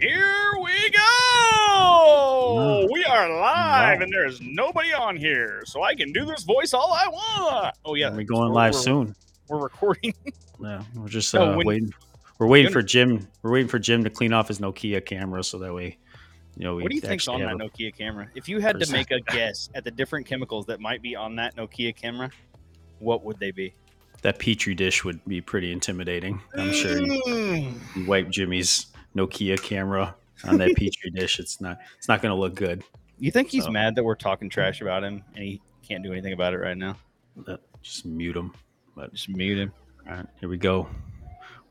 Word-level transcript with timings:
here 0.00 0.52
we 0.62 0.90
go. 0.90 2.88
We 2.92 3.04
are 3.04 3.28
live, 3.40 4.00
and 4.00 4.12
there's 4.12 4.40
nobody 4.40 4.92
on 4.92 5.16
here, 5.16 5.62
so 5.66 5.82
I 5.82 5.94
can 5.94 6.12
do 6.12 6.24
this 6.24 6.42
voice 6.44 6.74
all 6.74 6.92
I 6.92 7.06
want. 7.08 7.74
Oh 7.84 7.94
yeah, 7.94 8.10
We're 8.10 8.24
going 8.24 8.42
we're- 8.42 8.54
live 8.54 8.72
we're- 8.74 8.82
soon. 8.84 9.16
We're 9.48 9.62
recording. 9.62 10.14
Yeah, 10.60 10.84
we're 10.94 11.08
just 11.08 11.34
uh, 11.34 11.54
when- 11.56 11.66
waiting. 11.66 11.92
We're 12.38 12.46
waiting 12.46 12.66
when- 12.66 12.72
for 12.72 12.82
Jim. 12.82 13.26
We're 13.42 13.50
waiting 13.52 13.68
for 13.68 13.78
Jim 13.80 14.04
to 14.04 14.10
clean 14.10 14.32
off 14.32 14.48
his 14.48 14.60
Nokia 14.60 15.04
camera, 15.04 15.42
so 15.42 15.58
that 15.58 15.74
way, 15.74 15.98
you 16.56 16.64
know, 16.64 16.76
we 16.76 16.82
What 16.84 16.90
do 16.90 16.94
you 16.94 17.00
think's 17.00 17.26
on 17.28 17.40
that 17.40 17.56
Nokia 17.56 17.94
camera? 17.94 18.28
If 18.36 18.48
you 18.48 18.60
had 18.60 18.78
to 18.80 18.90
make 18.92 19.10
a 19.10 19.20
guess 19.20 19.68
at 19.74 19.82
the 19.84 19.90
different 19.90 20.26
chemicals 20.26 20.64
that 20.66 20.80
might 20.80 21.02
be 21.02 21.16
on 21.16 21.34
that 21.36 21.56
Nokia 21.56 21.94
camera, 21.94 22.30
what 23.00 23.24
would 23.24 23.38
they 23.40 23.50
be? 23.50 23.74
that 24.22 24.38
petri 24.38 24.74
dish 24.74 25.04
would 25.04 25.22
be 25.26 25.42
pretty 25.42 25.70
intimidating. 25.70 26.40
I'm 26.56 26.72
sure 26.72 26.98
you, 27.02 27.20
Mm. 27.26 27.74
you 27.96 28.06
wipe 28.06 28.30
Jimmy's 28.30 28.86
Nokia 29.16 29.60
camera 29.60 30.14
on 30.44 30.58
that 30.58 30.74
petri 30.76 31.10
dish. 31.14 31.38
It's 31.38 31.60
not. 31.60 31.78
It's 31.98 32.08
not 32.08 32.22
going 32.22 32.34
to 32.34 32.40
look 32.40 32.54
good. 32.54 32.82
You 33.18 33.30
think 33.30 33.48
he's 33.50 33.64
So- 33.64 33.70
mad 33.70 33.94
that 33.96 34.04
we're 34.04 34.14
talking 34.16 34.48
trash 34.50 34.80
about 34.80 35.04
him 35.04 35.22
and 35.34 35.44
he 35.44 35.60
can't 35.86 36.02
do 36.02 36.12
anything 36.12 36.32
about 36.32 36.54
it 36.54 36.58
right 36.58 36.76
now? 36.76 36.96
Uh, 37.46 37.56
Just 37.82 38.04
mute 38.06 38.36
him. 38.36 38.52
But 38.96 39.12
Just 39.12 39.28
mute 39.28 39.58
him. 39.58 39.72
all 40.08 40.14
right, 40.16 40.26
here 40.40 40.48
we 40.48 40.56
go. 40.56 40.88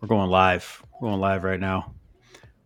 We're 0.02 0.08
going 0.08 0.30
live. 0.30 0.82
We're 1.02 1.10
going 1.10 1.22
live 1.22 1.44
right 1.44 1.60
now. 1.60 1.94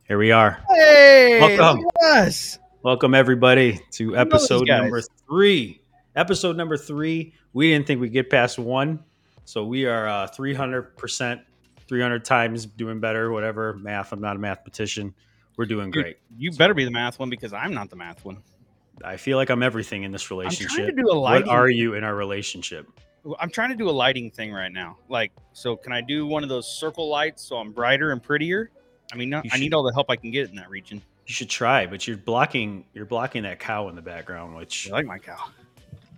Here 0.08 0.18
we 0.18 0.32
are. 0.32 0.60
Hey, 0.70 1.40
Welcome. 1.42 1.84
look 1.84 1.94
at 2.04 2.28
us. 2.28 2.59
Welcome 2.84 3.14
everybody 3.14 3.80
to 3.92 4.12
those 4.12 4.18
episode 4.20 4.68
number 4.68 5.02
three. 5.28 5.82
Episode 6.16 6.56
number 6.56 6.78
three. 6.78 7.34
We 7.54 7.72
didn't 7.72 7.88
think 7.88 8.00
we'd 8.02 8.14
get 8.14 8.30
past 8.30 8.58
one, 8.58 9.04
so 9.46 9.66
we 9.66 9.86
are 9.86 10.08
uh, 10.08 10.28
three 10.28 10.54
hundred 10.54 10.96
percent, 10.98 11.42
three 11.88 12.02
hundred 12.02 12.26
times 12.26 12.66
doing 12.66 13.00
better. 13.00 13.32
Whatever 13.32 13.73
math. 13.73 14.12
I'm 14.12 14.22
not 14.22 14.36
a 14.36 14.40
mathematician. 14.40 15.14
We're 15.58 15.66
doing 15.66 15.91
Dude, 15.91 16.04
great. 16.04 16.18
You 16.38 16.52
better 16.52 16.73
be 16.73 16.86
the 16.86 16.91
math 16.91 17.18
one 17.20 17.30
because 17.30 17.52
I'm 17.54 17.73
not 17.73 17.90
the 17.90 17.95
math 17.95 18.23
one. 18.23 18.38
I 19.04 19.18
feel 19.18 19.38
like 19.38 19.50
I'm 19.50 19.64
everything 19.64 20.03
in 20.03 20.12
this 20.12 20.23
I'm 20.23 20.38
trying 20.38 20.50
to 20.50 20.56
relationship. 20.64 20.95
do 20.97 21.09
a 21.09 21.20
What 21.20 21.47
are 21.47 21.70
you 21.70 21.94
in 21.95 22.03
our 22.03 22.16
relationship? 22.16 22.88
I'm 23.39 23.50
trying 23.50 23.70
to 23.70 23.75
do 23.75 23.89
a 23.89 23.92
lighting 23.92 24.31
thing 24.31 24.53
right 24.53 24.72
now. 24.72 24.97
Like, 25.09 25.31
so 25.53 25.75
can 25.75 25.92
I 25.92 26.02
do 26.02 26.25
one 26.25 26.44
of 26.44 26.50
those 26.50 26.67
circle 26.67 27.09
lights 27.09 27.44
so 27.44 27.58
I'm 27.58 27.72
brighter 27.72 28.12
and 28.12 28.23
prettier? 28.23 28.72
I 29.12 29.16
mean, 29.16 29.30
no, 29.30 29.42
You 29.44 29.50
I 29.53 29.58
need 29.58 29.73
all 29.73 29.84
the 29.84 29.94
help 29.94 30.09
I 30.09 30.16
can 30.16 30.31
get 30.31 30.50
in 30.50 30.56
that 30.56 30.69
region. 30.69 31.02
You 31.25 31.34
should 31.34 31.50
try, 31.50 31.86
but 31.86 32.08
you're 32.08 32.17
blocking. 32.17 32.86
You're 32.94 33.06
blocking 33.06 33.44
that 33.44 33.59
cow 33.59 33.90
in 33.90 33.95
the 33.95 34.02
background, 34.02 34.56
which 34.56 34.90
I 34.90 34.94
like 34.94 35.06
my 35.06 35.17
cow. 35.17 35.50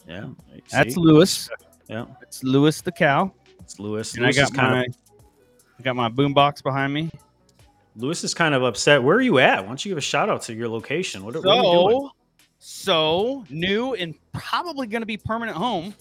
yeah, 0.07 0.27
That's 0.71 0.93
see? 0.93 0.99
Lewis. 1.01 1.49
yeah. 1.87 2.05
It's 2.21 2.43
Lewis 2.43 2.81
the 2.81 2.91
cow. 2.91 3.31
It's 3.61 3.79
Lewis. 3.79 4.13
And 4.13 4.23
Lewis 4.23 4.37
I 4.37 4.41
got 4.41 4.53
kind 4.53 4.71
my 4.71 4.83
of 4.83 4.95
I 5.79 5.83
got 5.83 5.95
my 5.95 6.09
boom 6.09 6.33
box 6.33 6.61
behind 6.61 6.93
me. 6.93 7.09
Lewis 7.95 8.23
is 8.23 8.33
kind 8.33 8.53
of 8.53 8.63
upset. 8.63 9.01
Where 9.01 9.17
are 9.17 9.21
you 9.21 9.39
at? 9.39 9.61
Why 9.61 9.67
don't 9.67 9.83
you 9.83 9.89
give 9.91 9.97
a 9.97 10.01
shout 10.01 10.29
out 10.29 10.41
to 10.43 10.53
your 10.53 10.67
location? 10.69 11.23
What, 11.23 11.35
are- 11.35 11.41
what 11.41 11.57
are 11.57 11.63
we 11.87 11.93
doing? 11.93 12.09
So, 12.59 13.43
so 13.45 13.45
new 13.49 13.93
and 13.93 14.13
probably 14.33 14.87
going 14.87 15.01
to 15.01 15.05
be 15.07 15.17
permanent 15.17 15.57
home. 15.57 15.93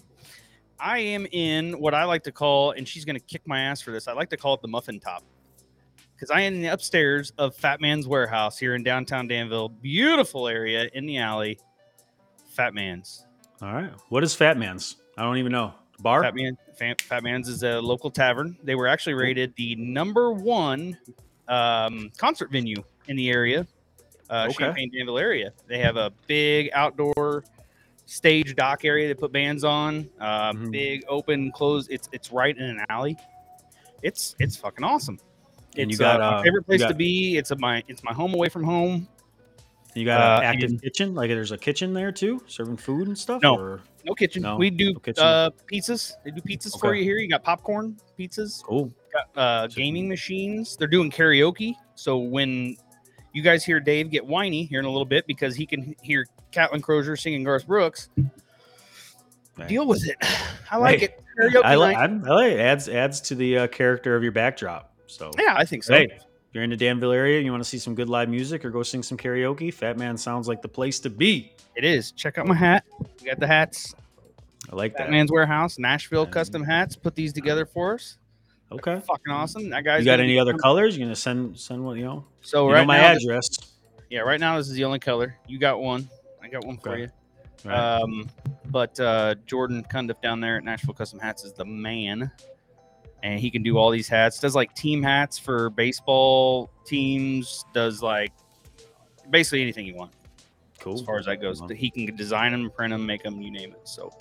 I 0.81 0.99
am 1.01 1.27
in 1.33 1.79
what 1.81 1.95
I 1.95 2.05
like 2.05 2.23
to 2.25 2.33
call, 2.33 2.73
and 2.73 2.87
she's 2.87 3.05
going 3.05 3.17
to 3.17 3.25
kick 3.25 3.43
my 3.47 3.61
ass 3.62 3.81
for 3.81 3.91
this. 3.91 4.06
I 4.06 4.12
like 4.12 4.31
to 4.31 4.37
call 4.37 4.55
it 4.55 4.62
the 4.62 4.69
muffin 4.69 5.01
top 5.01 5.25
because 6.15 6.31
I 6.31 6.41
am 6.43 6.55
in 6.55 6.62
the 6.62 6.69
upstairs 6.69 7.33
of 7.39 7.55
Fat 7.56 7.81
Man's 7.81 8.06
Warehouse 8.06 8.59
here 8.59 8.75
in 8.75 8.83
downtown 8.84 9.27
Danville. 9.27 9.69
Beautiful 9.71 10.47
area 10.47 10.89
in 10.95 11.06
the 11.06 11.19
alley. 11.19 11.59
Fat 12.51 12.75
Man's. 12.75 13.25
All 13.61 13.73
right. 13.73 13.91
What 14.09 14.23
is 14.23 14.34
Fat 14.37 14.56
Man's? 14.56 14.97
I 15.17 15.23
don't 15.23 15.39
even 15.39 15.51
know. 15.51 15.75
Bar? 16.01 16.23
Fat 16.23 16.35
Man, 16.35 16.57
Fat, 16.77 17.23
Man's 17.23 17.49
is 17.49 17.63
a 17.63 17.81
local 17.81 18.11
tavern. 18.11 18.57
They 18.63 18.75
were 18.75 18.87
actually 18.87 19.15
rated 19.15 19.55
the 19.57 19.75
number 19.77 20.33
one 20.33 20.97
um, 21.49 22.11
concert 22.17 22.51
venue 22.51 22.83
in 23.09 23.17
the 23.17 23.31
area, 23.31 23.67
uh, 24.31 24.47
Okay. 24.51 24.65
Champaign 24.65 24.91
Danville 24.95 25.19
area. 25.19 25.53
They 25.67 25.79
have 25.79 25.97
a 25.97 26.13
big 26.27 26.71
outdoor 26.73 27.45
stage 28.07 28.55
dock 28.55 28.85
area 28.85 29.09
they 29.09 29.15
put 29.15 29.33
bands 29.33 29.65
on. 29.65 30.09
Uh, 30.21 30.53
Mhm. 30.53 30.71
Big 30.71 31.05
open 31.09 31.50
closed. 31.53 31.91
It's 31.91 32.09
it's 32.12 32.33
right 32.33 32.56
in 32.56 32.65
an 32.65 32.84
alley. 32.89 33.17
It's 34.03 34.37
it's 34.39 34.56
fucking 34.56 34.84
awesome. 34.84 35.19
And 35.77 35.91
you 35.91 35.97
got, 35.97 36.21
uh, 36.21 36.25
uh, 36.25 36.31
my 36.33 36.43
favorite 36.43 36.61
you 36.69 36.77
place 36.78 36.89
to 36.89 36.95
be. 36.95 37.37
It's 37.37 37.51
a 37.51 37.56
my 37.56 37.83
it's 37.89 38.03
my 38.05 38.12
home 38.12 38.34
away 38.34 38.49
from 38.49 38.65
home. 38.65 39.09
You 39.94 40.04
got 40.04 40.21
Uh, 40.21 40.41
an 40.41 40.44
active 40.54 40.71
and- 40.71 40.82
kitchen? 40.82 41.15
Like 41.15 41.31
there's 41.31 41.53
a 41.53 41.59
kitchen 41.59 41.93
there 41.94 42.12
too, 42.12 42.43
serving 42.47 42.76
food 42.76 43.09
and 43.09 43.16
stuff? 43.19 43.43
No. 43.43 43.56
Or? 43.56 43.81
No 44.04 44.15
kitchen. 44.15 44.43
No, 44.43 44.56
we 44.56 44.71
do 44.71 44.93
no 44.94 44.99
kitchen. 45.00 45.22
uh, 45.25 45.50
pizzas. 45.72 46.12
They 46.25 46.31
do 46.31 46.41
pizzas 46.41 46.78
for 46.78 46.94
you 46.94 47.03
here. 47.04 47.16
You 47.19 47.28
got 47.28 47.43
popcorn 47.43 47.97
pizzas. 48.19 48.62
Cool. 48.62 48.93
got 49.12 49.41
uh, 49.43 49.66
gaming 49.69 50.09
machines. 50.09 50.77
They're 50.77 50.87
doing 50.88 51.10
karaoke. 51.10 51.75
So 51.94 52.19
when 52.19 52.77
you 53.32 53.43
guys 53.43 53.65
hear 53.65 53.81
Dave 53.81 54.10
get 54.10 54.25
whiny 54.25 54.65
here 54.65 54.78
in 54.81 54.84
a 54.84 54.91
little 54.91 55.04
bit 55.06 55.27
because 55.27 55.56
he 55.56 55.66
can 55.66 55.94
hear 56.03 56.27
Catlin 56.53 56.81
Crozier 56.82 57.16
singing 57.16 57.43
Garth 57.44 57.66
Brooks, 57.66 58.09
Right. 59.56 59.69
deal 59.69 59.87
with 59.87 60.06
it. 60.06 60.16
I 60.71 60.77
like 60.77 61.00
Hey, 61.00 61.04
it. 61.06 61.21
Karaoke 61.41 61.65
I 61.65 61.75
like. 61.75 61.97
night. 61.97 62.28
I 62.31 62.34
like. 62.34 62.53
it. 62.53 62.60
Adds 62.60 62.88
adds 62.88 63.21
to 63.22 63.34
the 63.34 63.59
uh, 63.59 63.66
character 63.69 64.15
of 64.16 64.22
your 64.22 64.32
backdrop. 64.32 64.93
So 65.06 65.31
Yeah, 65.38 65.54
I 65.56 65.65
think 65.65 65.82
so. 65.84 65.94
hey, 65.94 66.04
if 66.15 66.22
you're 66.53 66.64
in 66.64 66.70
the 66.70 66.76
Danville 66.76 67.12
area, 67.12 67.41
you 67.41 67.50
want 67.50 67.62
to 67.62 67.69
see 67.69 67.78
some 67.78 67.94
good 67.94 68.09
live 68.09 68.28
music 68.28 68.64
or 68.64 68.70
go 68.70 68.82
sing 68.82 69.03
some 69.03 69.19
karaoke, 69.19 69.72
Fat 69.72 69.98
Man 69.98 70.16
sounds 70.16 70.48
like 70.48 70.62
the 70.62 70.69
place 70.69 70.98
to 71.00 71.10
be. 71.10 71.53
It 71.76 71.84
is. 71.84 72.12
Check 72.12 72.38
out 72.38 72.47
my 72.47 72.54
hat. 72.54 72.84
We 73.20 73.26
got 73.28 73.38
the 73.38 73.47
hats. 73.47 73.94
I 74.72 74.76
like 74.76 74.97
that. 74.97 75.10
Man's 75.10 75.31
Warehouse, 75.31 75.78
Nashville 75.78 76.25
Yeah. 76.25 76.31
custom 76.31 76.62
hats. 76.64 76.97
Put 76.97 77.14
these 77.14 77.32
together 77.32 77.64
for 77.66 77.94
us. 77.94 78.19
Okay. 78.70 79.00
Fucking 79.06 79.32
awesome. 79.32 79.70
That 79.70 79.84
guy's 79.84 80.00
You 80.00 80.04
got 80.06 80.20
any 80.20 80.38
other 80.38 80.53
coming- 80.53 80.62
colors? 80.62 80.98
You're 80.98 81.06
gonna 81.06 81.16
send 81.16 81.59
send 81.59 81.84
what 81.84 81.97
you 81.97 82.04
know? 82.04 82.25
So 82.42 82.66
you 82.69 82.75
right 82.75 82.80
know 82.80 82.86
my 82.86 82.98
now, 82.98 83.15
this- 83.15 83.25
address. 83.25 83.48
yeah, 84.10 84.20
right 84.20 84.38
now 84.41 84.59
this 84.59 84.69
is 84.69 84.75
the 84.75 84.84
only 84.84 84.98
color. 84.98 85.36
You 85.47 85.59
got 85.59 85.80
one. 85.80 86.09
I 86.42 86.48
got 86.48 86.65
one 86.66 86.76
for 86.78 86.98
you. 86.98 87.09
Right. 87.65 87.75
Um, 87.75 88.28
but 88.70 88.98
uh, 89.00 89.36
Jordan 89.47 89.84
Cundiff 89.91 90.20
down 90.20 90.41
there 90.41 90.56
at 90.59 90.65
Nashville 90.65 90.94
Custom 90.94 91.19
Hats 91.19 91.44
is 91.44 91.53
the 91.54 91.65
man, 91.65 92.30
and 93.23 93.41
he 93.41 93.51
can 93.51 93.62
do 93.62 93.77
all 93.77 93.91
these 93.91 94.09
hats. 94.09 94.39
Does 94.39 94.55
like 94.55 94.75
team 94.75 95.03
hats 95.03 95.39
for 95.39 95.71
baseball 95.71 96.71
teams. 96.87 97.65
Does 97.75 98.03
like 98.03 98.33
basically 99.31 99.62
anything 99.62 99.87
you 99.87 99.95
want 99.95 100.12
cool. 100.79 100.95
as 100.95 101.03
far 101.03 101.19
as 101.19 101.27
that 101.27 101.41
goes. 101.41 101.62
He 101.75 101.91
can 101.91 102.15
design 102.17 102.53
them, 102.53 102.71
print 102.71 102.93
them, 102.93 103.05
make 103.05 103.23
them, 103.23 103.41
you 103.41 103.51
name 103.51 103.73
it. 103.73 103.89
So 103.89 104.12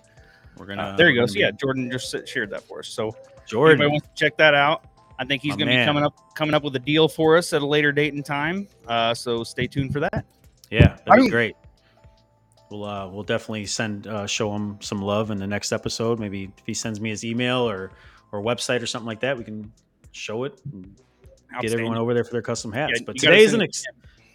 we're 0.58 0.66
uh, 0.66 0.76
gonna. 0.76 0.96
there 0.98 1.10
you 1.10 1.20
go. 1.20 1.26
So 1.26 1.40
yeah, 1.40 1.52
Jordan 1.52 1.90
just 1.92 2.16
shared 2.28 2.50
that 2.52 2.64
for 2.64 2.80
us. 2.80 2.88
So 2.88 3.06
anybody 3.06 3.46
Jordan. 3.48 3.92
wants 3.92 4.08
to 4.08 4.14
check 4.16 4.38
that 4.38 4.54
out. 4.54 4.86
I 5.20 5.26
think 5.26 5.42
he's 5.42 5.56
going 5.56 5.68
to 5.68 5.76
be 5.76 5.84
coming 5.84 6.04
up 6.04 6.16
coming 6.36 6.54
up 6.54 6.64
with 6.64 6.76
a 6.76 6.80
deal 6.80 7.08
for 7.08 7.38
us 7.38 7.54
at 7.54 7.62
a 7.62 7.66
later 7.66 7.92
date 7.92 8.14
and 8.14 8.24
time. 8.24 8.68
Uh, 8.88 9.14
so 9.14 9.44
stay 9.44 9.66
tuned 9.68 9.92
for 9.92 10.00
that. 10.00 10.26
Yeah, 10.70 10.98
that'd 11.06 11.08
I 11.08 11.18
be 11.18 11.30
great. 11.30 11.56
We'll 12.70 12.84
uh, 12.84 13.08
we'll 13.08 13.24
definitely 13.24 13.66
send 13.66 14.08
uh, 14.08 14.28
show 14.28 14.54
him 14.54 14.78
some 14.82 15.02
love 15.02 15.32
in 15.32 15.40
the 15.40 15.48
next 15.48 15.72
episode. 15.72 16.20
Maybe 16.20 16.52
if 16.58 16.66
he 16.66 16.74
sends 16.74 17.00
me 17.02 17.10
his 17.10 17.24
email 17.24 17.68
or 17.68 17.92
or 18.32 18.42
website 18.42 18.82
or 18.82 18.88
something 18.88 19.08
like 19.08 19.22
that, 19.22 19.38
we 19.38 19.44
can 19.44 19.72
show 20.12 20.44
it 20.44 20.60
and 20.72 20.96
get 21.62 21.72
everyone 21.74 21.98
over 21.98 22.14
there 22.14 22.24
for 22.24 22.32
their 22.32 22.42
custom 22.42 22.72
hats. 22.72 22.94
Yeah, 23.00 23.04
but 23.06 23.16
you 23.16 23.22
gotta 23.22 23.36
today's 23.38 23.54
an 23.54 23.62
ex- 23.62 23.84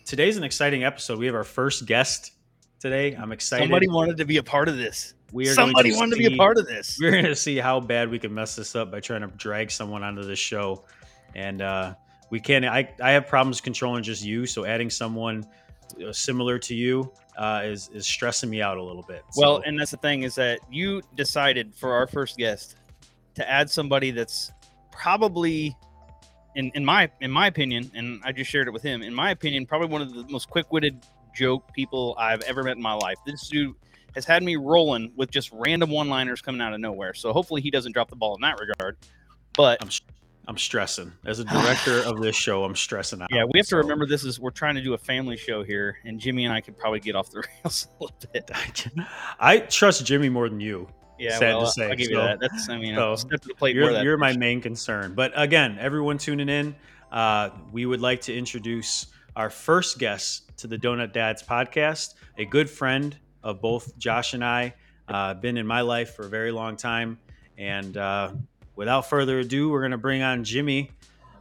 today's 0.04 0.36
an 0.36 0.44
exciting 0.44 0.84
episode. 0.84 1.18
We 1.18 1.26
have 1.26 1.34
our 1.34 1.44
first 1.44 1.86
guest 1.86 2.32
today. 2.80 3.14
I'm 3.14 3.32
excited. 3.32 3.64
Somebody 3.64 3.88
wanted 3.88 4.16
to 4.18 4.24
be 4.24 4.36
a 4.38 4.42
part 4.42 4.68
of 4.68 4.76
this. 4.76 5.14
we 5.32 5.48
are 5.48 5.54
Somebody 5.54 5.90
going 5.90 5.94
to 5.94 5.98
wanted 6.00 6.10
to 6.12 6.18
be 6.18 6.26
a 6.26 6.30
see- 6.30 6.36
part 6.36 6.58
of 6.58 6.66
this. 6.66 6.98
We're 7.02 7.10
going 7.12 7.24
to 7.24 7.36
see 7.36 7.56
how 7.56 7.80
bad 7.80 8.10
we 8.10 8.18
can 8.18 8.32
mess 8.34 8.56
this 8.56 8.74
up 8.76 8.90
by 8.90 9.00
trying 9.00 9.22
to 9.22 9.28
drag 9.28 9.70
someone 9.70 10.02
onto 10.02 10.22
this 10.24 10.38
show, 10.38 10.84
and 11.34 11.62
uh, 11.62 11.94
we 12.30 12.40
can. 12.40 12.64
I 12.64 12.90
I 13.02 13.12
have 13.12 13.26
problems 13.28 13.60
controlling 13.60 14.02
just 14.02 14.24
you, 14.24 14.46
so 14.46 14.64
adding 14.64 14.90
someone 14.90 15.46
uh, 16.06 16.12
similar 16.12 16.58
to 16.60 16.74
you 16.74 17.12
uh, 17.36 17.62
is 17.64 17.88
is 17.94 18.06
stressing 18.06 18.48
me 18.50 18.62
out 18.62 18.78
a 18.78 18.82
little 18.82 19.02
bit. 19.04 19.22
Well, 19.36 19.58
So- 19.58 19.62
and 19.64 19.78
that's 19.78 19.90
the 19.90 19.96
thing 19.98 20.22
is 20.22 20.34
that 20.36 20.60
you 20.70 21.02
decided 21.14 21.74
for 21.74 21.92
our 21.94 22.06
first 22.06 22.36
guest 22.38 22.76
to 23.34 23.48
add 23.48 23.70
somebody 23.70 24.10
that's 24.10 24.52
probably 24.90 25.76
in 26.54 26.70
in 26.74 26.84
my 26.84 27.10
in 27.20 27.30
my 27.30 27.46
opinion, 27.46 27.90
and 27.94 28.20
I 28.24 28.32
just 28.32 28.50
shared 28.50 28.68
it 28.68 28.72
with 28.72 28.82
him. 28.82 29.02
In 29.02 29.14
my 29.14 29.30
opinion, 29.30 29.66
probably 29.66 29.88
one 29.88 30.02
of 30.02 30.12
the 30.12 30.24
most 30.28 30.50
quick-witted 30.50 31.04
joke 31.34 31.72
people 31.72 32.14
I've 32.18 32.42
ever 32.42 32.62
met 32.62 32.76
in 32.76 32.82
my 32.82 32.94
life. 32.94 33.16
This 33.24 33.48
dude 33.48 33.74
has 34.14 34.24
had 34.24 34.42
me 34.42 34.56
rolling 34.56 35.12
with 35.16 35.30
just 35.30 35.50
random 35.52 35.88
one-liners 35.90 36.42
coming 36.42 36.60
out 36.60 36.74
of 36.74 36.80
nowhere. 36.80 37.14
So 37.14 37.32
hopefully 37.32 37.62
he 37.62 37.70
doesn't 37.70 37.92
drop 37.92 38.10
the 38.10 38.16
ball 38.16 38.34
in 38.34 38.42
that 38.42 38.60
regard. 38.60 38.98
But 39.54 39.82
I'm 39.82 39.88
I'm 40.48 40.58
stressing 40.58 41.12
as 41.24 41.38
a 41.38 41.44
director 41.44 42.00
of 42.00 42.20
this 42.20 42.34
show. 42.34 42.64
I'm 42.64 42.74
stressing 42.74 43.22
out. 43.22 43.28
yeah, 43.30 43.44
we 43.44 43.58
have 43.58 43.66
to 43.68 43.76
remember 43.76 44.06
this 44.06 44.24
is 44.24 44.40
we're 44.40 44.50
trying 44.50 44.74
to 44.74 44.82
do 44.82 44.94
a 44.94 44.98
family 44.98 45.36
show 45.36 45.62
here, 45.62 45.98
and 46.04 46.18
Jimmy 46.18 46.44
and 46.44 46.52
I 46.52 46.60
could 46.60 46.76
probably 46.76 47.00
get 47.00 47.14
off 47.14 47.30
the 47.30 47.44
rails 47.64 47.86
a 47.88 48.02
little 48.02 48.16
bit. 48.32 48.50
I 49.38 49.58
trust 49.58 50.04
Jimmy 50.04 50.28
more 50.28 50.48
than 50.48 50.60
you. 50.60 50.88
Yeah, 51.18 51.38
Sad 51.38 51.60
to 51.60 51.66
say, 51.66 51.90
I'll 51.90 51.96
give 51.96 52.10
you 52.10 52.16
that. 52.16 52.40
That's 52.40 52.68
I 52.68 52.78
mean, 52.78 52.96
so 52.96 53.14
step 53.16 53.40
to 53.42 53.48
the 53.48 53.54
plate 53.54 53.76
you're, 53.76 53.92
that 53.92 54.04
you're 54.04 54.16
my 54.16 54.36
main 54.36 54.60
concern. 54.60 55.14
But 55.14 55.32
again, 55.36 55.76
everyone 55.80 56.18
tuning 56.18 56.48
in, 56.48 56.74
uh, 57.12 57.50
we 57.70 57.86
would 57.86 58.00
like 58.00 58.22
to 58.22 58.34
introduce 58.36 59.06
our 59.36 59.50
first 59.50 59.98
guest 59.98 60.50
to 60.58 60.66
the 60.66 60.78
Donut 60.78 61.12
Dads 61.12 61.42
podcast, 61.42 62.14
a 62.38 62.44
good 62.44 62.68
friend 62.68 63.16
of 63.42 63.60
both 63.60 63.96
Josh 63.98 64.34
and 64.34 64.44
I, 64.44 64.74
uh, 65.08 65.34
been 65.34 65.56
in 65.56 65.66
my 65.66 65.80
life 65.82 66.14
for 66.14 66.26
a 66.26 66.28
very 66.28 66.52
long 66.52 66.76
time. 66.76 67.18
And 67.58 67.96
uh, 67.96 68.32
without 68.76 69.08
further 69.08 69.40
ado, 69.40 69.70
we're 69.70 69.80
going 69.80 69.92
to 69.92 69.98
bring 69.98 70.22
on 70.22 70.44
Jimmy. 70.44 70.90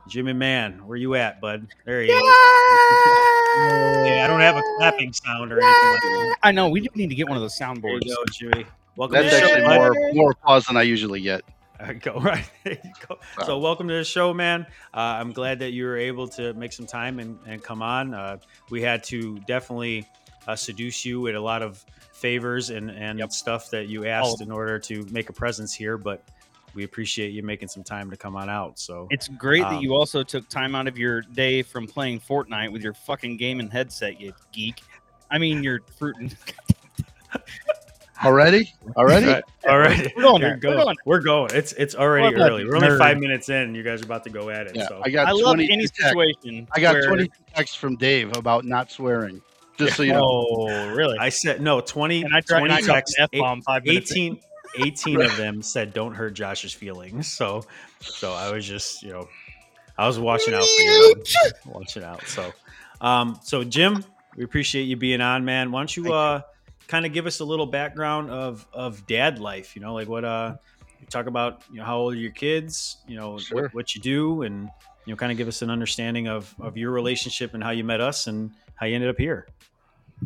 Jimmy 0.08 0.34
Man, 0.34 0.86
where 0.88 0.98
you 0.98 1.16
at, 1.16 1.40
bud? 1.40 1.68
There 1.86 2.02
he 2.02 2.08
is. 2.08 2.14
Yeah, 2.14 4.24
I 4.24 4.26
don't 4.28 4.40
have 4.40 4.58
a 4.58 4.62
clapping 4.78 5.14
sound 5.14 5.52
or 5.52 5.62
anything 5.62 5.92
like 5.92 6.02
that. 6.02 6.36
I 6.44 6.52
know 6.52 6.70
we 6.70 6.82
do 6.82 6.88
need 6.96 7.10
to 7.10 7.16
get 7.16 7.28
one 7.28 7.38
of 7.38 7.42
those 7.42 7.56
There 7.56 7.68
soundboards. 7.68 8.00
you 8.04 8.16
go, 8.16 8.24
Jimmy. 8.32 8.66
Welcome 8.98 9.24
That's 9.24 9.36
to 9.36 9.42
the 9.42 9.48
actually 9.48 9.62
show. 9.62 9.94
more 9.94 10.14
more 10.14 10.32
applause 10.32 10.66
than 10.66 10.78
I 10.78 10.84
usually 10.84 11.22
get. 11.22 11.42
You 11.88 11.96
go. 11.96 12.20
Right. 12.20 12.48
Go. 13.08 13.18
So, 13.44 13.58
welcome 13.58 13.88
to 13.88 13.96
the 13.96 14.04
show, 14.04 14.36
man. 14.36 14.68
Uh, 14.94 15.00
I'm 15.00 15.32
glad 15.32 15.58
that 15.60 15.72
you 15.72 15.86
were 15.86 15.98
able 15.98 16.28
to 16.28 16.54
make 16.54 16.74
some 16.74 16.86
time 16.86 17.18
and, 17.18 17.40
and 17.48 17.64
come 17.64 17.82
on. 17.82 18.14
Uh, 18.14 18.38
we 18.70 18.84
had 18.84 19.04
to 19.06 19.40
definitely 19.48 20.08
uh, 20.48 20.56
seduce 20.56 21.04
you 21.06 21.22
with 21.22 21.36
a 21.36 21.40
lot 21.40 21.64
of 21.64 21.84
favors 22.14 22.70
and, 22.70 22.92
and 22.92 23.34
stuff 23.34 23.72
that 23.72 23.88
you 23.88 24.06
asked 24.06 24.42
in 24.42 24.52
order 24.52 24.78
to 24.78 25.08
make 25.10 25.30
a 25.32 25.34
presence 25.34 25.74
here, 25.74 25.98
but 25.98 26.24
we 26.76 26.84
appreciate 26.84 27.32
you 27.32 27.42
making 27.42 27.68
some 27.68 27.84
time 27.84 28.12
to 28.12 28.16
come 28.16 28.36
on 28.36 28.48
out. 28.48 28.78
So, 28.78 29.08
It's 29.10 29.28
great 29.28 29.64
Um, 29.64 29.74
that 29.74 29.82
you 29.82 29.96
also 29.96 30.22
took 30.22 30.48
time 30.50 30.76
out 30.76 30.88
of 30.88 31.00
your 31.00 31.22
day 31.22 31.64
from 31.64 31.88
playing 31.88 32.20
Fortnite 32.20 32.72
with 32.72 32.84
your 32.84 32.94
fucking 32.94 33.38
gaming 33.38 33.72
headset, 33.72 34.22
you 34.22 34.34
geek. 34.52 34.82
I 35.32 35.40
mean, 35.40 35.64
your 35.64 35.80
fruit 35.98 36.16
and 36.20 36.36
Already? 38.24 38.72
Already? 38.96 39.28
Right. 39.28 39.44
all 39.68 39.80
right. 39.80 40.12
We're 40.16 40.22
going 40.24 40.42
You're 40.42 40.58
there. 40.58 40.72
We're 40.72 40.76
going. 40.76 40.86
going. 40.86 40.98
We're 41.06 41.20
going. 41.22 41.50
It's 41.54 41.74
it's 41.74 41.96
already 41.96 42.26
What 42.26 42.36
about 42.36 42.52
early. 42.52 42.64
you, 42.64 42.70
We're 42.70 42.76
only 42.76 42.98
five 42.98 43.18
minutes 43.18 43.50
in. 43.50 43.56
and 43.56 43.76
You 43.76 43.84
guys 43.84 44.02
are 44.02 44.06
about 44.06 44.24
to 44.26 44.30
go 44.30 44.50
at 44.50 44.68
it. 44.68 44.76
Yeah, 44.76 44.88
so 44.88 45.02
I 45.04 45.10
got 45.10 45.28
I 45.28 45.32
love 45.32 45.56
20 45.56 45.72
any 45.72 45.84
texts- 45.88 45.98
situation. 46.04 46.68
I 46.72 46.80
got 46.80 46.94
where- 46.94 47.08
20 47.08 47.32
texts 47.56 47.76
from 47.76 47.96
Dave 47.96 48.36
about 48.38 48.66
not 48.66 48.92
swearing. 48.92 49.42
Just 49.78 49.96
so 49.98 50.04
you 50.04 50.14
know. 50.14 50.22
Oh, 50.24 50.90
really? 50.94 51.18
I 51.18 51.30
said 51.30 51.62
no. 51.62 51.82
20, 51.82 52.24
and 52.24 52.36
I 52.36 52.42
tried 52.42 52.60
20 52.60 52.74
and 52.76 52.84
I 52.84 52.94
texts. 52.94 53.18
an 53.18 53.24
F 53.24 53.40
bomb 53.40 53.62
five 53.64 53.84
minutes. 53.86 54.12
in. 54.12 54.38
18, 54.76 54.86
18 54.88 55.22
of 55.22 55.36
them 55.38 55.62
said 55.64 55.94
don't 55.94 56.14
hurt 56.14 56.34
Josh's 56.36 56.74
feelings. 56.74 57.28
So 57.32 57.64
so 58.02 58.34
I 58.34 58.52
was 58.52 58.66
just, 58.68 59.02
you 59.02 59.10
know, 59.12 59.28
I 59.98 60.06
was 60.08 60.20
watching 60.20 60.54
out 60.54 60.64
for 60.64 60.82
you. 60.84 61.16
watching 61.66 62.04
out. 62.04 62.26
So 62.28 62.54
um 63.02 63.40
so 63.44 63.64
Jim, 63.64 64.06
we 64.38 64.44
appreciate 64.44 64.84
you 64.84 64.96
being 64.98 65.22
on, 65.22 65.44
man. 65.44 65.72
Why 65.72 65.80
don't 65.82 65.98
you 65.98 66.04
Thank 66.04 66.14
you. 66.14 66.44
Kind 66.92 67.06
of 67.06 67.14
give 67.14 67.26
us 67.26 67.40
a 67.40 67.46
little 67.46 67.66
background 67.66 68.30
of 68.30 68.68
of 68.74 69.08
dad 69.08 69.40
life, 69.40 69.76
you 69.78 69.82
know, 69.82 69.94
like 69.94 70.10
what 70.10 70.26
uh 70.26 70.56
you 71.00 71.08
talk 71.08 71.26
about, 71.26 71.64
you 71.72 71.78
know, 71.78 71.86
how 71.86 71.98
old 71.98 72.14
are 72.14 72.18
your 72.18 72.34
kids, 72.34 72.98
you 73.08 73.16
know, 73.16 73.38
Sure. 73.40 73.64
what, 73.64 73.74
what 73.74 73.96
you 73.96 74.02
do 74.02 74.42
and 74.44 74.70
you 75.06 75.14
know, 75.14 75.16
kind 75.16 75.32
of 75.32 75.38
give 75.38 75.48
us 75.48 75.62
an 75.62 75.70
understanding 75.70 76.28
of 76.28 76.54
of 76.60 76.76
your 76.76 76.92
relationship 76.92 77.54
and 77.54 77.64
how 77.64 77.70
you 77.72 77.86
met 77.86 78.02
us 78.02 78.28
and 78.28 78.52
how 78.76 78.86
you 78.86 78.96
ended 78.96 79.10
up 79.10 79.18
here. 79.18 79.48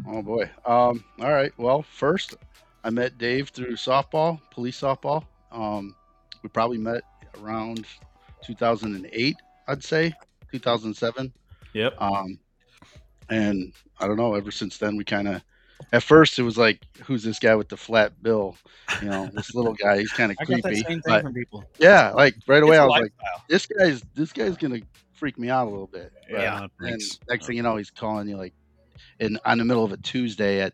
Oh 0.07 0.23
boy. 0.23 0.49
Um, 0.65 1.03
all 1.21 1.31
right. 1.31 1.53
Well, 1.57 1.83
first 1.83 2.35
I 2.83 2.89
met 2.89 3.17
Dave 3.19 3.49
through 3.49 3.75
softball, 3.75 4.41
police 4.49 4.81
softball. 4.81 5.23
Um, 5.51 5.95
we 6.41 6.49
probably 6.49 6.79
met 6.79 7.03
around 7.41 7.85
2008, 8.43 9.35
I'd 9.67 9.83
say, 9.83 10.13
2007. 10.51 11.31
Yep. 11.73 11.93
Um, 11.99 12.39
and 13.29 13.71
I 13.99 14.07
don't 14.07 14.17
know. 14.17 14.33
Ever 14.35 14.51
since 14.51 14.77
then, 14.79 14.97
we 14.97 15.03
kind 15.03 15.27
of. 15.27 15.41
At 15.91 16.03
first, 16.03 16.39
it 16.39 16.43
was 16.43 16.57
like, 16.57 16.79
"Who's 17.05 17.23
this 17.23 17.39
guy 17.39 17.55
with 17.55 17.69
the 17.69 17.77
flat 17.77 18.11
bill?" 18.23 18.57
You 19.01 19.09
know, 19.09 19.29
this 19.33 19.53
little 19.53 19.73
guy. 19.73 19.99
He's 19.99 20.11
kind 20.11 20.31
of 20.31 20.37
I 20.41 20.45
got 20.45 20.55
that 20.55 20.61
creepy. 20.63 20.83
same 20.83 21.01
thing 21.01 21.01
But 21.05 21.21
from 21.23 21.33
people. 21.33 21.63
yeah, 21.79 22.11
like 22.11 22.35
right 22.47 22.63
away, 22.63 22.75
It's 22.77 22.81
I 22.81 22.83
a 22.83 22.87
was 22.87 22.91
like, 23.01 23.13
lifestyle. 23.21 23.43
"This 23.49 23.65
guy's 23.65 24.01
this 24.13 24.33
guy's 24.33 24.57
gonna 24.57 24.79
freak 25.13 25.37
me 25.37 25.49
out 25.49 25.67
a 25.67 25.69
little 25.69 25.87
bit." 25.87 26.11
But 26.29 26.41
Yeah, 26.41 26.67
And 26.79 27.01
next 27.29 27.45
thing 27.45 27.55
you 27.57 27.63
know, 27.63 27.75
he's 27.77 27.91
calling 27.91 28.27
you 28.27 28.37
like 28.37 28.53
in 29.19 29.37
on 29.45 29.57
the 29.57 29.65
middle 29.65 29.83
of 29.83 29.91
a 29.91 29.97
Tuesday 29.97 30.61
at 30.61 30.73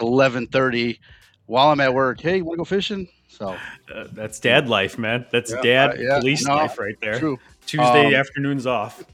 eleven 0.00 0.46
thirty 0.48 1.00
while 1.46 1.68
I'm 1.70 1.80
at 1.80 1.92
work. 1.94 2.20
Hey, 2.20 2.42
want 2.42 2.54
to 2.56 2.58
go 2.58 2.64
fishing? 2.64 3.08
So 3.28 3.56
Uh, 3.92 4.06
that's 4.12 4.38
dad 4.40 4.68
life, 4.68 4.98
man. 4.98 5.26
That's 5.32 5.50
Yeah, 5.52 5.60
dad 5.62 5.90
uh, 5.90 5.94
yeah, 6.02 6.18
police 6.18 6.44
no, 6.46 6.54
life 6.56 6.78
right 6.78 6.94
there. 7.00 7.18
true. 7.18 7.38
Tuesday 7.66 8.06
Um, 8.08 8.14
afternoons 8.14 8.66
off. 8.66 9.04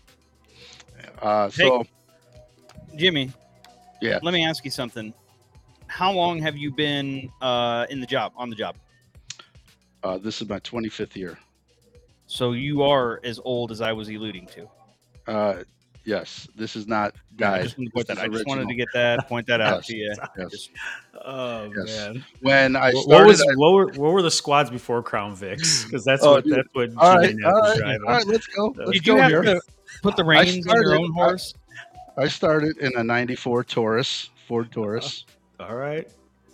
Uh, 1.20 1.50
so 1.50 1.84
Jimmy. 2.96 3.32
Yeah. 4.00 4.18
Let 4.22 4.32
me 4.34 4.44
ask 4.44 4.64
you 4.64 4.70
something. 4.70 5.12
How 5.86 6.12
long 6.12 6.38
have 6.40 6.56
you 6.56 6.70
been 6.70 7.30
uh, 7.40 7.86
in 7.90 8.00
the 8.00 8.06
job 8.06 8.32
on 8.36 8.50
the 8.50 8.56
job? 8.56 8.76
uh, 10.04 10.16
this 10.18 10.40
is 10.40 10.48
my 10.48 10.60
25th 10.60 11.16
year. 11.16 11.36
So 12.26 12.52
you 12.52 12.82
are 12.82 13.20
as 13.24 13.40
old 13.44 13.72
as 13.72 13.80
I 13.80 13.92
was 13.92 14.08
alluding 14.08 14.46
to. 14.48 14.68
Uh, 15.26 15.62
yes, 16.04 16.46
this 16.54 16.76
is 16.76 16.86
not 16.86 17.14
I 17.42 17.62
just, 17.62 17.76
wanted 17.78 17.88
to, 17.88 17.92
put 17.94 18.06
This 18.06 18.16
that. 18.18 18.18
is 18.18 18.22
I 18.22 18.28
just 18.28 18.46
wanted 18.46 18.68
to 18.68 18.74
get 18.74 18.86
that, 18.94 19.26
point 19.28 19.46
that 19.48 19.60
out 19.60 19.76
Yes, 19.78 19.86
to 19.88 19.96
you. 19.96 20.14
yes. 20.38 20.50
Just- 20.50 20.70
Oh 21.24 21.72
Yes. 21.76 21.86
man. 21.98 22.24
When 22.40 22.76
I 22.76 22.92
What, 22.92 23.02
started, 23.04 23.08
what 23.22 23.26
was 23.26 23.40
I- 23.42 23.54
what 23.56 23.72
were, 23.72 23.86
what 23.86 24.12
were 24.12 24.22
the 24.22 24.30
squads 24.30 24.70
before 24.70 25.02
Crown 25.02 25.34
Vics? 25.36 25.84
Because 25.84 26.04
that's 26.04 26.22
Oh, 26.22 26.32
what 26.32 26.44
dude. 26.44 26.54
that's 26.58 26.68
what 26.74 26.90
all 26.96 27.14
Jimmy 27.22 27.26
right, 27.26 27.36
Knapp 27.36 27.52
all 27.54 27.60
was 27.60 27.70
right, 27.70 27.78
driving. 27.78 28.02
all 28.06 28.12
right, 28.14 28.26
let's 28.26 28.46
go. 28.46 28.74
Let's 28.76 28.90
Did 28.92 29.04
go 29.04 29.14
you 29.16 29.20
have 29.22 29.30
here. 29.30 29.42
to 29.42 29.60
put 30.02 30.16
the 30.16 30.24
reins 30.24 30.54
in 30.56 30.62
started- 30.62 30.82
your 30.82 30.96
own 30.96 31.10
I- 31.10 31.14
horse? 31.14 31.54
I 32.18 32.28
started 32.28 32.78
in 32.78 32.92
a 32.96 33.04
'94 33.04 33.64
Taurus, 33.64 34.30
Ford 34.46 34.66
uh-huh. 34.66 34.74
Taurus, 34.74 35.24
All 35.60 35.76
right. 35.76 36.06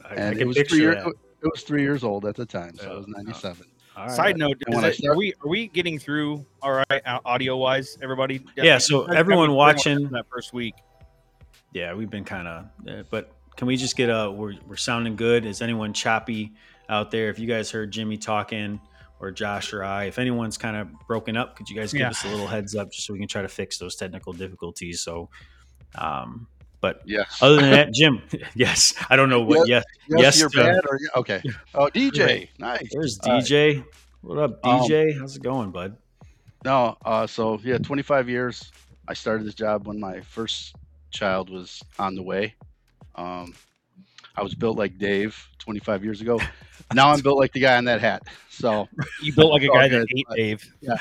I, 0.05 0.09
I 0.09 0.15
and 0.17 0.39
it 0.39 0.47
was 0.47 0.57
three 0.57 0.63
picture 0.65 0.77
years. 0.77 1.05
that. 1.05 1.09
It 1.43 1.51
was 1.53 1.63
three 1.63 1.83
years 1.83 2.05
old 2.05 2.25
at 2.27 2.37
the 2.37 2.47
time, 2.47 2.77
so 2.77 2.85
Yeah, 2.87 2.93
it 2.93 2.97
was 2.99 3.09
'97. 3.09 3.67
All 3.97 4.07
right. 4.07 4.13
Side 4.15 4.37
note: 4.37 4.57
is 4.69 4.83
it- 4.85 4.95
start- 4.97 5.15
are 5.15 5.19
we 5.19 5.33
are 5.45 5.49
we 5.49 5.69
getting 5.69 5.99
through 5.99 6.45
all 6.63 6.73
right 6.91 7.03
uh, 7.07 7.21
audio 7.25 7.57
wise? 7.57 7.97
Everybody, 8.03 8.45
Yeah, 8.57 8.79
so 8.79 9.05
everyone 9.05 9.53
watching- 9.53 10.09
that 10.11 10.27
first 10.31 10.53
week. 10.53 10.75
Yeah, 11.73 11.95
we've 11.95 12.11
been 12.11 12.25
kind 12.25 12.47
of, 12.47 12.65
uh, 12.89 13.03
but 13.11 13.33
can 13.57 13.67
we 13.67 13.77
just 13.77 13.97
get 13.97 14.09
a? 14.09 14.31
We're 14.31 14.55
we're 14.67 14.77
sounding 14.77 15.17
good. 15.17 15.45
Is 15.47 15.63
anyone 15.63 15.93
choppy 15.93 16.53
out 16.89 17.11
there? 17.11 17.31
If 17.31 17.39
you 17.39 17.47
guys 17.47 17.71
heard 17.71 17.91
Jimmy 17.91 18.17
talking 18.17 18.81
or 19.21 19.31
Josh 19.31 19.73
or 19.73 19.85
I, 19.85 20.05
if 20.05 20.19
anyone's 20.19 20.57
kind 20.59 20.77
of 20.77 20.89
broken 21.07 21.37
up, 21.37 21.57
could 21.57 21.69
you 21.69 21.77
guys 21.77 21.93
give 21.93 22.01
Yeah. 22.01 22.11
us 22.11 22.25
a 22.25 22.29
little 22.29 22.47
heads 22.47 22.75
up 22.75 22.91
just 22.93 23.07
so 23.07 23.13
we 23.13 23.19
can 23.19 23.29
try 23.29 23.43
to 23.43 23.49
fix 23.49 23.79
those 23.79 23.95
technical 23.97 24.33
difficulties? 24.33 25.01
So, 25.01 25.31
um, 25.97 26.47
but 26.81 27.03
Yes. 27.07 27.39
other 27.43 27.57
than 27.57 27.71
that, 27.71 27.93
Jim, 27.95 28.23
yes, 28.55 28.95
I 29.09 29.17
don't 29.17 29.29
know 29.31 29.41
what. 29.41 29.69
Yes, 29.69 29.85
yes, 30.09 30.21
yes, 30.21 30.39
you're 30.39 30.51
uh, 30.63 30.75
bad. 30.75 30.81
Or 30.89 30.99
okay. 31.17 31.43
Oh, 31.75 31.89
DJ, 31.89 32.49
nice. 32.59 32.89
there's 32.93 33.19
All 33.25 33.33
right. 33.35 33.43
DJ. 33.45 33.85
What 34.23 34.39
up, 34.39 34.65
Um, 34.65 34.81
DJ? 34.83 35.19
How's 35.19 35.37
it 35.37 35.43
going, 35.43 35.71
bud? 35.71 35.97
No, 36.65 36.97
uh, 37.05 37.27
so 37.27 37.59
yeah, 37.63 37.79
25 37.79 38.29
years. 38.29 38.73
I 39.07 39.15
started 39.15 39.47
this 39.47 39.55
job 39.55 39.87
when 39.87 40.01
my 40.01 40.21
first 40.21 40.75
child 41.11 41.51
was 41.51 41.83
on 41.99 42.15
the 42.15 42.23
way. 42.23 42.55
Um, 43.17 43.55
I 44.37 44.43
was 44.43 44.55
built 44.55 44.77
like 44.79 44.99
Dave 44.99 45.37
25 45.59 46.05
years 46.05 46.21
ago. 46.21 46.41
Now 46.93 47.11
I'm 47.11 47.21
built 47.21 47.39
like 47.39 47.53
the 47.53 47.61
guy 47.61 47.77
on 47.77 47.85
that 47.87 48.01
hat. 48.01 48.23
So, 48.51 48.89
You 49.21 49.33
built 49.35 49.51
like 49.53 49.63
a 49.63 49.69
guy 49.69 49.89
good. 49.89 50.03
that 50.03 50.07
ate 50.17 50.27
Dave. 50.37 50.73
Yeah. 50.81 50.97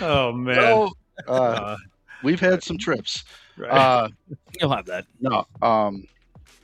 Oh 0.00 0.32
man, 0.32 0.54
so, 0.54 0.90
uh, 1.28 1.30
Uh, 1.32 1.76
we've 2.22 2.40
had 2.40 2.62
some 2.62 2.78
trips. 2.78 3.24
right. 3.56 3.70
Uh, 3.70 4.08
You'll 4.60 4.74
have 4.74 4.86
that. 4.86 5.06
no, 5.20 5.46
um, 5.62 6.06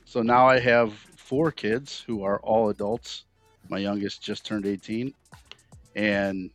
so 0.05 0.21
now 0.21 0.47
I 0.47 0.59
have 0.59 0.93
four 0.93 1.51
kids 1.51 2.03
who 2.05 2.23
are 2.23 2.39
all 2.41 2.69
adults. 2.69 3.25
My 3.69 3.79
youngest 3.79 4.21
just 4.21 4.45
turned 4.45 4.65
18, 4.65 5.13
and 5.95 6.51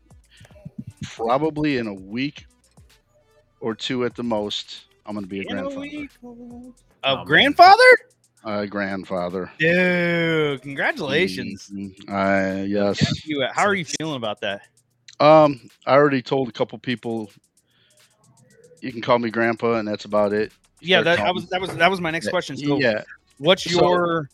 probably 1.02 1.78
in 1.78 1.86
a 1.86 1.94
week 1.94 2.46
or 3.60 3.74
two 3.74 4.04
at 4.04 4.14
the 4.14 4.22
most, 4.22 4.84
I'm 5.06 5.14
going 5.14 5.24
to 5.24 5.28
be 5.28 5.40
a 5.40 5.42
In 5.42 5.58
a 5.58 5.62
grandfather. 5.62 5.80
week. 5.80 6.10
Oh, 6.22 6.74
A 7.02 7.16
man. 7.16 7.26
grandfather? 7.26 7.84
A 8.44 8.66
grandfather. 8.66 9.50
Dude, 9.58 10.62
congratulations. 10.62 11.68
Mhm. 11.74 11.92
Uh, 12.08 12.62
yes. 12.64 13.26
You, 13.26 13.44
how 13.52 13.64
are 13.66 13.74
you 13.74 13.84
feeling 13.84 14.16
about 14.16 14.40
that? 14.40 14.62
Um, 15.18 15.68
I 15.86 15.92
already 15.94 16.22
told 16.22 16.48
a 16.48 16.52
couple 16.52 16.78
people 16.78 17.30
you 18.80 18.92
can 18.92 19.00
call 19.00 19.18
me 19.18 19.30
grandpa, 19.30 19.74
and 19.74 19.86
that's 19.88 20.04
about 20.04 20.32
it. 20.32 20.52
Yeah, 20.80 21.02
Start 21.02 21.04
that, 21.04 21.18
calling- 21.18 21.34
was 21.34 21.48
that 21.50 21.60
was 21.60 21.76
that 21.76 21.90
was 21.90 22.00
my 22.00 22.10
next 22.10 22.28
question. 22.28 22.56
So, 22.56 22.78
yeah. 22.78 23.02
what's 23.38 23.64
So- 23.70 23.80
your 23.80 24.30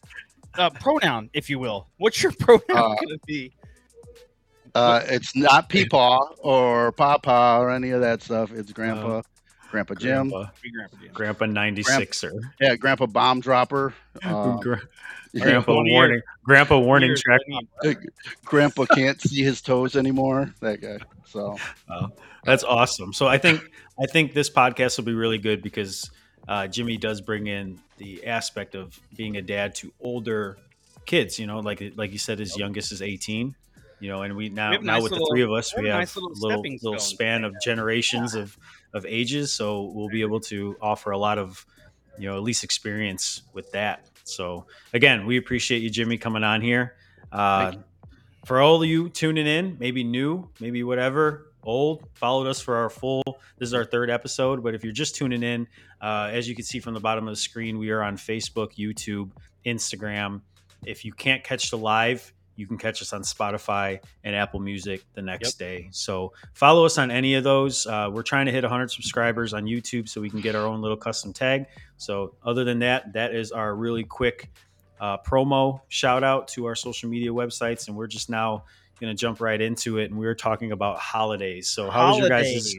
uh, 0.59 0.71
pronoun, 0.71 1.29
if 1.35 1.51
you 1.51 1.59
will? 1.59 1.89
What's 1.99 2.23
your 2.23 2.33
pronoun 2.39 2.63
Uh, 2.71 2.95
gonna 2.95 3.19
be? 3.27 3.53
Uh, 4.75 5.01
it's 5.07 5.35
not 5.35 5.71
Peepaw 5.71 6.37
or 6.39 6.93
Papa 6.93 7.57
or 7.61 7.71
any 7.71 7.91
of 7.91 8.01
that 8.03 8.23
stuff. 8.23 8.53
It's 8.53 8.73
Grandpa, 8.73 9.23
Grandpa 9.71 9.95
Jim. 9.95 10.29
Grandpa, 10.29 10.51
Be 10.63 10.71
Grandpa 10.71 10.97
Jim. 11.03 11.13
Grandpa 11.15 11.45
96er. 11.47 12.33
Yeah, 12.61 12.77
Grandpa 12.77 13.07
Bomb 13.07 13.41
Dropper. 13.41 13.95
Um, 14.23 14.59
Gra- 14.61 14.81
yeah, 14.81 14.85
Grandpa 15.43 15.75
One 15.75 15.87
ear. 15.87 15.93
warning. 15.93 16.21
Grandpa 16.45 16.79
warning 16.79 17.09
Years, 17.11 17.23
track. 17.23 17.41
Grandpa 18.45 18.85
can't 18.87 19.21
see 19.21 19.43
his 19.43 19.61
toes 19.61 19.97
anymore. 19.97 20.55
That 20.61 20.81
guy. 20.81 20.99
So 21.27 21.57
That's 22.45 22.65
awesome. 22.65 23.13
So 23.13 23.27
I 23.27 23.39
think 23.39 23.61
I 23.99 24.07
think 24.07 24.35
this 24.35 24.51
podcast 24.51 24.97
will 24.99 25.05
be 25.05 25.15
really 25.15 25.39
good 25.39 25.63
because 25.63 26.11
uh, 26.49 26.67
Jimmy 26.69 26.97
does 26.97 27.21
bring 27.21 27.47
in 27.49 27.79
the 27.99 28.27
aspect 28.27 28.75
of 28.75 28.99
being 29.17 29.37
a 29.37 29.43
dad 29.43 29.75
to 29.77 29.93
older 30.01 30.59
kids. 31.07 31.39
You 31.39 31.47
know, 31.47 31.61
like 31.61 31.83
like 31.97 32.13
you 32.13 32.19
said, 32.19 32.39
his 32.39 32.57
youngest 32.57 32.93
is 32.93 33.03
18. 33.03 33.55
You 33.99 34.11
know, 34.11 34.23
and 34.23 34.37
we 34.37 34.51
now 34.51 34.73
We 34.73 34.79
now 34.79 34.95
nice 34.95 35.03
with 35.05 35.13
little- 35.13 35.27
the 35.27 35.33
three 35.33 35.43
of 35.43 35.51
us, 35.51 35.75
we 35.75 35.85
we 35.85 35.89
have 35.89 35.97
a 35.97 36.01
have 36.01 36.03
nice 36.03 36.17
little 36.17 36.33
little 36.35 36.63
little 36.83 36.99
span 37.01 37.45
of 37.45 37.53
there. 37.53 37.61
generations 37.65 38.35
of 38.35 38.57
of 38.95 39.05
ages. 39.07 39.53
So 39.53 39.85
we'll 39.95 40.09
be 40.11 40.21
able 40.21 40.41
to 40.41 40.77
offer 40.81 41.11
a 41.13 41.19
lot 41.19 41.39
of 41.39 41.65
you 42.19 42.29
know 42.29 42.37
at 42.37 42.43
least 42.43 42.63
experience 42.63 43.43
with 43.55 43.73
that. 43.73 44.07
So 44.27 44.67
again, 44.93 45.27
we 45.27 45.37
appreciate 45.37 45.83
you, 45.83 45.91
Jimmy, 45.91 46.19
coming 46.19 46.45
on 46.45 46.61
here. 46.61 46.97
Uh, 47.33 47.73
for 48.45 48.61
all 48.61 48.83
of 48.83 48.89
you 48.89 49.09
tuning 49.09 49.47
in, 49.47 49.77
maybe 49.81 50.05
new, 50.05 50.49
maybe 50.61 50.85
whatever, 50.85 51.53
old, 51.63 52.09
followed 52.15 52.47
us 52.47 52.61
for 52.61 52.77
our 52.77 52.91
full. 52.91 53.23
This 53.59 53.69
is 53.69 53.75
our 53.75 53.85
third 53.85 54.11
episode, 54.11 54.63
but 54.63 54.75
if 54.75 54.85
you're 54.85 54.93
just 54.93 55.17
tuning 55.17 55.43
in, 55.43 55.67
uh, 56.01 56.31
as 56.33 56.49
you 56.49 56.55
can 56.55 56.65
see 56.65 56.79
from 56.79 56.95
the 56.95 57.01
bottom 57.01 57.27
of 57.27 57.33
the 57.33 57.41
screen, 57.41 57.79
we 57.79 57.91
are 57.91 58.03
on 58.03 58.17
Facebook, 58.17 58.77
YouTube, 58.77 59.31
Instagram. 59.65 60.43
If 60.85 61.05
you 61.05 61.13
can't 61.13 61.43
catch 61.43 61.71
the 61.71 61.79
live, 61.79 62.33
you 62.57 62.67
can 62.67 62.79
catch 62.79 63.03
us 63.03 63.13
on 63.13 63.23
Spotify 63.23 64.01
and 64.25 64.35
Apple 64.35 64.61
Music 64.61 65.03
the 65.15 65.23
next 65.23 65.55
day. 65.59 65.89
So 65.93 66.33
follow 66.55 66.85
us 66.87 66.99
on 66.99 67.11
any 67.11 67.35
of 67.35 67.45
those. 67.45 67.87
Uh, 67.87 68.11
we're 68.13 68.23
trying 68.23 68.47
to 68.47 68.53
hit 68.53 68.65
100 68.65 68.91
subscribers 68.91 69.55
on 69.55 69.65
YouTube 69.65 70.09
so 70.09 70.21
we 70.21 70.31
can 70.31 70.41
get 70.41 70.55
our 70.55 70.67
own 70.67 70.81
little 70.81 70.97
custom 70.97 71.33
tag. 71.33 71.67
So 71.99 72.35
other 72.45 72.65
than 72.65 72.81
that, 72.81 73.13
that 73.13 73.35
is 73.35 73.53
our 73.53 73.75
really 73.75 74.05
quick 74.05 74.51
uh, 75.01 75.19
promo 75.19 75.81
shout 75.89 76.25
out 76.25 76.49
to 76.49 76.67
our 76.67 76.75
social 76.75 77.09
media 77.09 77.31
websites, 77.31 77.89
and 77.89 77.97
we're 77.97 78.07
just 78.07 78.31
now 78.31 78.65
going 78.99 79.15
to 79.15 79.21
jump 79.21 79.41
right 79.41 79.61
into 79.61 79.99
it. 79.99 80.11
And 80.11 80.19
we 80.19 80.27
were 80.27 80.35
talking 80.35 80.73
about 80.73 80.99
holidays. 80.99 81.69
So 81.69 81.91
how 81.91 82.09
was 82.09 82.19
your 82.19 82.29
guys' 82.29 82.75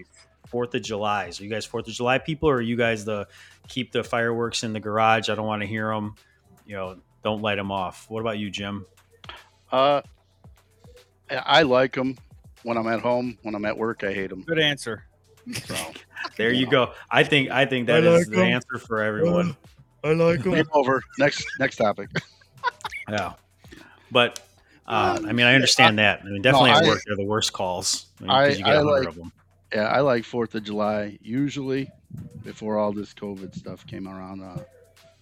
Fourth 0.48 0.74
of 0.74 0.82
July? 0.82 1.30
So 1.30 1.44
you 1.44 1.50
guys 1.50 1.66
Fourth 1.66 1.88
of 1.88 1.94
July 1.94 2.18
people, 2.18 2.50
or 2.50 2.56
are 2.56 2.62
you 2.62 2.76
guys 2.76 3.06
the 3.06 3.28
keep 3.68 3.92
the 3.92 4.04
fireworks 4.04 4.64
in 4.64 4.74
the 4.74 4.80
garage? 4.80 5.30
I 5.30 5.36
don't 5.36 5.46
want 5.46 5.62
to 5.62 5.68
hear 5.68 5.90
them. 5.90 6.16
You 6.66 6.76
know, 6.76 6.98
don't 7.24 7.42
light 7.42 7.56
them 7.56 7.72
off. 7.72 8.10
What 8.10 8.22
about 8.22 8.40
you, 8.40 8.50
Jim? 8.50 8.86
Uh, 9.72 10.02
I 11.30 11.36
I 11.36 11.62
like 11.64 11.94
them 11.94 12.18
when 12.64 12.78
I'm 12.78 12.88
at 12.88 13.02
home. 13.02 13.38
When 13.44 13.56
I'm 13.56 13.66
at 13.66 13.78
work, 13.78 14.04
I 14.04 14.14
hate 14.14 14.30
them. 14.30 14.42
Good 14.44 14.60
answer. 14.60 15.04
So 15.66 15.76
There 16.38 16.52
you 16.52 16.68
go. 16.68 16.94
I 17.12 17.24
think 17.24 17.50
I 17.50 17.66
think 17.66 17.88
that 17.88 18.04
I 18.04 18.08
is 18.08 18.28
like 18.28 18.36
the 18.36 18.44
'em. 18.44 18.54
answer 18.54 18.78
for 18.80 19.02
everyone. 19.02 19.56
I 20.04 20.14
like 20.14 20.44
them. 20.44 20.54
game 20.54 20.68
over. 20.74 21.02
Next 21.20 21.46
next 21.60 21.78
topic. 21.78 22.10
Yeah, 23.10 23.34
but 24.12 24.42
uh, 24.86 25.18
I 25.26 25.32
mean, 25.32 25.46
I 25.46 25.56
understand 25.56 25.98
that. 26.00 26.20
I 26.22 26.26
mean, 26.26 26.42
definitely 26.42 26.72
No, 26.72 26.78
at 26.78 26.84
I- 26.84 26.88
work, 26.90 27.02
they're 27.08 27.16
the 27.16 27.24
worst 27.24 27.54
calls. 27.54 28.08
I 28.20 28.22
mean, 28.24 28.30
I- 28.32 28.48
'cause 28.50 28.58
you 28.60 28.66
get 28.66 28.74
I 28.74 28.76
a 28.76 28.84
hundred 28.84 28.92
like- 29.00 29.08
of 29.08 29.16
them. 29.16 29.32
Yeah, 29.74 29.84
I 29.84 30.02
like 30.02 30.26
Fourth 30.26 30.56
of 30.56 30.64
July. 30.66 31.18
Usually, 31.22 31.90
before 32.44 32.78
all 32.78 32.92
this 32.92 33.14
COVID 33.14 33.56
stuff 33.56 33.88
came 33.88 34.10
around, 34.10 34.44
uh, 34.44 34.58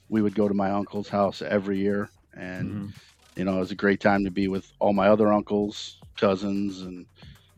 we 0.10 0.24
would 0.24 0.34
go 0.34 0.48
to 0.48 0.54
my 0.56 0.72
uncle's 0.72 1.08
house 1.10 1.44
every 1.44 1.78
year, 1.78 2.10
and 2.34 2.72
Mhm. 2.90 2.94
You 3.36 3.44
know 3.46 3.58
it 3.58 3.60
was 3.60 3.72
a 3.72 3.76
great 3.76 4.00
time 4.00 4.24
to 4.24 4.32
be 4.32 4.48
with 4.48 4.72
all 4.80 4.94
my 4.94 5.08
other 5.08 5.32
uncles, 5.32 6.00
cousins, 6.18 6.82
and 6.82 7.06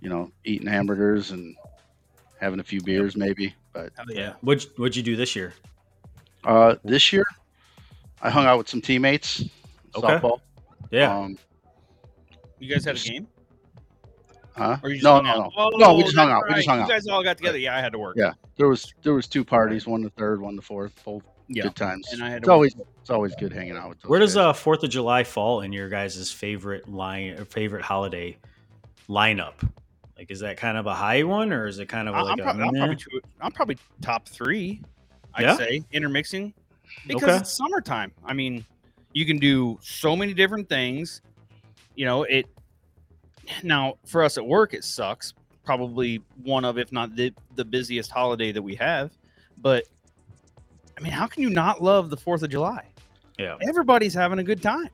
you 0.02 0.10
know 0.10 0.32
eating 0.44 0.68
hamburgers 0.68 1.32
and 1.32 1.56
having 2.40 2.60
a 2.60 2.64
few 2.64 2.82
beers 2.82 3.16
maybe. 3.16 3.54
But 3.74 3.92
Hell 3.96 4.06
Yeah. 4.10 4.34
What'd 4.42 4.70
What'd 4.78 4.96
you 4.96 5.04
do 5.04 5.16
this 5.16 5.36
year? 5.36 5.54
uh, 6.44 6.76
this 6.84 7.12
year, 7.12 7.26
I 8.22 8.30
hung 8.30 8.46
out 8.46 8.58
with 8.58 8.70
some 8.70 8.82
teammates. 8.82 9.44
Okay. 9.96 10.08
Softball. 10.08 10.40
Yeah. 10.92 11.16
Um, 11.18 11.38
You 12.60 12.70
guys 12.74 12.86
had 12.86 12.96
a 12.96 13.00
game? 13.00 13.28
huh? 14.56 14.78
Or 14.84 14.90
you 14.90 14.96
just 14.96 15.04
No, 15.04 15.22
no, 15.22 15.30
out? 15.30 15.52
no. 15.56 15.70
No, 15.76 15.94
we 15.96 16.04
just 16.04 16.16
hung 16.16 16.30
that's 16.30 16.38
out. 16.38 16.44
We 16.48 16.56
just 16.56 16.68
right. 16.68 16.74
hung 16.74 16.82
out. 16.84 16.88
You 16.88 16.94
guys 16.94 17.08
all 17.08 17.24
got 17.24 17.38
together. 17.38 17.58
Yeah, 17.58 17.76
I 17.78 17.82
had 17.82 17.92
to 17.94 18.00
work. 18.00 18.16
Yeah. 18.18 18.34
There 18.58 18.68
was 18.68 18.94
there 19.04 19.14
was 19.14 19.28
two 19.28 19.44
parties, 19.46 19.86
one 19.86 20.02
the 20.02 20.10
third, 20.12 20.42
one 20.42 20.56
the 20.56 20.62
fourth. 20.62 20.94
Both 21.04 21.24
Yeah. 21.50 21.64
good 21.64 21.76
times. 21.76 22.12
And 22.14 22.24
I 22.24 22.30
had 22.30 22.38
it's 22.38 22.46
to 22.46 22.50
work. 22.50 22.54
always 22.54 22.76
it's 23.02 23.10
always 23.10 23.36
good 23.36 23.54
hanging 23.54 23.78
out 23.78 23.90
with. 23.90 24.02
Those 24.02 24.10
Where 24.10 24.20
does 24.20 24.36
guys. 24.36 24.44
uh 24.46 24.54
Fourth 24.54 24.84
of 24.84 24.90
July 24.90 25.24
fall 25.24 25.62
in 25.62 25.72
your 25.72 25.88
guys' 25.90 26.32
favorite 26.32 26.88
line 26.90 27.32
or 27.40 27.46
favorite 27.46 27.84
holiday 27.84 28.38
lineup? 29.10 29.54
Like, 30.18 30.32
is 30.32 30.40
that 30.42 30.58
kind 30.58 30.78
of 30.78 30.88
a 30.88 30.94
high 30.96 31.24
one, 31.24 31.54
or 31.54 31.68
is 31.68 31.80
it 31.80 31.86
kind 31.88 32.10
of 32.10 32.16
I- 32.16 32.22
like 32.22 32.34
I'm, 32.34 32.40
a 32.40 32.44
prob- 32.44 32.60
I'm 32.60 32.74
probably 32.76 32.96
two, 32.96 33.22
I'm 33.40 33.52
probably 33.52 33.78
top 34.02 34.28
three. 34.28 34.82
I'd 35.36 35.44
Yeah? 35.44 35.56
say 35.58 35.84
intermixing 35.92 36.54
because 37.06 37.24
Okay. 37.24 37.38
it's 37.38 37.54
summertime. 37.56 38.12
I 38.26 38.34
mean, 38.34 38.66
you 39.14 39.26
can 39.26 39.38
do 39.38 39.78
so 39.82 40.16
many 40.16 40.34
different 40.34 40.68
things. 40.68 41.22
You 41.96 42.06
know 42.06 42.24
it. 42.24 42.48
Now 43.64 43.96
for 44.06 44.24
us 44.24 44.38
at 44.38 44.46
work, 44.46 44.74
it 44.74 44.84
sucks. 44.84 45.34
Probably 45.64 46.22
one 46.44 46.66
of, 46.66 46.78
if 46.78 46.92
not 46.92 47.16
the 47.16 47.34
the 47.56 47.64
busiest 47.66 48.12
holiday 48.12 48.52
that 48.52 48.62
we 48.62 48.76
have. 48.76 49.12
But 49.60 49.86
I 50.98 51.02
mean, 51.02 51.12
how 51.14 51.28
can 51.28 51.44
you 51.44 51.50
not 51.50 51.82
love 51.84 52.10
the 52.10 52.18
Fourth 52.18 52.42
of 52.44 52.50
July? 52.50 52.84
yeah, 53.38 53.56
Everybody's 53.68 54.14
having 54.16 54.40
a 54.40 54.44
good 54.44 54.62
time. 54.64 54.90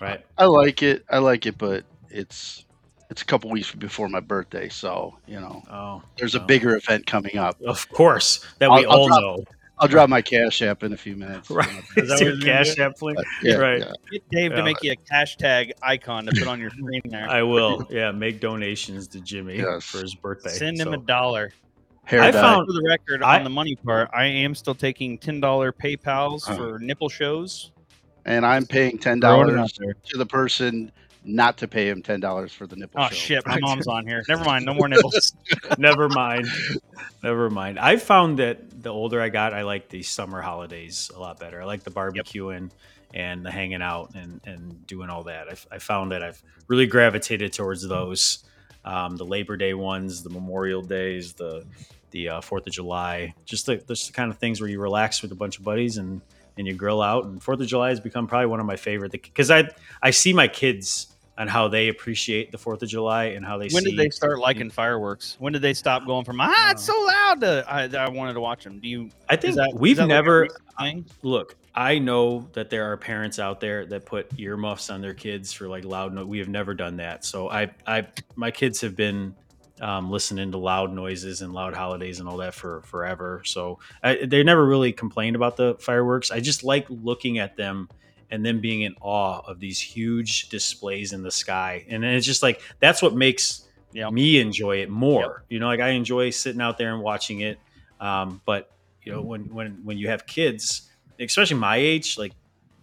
right. 0.00 0.24
I 0.38 0.44
like 0.44 0.82
it. 0.82 1.04
I 1.10 1.18
like 1.18 1.46
it, 1.46 1.58
but 1.58 1.84
it's 2.08 2.64
it's 3.10 3.22
a 3.22 3.24
couple 3.24 3.50
weeks 3.50 3.72
before 3.74 4.08
my 4.08 4.20
birthday, 4.20 4.68
so 4.68 5.16
you 5.26 5.40
know 5.40 5.62
Oh, 5.70 6.02
there's 6.16 6.36
a 6.36 6.42
Oh. 6.42 6.46
bigger 6.46 6.76
event 6.76 7.06
coming 7.06 7.36
up. 7.36 7.60
of 7.62 7.88
course 7.90 8.46
that 8.60 8.70
we 8.70 8.84
I'll- 8.84 8.92
I'll 8.92 8.98
all 9.00 9.08
drop- 9.08 9.20
know. 9.20 9.44
I'll 9.82 9.88
drop 9.88 10.10
my 10.10 10.20
cash 10.20 10.60
app 10.62 10.82
in 10.82 10.92
a 10.92 10.96
few 10.96 11.16
minutes. 11.16 11.48
Right. 11.50 11.66
Is 11.96 12.08
that 12.10 12.14
Is 12.16 12.20
your 12.20 12.38
cash 12.38 12.78
app 12.78 13.00
link? 13.00 13.16
But, 13.16 13.24
yeah, 13.42 13.54
Right. 13.54 13.78
yeah. 13.80 13.92
Get 14.12 14.28
Dave 14.30 14.50
Yeah. 14.52 14.56
to 14.58 14.62
make 14.62 14.76
you 14.82 14.92
a 14.92 14.96
hashtag 15.12 15.70
icon 15.82 16.26
to 16.26 16.32
put 16.32 16.46
on 16.48 16.60
your 16.60 16.68
screen 16.70 17.00
there. 17.06 17.26
I 17.28 17.42
will. 17.44 17.86
Yeah, 17.90 18.10
make 18.12 18.40
donations 18.40 19.08
to 19.08 19.20
Jimmy 19.22 19.56
Yes. 19.56 19.84
for 19.86 19.98
his 20.02 20.14
birthday. 20.14 20.50
Send 20.50 20.78
him 20.78 20.88
So- 20.88 20.92
a 20.92 20.98
dollar. 20.98 21.52
Hair 22.10 22.22
I 22.22 22.30
dye. 22.32 22.40
found- 22.40 22.66
For 22.66 22.72
the 22.72 22.82
record, 22.88 23.22
I- 23.22 23.38
on 23.38 23.44
the 23.44 23.50
money 23.50 23.76
part, 23.76 24.10
I 24.12 24.26
am 24.26 24.54
still 24.56 24.74
taking 24.74 25.16
ten 25.16 25.40
dollar 25.40 25.72
PayPal's 25.72 26.48
Uh. 26.48 26.56
for 26.56 26.78
nipple 26.80 27.08
shows. 27.08 27.70
and 28.26 28.44
I'm 28.44 28.66
paying 28.66 28.98
ten 28.98 29.18
dollars 29.20 29.72
to 29.72 30.18
the 30.18 30.26
person 30.26 30.92
not 31.24 31.56
to 31.58 31.68
pay 31.68 31.88
him 31.88 32.02
ten 32.02 32.18
dollars 32.20 32.52
for 32.52 32.66
the 32.66 32.76
nipple 32.76 33.00
Oh 33.02 33.08
show. 33.08 33.14
shit, 33.14 33.46
my 33.46 33.58
mom's 33.60 33.86
on 33.86 34.06
here. 34.06 34.22
Never 34.28 34.44
mind, 34.44 34.66
no 34.66 34.74
more 34.74 34.88
nipples. 34.88 35.32
Never 35.78 36.08
mind. 36.08 36.46
Never 37.22 37.48
mind. 37.48 37.78
I 37.78 37.96
found 37.96 38.38
that 38.40 38.82
the 38.82 38.90
older 38.90 39.20
I 39.22 39.28
got, 39.28 39.54
I 39.54 39.62
like 39.62 39.88
the 39.88 40.02
summer 40.02 40.40
holidays 40.42 41.10
a 41.14 41.18
lot 41.20 41.38
better. 41.38 41.62
I 41.62 41.64
like 41.64 41.82
the 41.84 41.90
barbecuing 41.90 42.70
and 43.14 43.44
the 43.44 43.50
hanging 43.50 43.82
out 43.82 44.10
and, 44.14 44.40
and 44.44 44.86
doing 44.86 45.10
all 45.10 45.22
that. 45.24 45.48
I, 45.48 45.76
I 45.76 45.78
found 45.78 46.12
that 46.12 46.22
I've 46.22 46.42
really 46.68 46.86
gravitated 46.86 47.52
towards 47.52 47.86
those. 47.86 48.44
Um, 48.84 49.16
the 49.16 49.24
Labor 49.26 49.56
Day 49.58 49.74
ones, 49.74 50.22
the 50.22 50.30
Memorial 50.30 50.80
Days, 50.82 51.34
the 51.34 51.64
the 52.10 52.28
uh, 52.28 52.40
Fourth 52.40 52.66
of 52.66 52.72
July, 52.72 53.34
just 53.44 53.66
the, 53.66 53.76
just 53.76 54.08
the 54.08 54.12
kind 54.12 54.30
of 54.30 54.38
things 54.38 54.60
where 54.60 54.70
you 54.70 54.80
relax 54.80 55.22
with 55.22 55.32
a 55.32 55.36
bunch 55.36 55.58
of 55.58 55.64
buddies 55.64 55.96
and 55.96 56.20
and 56.56 56.66
you 56.66 56.74
grill 56.74 57.00
out. 57.00 57.24
And 57.24 57.42
Fourth 57.42 57.60
of 57.60 57.66
July 57.66 57.90
has 57.90 58.00
become 58.00 58.26
probably 58.26 58.46
one 58.46 58.60
of 58.60 58.66
my 58.66 58.76
favorite 58.76 59.12
because 59.12 59.50
I 59.50 59.68
I 60.02 60.10
see 60.10 60.32
my 60.32 60.48
kids 60.48 61.08
on 61.38 61.48
how 61.48 61.68
they 61.68 61.88
appreciate 61.88 62.52
the 62.52 62.58
Fourth 62.58 62.82
of 62.82 62.88
July 62.88 63.24
and 63.24 63.44
how 63.44 63.56
they 63.56 63.68
when 63.68 63.82
see 63.82 63.90
did 63.90 63.98
they 63.98 64.10
start 64.10 64.38
liking 64.38 64.68
fireworks? 64.68 65.36
When 65.38 65.52
did 65.52 65.62
they 65.62 65.72
stop 65.72 66.06
going 66.06 66.24
from 66.24 66.40
ah, 66.40 66.70
it's 66.70 66.84
so 66.84 66.98
loud 67.00 67.40
to 67.40 67.64
I, 67.66 67.84
I 67.84 68.08
wanted 68.10 68.34
to 68.34 68.40
watch 68.40 68.64
them? 68.64 68.78
Do 68.78 68.88
you? 68.88 69.08
I 69.28 69.36
think 69.36 69.56
that 69.56 69.72
we've 69.74 69.96
that 69.96 70.02
like 70.02 70.08
never 70.08 70.48
look. 71.22 71.56
I 71.74 71.98
know 71.98 72.48
that 72.52 72.68
there 72.68 72.90
are 72.90 72.96
parents 72.96 73.38
out 73.38 73.60
there 73.60 73.86
that 73.86 74.04
put 74.04 74.38
earmuffs 74.38 74.90
on 74.90 75.00
their 75.00 75.14
kids 75.14 75.52
for 75.52 75.68
like 75.68 75.84
loud. 75.84 76.12
No- 76.12 76.26
we 76.26 76.38
have 76.38 76.48
never 76.48 76.74
done 76.74 76.96
that. 76.96 77.24
So 77.24 77.48
I, 77.48 77.70
I, 77.86 78.06
my 78.34 78.50
kids 78.50 78.80
have 78.80 78.96
been 78.96 79.34
um, 79.80 80.10
listening 80.10 80.52
to 80.52 80.58
loud 80.58 80.92
noises 80.92 81.42
and 81.42 81.52
loud 81.52 81.74
holidays 81.74 82.20
and 82.20 82.28
all 82.28 82.36
that 82.38 82.54
for 82.54 82.82
forever. 82.82 83.42
So 83.44 83.78
I, 84.02 84.24
they 84.24 84.42
never 84.42 84.64
really 84.64 84.92
complained 84.92 85.36
about 85.36 85.56
the 85.56 85.76
fireworks. 85.80 86.30
I 86.30 86.40
just 86.40 86.62
like 86.64 86.86
looking 86.88 87.38
at 87.38 87.56
them 87.56 87.88
and 88.30 88.44
then 88.44 88.60
being 88.60 88.82
in 88.82 88.94
awe 89.00 89.40
of 89.46 89.58
these 89.58 89.80
huge 89.80 90.48
displays 90.50 91.12
in 91.12 91.22
the 91.22 91.30
sky. 91.30 91.84
And 91.88 92.04
it's 92.04 92.26
just 92.26 92.42
like 92.42 92.60
that's 92.78 93.02
what 93.02 93.14
makes 93.14 93.66
Yep. 93.92 94.12
me 94.12 94.38
enjoy 94.38 94.82
it 94.82 94.88
more. 94.88 95.42
You 95.48 95.58
know, 95.58 95.66
like 95.66 95.80
I 95.80 95.88
enjoy 95.90 96.30
sitting 96.30 96.60
out 96.60 96.78
there 96.78 96.94
and 96.94 97.02
watching 97.02 97.40
it. 97.40 97.58
Um, 97.98 98.40
but 98.46 98.70
you 99.02 99.10
know, 99.10 99.20
when 99.22 99.52
when 99.52 99.80
when 99.82 99.98
you 99.98 100.08
have 100.08 100.26
kids, 100.26 100.88
especially 101.18 101.56
my 101.56 101.76
age, 101.76 102.16
like 102.16 102.32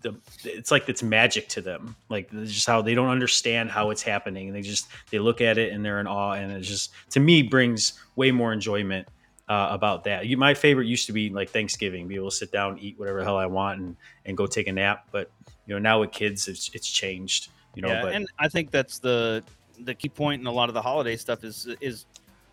the 0.02 0.16
it's 0.44 0.72
like 0.72 0.88
it's 0.90 1.04
magic 1.04 1.48
to 1.50 1.62
them. 1.62 1.96
Like 2.10 2.32
just 2.32 2.68
how 2.68 2.82
they 2.82 2.96
don't 2.96 3.10
understand 3.10 3.72
how 3.72 3.90
it's 3.90 4.02
happening. 4.02 4.48
And 4.48 4.56
they 4.56 4.62
just 4.62 4.88
they 5.12 5.20
look 5.20 5.42
at 5.42 5.58
it 5.58 5.74
and 5.74 5.84
they're 5.84 6.00
in 6.00 6.08
awe, 6.08 6.34
and 6.34 6.52
it 6.52 6.62
just 6.62 6.92
to 7.12 7.20
me 7.20 7.42
brings 7.42 7.94
way 8.16 8.32
more 8.32 8.54
enjoyment 8.54 9.08
uh, 9.50 9.70
about 9.72 10.04
that. 10.06 10.28
You, 10.28 10.38
my 10.38 10.54
favorite 10.54 10.88
used 10.88 11.08
to 11.08 11.14
be 11.14 11.30
like 11.30 11.50
Thanksgiving, 11.50 12.08
be 12.08 12.16
able 12.16 12.30
to 12.30 12.36
sit 12.36 12.52
down, 12.52 12.78
eat 12.80 13.00
whatever 13.00 13.20
the 13.20 13.26
hell 13.26 13.38
I 13.38 13.46
want, 13.46 13.80
and 13.80 13.96
and 14.26 14.38
go 14.38 14.48
take 14.48 14.68
a 14.68 14.72
nap. 14.72 15.08
But 15.12 15.32
you 15.66 15.74
know, 15.74 15.80
now 15.80 16.02
with 16.02 16.12
kids, 16.12 16.48
it's 16.48 16.70
it's 16.74 16.90
changed. 16.90 17.50
You 17.76 17.82
know, 17.82 17.90
yeah, 17.90 18.02
but 18.02 18.14
and 18.14 18.28
I 18.40 18.48
think 18.48 18.72
that's 18.72 19.00
the 19.00 19.44
the 19.80 19.94
key 19.94 20.10
point 20.10 20.42
in 20.42 20.48
a 20.48 20.52
lot 20.52 20.70
of 20.70 20.74
the 20.74 20.82
holiday 20.82 21.16
stuff 21.16 21.44
is 21.44 21.68
is 21.82 22.06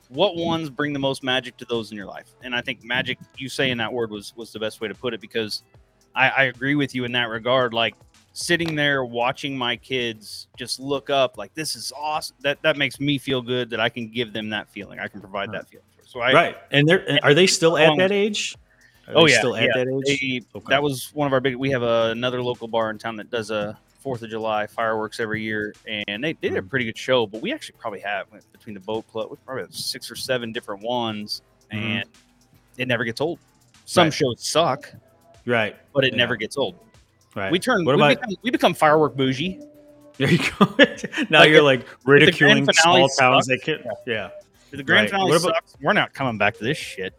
what 0.08 0.36
ones 0.36 0.68
bring 0.68 0.92
the 0.92 0.98
most 0.98 1.22
magic 1.22 1.56
to 1.56 1.64
those 1.64 1.90
in 1.90 1.96
your 1.96 2.06
life. 2.06 2.34
And 2.42 2.54
I 2.54 2.60
think 2.60 2.84
magic, 2.84 3.18
you 3.36 3.48
saying 3.48 3.78
that 3.78 3.92
word 3.92 4.10
was 4.10 4.36
was 4.36 4.52
the 4.52 4.58
best 4.58 4.80
way 4.80 4.88
to 4.88 4.94
put 4.94 5.14
it 5.14 5.20
because 5.20 5.62
I, 6.14 6.28
I 6.30 6.42
agree 6.44 6.74
with 6.74 6.94
you 6.94 7.04
in 7.04 7.12
that 7.12 7.28
regard. 7.28 7.74
Like 7.74 7.94
sitting 8.32 8.74
there 8.74 9.04
watching 9.04 9.56
my 9.56 9.76
kids 9.76 10.48
just 10.56 10.80
look 10.80 11.10
up, 11.10 11.36
like 11.38 11.54
this 11.54 11.76
is 11.76 11.92
awesome. 11.96 12.36
That 12.40 12.60
that 12.62 12.76
makes 12.76 13.00
me 13.00 13.18
feel 13.18 13.42
good 13.42 13.70
that 13.70 13.80
I 13.80 13.88
can 13.88 14.08
give 14.08 14.32
them 14.32 14.48
that 14.50 14.68
feeling. 14.68 14.98
I 15.00 15.08
can 15.08 15.20
provide 15.20 15.52
that 15.52 15.68
feeling. 15.68 15.86
So 16.06 16.20
I 16.20 16.32
right, 16.32 16.56
and 16.70 16.86
they're 16.88 17.18
are 17.22 17.34
they 17.34 17.46
still 17.46 17.76
at 17.76 17.96
that 17.98 18.12
age? 18.12 18.56
Are 19.08 19.14
Oh 19.16 19.26
yeah, 19.26 19.38
still 19.38 19.56
at 19.56 19.64
yeah. 19.64 19.70
that 19.84 19.88
age. 20.08 20.20
They- 20.20 20.40
Okay. 20.56 20.66
That 20.68 20.82
was 20.82 21.10
one 21.14 21.26
of 21.26 21.32
our 21.32 21.40
big. 21.40 21.56
We 21.56 21.70
have 21.70 21.82
a, 21.82 22.10
another 22.12 22.42
local 22.42 22.68
bar 22.68 22.90
in 22.90 22.98
town 22.98 23.16
that 23.16 23.30
does 23.30 23.50
a 23.50 23.76
Fourth 24.00 24.22
of 24.22 24.30
July 24.30 24.66
fireworks 24.66 25.18
every 25.18 25.42
year, 25.42 25.74
and 25.86 26.22
they, 26.22 26.34
they 26.34 26.50
did 26.50 26.58
a 26.58 26.62
Mhm. 26.62 26.68
pretty 26.70 26.84
good 26.84 26.96
show. 26.98 27.26
But 27.26 27.40
we 27.42 27.52
actually 27.52 27.76
probably 27.78 28.00
have 28.00 28.26
between 28.52 28.74
the 28.74 28.80
boat 28.80 29.10
club, 29.10 29.30
we 29.30 29.36
probably 29.44 29.62
have 29.64 29.74
six 29.74 30.10
or 30.10 30.14
seven 30.16 30.52
different 30.52 30.82
ones, 30.82 31.42
Mhm. 31.72 31.76
and 31.78 32.04
it 32.76 32.86
never 32.86 33.02
gets 33.04 33.20
old. 33.20 33.38
Some 33.86 34.04
Right. 34.04 34.12
shows 34.14 34.46
suck, 34.46 34.92
right, 35.46 35.76
but 35.92 36.04
it 36.04 36.12
Yeah. 36.12 36.18
never 36.18 36.36
gets 36.36 36.56
old. 36.56 36.78
right. 37.34 37.50
We 37.52 37.58
turn. 37.58 37.84
What 37.84 37.96
we, 37.96 38.02
about- 38.02 38.20
become, 38.20 38.36
we 38.42 38.50
become 38.50 38.74
firework 38.74 39.16
bougie. 39.16 39.60
There 40.16 40.30
you 40.30 40.38
go. 40.38 40.66
now 41.28 41.40
Like, 41.40 41.50
you're 41.50 41.62
like 41.62 41.86
ridiculing 42.04 42.64
grand 42.64 42.76
finale 42.76 43.08
small 43.08 43.32
towns 43.32 43.46
that 43.46 43.60
sucks, 43.64 43.82
can. 43.82 43.92
Yeah. 44.06 44.30
If 44.70 44.76
the 44.78 44.82
grand 44.84 45.04
Right. 45.06 45.10
finale 45.10 45.30
What 45.30 45.42
about- 45.42 45.54
sucks, 45.56 45.76
we're 45.80 45.92
not 45.92 46.14
coming 46.14 46.38
back 46.38 46.54
to 46.58 46.64
this 46.64 46.78
shit. 46.78 47.14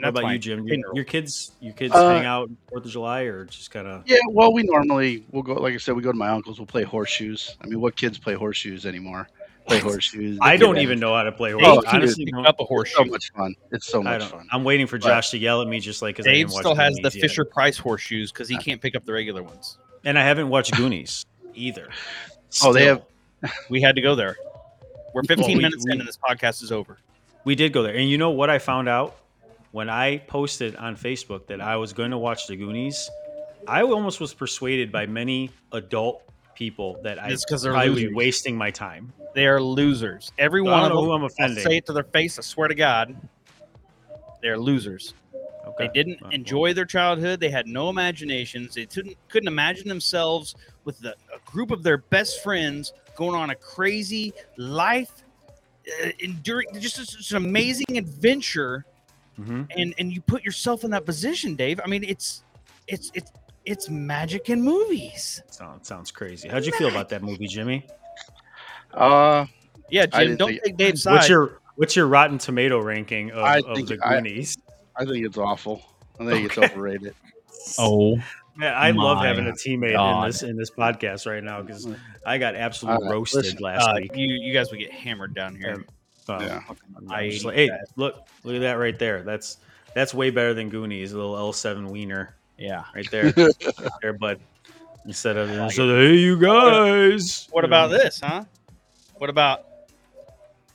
And 0.00 0.04
What 0.14 0.22
about 0.22 0.32
you. 0.32 0.38
Jim? 0.38 0.66
Your, 0.68 0.78
your 0.94 1.04
kids, 1.04 1.52
your 1.60 1.72
kids 1.72 1.92
Uh, 1.94 2.10
hang 2.14 2.24
out 2.26 2.48
Fourth 2.68 2.84
of 2.84 2.90
July, 2.90 3.22
or 3.22 3.46
just 3.46 3.70
kind 3.72 3.88
of? 3.88 4.02
Yeah, 4.06 4.18
well, 4.30 4.52
we 4.52 4.62
normally 4.62 5.24
we'll 5.32 5.42
go. 5.42 5.54
Like 5.54 5.74
I 5.74 5.78
said, 5.78 5.96
we 5.96 6.02
go 6.02 6.12
to 6.12 6.16
my 6.18 6.28
uncle's. 6.28 6.60
We'll 6.60 6.66
play 6.66 6.84
horseshoes. 6.84 7.56
I 7.62 7.66
mean, 7.66 7.80
what 7.80 7.96
kids 7.96 8.16
play 8.16 8.34
horseshoes 8.34 8.86
anymore? 8.86 9.28
Play 9.68 9.78
horseshoes. 9.80 10.38
I 10.40 10.56
don't 10.56 10.78
even 10.78 10.98
know 10.98 11.14
how 11.14 11.22
to 11.24 11.32
play 11.32 11.52
Dave 11.52 11.60
horse. 11.64 11.84
can 11.84 11.96
Honestly, 11.96 12.24
pick 12.24 12.34
up 12.46 12.58
a 12.58 12.62
It's 12.62 12.68
horseshoe. 12.68 12.94
so 12.96 13.04
much 13.04 13.32
fun. 13.32 13.54
It's 13.70 13.86
so 13.86 14.02
much 14.02 14.24
fun. 14.24 14.46
I'm 14.50 14.64
waiting 14.64 14.86
for 14.86 14.98
But- 14.98 15.08
Josh 15.08 15.30
to 15.30 15.38
yell 15.38 15.60
at 15.62 15.68
me 15.68 15.78
just 15.80 16.02
like 16.02 16.16
because 16.16 16.26
I 16.26 16.32
Dave 16.32 16.46
didn't 16.46 16.54
watch 16.54 16.62
still 16.62 16.74
has 16.74 16.94
the 16.96 17.02
Goonies 17.02 17.14
yet. 17.16 17.20
Fisher 17.22 17.44
Price 17.44 17.76
horseshoes 17.78 18.32
because 18.32 18.48
he 18.48 18.56
can't 18.58 18.80
pick 18.80 18.94
up 18.96 19.04
the 19.04 19.12
regular 19.12 19.42
ones. 19.42 19.78
and 20.04 20.18
I 20.18 20.24
haven't 20.24 20.48
watched 20.48 20.74
Goonies 20.76 21.26
either. 21.54 21.88
Oh, 22.62 22.72
they 22.72 22.84
have- 22.86 23.02
We 23.68 23.80
had 23.80 23.94
to 23.96 24.00
go 24.00 24.14
there. 24.14 24.36
We're 25.14 25.22
15 25.24 25.56
we- 25.58 25.62
minutes 25.62 25.84
we- 25.86 25.92
in 25.92 26.00
and 26.00 26.08
this 26.08 26.16
podcast 26.18 26.62
is 26.62 26.72
over. 26.72 26.98
We 27.44 27.54
did 27.54 27.72
go 27.72 27.82
there, 27.82 27.94
and 27.94 28.08
you 28.08 28.18
know 28.18 28.30
what 28.30 28.50
I 28.50 28.58
found 28.58 28.88
out 28.88 29.16
when 29.72 29.88
I 29.90 30.18
posted 30.18 30.76
on 30.76 30.96
Facebook 30.96 31.46
that 31.48 31.60
I 31.60 31.76
was 31.76 31.92
going 31.92 32.10
to 32.12 32.18
watch 32.18 32.46
the 32.46 32.56
Goonies. 32.56 33.08
I 33.66 33.82
almost 33.82 34.20
was 34.20 34.32
persuaded 34.34 34.90
by 34.92 35.06
many 35.06 35.50
adult 35.72 36.22
people 36.58 36.98
that 37.04 37.22
I, 37.22 37.28
it's 37.30 37.44
because 37.44 37.62
they're 37.62 37.72
be 37.72 37.88
losers. 37.88 38.14
wasting 38.14 38.56
my 38.56 38.70
time. 38.70 39.12
They 39.34 39.46
are 39.46 39.62
losers. 39.62 40.32
Every 40.38 40.60
I 40.60 40.64
one 40.64 40.72
don't 40.72 40.84
of 40.86 40.88
know 40.90 41.00
them. 41.02 41.04
who 41.06 41.12
I'm 41.12 41.20
I'll 41.22 41.26
offending. 41.26 41.62
say 41.64 41.76
it 41.76 41.86
to 41.86 41.92
their 41.92 42.02
face. 42.02 42.38
I 42.38 42.42
swear 42.42 42.66
to 42.68 42.74
God, 42.74 43.14
they're 44.42 44.58
losers. 44.58 45.14
Okay. 45.66 45.86
They 45.86 45.92
didn't 45.92 46.20
Well, 46.20 46.30
enjoy 46.32 46.74
their 46.74 46.84
childhood. 46.86 47.38
They 47.40 47.50
had 47.50 47.66
no 47.68 47.88
imaginations. 47.90 48.74
They 48.74 48.86
couldn't 48.86 49.16
couldn't 49.28 49.48
imagine 49.48 49.86
themselves 49.88 50.54
with 50.84 50.98
the, 50.98 51.12
a 51.32 51.38
group 51.50 51.70
of 51.70 51.82
their 51.82 51.98
best 51.98 52.42
friends 52.42 52.92
going 53.16 53.34
on 53.36 53.50
a 53.50 53.54
crazy 53.54 54.32
life, 54.56 55.12
uh, 56.04 56.08
enduring 56.20 56.68
just 56.80 56.96
such 56.96 57.30
an 57.30 57.36
amazing 57.36 57.96
adventure. 57.96 58.84
mhm. 59.38 59.68
And 59.76 59.94
and 59.98 60.12
you 60.12 60.20
put 60.22 60.42
yourself 60.44 60.82
in 60.84 60.90
that 60.90 61.04
position, 61.04 61.54
Dave. 61.54 61.80
I 61.84 61.86
mean, 61.86 62.02
it's 62.02 62.42
it's 62.88 63.10
it's 63.14 63.30
it's 63.68 63.88
magic 63.90 64.48
in 64.50 64.62
movies. 64.62 65.42
Sounds 65.50 65.86
sounds 65.86 66.10
crazy. 66.10 66.48
How'd 66.48 66.64
you 66.64 66.72
feel 66.72 66.88
about 66.88 67.08
that 67.10 67.22
movie, 67.22 67.46
Jimmy? 67.46 67.86
Uh, 68.92 69.46
Yeah, 69.90 70.06
Jim. 70.06 70.36
Don't 70.36 70.48
think- 70.50 70.62
take 70.64 70.76
Dave's 70.76 71.02
side. 71.02 71.12
What's 71.14 71.28
your 71.28 71.60
What's 71.76 71.94
your 71.94 72.08
Rotten 72.08 72.38
Tomato 72.38 72.80
ranking 72.80 73.30
of, 73.30 73.38
I 73.44 73.58
of 73.58 73.76
think 73.76 73.88
the 73.88 73.96
Goonies? 73.98 74.58
I 74.96 75.04
think 75.04 75.24
it's 75.24 75.38
awful. 75.38 75.80
I 76.18 76.26
think 76.26 76.50
Okay. 76.50 76.62
it's 76.64 76.72
overrated. 76.72 77.14
oh, 77.78 78.16
Man, 78.56 78.74
I 78.74 78.90
love 78.90 79.24
having 79.24 79.46
a 79.46 79.52
teammate 79.52 79.94
in 80.22 80.26
this 80.26 80.42
in 80.42 80.56
this 80.56 80.70
podcast 80.72 81.30
right 81.30 81.42
now 81.44 81.62
because 81.62 81.86
I 82.26 82.38
got 82.38 82.56
absolutely 82.56 83.06
Uh, 83.06 83.12
roasted 83.12 83.44
listen, 83.44 83.58
last 83.60 83.86
uh, 83.86 83.92
week. 84.00 84.10
you 84.16 84.26
you 84.26 84.52
guys 84.52 84.70
would 84.72 84.80
get 84.80 84.90
hammered 84.92 85.34
down 85.34 85.54
here. 85.54 85.74
Um, 86.28 86.34
Um, 86.34 86.42
Yeah. 86.42 86.60
I'm 86.96 87.10
I 87.10 87.38
like, 87.44 87.54
hey, 87.54 87.70
look, 87.96 88.26
look 88.44 88.56
at 88.56 88.60
that 88.62 88.72
right 88.74 88.98
there. 88.98 89.22
That's 89.22 89.58
that's 89.94 90.12
way 90.12 90.30
better 90.30 90.52
than 90.54 90.68
Goonies, 90.70 91.12
a 91.12 91.16
little 91.16 91.36
L7 91.36 91.88
wiener 91.90 92.34
Yeah. 92.58 92.84
right 92.94 93.08
there, 93.10 93.32
there, 94.02 94.12
bud. 94.12 94.40
Instead 95.06 95.36
of 95.36 95.48
instead 95.50 95.88
of 95.88 95.96
hey, 95.98 96.14
you 96.16 96.38
guys. 96.38 97.48
What 97.50 97.64
about 97.64 97.88
this, 97.90 98.20
huh? 98.20 98.44
What 99.16 99.30
about 99.30 99.64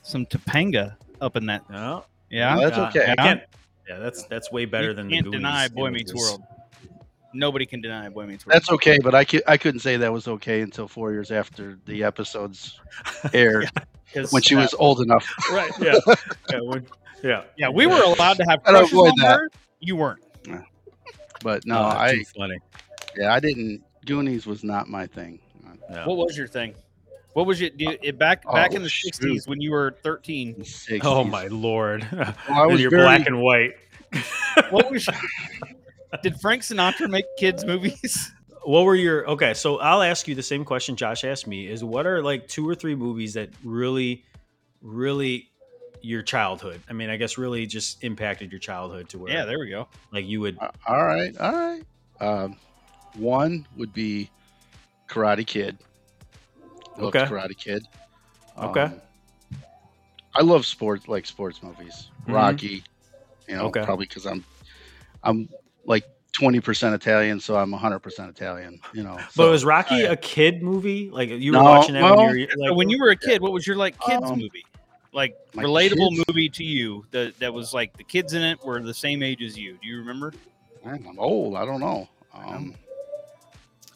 some 0.02 0.26
Topanga 0.26 0.96
up 1.20 1.36
in 1.36 1.46
that? 1.46 1.68
No, 1.70 2.04
Yeah. 2.30 2.56
That's 2.58 2.76
uh, 2.78 2.86
okay. 2.88 3.12
I 3.12 3.14
can't- 3.16 3.42
yeah, 3.88 3.98
that's 3.98 4.24
that's 4.26 4.50
way 4.50 4.64
better 4.64 4.88
you 4.88 4.94
than 4.94 5.10
can't 5.10 5.24
the 5.24 5.30
Goonies. 5.30 5.40
deny 5.42 5.68
Boy 5.68 5.90
Meets 5.90 6.10
images. 6.12 6.30
World. 6.30 6.42
Nobody 7.34 7.66
can 7.66 7.80
deny 7.82 8.08
Boy 8.08 8.24
Meets 8.26 8.46
World. 8.46 8.54
That's 8.54 8.70
okay, 8.72 8.98
but 9.02 9.14
I, 9.14 9.24
could, 9.24 9.42
I 9.46 9.56
couldn't 9.58 9.80
say 9.80 9.96
that 9.98 10.10
was 10.12 10.26
okay 10.26 10.62
until 10.62 10.88
four 10.88 11.12
years 11.12 11.30
after 11.30 11.78
the 11.84 12.02
episodes 12.02 12.80
aired 13.34 13.70
'Cause, 14.14 14.32
when 14.32 14.40
she 14.40 14.54
uh, 14.56 14.60
was 14.60 14.72
old 14.74 15.00
enough. 15.02 15.28
right. 15.52 15.70
Yeah, 15.80 15.96
yeah, 16.50 16.60
when- 16.62 16.86
yeah. 17.22 17.42
Yeah, 17.58 17.68
we 17.68 17.86
were 17.86 18.00
allowed 18.02 18.38
to 18.38 18.44
have 18.48 18.60
I'd 18.64 18.70
crushes 18.70 18.92
avoid 18.92 19.08
on 19.10 19.14
that. 19.18 19.38
her. 19.38 19.50
You 19.80 19.96
weren't. 19.96 20.20
But 21.44 21.64
no, 21.66 21.78
Oh, 21.78 21.82
I 21.84 22.24
funny. 22.36 22.58
yeah, 23.16 23.32
I 23.32 23.38
didn't. 23.38 23.84
Goonies 24.06 24.46
was 24.46 24.64
not 24.64 24.88
my 24.88 25.06
thing. 25.06 25.38
Yeah. 25.90 26.06
What 26.06 26.16
was 26.16 26.36
your 26.36 26.48
thing? 26.48 26.74
What 27.34 27.46
was 27.46 27.60
your 27.60 27.70
do 27.70 27.84
you- 27.84 27.90
uh, 27.90 27.96
it 28.02 28.18
back 28.18 28.42
back 28.50 28.72
Oh, 28.72 28.76
in 28.76 28.82
the 28.82 28.88
shoot. 28.88 29.14
'60s 29.14 29.46
when 29.46 29.60
you 29.60 29.70
were 29.70 29.94
13? 30.02 30.56
60s. 30.56 31.00
Oh 31.04 31.22
my 31.22 31.46
lord! 31.48 32.06
I 32.48 32.66
was 32.66 32.80
you're 32.80 32.90
very- 32.90 33.02
black 33.04 33.26
and 33.26 33.40
white. 33.40 33.72
What 34.70 34.90
was? 34.90 35.08
did 36.22 36.40
Frank 36.40 36.62
Sinatra 36.62 37.08
make 37.10 37.24
kids 37.38 37.64
movies? 37.64 38.32
what 38.62 38.84
were 38.84 38.94
your 38.94 39.28
okay 39.28 39.52
so 39.52 39.78
i'll 39.80 40.00
ask 40.00 40.26
you 40.26 40.34
the 40.34 40.42
same 40.42 40.64
question 40.64 40.96
josh 40.96 41.22
asked 41.22 41.46
me 41.46 41.66
is 41.66 41.84
what 41.84 42.06
are 42.06 42.22
like 42.22 42.48
two 42.48 42.66
or 42.66 42.74
three 42.74 42.94
movies 42.94 43.34
that 43.34 43.50
really 43.62 44.24
really 44.80 45.50
your 46.04 46.22
childhood 46.22 46.80
i 46.88 46.92
mean 46.92 47.08
i 47.10 47.16
guess 47.16 47.38
really 47.38 47.66
just 47.66 48.04
impacted 48.04 48.52
your 48.52 48.58
childhood 48.60 49.08
to 49.08 49.18
where 49.18 49.32
Yeah, 49.32 49.44
there 49.44 49.58
we 49.58 49.70
go. 49.70 49.88
like 50.12 50.26
you 50.26 50.40
would 50.40 50.58
Uh, 50.60 50.68
all 50.86 51.04
right, 51.04 51.36
all 51.38 51.52
right. 51.52 51.82
Um, 52.20 52.56
one 53.16 53.66
would 53.76 53.92
be 53.92 54.30
Karate 55.08 55.46
Kid. 55.46 55.78
Loved 56.98 57.16
Okay. 57.16 57.24
Karate 57.26 57.56
Kid. 57.56 57.86
Okay. 58.60 58.82
Um, 58.82 59.00
I 60.36 60.42
love 60.42 60.66
sports, 60.66 61.08
like 61.08 61.26
sports 61.26 61.62
movies. 61.62 62.08
Mhm. 62.26 62.32
Rocky. 62.34 62.84
You 63.48 63.56
know, 63.56 63.64
Okay. 63.66 63.84
probably 63.84 64.06
because 64.06 64.26
I'm, 64.26 64.44
I'm 65.22 65.48
like 65.86 66.04
twenty 66.32 66.60
percent 66.60 66.94
Italian, 66.94 67.40
so 67.40 67.56
I'm 67.56 67.72
hundred 67.72 68.00
percent 68.00 68.30
Italian. 68.30 68.80
You 68.92 69.04
know. 69.04 69.18
but 69.36 69.50
was 69.50 69.64
rocky 69.64 70.06
uh, 70.06 70.12
a 70.12 70.16
kid 70.16 70.62
movie 70.62 71.10
like 71.10 71.28
you 71.30 71.52
were 71.52 71.58
No, 71.62 71.70
watching 71.70 71.94
that 71.94 72.02
well, 72.02 72.16
when 72.16 72.30
you 72.34 72.48
were 72.48 72.56
like 72.68 72.76
when 72.76 72.90
you 72.90 72.98
were 72.98 73.10
a 73.10 73.16
kid, 73.16 73.40
what 73.42 73.52
was 73.52 73.66
your 73.66 73.76
like 73.76 73.98
kids 74.00 74.30
Um, 74.30 74.38
movie? 74.38 74.64
Like 75.14 75.36
my 75.54 75.62
relatable 75.62 76.10
kids- 76.10 76.24
movie 76.28 76.48
to 76.50 76.64
you 76.64 77.06
that 77.12 77.38
that 77.38 77.54
was 77.54 77.72
like 77.72 77.96
the 77.96 78.04
kids 78.04 78.32
in 78.34 78.42
it 78.42 78.62
were 78.64 78.80
the 78.82 78.92
same 78.92 79.22
age 79.22 79.42
as 79.42 79.56
you. 79.56 79.78
Do 79.80 79.86
you 79.88 79.98
remember? 79.98 80.32
Man, 80.84 81.06
I'm 81.08 81.18
old. 81.18 81.54
I 81.56 81.64
don't 81.64 81.80
know. 81.80 82.08
Um, 82.34 82.74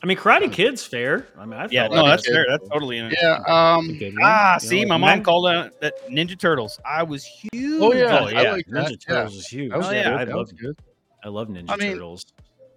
i 0.00 0.06
mean 0.06 0.16
karate 0.16 0.50
kid's 0.52 0.84
fair 0.86 1.26
i 1.36 1.44
mean 1.44 1.58
I 1.58 1.66
Yeah, 1.72 1.88
no, 1.88 2.06
that's 2.06 2.24
Kid. 2.24 2.32
fair. 2.34 2.46
That's 2.48 2.68
totally 2.68 2.98
in 2.98 3.10
yeah. 3.20 3.42
a 3.44 3.52
Um. 3.52 3.98
Ah, 4.22 4.56
see, 4.60 4.84
my 4.84 4.96
mom 4.96 5.24
called 5.24 5.48
out 5.48 5.80
that 5.80 6.08
Ninja 6.08 6.38
Turtles. 6.38 6.78
I 6.86 7.02
was 7.02 7.24
huge. 7.26 7.82
Oh, 7.82 7.92
yeah. 7.92 8.20
oh 8.20 8.26
I 8.26 8.30
yeah 8.42 8.52
like 8.52 8.66
that, 8.68 8.86
ninja 8.86 8.90
yeah. 8.90 8.96
turtles 9.16 9.34
is 9.34 9.46
huge 9.48 9.72
was 9.72 9.86
Oh, 9.86 9.90
good. 9.90 9.96
yeah, 9.96 10.14
i 10.16 10.22
love 10.22 10.38
was 10.38 10.52
good. 10.52 10.76
i 11.24 11.28
love 11.28 11.48
ninja 11.48 11.64
I 11.70 11.76
mean- 11.76 11.94
turtles 11.94 12.26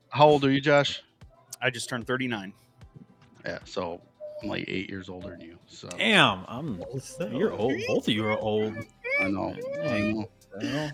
How 0.09 0.27
old 0.27 0.43
are 0.45 0.51
you, 0.51 0.59
Josh? 0.61 1.03
I 1.61 1.69
just 1.69 1.87
turned 1.89 2.07
39. 2.07 2.53
Yeah. 3.45 3.59
So 3.65 4.01
I'm 4.41 4.49
like 4.49 4.65
eight 4.67 4.89
years 4.89 5.09
older 5.09 5.29
than 5.29 5.41
you. 5.41 5.57
So 5.67 5.87
damn 5.97 6.43
i'm 6.47 6.83
you're 7.31 7.53
old 7.53 7.79
both 7.87 8.07
of 8.07 8.13
you 8.13 8.25
are 8.25 8.37
old 8.37 8.73
I 9.19 9.27
know. 9.27 9.55
I 9.83 9.87
Dang. 9.87 10.19
know. 10.19 10.89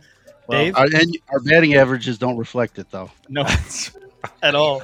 Well, 0.48 0.64
Dave? 0.64 0.76
Our, 0.78 0.86
and 0.86 1.18
our 1.30 1.40
batting 1.40 1.76
averages 1.76 2.18
don't 2.18 2.38
reflect 2.38 2.80
it, 2.80 2.90
though. 2.90 3.12
No, 3.30 3.46
at 4.42 4.56
all. 4.56 4.82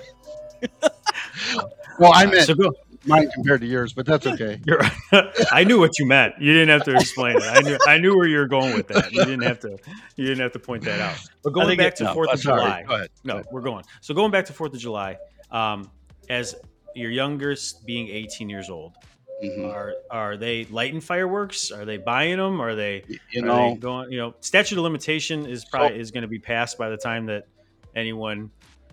Well, 1.99 2.11
I 2.13 2.25
meant 2.25 2.45
so 2.47 2.55
go 2.55 2.73
mine 3.05 3.29
compared 3.31 3.61
to 3.61 3.67
yours, 3.67 3.93
but 3.93 4.05
that's 4.05 4.25
okay. 4.25 4.59
You're, 4.65 4.79
I 5.51 5.63
knew 5.63 5.79
what 5.79 5.99
you 5.99 6.05
meant. 6.05 6.35
You 6.39 6.53
didn't 6.53 6.69
have 6.69 6.83
to 6.85 6.95
explain 6.95 7.37
it. 7.37 7.43
I 7.43 7.61
knew. 7.61 7.77
I 7.87 7.97
knew 7.97 8.15
where 8.15 8.27
you 8.27 8.37
were 8.37 8.47
going 8.47 8.73
with 8.73 8.87
that. 8.89 9.11
You 9.11 9.23
didn't 9.25 9.43
have 9.43 9.59
to. 9.61 9.77
You 10.15 10.25
didn't 10.25 10.41
have 10.41 10.53
to 10.53 10.59
point 10.59 10.83
that 10.83 10.99
out. 10.99 11.17
But 11.43 11.51
going 11.51 11.77
back 11.77 11.93
it- 11.93 11.95
to 11.97 12.03
No, 12.05 12.13
Fourth 12.13 12.29
of 12.29 12.37
that's 12.37 12.47
all 12.47 12.57
July. 12.57 12.83
Go 12.87 12.95
ahead. 12.95 13.09
No, 13.23 13.43
we're 13.51 13.61
going. 13.61 13.83
So 14.01 14.13
going 14.13 14.31
back 14.31 14.45
to 14.45 14.53
Fourth 14.53 14.73
of 14.73 14.79
July, 14.79 15.17
um, 15.51 15.89
as 16.29 16.55
your 16.95 17.11
youngest 17.11 17.85
being 17.85 18.07
18 18.09 18.49
years 18.49 18.69
old, 18.69 18.93
Mhm. 19.43 19.73
are 19.73 19.93
are 20.09 20.37
they 20.37 20.65
lighting 20.65 21.01
fireworks? 21.01 21.71
Are 21.71 21.85
they 21.85 21.97
buying 21.97 22.37
them? 22.37 22.61
Are 22.61 22.75
they? 22.75 23.03
You 23.31 23.43
are 23.43 23.45
know, 23.45 23.73
they 23.73 23.79
going. 23.79 24.11
You 24.11 24.17
know, 24.19 24.35
statute 24.39 24.77
of 24.77 24.83
limitation 24.83 25.45
is 25.45 25.65
probably 25.65 25.99
is 25.99 26.11
going 26.11 26.21
to 26.21 26.27
be 26.27 26.39
passed 26.39 26.77
by 26.77 26.89
the 26.89 26.97
time 26.97 27.25
that 27.27 27.45
anyone 27.95 28.49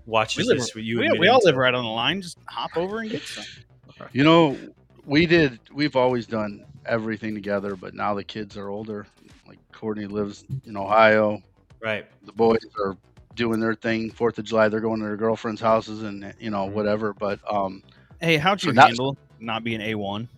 watches 0.06 0.38
We 0.38 0.44
live, 0.44 0.58
this. 0.58 0.74
With 0.74 0.84
you, 0.84 1.00
we, 1.00 1.18
we 1.18 1.28
all 1.28 1.40
live 1.44 1.56
right 1.56 1.74
on 1.74 1.84
the 1.84 1.90
line. 1.90 2.20
Just 2.22 2.38
hop 2.46 2.76
over 2.76 3.00
and 3.00 3.10
get 3.10 3.22
some. 3.22 3.44
you 4.12 4.24
know, 4.24 4.56
we 5.04 5.26
did. 5.26 5.60
We've 5.72 5.96
always 5.96 6.26
done 6.26 6.64
everything 6.86 7.34
together, 7.34 7.76
but 7.76 7.94
now 7.94 8.14
the 8.14 8.24
kids 8.24 8.56
are 8.56 8.68
older. 8.70 9.06
Like 9.46 9.58
Courtney 9.72 10.06
lives 10.06 10.44
in 10.64 10.76
Ohio. 10.76 11.40
Right. 11.80 12.06
The 12.24 12.32
boys 12.32 12.60
are 12.82 12.96
doing 13.40 13.58
their 13.58 13.74
thing. 13.74 14.10
Fourth 14.10 14.38
of 14.38 14.44
July, 14.44 14.68
they're 14.68 14.80
going 14.80 15.00
to 15.00 15.06
their 15.06 15.16
girlfriends' 15.16 15.62
houses 15.62 16.02
and 16.02 16.34
you 16.38 16.50
know 16.50 16.68
Mhm. 16.68 16.72
whatever. 16.72 17.14
But 17.14 17.40
um, 17.50 17.82
Hey, 18.20 18.36
how'd 18.36 18.62
you 18.62 18.72
that's- 18.72 18.90
handle 18.90 19.16
not 19.40 19.64
being 19.64 19.80
a 19.80 19.94
one 19.94 20.28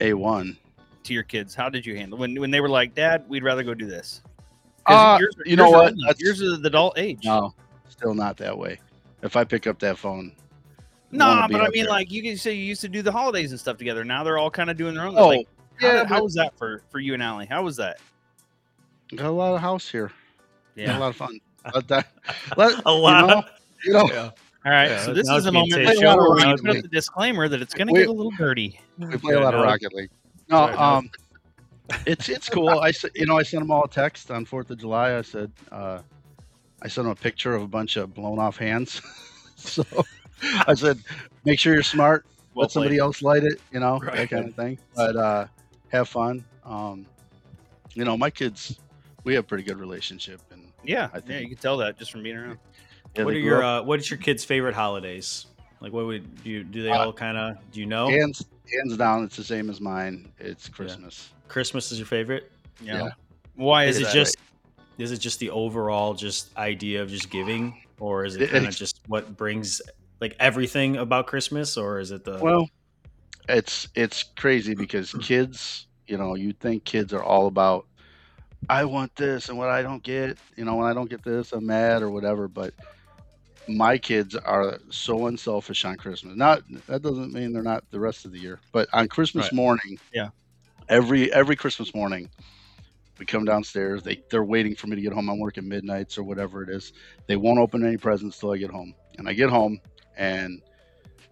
a 0.00 0.14
one. 0.14 0.56
to 1.04 1.12
your 1.14 1.22
kids? 1.24 1.54
How 1.54 1.68
did 1.68 1.84
you 1.84 1.94
handle 1.94 2.18
when 2.18 2.34
when 2.40 2.50
they 2.50 2.60
were 2.62 2.70
like, 2.70 2.94
"Dad, 2.94 3.24
we'd 3.28 3.44
rather 3.44 3.62
go 3.62 3.74
do 3.74 3.86
this"? 3.86 4.22
Uh, 4.86 5.18
yours, 5.20 5.36
you 5.44 5.56
know 5.56 5.68
yours 5.70 5.94
what? 6.06 6.18
Yours 6.20 6.40
is 6.40 6.60
the 6.62 6.68
adult 6.68 6.98
age. 6.98 7.20
No, 7.24 7.52
still 7.90 8.14
not 8.14 8.38
that 8.38 8.56
way. 8.56 8.80
If 9.22 9.36
I 9.36 9.44
pick 9.44 9.66
up 9.66 9.78
that 9.80 9.98
phone, 9.98 10.32
No, 11.10 11.26
wanna 11.28 11.48
but 11.50 11.60
I 11.60 11.68
mean, 11.68 11.82
there. 11.84 11.90
like 11.92 12.10
you 12.10 12.22
can 12.22 12.38
say 12.38 12.54
you 12.54 12.64
used 12.64 12.80
to 12.80 12.88
do 12.88 13.02
the 13.02 13.12
holidays 13.12 13.50
and 13.50 13.60
stuff 13.60 13.76
together. 13.76 14.04
Now 14.04 14.24
they're 14.24 14.38
all 14.38 14.50
kind 14.50 14.70
of 14.70 14.78
doing 14.78 14.94
their 14.94 15.04
own. 15.06 15.18
Oh, 15.18 15.28
like, 15.28 15.46
yeah, 15.82 16.04
how 16.06 16.16
but- 16.16 16.24
was 16.24 16.34
that 16.34 16.56
for 16.56 16.80
for 16.90 16.98
you 17.00 17.12
and 17.12 17.22
Allie? 17.22 17.44
How 17.46 17.62
was 17.62 17.76
that? 17.76 17.98
got 19.14 19.26
a 19.26 19.30
lot 19.30 19.54
of 19.54 19.60
house 19.60 19.88
here. 19.90 20.08
Got 20.76 20.82
Yeah. 20.82 20.98
a 20.98 21.00
lot 21.00 21.08
of 21.08 21.16
fun. 21.16 21.40
But 21.72 21.88
that, 21.88 22.06
let, 22.56 22.80
A 22.86 22.92
lot. 22.92 23.46
You 23.84 23.92
know, 23.92 24.04
you 24.04 24.08
know 24.08 24.14
Yeah. 24.14 24.30
All 24.64 24.72
right. 24.72 24.90
Yeah, 24.90 25.04
so 25.04 25.14
this 25.14 25.28
is 25.28 25.36
it's 25.36 25.46
a 25.46 25.52
being 25.52 25.68
moment 25.70 25.88
taped. 25.88 26.00
show 26.00 26.16
where 26.16 26.34
we 26.34 26.56
put 26.56 26.76
up 26.76 26.82
the 26.82 26.88
disclaimer 26.88 27.48
that 27.48 27.62
it's 27.62 27.74
going 27.74 27.88
to 27.88 27.94
get 27.94 28.08
a 28.08 28.12
little 28.12 28.32
dirty. 28.32 28.78
we 28.98 29.16
play 29.18 29.34
a 29.34 29.40
lot 29.40 29.54
of 29.54 29.62
Rocket 29.62 29.92
League. 29.94 30.10
No, 30.48 30.64
um, 30.78 31.10
it's 32.06 32.28
it's 32.28 32.48
cool. 32.48 32.68
I 32.68 32.88
s- 32.90 33.04
you 33.14 33.26
know 33.26 33.38
I 33.38 33.42
sent 33.42 33.62
them 33.62 33.70
all 33.70 33.84
a 33.84 33.88
text 33.88 34.30
on 34.30 34.44
Fourth 34.44 34.70
of 34.70 34.78
July. 34.78 35.16
I 35.16 35.22
said 35.22 35.50
uh, 35.70 36.00
I 36.82 36.88
sent 36.88 37.04
them 37.04 37.12
a 37.12 37.14
picture 37.14 37.54
of 37.54 37.62
a 37.62 37.68
bunch 37.68 37.96
of 37.96 38.12
blown 38.14 38.38
off 38.38 38.56
hands. 38.56 39.00
so 39.56 39.84
I 40.66 40.74
said, 40.74 40.98
make 41.44 41.58
sure 41.58 41.72
you're 41.74 41.82
smart. 41.82 42.26
Well 42.54 42.64
let 42.64 42.72
somebody 42.72 42.98
else 42.98 43.22
light 43.22 43.44
it. 43.44 43.60
You 43.72 43.80
know 43.80 43.98
Right. 44.00 44.16
that 44.16 44.30
kind 44.30 44.48
of 44.48 44.54
thing. 44.54 44.78
But 44.94 45.16
uh, 45.16 45.46
have 45.90 46.08
fun. 46.08 46.44
Um, 46.64 47.06
you 47.94 48.04
know 48.04 48.16
my 48.18 48.30
kids, 48.30 48.78
we 49.24 49.34
have 49.34 49.44
a 49.44 49.46
pretty 49.46 49.64
good 49.64 49.78
relationship, 49.78 50.40
and 50.50 50.67
Yeah, 50.88 51.08
I 51.12 51.20
yeah, 51.26 51.38
you 51.40 51.48
can 51.48 51.58
tell 51.58 51.76
that 51.76 51.98
just 51.98 52.10
from 52.10 52.22
being 52.22 52.36
around. 52.36 52.58
yeah, 53.14 53.24
what 53.24 53.34
are 53.34 53.38
your 53.38 53.62
uh, 53.62 53.82
what 53.82 54.00
is 54.00 54.10
your 54.10 54.18
kids' 54.18 54.42
favorite 54.44 54.74
holidays? 54.74 55.46
Like, 55.80 55.92
what 55.92 56.06
would 56.06 56.42
do? 56.42 56.50
You, 56.50 56.64
do 56.64 56.82
they 56.82 56.90
Uh, 56.90 57.04
all 57.04 57.12
kind 57.12 57.36
of? 57.36 57.58
Do 57.72 57.80
you 57.80 57.86
know? 57.86 58.08
hands 58.08 58.46
hands 58.72 58.96
down? 58.96 59.24
It's 59.24 59.36
the 59.36 59.44
same 59.44 59.68
as 59.70 59.80
mine. 59.80 60.32
It's 60.38 60.68
Christmas. 60.68 61.30
Christmas 61.46 61.92
is 61.92 61.98
your 61.98 62.06
favorite. 62.06 62.50
Yeah. 62.82 63.02
Yeah. 63.04 63.08
Why 63.54 63.84
Is 63.84 63.96
is, 63.96 64.02
it 64.02 64.04
that? 64.06 64.14
just? 64.14 64.36
Is 64.96 65.12
it 65.12 65.18
just 65.18 65.38
the 65.40 65.50
overall 65.50 66.14
just 66.14 66.56
idea 66.56 67.02
of 67.02 67.10
just 67.10 67.28
giving, 67.30 67.82
or 68.00 68.24
is 68.24 68.34
it 68.36 68.42
It- 68.42 68.50
kind 68.50 68.66
of 68.66 68.74
just 68.74 69.00
what 69.08 69.36
brings 69.36 69.80
like 70.20 70.34
everything 70.40 70.96
about 70.96 71.26
Christmas, 71.26 71.76
or 71.76 72.00
is 72.00 72.10
it 72.12 72.24
the? 72.24 72.38
Well, 72.38 72.68
it's 73.48 73.88
it's 73.94 74.22
crazy 74.36 74.74
because 74.74 75.12
kids, 75.20 75.86
you 76.06 76.16
know, 76.18 76.34
you 76.34 76.52
think 76.54 76.84
kids 76.84 77.12
are 77.12 77.22
all 77.22 77.46
about 77.46 77.86
I 78.66 78.84
want 78.84 79.14
this 79.16 79.48
and 79.48 79.58
what 79.58 79.68
I 79.68 79.82
don't 79.82 80.02
get, 80.02 80.38
you 80.56 80.64
know, 80.64 80.76
when 80.76 80.86
I 80.86 80.94
don't 80.94 81.08
get 81.08 81.22
this, 81.22 81.52
I'm 81.52 81.66
mad 81.66 82.02
or 82.02 82.10
whatever, 82.10 82.48
but 82.48 82.74
my 83.68 83.98
kids 83.98 84.34
are 84.34 84.78
so 84.90 85.26
unselfish 85.26 85.84
on 85.84 85.96
Christmas. 85.96 86.36
Not 86.36 86.62
that 86.86 87.02
doesn't 87.02 87.32
mean 87.32 87.52
they're 87.52 87.62
not 87.62 87.84
the 87.90 88.00
rest 88.00 88.24
of 88.24 88.32
the 88.32 88.38
year, 88.38 88.60
but 88.72 88.88
on 88.92 89.08
Christmas 89.08 89.46
Right. 89.46 89.54
morning, 89.56 89.98
Yeah. 90.12 90.30
Every 90.88 91.32
every 91.32 91.56
Christmas 91.56 91.94
morning, 91.94 92.30
we 93.18 93.26
come 93.26 93.44
downstairs. 93.44 94.02
They 94.02 94.22
they're 94.30 94.44
waiting 94.44 94.74
for 94.74 94.86
me 94.86 94.96
to 94.96 95.02
get 95.02 95.12
home. 95.12 95.28
I'm 95.28 95.38
working 95.38 95.68
midnights 95.68 96.16
or 96.18 96.22
whatever 96.24 96.62
it 96.62 96.70
is. 96.70 96.92
They 97.26 97.36
won't 97.36 97.58
open 97.58 97.84
any 97.84 97.98
presents 97.98 98.38
till 98.38 98.52
I 98.52 98.56
get 98.56 98.70
home. 98.70 98.94
And 99.18 99.28
I 99.28 99.34
get 99.34 99.50
home 99.50 99.80
and 100.16 100.62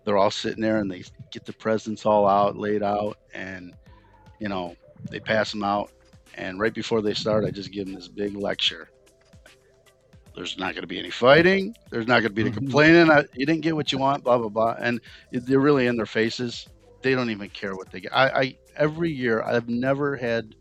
they're 0.05 0.17
all 0.19 0.31
sitting 0.31 0.63
there 0.63 0.79
and 0.79 0.91
they 0.91 1.05
get 1.31 1.45
the 1.47 1.53
presents 1.53 2.05
all 2.05 2.27
out, 2.27 2.57
laid 2.57 2.83
out, 2.83 3.19
and 3.35 3.75
you 4.39 4.49
know 4.49 4.77
they 5.11 5.21
pass 5.21 5.53
them 5.53 5.65
out. 5.65 5.91
And 6.37 6.61
right 6.61 6.75
before 6.75 7.01
they 7.03 7.15
start, 7.15 7.45
I 7.45 7.51
just 7.51 7.73
give 7.73 7.87
them 7.87 7.95
this 7.95 8.09
big 8.09 8.37
lecture. 8.37 8.89
There's 10.35 10.59
not 10.59 10.75
going 10.75 10.83
to 10.83 10.87
be 10.87 10.99
any 10.99 11.11
fighting. 11.11 11.75
There's 11.91 12.07
not 12.07 12.21
going 12.21 12.25
to 12.25 12.31
be 12.35 12.43
the 12.43 12.51
Mhm. 12.51 12.55
complaining. 12.59 13.11
I, 13.11 13.25
you 13.35 13.47
didn't 13.47 13.63
get 13.63 13.75
what 13.75 13.91
you 13.91 13.99
want. 13.99 14.23
Blah 14.23 14.37
blah 14.39 14.49
blah. 14.51 14.77
And 14.79 15.01
they're 15.33 15.61
really 15.61 15.87
in 15.87 15.97
their 15.97 16.07
faces. 16.07 16.67
They 17.03 17.15
don't 17.15 17.31
even 17.31 17.49
care 17.51 17.75
what 17.75 17.91
they 17.91 18.01
get. 18.01 18.15
I, 18.15 18.29
I 18.29 18.59
every 18.77 19.11
year 19.11 19.43
I've 19.43 19.69
never 19.69 20.15
had 20.17 20.55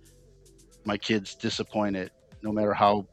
my 0.85 0.97
kids 0.97 1.35
disappointed, 1.35 2.11
no 2.41 2.53
matter 2.53 2.73
how 2.73 3.05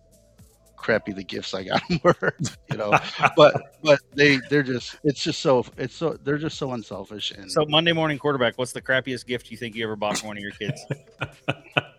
crappy 0.77 1.13
the 1.13 1.25
gifts 1.25 1.53
I 1.55 1.65
got 1.65 1.83
them 1.89 1.99
were. 2.05 2.35
You 2.71 2.77
know, 2.77 2.93
but 3.37 3.55
but 3.83 3.99
they 4.15 4.39
they're 4.49 4.63
just 4.63 4.97
it's 5.03 5.23
just 5.25 5.41
so 5.41 5.65
it's 5.79 5.97
so 5.97 6.17
they're 6.23 6.39
just 6.39 6.59
so 6.59 6.73
unselfish 6.73 7.33
and 7.33 7.51
so 7.51 7.65
Monday 7.69 7.93
morning 7.93 8.19
quarterback? 8.19 8.57
What's 8.57 8.73
the 8.73 8.83
crappiest 8.83 9.27
gift 9.27 9.51
you 9.51 9.57
think 9.57 9.75
you 9.75 9.83
ever 9.83 9.97
bought 9.97 10.19
for 10.19 10.29
one 10.29 10.37
of 10.37 10.43
your 10.45 10.53
kids? 10.53 10.81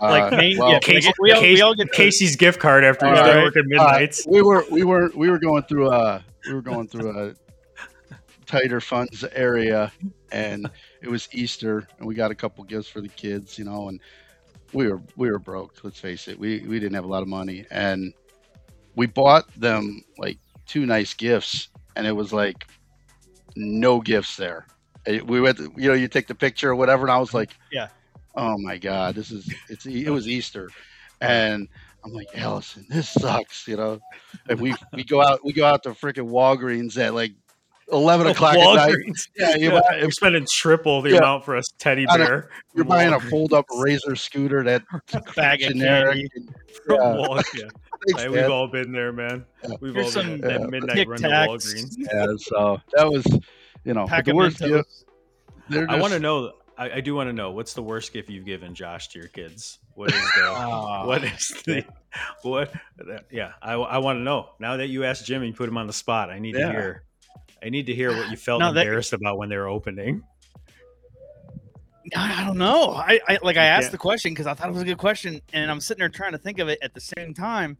like 0.00 0.32
uh, 0.32 0.36
main- 0.36 0.58
well, 0.58 0.70
yeah, 0.72 0.78
Casey, 0.78 1.10
we 1.20 1.32
all- 1.32 1.42
we 1.42 1.60
all 1.60 1.74
get 1.74 1.88
the- 1.90 1.96
Casey's 1.96 2.36
gift 2.36 2.60
card 2.60 2.84
after 2.84 3.06
he 3.06 3.10
All 3.10 3.16
started 3.18 3.36
right. 3.36 3.44
working 3.44 3.62
uh, 3.78 4.30
we 4.30 4.42
were 4.42 4.64
we 4.70 4.84
were 4.84 5.10
we 5.14 5.30
were 5.30 5.38
going 5.38 5.62
through 5.64 5.90
a 5.90 6.24
we 6.46 6.54
were 6.54 6.62
going 6.62 6.88
through 6.88 7.10
a 7.18 7.34
tighter 8.46 8.80
funds 8.80 9.24
area 9.32 9.92
and 10.32 10.70
it 11.02 11.08
was 11.10 11.28
Easter 11.32 11.86
and 11.98 12.06
we 12.06 12.14
got 12.14 12.30
a 12.30 12.34
couple 12.34 12.64
gifts 12.64 12.88
for 12.88 13.00
the 13.00 13.08
kids, 13.08 13.58
you 13.58 13.64
know, 13.64 13.88
and 13.88 14.00
we 14.72 14.88
were 14.88 15.00
we 15.16 15.30
were 15.30 15.38
broke, 15.38 15.74
let's 15.82 16.00
face 16.00 16.28
it. 16.28 16.38
We 16.38 16.60
we 16.60 16.78
didn't 16.80 16.94
have 16.94 17.04
a 17.04 17.08
lot 17.08 17.22
of 17.22 17.28
money 17.28 17.66
and 17.70 18.12
we 18.94 19.06
bought 19.06 19.44
them 19.54 20.02
like 20.18 20.38
two 20.66 20.86
nice 20.86 21.14
gifts 21.14 21.68
and 21.96 22.06
it 22.06 22.12
was 22.12 22.32
like 22.32 22.66
no 23.56 24.00
gifts 24.00 24.36
there. 24.36 24.66
We 25.24 25.40
went, 25.40 25.56
to- 25.58 25.72
you 25.76 25.88
know, 25.88 25.94
you 25.94 26.06
take 26.08 26.26
the 26.26 26.34
picture 26.34 26.70
or 26.70 26.74
whatever, 26.74 27.04
and 27.04 27.10
I 27.10 27.18
was 27.18 27.32
like, 27.32 27.56
Yeah. 27.72 27.88
Oh 28.38 28.56
my 28.58 28.78
god, 28.78 29.14
this 29.14 29.30
is 29.30 29.52
it's 29.68 29.84
it 29.86 30.08
was 30.10 30.26
Easter, 30.28 30.70
and 31.20 31.68
I'm 32.04 32.12
like, 32.12 32.28
Allison, 32.36 32.86
this 32.88 33.08
sucks, 33.10 33.66
you 33.68 33.76
know. 33.76 33.98
And 34.48 34.60
we 34.60 34.74
we 34.94 35.04
go 35.04 35.20
out 35.22 35.44
we 35.44 35.52
go 35.52 35.66
out 35.66 35.82
to 35.82 35.90
freaking 35.90 36.30
Walgreens 36.30 36.96
at 36.96 37.12
like 37.14 37.32
eleven 37.92 38.26
o'clock 38.32 38.54
at 38.54 38.74
night. 38.76 38.94
Yeah, 39.36 39.56
you 39.56 39.72
Yeah, 39.72 39.80
buy, 39.80 39.98
We're 40.02 40.10
spending 40.12 40.46
triple 40.50 41.02
the 41.02 41.10
Yeah. 41.10 41.16
amount 41.18 41.44
for 41.44 41.56
a 41.56 41.62
teddy 41.78 42.06
I 42.08 42.16
know. 42.16 42.24
bear. 42.26 42.50
you're 42.74 42.84
from 42.84 42.88
buying 42.88 43.12
a 43.14 43.20
fold 43.20 43.52
up 43.52 43.64
razor 43.78 44.14
scooter 44.16 44.62
that 44.64 44.82
Bag 45.36 45.62
of 45.62 45.70
generic. 45.72 46.28
candy. 46.32 46.52
From 46.86 46.96
Yeah. 46.96 47.14
Wal- 47.16 47.36
yeah. 47.54 47.64
Thanks, 48.06 48.22
Hey, 48.22 48.28
we've 48.28 48.48
all 48.48 48.68
been 48.68 48.92
there, 48.92 49.12
man. 49.12 49.44
Yeah. 49.68 49.74
We've 49.80 49.92
Here's 49.94 50.16
all 50.16 50.22
been 50.22 50.34
at 50.44 50.60
that 50.60 50.70
midnight 50.70 50.96
Tic 50.96 51.08
run 51.08 51.18
to 51.20 51.28
Walgreens. 51.28 51.94
yeah, 51.98 52.26
so 52.38 52.80
that 52.94 53.10
was 53.10 53.26
you 53.84 53.92
know 53.94 54.06
the 54.24 54.32
worst 54.34 54.60
Mentos. 54.60 54.84
gift. 55.70 55.90
I 55.90 55.98
want 56.00 56.12
to 56.12 56.20
know. 56.20 56.52
I, 56.78 56.90
I 56.92 57.00
do 57.00 57.14
want 57.14 57.28
to 57.28 57.32
know 57.32 57.50
what's 57.50 57.74
the 57.74 57.82
worst 57.82 58.12
gift 58.12 58.30
you've 58.30 58.44
given 58.46 58.72
Josh 58.74 59.08
to 59.08 59.18
your 59.18 59.28
kids. 59.28 59.80
What 59.94 60.12
is 60.14 60.20
the 60.36 61.02
what 61.04 61.24
is 61.24 61.48
the 61.66 61.84
what? 62.42 62.72
Yeah, 63.30 63.52
I, 63.60 63.72
I 63.74 63.98
want 63.98 64.18
to 64.18 64.22
know. 64.22 64.50
Now 64.60 64.76
that 64.76 64.86
you 64.86 65.04
asked 65.04 65.26
Jimmy, 65.26 65.52
put 65.52 65.68
him 65.68 65.76
on 65.76 65.86
the 65.88 65.92
spot. 65.92 66.30
I 66.30 66.38
need 66.38 66.54
Yeah. 66.56 66.66
to 66.66 66.72
hear. 66.72 67.02
I 67.60 67.70
need 67.70 67.86
to 67.86 67.94
hear 67.94 68.16
what 68.16 68.30
you 68.30 68.36
felt 68.36 68.60
No, 68.60 68.72
that- 68.72 68.80
embarrassed 68.82 69.12
about 69.12 69.36
when 69.38 69.48
they 69.48 69.56
were 69.56 69.66
opening. 69.66 70.22
I 72.16 72.44
don't 72.46 72.56
know. 72.56 72.92
I, 72.92 73.20
I 73.28 73.38
like 73.42 73.56
I 73.58 73.64
asked 73.64 73.82
can't- 73.86 73.92
the 73.92 73.98
question 73.98 74.32
because 74.32 74.46
I 74.46 74.54
thought 74.54 74.68
it 74.68 74.72
was 74.72 74.82
a 74.82 74.86
good 74.86 74.98
question, 74.98 75.40
and 75.52 75.70
I'm 75.70 75.80
sitting 75.80 75.98
there 75.98 76.08
trying 76.08 76.32
to 76.32 76.38
think 76.38 76.58
of 76.58 76.68
it 76.68 76.78
at 76.80 76.94
the 76.94 77.00
same 77.00 77.34
time. 77.34 77.76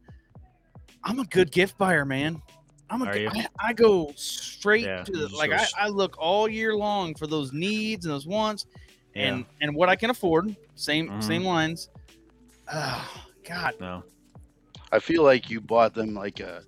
I'm 1.05 1.21
a 1.21 1.25
good 1.27 1.51
gift 1.53 1.79
buyer, 1.79 2.05
man. 2.05 2.43
I'm 2.91 3.03
a 3.03 3.17
you? 3.17 3.29
I, 3.33 3.47
I 3.61 3.73
go 3.73 4.13
straight 4.17 4.85
Yeah, 4.85 5.05
to 5.05 5.13
the 5.13 5.29
like 5.37 5.53
I, 5.53 5.65
I, 5.79 5.89
look 5.89 6.17
all 6.19 6.49
year 6.49 6.75
long 6.75 7.15
for 7.15 7.27
those 7.27 7.53
needs 7.53 8.05
and 8.07 8.13
those 8.13 8.27
wants 8.27 8.65
and 8.65 8.73
Yeah. 9.15 9.43
and 9.61 9.75
what 9.75 9.89
I 9.89 9.97
can 9.97 10.11
afford. 10.11 10.55
Same 10.75 11.09
Mhm. 11.09 11.23
same 11.25 11.45
lines. 11.45 11.89
Oh, 12.73 13.23
God, 13.45 13.75
No. 13.81 14.05
I 14.91 14.99
feel 15.01 15.23
like 15.23 15.51
you 15.51 15.61
bought 15.61 15.93
them 15.95 16.15
like 16.15 16.41
a 16.41 16.63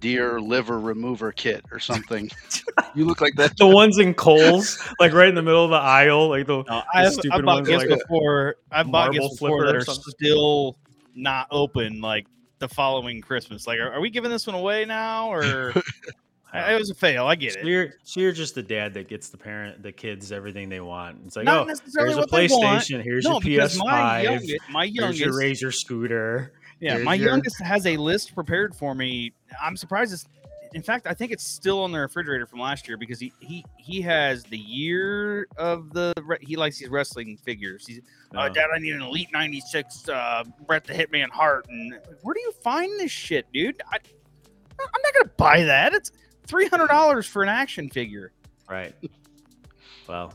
deer 0.00 0.40
liver 0.40 0.78
remover 0.78 1.32
kit 1.32 1.64
or 1.72 1.78
something. 1.78 2.30
you 2.94 3.04
look 3.06 3.20
like 3.22 3.34
that. 3.36 3.56
The 3.56 3.66
ones 3.66 3.98
in 3.98 4.12
Kohl's, 4.14 4.78
like 5.00 5.12
right 5.12 5.28
in 5.28 5.34
the 5.34 5.42
middle 5.42 5.64
of 5.64 5.70
the 5.70 5.76
aisle, 5.76 6.28
like 6.28 6.46
the, 6.46 6.56
no, 6.56 6.62
the 6.64 6.84
I've, 6.94 7.12
stupid 7.12 7.32
I've 7.32 7.44
bought 7.44 7.54
ones 7.56 7.68
gifts 7.68 7.86
like 7.90 7.98
before. 8.00 8.56
I've 8.70 8.90
bought 8.90 9.12
marble 9.14 9.28
gifts 9.28 9.40
before 9.40 9.60
flipper 9.62 9.78
that 9.78 9.88
are 9.88 9.94
still 9.94 10.76
not 11.14 11.46
open. 11.50 12.00
Like 12.00 12.26
the 12.58 12.68
following 12.68 13.20
Christmas. 13.20 13.66
Like, 13.66 13.78
are, 13.78 13.92
are 13.92 14.00
we 14.00 14.10
giving 14.10 14.30
this 14.30 14.46
one 14.46 14.56
away 14.56 14.84
now, 14.84 15.32
or 15.32 15.72
I- 16.54 16.74
it 16.74 16.78
was 16.78 16.90
a 16.90 16.94
fail? 16.94 17.26
I 17.26 17.34
get 17.34 17.54
So 17.54 17.60
it. 17.60 17.66
you're, 17.66 17.88
so 18.04 18.20
you're 18.20 18.32
just 18.32 18.54
the 18.54 18.62
dad 18.62 18.94
that 18.94 19.08
gets 19.08 19.28
the 19.28 19.36
parent, 19.36 19.82
the 19.82 19.92
kids, 19.92 20.30
everything 20.32 20.68
they 20.68 20.80
want. 20.80 21.18
It's 21.26 21.36
like, 21.36 21.44
Not 21.46 21.68
oh, 21.68 21.74
here's 21.96 22.14
a 22.14 22.18
what 22.20 22.30
they 22.30 22.46
want. 22.48 22.82
PlayStation, 22.82 23.02
here's 23.02 23.24
no, 23.24 23.40
your 23.40 23.62
PS5, 23.66 24.22
youngest, 24.22 24.56
my 24.70 24.84
here's 24.86 24.94
youngest, 24.96 25.20
your 25.20 25.36
Razor 25.38 25.72
scooter. 25.72 26.52
yeah, 26.80 26.98
my 26.98 27.14
your- 27.14 27.28
youngest 27.28 27.60
has 27.62 27.86
a 27.86 27.96
list 27.96 28.34
prepared 28.34 28.74
for 28.74 28.94
me. 28.94 29.32
I'm 29.62 29.76
surprised. 29.76 30.12
It's, 30.12 30.26
in 30.74 30.82
fact, 30.82 31.06
I 31.06 31.14
think 31.14 31.30
it's 31.30 31.46
still 31.46 31.82
on 31.84 31.92
the 31.92 32.00
refrigerator 32.00 32.46
from 32.46 32.58
last 32.58 32.88
year 32.88 32.96
because 32.96 33.20
he 33.20 33.32
he 33.38 33.64
he 33.78 34.00
has 34.02 34.42
the 34.42 34.58
year 34.58 35.46
of 35.56 35.92
the 35.92 36.12
he 36.40 36.56
likes 36.56 36.80
these 36.80 36.88
wrestling 36.88 37.36
figures. 37.44 37.86
He's 37.86 38.00
No. 38.32 38.40
uh, 38.40 38.48
Dad, 38.48 38.66
I 38.74 38.80
need 38.80 38.92
an 38.94 39.02
Elite 39.02 39.28
'96 39.32 40.08
uh, 40.08 40.42
Bret 40.66 40.82
the 40.82 40.92
Hitman 40.92 41.30
Hart. 41.30 41.66
And 41.68 41.94
where 42.22 42.34
do 42.34 42.40
you 42.40 42.50
find 42.64 42.98
this 42.98 43.12
shit, 43.12 43.46
dude? 43.52 43.80
I, 43.92 43.98
I'm 44.80 45.00
not 45.02 45.12
gonna 45.16 45.30
buy 45.36 45.62
that. 45.62 45.94
It's 45.94 46.10
three 46.46 46.68
hundred 46.68 46.88
dollars 46.88 47.26
for 47.26 47.42
an 47.42 47.48
action 47.48 47.88
figure. 47.88 48.32
Right. 48.68 48.94
Well, 50.08 50.34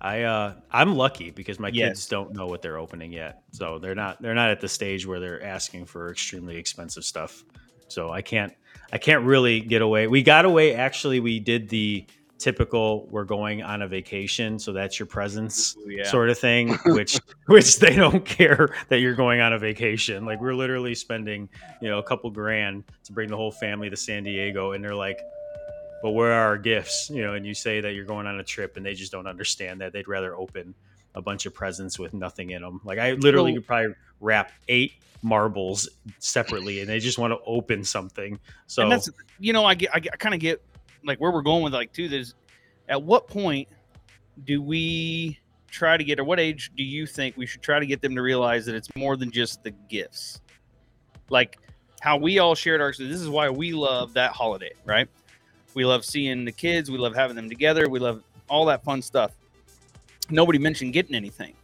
I 0.00 0.22
uh 0.22 0.54
I'm 0.70 0.94
lucky 0.96 1.30
because 1.30 1.58
my 1.58 1.68
Yes. 1.68 1.88
kids 1.90 2.06
don't 2.06 2.32
know 2.32 2.46
what 2.46 2.62
they're 2.62 2.78
opening 2.78 3.12
yet. 3.12 3.42
So 3.52 3.78
they're 3.78 3.94
not 3.94 4.20
they're 4.22 4.34
not 4.34 4.50
at 4.50 4.60
the 4.60 4.68
stage 4.68 5.06
where 5.06 5.20
they're 5.20 5.42
asking 5.42 5.86
for 5.86 6.10
extremely 6.10 6.56
expensive 6.56 7.04
stuff. 7.04 7.44
So 7.88 8.10
I 8.10 8.22
can't 8.22 8.52
I 8.92 8.98
can't 8.98 9.24
really 9.24 9.60
get 9.60 9.82
away. 9.82 10.06
We 10.06 10.22
got 10.22 10.44
away 10.44 10.74
actually 10.74 11.20
we 11.20 11.40
did 11.40 11.68
the 11.68 12.06
typical 12.38 13.06
we're 13.10 13.24
going 13.24 13.62
on 13.62 13.82
a 13.82 13.88
vacation, 13.88 14.58
so 14.58 14.72
that's 14.72 14.98
your 14.98 15.06
presents 15.06 15.76
yeah. 15.86 16.04
sort 16.04 16.30
of 16.30 16.38
thing, 16.38 16.74
which 16.86 17.18
which 17.46 17.78
they 17.78 17.94
don't 17.94 18.24
care 18.24 18.74
that 18.88 18.98
you're 18.98 19.14
going 19.14 19.40
on 19.40 19.52
a 19.52 19.58
vacation. 19.58 20.24
Like 20.24 20.40
we're 20.40 20.54
literally 20.54 20.94
spending, 20.94 21.48
you 21.80 21.88
know, 21.88 21.98
a 21.98 22.02
couple 22.02 22.30
grand 22.30 22.84
to 23.04 23.12
bring 23.12 23.28
the 23.28 23.36
whole 23.36 23.52
family 23.52 23.90
to 23.90 23.96
San 23.96 24.22
Diego 24.22 24.72
and 24.72 24.82
they're 24.82 24.94
like, 24.94 25.20
but 26.02 26.10
where 26.10 26.32
are 26.32 26.48
our 26.48 26.58
gifts? 26.58 27.10
You 27.10 27.22
know, 27.22 27.34
and 27.34 27.44
you 27.44 27.54
say 27.54 27.80
that 27.80 27.92
you're 27.94 28.04
going 28.04 28.26
on 28.26 28.38
a 28.38 28.44
trip 28.44 28.76
and 28.76 28.86
they 28.86 28.94
just 28.94 29.12
don't 29.12 29.26
understand 29.26 29.80
that. 29.80 29.92
They'd 29.92 30.08
rather 30.08 30.36
open 30.36 30.74
a 31.14 31.22
bunch 31.22 31.46
of 31.46 31.54
presents 31.54 31.98
with 31.98 32.14
nothing 32.14 32.50
in 32.50 32.62
them. 32.62 32.80
Like 32.84 32.98
I 32.98 33.12
literally 33.12 33.52
So- 33.52 33.56
could 33.56 33.66
probably 33.66 33.94
wrap 34.20 34.52
eight 34.68 34.92
marbles 35.22 35.88
separately 36.20 36.80
and 36.80 36.88
they 36.88 37.00
just 37.00 37.18
want 37.18 37.32
to 37.32 37.38
open 37.44 37.82
something. 37.82 38.38
So 38.66 38.82
and 38.82 38.92
that's 38.92 39.10
you 39.40 39.52
know 39.52 39.64
I 39.64 39.74
get 39.74 39.94
I, 39.94 40.00
kind 40.00 40.34
of 40.34 40.40
get 40.40 40.62
like 41.08 41.20
where 41.20 41.32
we're 41.32 41.42
going 41.42 41.64
with 41.64 41.72
like 41.72 41.92
too. 41.92 42.08
There's 42.08 42.34
at 42.88 43.02
what 43.02 43.26
point 43.26 43.68
do 44.44 44.62
we 44.62 45.38
try 45.70 45.96
to 45.96 46.04
get, 46.04 46.20
or 46.20 46.24
what 46.24 46.38
age 46.38 46.70
do 46.76 46.84
you 46.84 47.06
think 47.06 47.36
we 47.36 47.46
should 47.46 47.62
try 47.62 47.80
to 47.80 47.86
get 47.86 48.00
them 48.00 48.14
to 48.14 48.22
realize 48.22 48.64
that 48.66 48.74
it's 48.74 48.88
more 48.94 49.16
than 49.16 49.30
just 49.30 49.62
the 49.62 49.70
gifts? 49.70 50.40
Like 51.30 51.58
how 52.00 52.16
we 52.16 52.38
all 52.38 52.54
shared 52.54 52.80
our. 52.80 52.92
This 52.92 53.20
is 53.20 53.28
why 53.28 53.50
we 53.50 53.72
love 53.72 54.12
that 54.14 54.32
holiday, 54.32 54.72
right? 54.84 55.08
We 55.74 55.84
love 55.84 56.04
seeing 56.04 56.44
the 56.44 56.52
kids. 56.52 56.90
We 56.90 56.98
love 56.98 57.14
having 57.14 57.36
them 57.36 57.48
together. 57.48 57.88
We 57.88 57.98
love 57.98 58.22
all 58.48 58.64
that 58.66 58.84
fun 58.84 59.02
stuff. 59.02 59.32
Nobody 60.30 60.58
mentioned 60.58 60.92
getting 60.92 61.14
anything. 61.14 61.54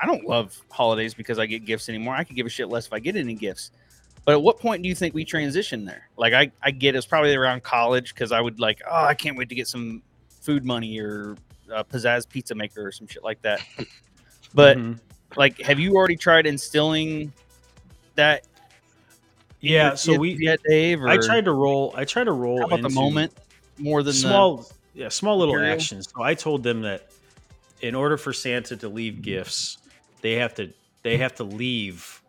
I 0.00 0.06
don't 0.06 0.24
love 0.24 0.58
holidays 0.70 1.14
because 1.14 1.38
I 1.38 1.46
get 1.46 1.64
gifts 1.64 1.88
anymore. 1.88 2.14
I 2.14 2.24
could 2.24 2.36
give 2.36 2.46
a 2.46 2.50
shit 2.50 2.68
less 2.68 2.86
if 2.86 2.92
I 2.92 3.00
get 3.00 3.16
any 3.16 3.34
gifts. 3.34 3.72
But 4.24 4.32
at 4.32 4.42
what 4.42 4.58
point 4.58 4.82
do 4.82 4.88
you 4.88 4.94
think 4.94 5.14
we 5.14 5.24
transition 5.24 5.84
there? 5.84 6.08
Like 6.16 6.32
I, 6.32 6.52
I 6.62 6.70
get 6.70 6.94
it's 6.94 7.06
probably 7.06 7.34
around 7.34 7.62
college 7.62 8.14
because 8.14 8.32
I 8.32 8.40
would 8.40 8.60
like, 8.60 8.80
oh, 8.88 9.04
I 9.04 9.14
can't 9.14 9.36
wait 9.36 9.48
to 9.48 9.54
get 9.54 9.66
some 9.66 10.02
food 10.40 10.64
money 10.64 10.98
or 11.00 11.36
a 11.72 11.84
pizzazz 11.84 12.28
pizza 12.28 12.54
maker 12.54 12.86
or 12.86 12.92
some 12.92 13.06
shit 13.06 13.24
like 13.24 13.40
that. 13.42 13.60
but 14.54 14.76
Mhm. 14.78 14.98
like, 15.36 15.60
have 15.62 15.78
you 15.78 15.94
already 15.94 16.16
tried 16.16 16.46
instilling 16.46 17.32
that? 18.14 18.44
yeah, 19.60 19.94
so 19.94 20.18
we 20.18 20.36
yet, 20.40 20.60
Dave. 20.68 21.02
Or 21.02 21.08
I 21.08 21.18
tried 21.18 21.44
to 21.44 21.52
roll. 21.52 21.92
I 21.96 22.04
tried 22.04 22.24
to 22.24 22.32
roll 22.32 22.64
about 22.64 22.82
the 22.82 22.88
moment 22.88 23.32
more 23.78 24.02
than 24.02 24.14
small, 24.14 24.66
yeah, 24.94 25.08
small 25.08 25.38
little 25.38 25.54
material? 25.54 25.74
actions. 25.74 26.08
So 26.14 26.22
I 26.22 26.34
told 26.34 26.62
them 26.62 26.82
that 26.82 27.10
in 27.80 27.94
order 27.94 28.16
for 28.16 28.32
Santa 28.32 28.76
to 28.76 28.88
leave 28.88 29.22
gifts, 29.22 29.78
they 30.20 30.34
have 30.34 30.54
to 30.54 30.72
they 31.02 31.18
have 31.18 31.34
to 31.36 31.44
leave 31.44 32.22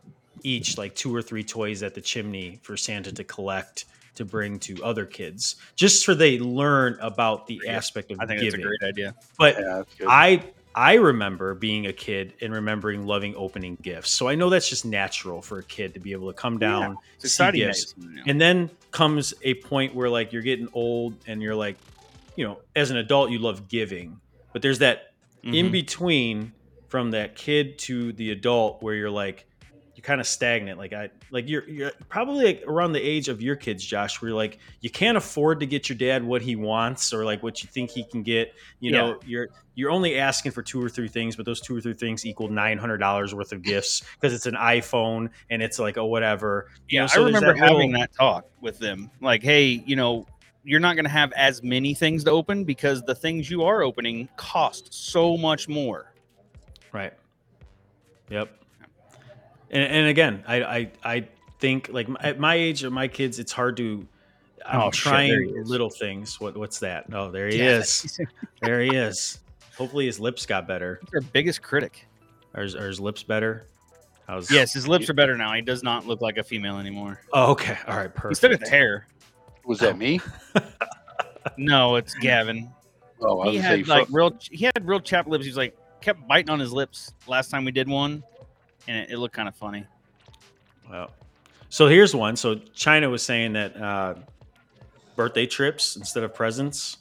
each 0.43 0.77
like 0.77 0.95
two 0.95 1.13
or 1.15 1.21
three 1.21 1.43
toys 1.43 1.84
at 1.84 1.93
the 1.93 2.01
chimney 2.01 2.60
for 2.63 2.77
Santa 2.77 3.12
to 3.13 3.23
collect 3.23 3.86
to 4.15 4.25
bring 4.25 4.60
to 4.60 4.84
other 4.84 5.06
kids, 5.06 5.56
just 5.77 6.06
so 6.06 6.13
they 6.13 6.38
learn 6.39 6.97
about 7.01 7.47
the 7.47 7.62
Yeah, 7.63 7.77
aspect 7.77 8.12
of 8.12 8.19
I 8.19 8.25
think 8.25 8.39
giving. 8.41 8.60
that's 8.60 8.65
a 8.65 8.67
great 8.67 8.89
idea. 8.89 9.15
But 9.38 9.58
Yeah. 9.60 9.84
I 10.08 10.51
I 10.75 10.93
remember 10.95 11.54
being 11.56 11.86
a 11.88 11.93
kid 11.93 12.34
and 12.41 12.54
remembering 12.54 13.06
loving 13.06 13.36
opening 13.36 13.77
gifts. 13.82 14.12
So 14.12 14.27
I 14.30 14.36
know 14.36 14.49
that's 14.49 14.69
just 14.69 14.86
natural 14.86 15.41
for 15.41 15.60
a 15.60 15.65
kid 15.65 15.93
to 15.95 15.99
be 15.99 16.13
able 16.13 16.27
to 16.30 16.34
come 16.34 16.60
down, 16.60 16.97
It's 17.21 17.34
see 17.34 17.43
gifts. 17.51 17.58
days, 17.58 17.93
you 17.97 18.15
know. 18.15 18.23
and 18.27 18.39
then 18.39 18.71
comes 18.91 19.34
a 19.43 19.56
point 19.56 19.95
where 19.95 20.10
like 20.10 20.32
you're 20.34 20.41
getting 20.41 20.67
old 20.73 21.21
and 21.27 21.41
you're 21.41 21.56
like, 21.56 21.77
you 22.38 22.45
know, 22.45 22.60
as 22.75 22.89
an 22.91 22.97
adult 22.97 23.32
you 23.32 23.39
love 23.39 23.67
giving, 23.67 24.21
but 24.54 24.62
there's 24.62 24.80
that 24.80 25.04
in 25.43 25.67
Mhm. 25.67 25.71
between 25.71 26.54
from 26.89 27.12
that 27.12 27.36
kid 27.36 27.77
to 27.80 28.13
the 28.13 28.32
adult 28.32 28.82
where 28.84 28.93
you're 28.95 29.10
like 29.10 29.45
you're 30.02 30.08
kind 30.08 30.20
of 30.20 30.26
stagnant 30.26 30.80
like 30.80 30.94
i 30.94 31.10
like 31.30 31.48
you're 31.48 31.68
you're 31.70 31.92
probably 32.10 32.44
like 32.46 32.64
around 32.66 32.92
the 32.92 33.02
age 33.02 33.30
of 33.30 33.40
your 33.42 33.56
kids 33.56 33.86
josh 33.86 34.20
where 34.22 34.30
you're 34.30 34.38
like 34.38 34.58
you 34.80 34.90
can't 34.90 35.16
afford 35.18 35.60
to 35.60 35.66
get 35.68 35.90
your 35.90 35.98
dad 35.98 36.24
what 36.24 36.42
he 36.42 36.56
wants 36.56 37.14
or 37.14 37.24
like 37.24 37.44
what 37.44 37.62
you 37.62 37.70
think 37.70 37.92
he 37.92 38.04
can 38.04 38.24
get 38.24 38.54
you 38.80 38.92
know 38.92 39.20
you're 39.26 39.48
you're 39.76 39.92
only 39.92 40.18
asking 40.18 40.52
for 40.52 40.64
two 40.64 40.82
or 40.84 40.90
three 40.90 41.08
things 41.08 41.36
but 41.36 41.46
those 41.46 41.62
two 41.62 41.78
or 41.78 41.82
three 41.82 41.94
things 41.94 42.26
equal 42.26 42.50
$900 42.50 43.34
worth 43.34 43.52
of 43.52 43.62
gifts 43.62 44.02
because 44.16 44.34
it's 44.34 44.48
an 44.48 44.56
iphone 44.56 45.30
and 45.52 45.62
it's 45.62 45.78
like 45.78 45.98
oh 45.98 46.06
whatever 46.06 46.68
You 46.88 46.96
Yeah, 46.98 47.02
know, 47.02 47.08
so 47.08 47.22
I 47.22 47.26
remember 47.26 47.54
that 47.54 47.60
having 47.60 47.92
little- 47.92 48.02
that 48.02 48.14
talk 48.14 48.46
with 48.60 48.80
them. 48.80 49.10
Like, 49.22 49.44
hey, 49.44 49.84
you 49.86 49.96
know, 49.96 50.26
you're 50.64 50.80
not 50.80 50.96
going 50.96 51.06
to 51.06 51.12
have 51.12 51.32
as 51.34 51.64
many 51.64 51.94
things 51.94 52.24
to 52.26 52.32
open 52.32 52.64
because 52.64 53.02
the 53.04 53.16
things 53.16 53.50
you 53.50 53.64
are 53.64 53.82
opening 53.82 54.28
cost 54.36 54.94
so 54.94 55.38
much 55.38 55.68
more. 55.70 56.14
Right. 56.92 57.14
Yep. 58.30 58.50
And, 59.71 59.84
and 59.84 60.07
again, 60.07 60.43
I, 60.47 60.63
I 60.63 60.91
I 61.03 61.27
think 61.60 61.89
like 61.91 62.07
m- 62.10 62.17
at 62.19 62.39
my 62.39 62.55
age 62.55 62.84
of 62.84 62.91
my 62.93 63.07
kids, 63.07 63.39
it's 63.39 63.51
hard 63.51 63.77
to. 63.77 64.05
I'm 64.65 64.79
Oh, 64.81 64.91
shit, 64.91 65.12
there 65.12 65.21
he 65.41 65.47
trying 65.47 65.57
is. 65.62 65.69
little 65.69 65.89
things. 65.89 66.39
What 66.39 66.55
what's 66.57 66.79
that? 66.79 67.05
Oh, 67.13 67.31
there 67.31 67.47
he 67.47 67.57
Yeah, 67.57 67.79
is. 67.79 68.19
There 68.62 68.81
he 68.81 68.89
is. 68.95 69.39
Hopefully 69.77 70.05
his 70.05 70.19
lips 70.19 70.45
got 70.45 70.67
better. 70.67 70.99
our 71.15 71.21
biggest 71.21 71.62
critic. 71.63 72.07
Are 72.53 72.62
his, 72.63 72.75
are 72.75 72.88
his 72.88 72.99
lips 72.99 73.23
better? 73.23 73.65
How's 74.27 74.51
Yes, 74.51 74.73
his 74.73 74.88
lips 74.88 75.10
are 75.10 75.13
better 75.13 75.36
now. 75.38 75.53
He 75.53 75.62
does 75.62 75.81
not 75.84 76.05
look 76.05 76.21
like 76.21 76.38
a 76.38 76.43
female 76.43 76.77
anymore. 76.77 77.21
Oh, 77.34 77.51
okay. 77.53 77.77
All 77.88 77.95
right. 77.97 78.13
Perfect. 78.13 78.29
He 78.29 78.36
still 78.36 78.49
got 78.51 78.60
the 78.60 78.69
hair. 78.69 79.07
Was 79.65 79.79
that 79.79 79.97
me? 79.97 80.19
No, 81.57 81.95
it's 81.95 82.13
Gavin. 82.15 82.71
Oh, 83.21 83.39
I 83.39 83.49
He 83.49 83.55
gonna 83.57 83.67
had 83.67 83.88
like 83.88 84.07
fro- 84.10 84.15
real. 84.29 84.38
He 84.51 84.65
had 84.65 84.88
real 84.88 84.99
chap 84.99 85.27
lips. 85.27 85.43
He 85.45 85.49
was 85.49 85.57
like 85.57 85.75
kept 86.01 86.27
biting 86.27 86.49
on 86.51 86.60
his 86.60 86.71
lips 86.71 87.13
last 87.27 87.49
time 87.49 87.65
we 87.65 87.71
did 87.71 87.88
one, 87.89 88.23
and 88.91 88.99
it, 88.99 89.13
it 89.13 89.17
looked 89.17 89.36
kind 89.36 89.47
of 89.47 89.56
funny. 89.56 89.86
Well, 90.89 91.12
so 91.69 91.88
here's 91.88 92.13
one. 92.13 92.36
So 92.36 92.56
China 92.73 93.10
was 93.10 93.23
saying 93.23 93.54
that 93.54 93.77
uh, 93.77 94.15
birthday 95.15 95.45
trips 95.45 95.95
instead 95.95 96.23
of 96.23 96.34
presents. 96.34 96.97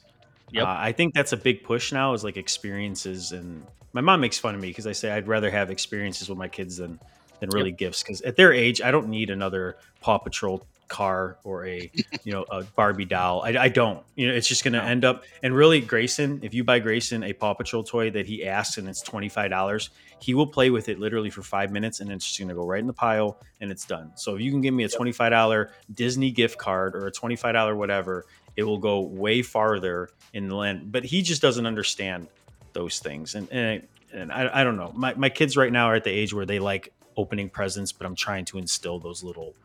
Yep. 0.51 0.63
Uh, 0.63 0.75
I 0.77 0.91
think 0.91 1.13
that's 1.13 1.33
a 1.33 1.37
big 1.37 1.63
push 1.63 1.91
now. 1.91 2.13
Is 2.13 2.23
like 2.23 2.37
experiences, 2.37 3.31
and 3.31 3.65
my 3.93 4.01
mom 4.01 4.21
makes 4.21 4.39
fun 4.39 4.55
of 4.55 4.61
me 4.61 4.69
because 4.69 4.87
I 4.87 4.91
say 4.93 5.11
I'd 5.11 5.27
rather 5.27 5.51
have 5.51 5.69
experiences 5.69 6.29
with 6.29 6.37
my 6.37 6.47
kids 6.47 6.77
than 6.77 6.99
than 7.39 7.49
really 7.49 7.71
gifts. 7.71 8.03
Because 8.03 8.21
at 8.21 8.35
their 8.35 8.53
age, 8.53 8.81
I 8.81 8.91
don't 8.91 9.09
need 9.09 9.29
another 9.29 9.77
Paw 9.99 10.17
Patrol 10.17 10.65
car 10.91 11.37
or 11.43 11.65
a 11.65 11.89
you 12.23 12.31
know 12.33 12.43
a 12.51 12.63
Barbie 12.75 13.05
doll. 13.05 13.41
I, 13.43 13.49
I 13.57 13.69
don't. 13.69 14.03
You 14.15 14.27
know, 14.27 14.33
it's 14.35 14.47
just 14.47 14.63
going 14.63 14.73
to 14.73 14.79
No. 14.79 14.85
end 14.85 15.03
up. 15.05 15.23
And 15.41 15.55
really, 15.55 15.81
Grayson, 15.81 16.41
if 16.43 16.53
you 16.53 16.63
buy 16.63 16.79
Grayson 16.79 17.23
a 17.23 17.33
Paw 17.33 17.55
Patrol 17.55 17.83
toy 17.83 18.11
that 18.11 18.27
he 18.27 18.45
asks 18.45 18.77
and 18.77 18.87
it's 18.87 19.01
twenty 19.01 19.29
five 19.29 19.49
dollars, 19.49 19.89
he 20.19 20.33
will 20.35 20.47
play 20.47 20.69
with 20.69 20.89
it 20.89 20.99
literally 20.99 21.31
for 21.31 21.41
five 21.41 21.71
minutes 21.71 21.99
and 21.99 22.11
it's 22.11 22.25
just 22.25 22.37
going 22.39 22.49
to 22.49 22.55
go 22.55 22.65
right 22.65 22.79
in 22.79 22.87
the 22.87 22.93
pile 22.93 23.39
and 23.59 23.71
it's 23.71 23.85
done. 23.85 24.11
So 24.15 24.35
if 24.35 24.41
you 24.41 24.51
can 24.51 24.61
give 24.61 24.73
me 24.73 24.83
a 24.83 24.87
$25 24.87 25.69
Disney 25.95 26.29
gift 26.31 26.59
card 26.59 26.95
or 26.95 27.07
a 27.07 27.11
$25 27.11 27.75
whatever, 27.75 28.25
it 28.55 28.63
will 28.63 28.77
go 28.77 28.99
way 29.01 29.41
farther 29.41 30.09
in 30.33 30.47
the 30.47 30.55
land. 30.55 30.91
But 30.91 31.05
he 31.05 31.23
just 31.23 31.41
doesn't 31.41 31.65
understand 31.65 32.27
those 32.73 32.99
things. 32.99 33.33
And, 33.33 33.51
and, 33.51 33.87
and 34.13 34.31
I, 34.31 34.61
I 34.61 34.63
don't 34.63 34.77
know. 34.77 34.91
My, 34.95 35.15
my 35.15 35.29
kids 35.29 35.57
right 35.57 35.71
now 35.71 35.87
are 35.87 35.95
at 35.95 36.03
the 36.03 36.11
age 36.11 36.33
where 36.35 36.45
they 36.45 36.59
like 36.59 36.93
opening 37.17 37.49
presents, 37.49 37.91
but 37.91 38.05
I'm 38.05 38.15
trying 38.15 38.45
to 38.45 38.59
instill 38.59 38.99
those 38.99 39.23
little 39.23 39.55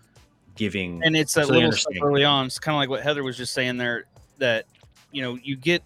giving. 0.57 1.03
and 1.05 1.17
it's 1.17 1.35
that 1.35 1.47
So 1.47 1.53
little 1.55 1.73
stuff 1.73 1.95
early 2.03 2.25
on. 2.25 2.47
It's 2.47 2.59
kind 2.59 2.75
of 2.75 2.79
like 2.79 2.89
what 2.89 3.03
Heather 3.03 3.23
was 3.23 3.37
just 3.37 3.53
saying 3.55 3.77
there 3.77 4.05
that 4.39 4.67
you 5.13 5.23
know 5.23 5.39
you 5.43 5.57
get 5.57 5.83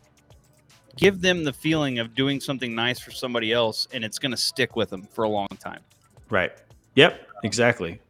give 0.96 1.20
them 1.20 1.44
the 1.44 1.52
feeling 1.52 1.98
of 1.98 2.14
doing 2.14 2.40
something 2.40 2.74
nice 2.74 2.98
for 2.98 3.10
somebody 3.10 3.52
else, 3.52 3.86
and 3.92 4.04
it's 4.04 4.18
going 4.18 4.32
to 4.32 4.36
stick 4.36 4.76
with 4.76 4.90
them 4.90 5.02
for 5.02 5.24
a 5.24 5.28
long 5.28 5.48
time. 5.58 5.80
Right. 6.28 6.52
Yep. 6.96 7.26
Exactly. 7.44 8.00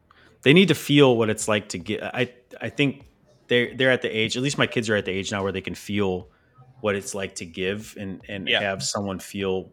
They 0.42 0.52
need 0.52 0.68
to 0.68 0.74
feel 0.74 1.16
what 1.16 1.28
it's 1.30 1.46
like 1.48 1.68
to 1.70 1.78
get. 1.78 2.02
I 2.02 2.32
I 2.60 2.68
think 2.70 3.04
they're 3.48 3.74
they're 3.76 3.90
at 3.90 4.02
the 4.02 4.08
age. 4.08 4.36
At 4.36 4.42
least 4.42 4.58
my 4.58 4.66
kids 4.66 4.88
are 4.88 4.96
at 4.96 5.04
the 5.04 5.12
age 5.12 5.30
now 5.30 5.42
where 5.42 5.52
they 5.52 5.60
can 5.60 5.74
feel 5.74 6.28
what 6.80 6.94
it's 6.94 7.14
like 7.14 7.34
to 7.36 7.46
give 7.46 7.94
and 7.98 8.22
and 8.28 8.48
Yeah. 8.48 8.60
have 8.60 8.82
someone 8.82 9.18
feel 9.18 9.70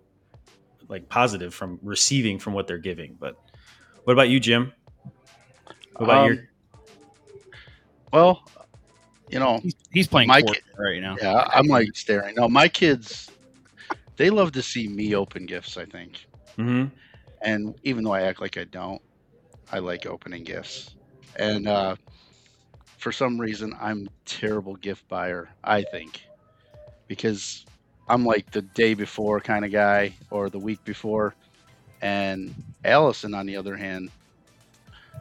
like 0.89 1.07
positive 1.09 1.53
from 1.53 1.79
receiving 1.81 2.37
from 2.39 2.53
what 2.53 2.67
they're 2.67 2.77
giving. 2.77 3.15
But 3.19 3.37
what 4.03 4.13
about 4.13 4.29
you, 4.29 4.39
Jim? 4.39 4.73
What 5.95 6.05
about 6.05 6.17
Um, 6.25 6.33
your? 6.33 6.49
Well, 8.11 8.43
you 9.29 9.39
know, 9.39 9.59
He's, 9.61 9.75
he's 9.91 10.07
playing 10.07 10.27
My 10.27 10.41
kid- 10.41 10.61
right 10.77 11.01
now. 11.01 11.17
yeah, 11.21 11.47
I'm 11.53 11.67
like 11.67 11.89
staring. 11.95 12.35
No, 12.35 12.47
my 12.47 12.67
kids, 12.67 13.31
they 14.17 14.29
love 14.29 14.51
to 14.53 14.61
see 14.61 14.87
me 14.87 15.15
open 15.15 15.45
gifts. 15.45 15.77
I 15.77 15.85
think, 15.85 16.25
Mhm. 16.57 16.91
and 17.41 17.75
even 17.83 18.03
though 18.03 18.13
I 18.13 18.21
act 18.23 18.41
like 18.41 18.57
I 18.57 18.63
don't, 18.65 19.01
I 19.71 19.79
like 19.79 20.05
opening 20.05 20.43
gifts. 20.43 20.95
And 21.35 21.67
uh, 21.67 21.95
for 22.97 23.11
some 23.11 23.39
reason, 23.39 23.73
I'm 23.79 24.07
terrible 24.25 24.75
gift 24.75 25.07
buyer. 25.07 25.49
I 25.63 25.83
think 25.83 26.21
because 27.07 27.65
I'm 28.07 28.25
like 28.25 28.51
the 28.51 28.61
day 28.61 28.93
before 28.93 29.39
kind 29.39 29.65
of 29.65 29.71
guy 29.71 30.13
or 30.29 30.49
the 30.49 30.59
week 30.59 30.83
before, 30.83 31.35
and 32.01 32.53
Allison, 32.83 33.33
on 33.33 33.45
the 33.45 33.55
other 33.57 33.75
hand, 33.75 34.09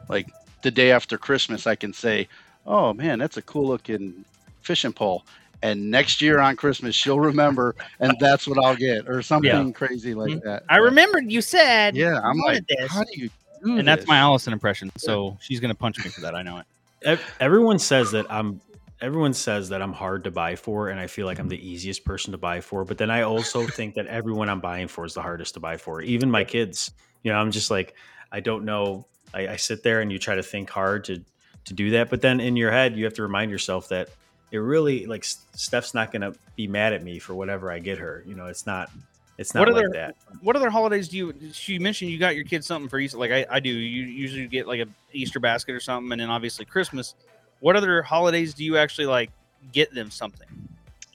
like 0.09 0.27
the 0.61 0.71
day 0.71 0.91
after 0.91 1.17
Christmas, 1.17 1.67
I 1.67 1.75
can 1.75 1.93
say, 1.93 2.27
"Oh 2.67 2.93
man, 2.93 3.17
that's 3.19 3.37
a 3.37 3.41
cool 3.41 3.67
looking 3.67 4.25
fishing 4.61 4.93
pole." 4.93 5.25
And 5.63 5.89
next 5.89 6.21
year 6.21 6.39
on 6.39 6.55
Christmas, 6.55 6.93
she'll 6.93 7.19
remember, 7.19 7.75
and 7.99 8.15
that's 8.19 8.47
what 8.47 8.63
I'll 8.63 8.75
get, 8.75 9.09
or 9.09 9.23
something 9.23 9.73
crazy 9.73 10.13
like 10.13 10.33
Mhm. 10.33 10.43
that. 10.43 10.63
I 10.69 10.77
remembered 10.77 11.31
you 11.31 11.41
said. 11.41 11.95
Yeah, 11.95 12.19
I'm 12.23 12.35
you 12.35 12.43
like, 12.43 12.45
wanted 12.45 12.65
this. 12.67 12.91
how 12.91 13.03
do 13.03 13.19
you 13.19 13.29
do 13.63 13.77
and 13.77 13.87
that's 13.87 14.05
my 14.05 14.17
Allison 14.17 14.53
impression. 14.53 14.91
So 14.97 15.35
she's 15.41 15.59
going 15.59 15.69
to 15.73 15.77
punch 15.77 15.97
me 16.03 16.11
for 16.11 16.21
that. 16.21 16.35
I 16.35 16.43
know 16.43 16.61
it. 17.03 17.19
Everyone 17.39 17.79
says 17.79 18.11
that 18.11 18.25
I'm. 18.29 18.61
Everyone 18.99 19.33
says 19.33 19.69
that 19.69 19.81
I'm 19.81 19.93
hard 19.93 20.23
to 20.23 20.31
buy 20.31 20.55
for, 20.55 20.89
and 20.89 20.99
I 20.99 21.05
feel 21.05 21.27
like 21.27 21.37
I'm 21.37 21.49
the 21.49 21.67
easiest 21.67 22.03
person 22.03 22.31
to 22.31 22.37
buy 22.37 22.61
for. 22.61 22.83
But 22.83 22.97
then 22.97 23.11
I 23.11 23.21
also 23.21 23.67
think 23.67 23.93
that 23.95 24.07
everyone 24.07 24.49
I'm 24.49 24.59
buying 24.59 24.87
for 24.87 25.05
is 25.05 25.13
the 25.13 25.21
hardest 25.21 25.53
to 25.53 25.59
buy 25.59 25.77
for, 25.77 26.01
even 26.01 26.31
my 26.31 26.43
kids. 26.43 26.91
You 27.21 27.31
know, 27.31 27.37
I'm 27.37 27.51
just 27.51 27.69
like, 27.69 27.93
I 28.31 28.39
don't 28.39 28.65
know. 28.65 29.05
I, 29.35 29.49
I 29.49 29.55
sit 29.57 29.83
there 29.83 30.01
and 30.01 30.11
you 30.11 30.17
try 30.17 30.33
to 30.35 30.41
think 30.41 30.69
hard 30.71 31.03
to 31.05 31.23
to 31.67 31.73
do 31.73 31.91
that, 31.91 32.09
but 32.09 32.21
then 32.21 32.39
in 32.39 32.55
your 32.55 32.71
head 32.71 32.95
you 32.97 33.05
have 33.05 33.13
to 33.13 33.21
remind 33.23 33.51
yourself 33.51 33.87
that 33.89 34.09
it 34.51 34.57
really 34.57 35.05
like 35.05 35.23
Steph's 35.23 35.93
not 35.93 36.11
going 36.11 36.21
to 36.21 36.33
be 36.55 36.67
mad 36.67 36.93
at 36.93 37.03
me 37.03 37.19
for 37.19 37.33
whatever 37.35 37.71
I 37.71 37.79
get 37.79 37.97
her. 37.99 38.23
You 38.25 38.35
know, 38.35 38.45
it's 38.47 38.65
not. 38.65 38.89
It's 39.37 39.53
not 39.53 39.67
What 39.67 39.73
like 39.75 39.83
other- 39.85 39.93
that. 39.93 40.15
What 40.41 40.55
other 40.55 40.69
holidays 40.71 41.07
do 41.09 41.17
you? 41.17 41.33
You 41.65 41.79
mentioned 41.79 42.09
you 42.09 42.17
got 42.17 42.35
your 42.35 42.45
kids 42.45 42.65
something 42.65 42.89
for 42.89 42.97
Easter. 42.97 43.17
Like 43.19 43.31
I, 43.31 43.45
I 43.51 43.59
do. 43.59 43.69
You 43.69 44.03
usually 44.05 44.47
get 44.47 44.67
like 44.67 44.79
a 44.79 44.87
Easter 45.13 45.39
basket 45.39 45.75
or 45.75 45.79
something, 45.79 46.11
and 46.11 46.19
then 46.21 46.29
obviously 46.29 46.65
Christmas. 46.65 47.13
What 47.59 47.75
other 47.75 48.01
holidays 48.01 48.53
do 48.55 48.63
you 48.63 48.77
actually 48.77 49.05
like 49.07 49.29
get 49.73 49.93
them 49.93 50.09
something? 50.09 50.47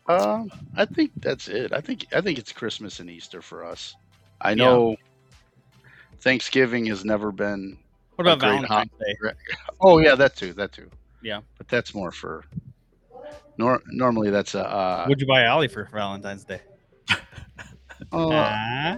Um, 0.07 0.53
I 0.77 0.85
think 0.85 1.11
that's 1.17 1.49
it. 1.49 1.73
I 1.73 1.81
think 1.81 2.07
I 2.15 2.21
think 2.21 2.39
it's 2.39 2.53
Christmas 2.53 3.01
and 3.01 3.09
Easter 3.11 3.43
for 3.43 3.65
us. 3.65 3.97
I 4.41 4.51
Yeah. 4.51 4.57
know 4.57 4.97
Thanksgiving 6.21 6.87
has 6.87 7.05
never 7.05 7.33
been. 7.33 7.79
What 8.17 8.27
about 8.27 8.39
great 8.41 8.51
Valentine's 8.69 8.91
Day? 9.01 9.33
Oh 9.81 9.99
yeah, 9.99 10.15
that 10.15 10.37
too. 10.37 10.53
That 10.53 10.73
too. 10.73 10.89
Yeah. 11.23 11.41
But 11.59 11.69
that's 11.69 11.95
more 11.95 12.13
for. 12.13 12.45
Nor- 13.59 13.83
normally 13.87 14.31
that's 14.31 14.55
a. 14.55 14.65
Uh, 14.67 15.05
What'd 15.07 15.21
you 15.21 15.27
buy 15.27 15.43
Allie 15.45 15.69
for 15.69 15.89
Valentine's 15.93 16.45
Day? 16.45 16.61
uh, 17.11 17.17
Ah, 18.13 18.97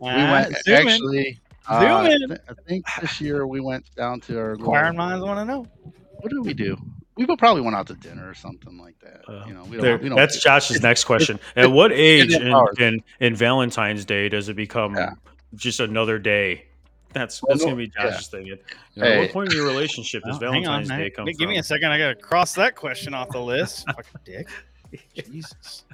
we 0.00 0.08
went 0.08 0.56
zoom 0.64 0.74
in. 0.76 0.88
actually. 0.88 1.40
Zoom 1.68 1.90
uh, 1.90 1.96
I 2.02 2.10
in. 2.10 2.28
thi- 2.28 2.36
I 2.48 2.54
think 2.68 2.84
this 3.00 3.20
year 3.20 3.46
we 3.46 3.60
went 3.60 3.92
down 3.96 4.20
to 4.22 4.38
our. 4.38 4.50
little- 4.50 4.64
Inquiring 4.66 4.96
minds 4.96 5.24
want 5.24 5.38
to 5.38 5.44
know. 5.44 5.66
what 6.20 6.30
did 6.30 6.40
we 6.44 6.54
do? 6.54 6.76
We 7.16 7.26
probably 7.36 7.62
went 7.62 7.76
out 7.76 7.86
to 7.88 7.94
dinner 7.94 8.28
or 8.28 8.34
something 8.34 8.76
like 8.78 8.98
that. 9.00 9.22
Uh, 9.28 9.44
you 9.46 9.54
know, 9.54 9.64
we 9.64 9.72
don't. 9.76 9.80
There- 9.82 9.98
we 9.98 10.08
don't 10.08 10.16
that's 10.18 10.34
do- 10.34 10.40
Josh's 10.48 10.82
next 10.82 11.04
question. 11.10 11.38
At 11.56 11.70
what 11.70 11.92
age 11.92 12.34
in 12.34 12.42
in, 12.46 12.64
in, 12.78 13.02
in 13.20 13.34
Valentine's 13.34 14.04
Day 14.04 14.28
does 14.28 14.48
it 14.48 14.54
become 14.56 14.94
Yeah. 14.94 15.14
just 15.54 15.80
another 15.80 16.18
day? 16.18 16.66
That's 17.14 17.42
Well, 17.42 17.48
that's 17.54 17.60
no- 17.60 17.66
gonna 17.70 17.76
be 17.76 17.92
yeah. 17.96 18.10
Josh's 18.10 18.26
thing. 18.28 18.46
You 18.46 18.58
know, 18.96 19.06
At 19.06 19.18
what 19.20 19.32
point 19.32 19.50
in 19.52 19.56
your 19.56 19.66
relationship 19.66 20.22
does 20.24 20.36
Oh, 20.42 20.50
hang 20.52 20.66
on, 20.66 20.84
Valentine's. 20.84 20.88
Day 20.98 21.10
come 21.10 21.24
Give 21.26 21.36
from? 21.38 21.48
me 21.50 21.58
a 21.58 21.62
second. 21.62 21.90
I 21.92 21.98
gotta 21.98 22.14
cross 22.16 22.54
that 22.54 22.74
question 22.74 23.14
off 23.14 23.30
the 23.30 23.40
list. 23.40 23.86
Fucking 23.86 24.20
dick. 24.24 24.48
Jesus. 25.30 25.84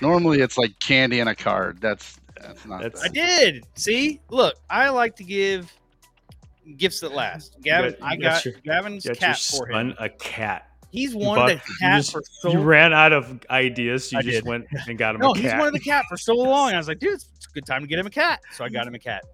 Normally 0.00 0.40
it's 0.40 0.56
like 0.58 0.78
candy 0.80 1.20
and 1.20 1.28
a 1.28 1.34
card. 1.34 1.78
That's 1.80 2.18
that's 2.40 2.64
not. 2.66 2.82
That's- 2.82 3.02
I 3.04 3.08
did. 3.08 3.64
See, 3.74 4.20
look, 4.30 4.56
I 4.70 4.88
like 4.88 5.14
to 5.16 5.24
give 5.24 5.70
gifts 6.76 7.00
that 7.00 7.12
last. 7.12 7.56
Gavin, 7.62 7.94
got- 7.98 8.02
I 8.02 8.16
got, 8.16 8.22
got 8.22 8.44
your- 8.46 8.54
Gavin's 8.64 9.04
You 9.04 9.10
got 9.14 9.20
your 9.20 9.28
cat 9.28 9.38
for 9.38 9.66
him. 9.70 9.90
son 9.90 9.96
a 9.98 10.08
cat. 10.08 10.68
He's 10.90 11.12
You 11.12 11.18
wanted 11.20 11.40
bought- 11.40 11.50
a 11.50 11.54
you 11.54 11.76
cat 11.80 11.96
just- 12.00 12.12
for 12.12 12.22
so 12.30 12.50
You 12.52 12.58
ran 12.60 12.92
out 12.92 13.12
of 13.12 13.40
ideas. 13.50 14.08
So 14.10 14.16
you 14.16 14.18
I 14.18 14.22
just 14.22 14.34
did. 14.38 14.46
went 14.46 14.66
and 14.88 14.98
got 14.98 15.14
him 15.14 15.22
a 15.22 15.24
cat. 15.24 15.34
No, 15.36 15.40
he's 15.40 15.50
cat. 15.50 15.60
wanted 15.60 15.80
a 15.80 15.84
cat 15.84 16.04
for 16.08 16.16
so 16.16 16.34
long. 16.34 16.72
I 16.72 16.76
was 16.78 16.88
like, 16.88 16.98
dude, 16.98 17.14
it's 17.14 17.46
a 17.46 17.54
good 17.54 17.66
time 17.66 17.82
to 17.82 17.86
get 17.86 17.98
him 17.98 18.06
a 18.06 18.10
cat. 18.10 18.40
So 18.52 18.64
I 18.64 18.68
got 18.70 18.86
him 18.86 18.94
a 18.94 18.98
cat. 18.98 19.24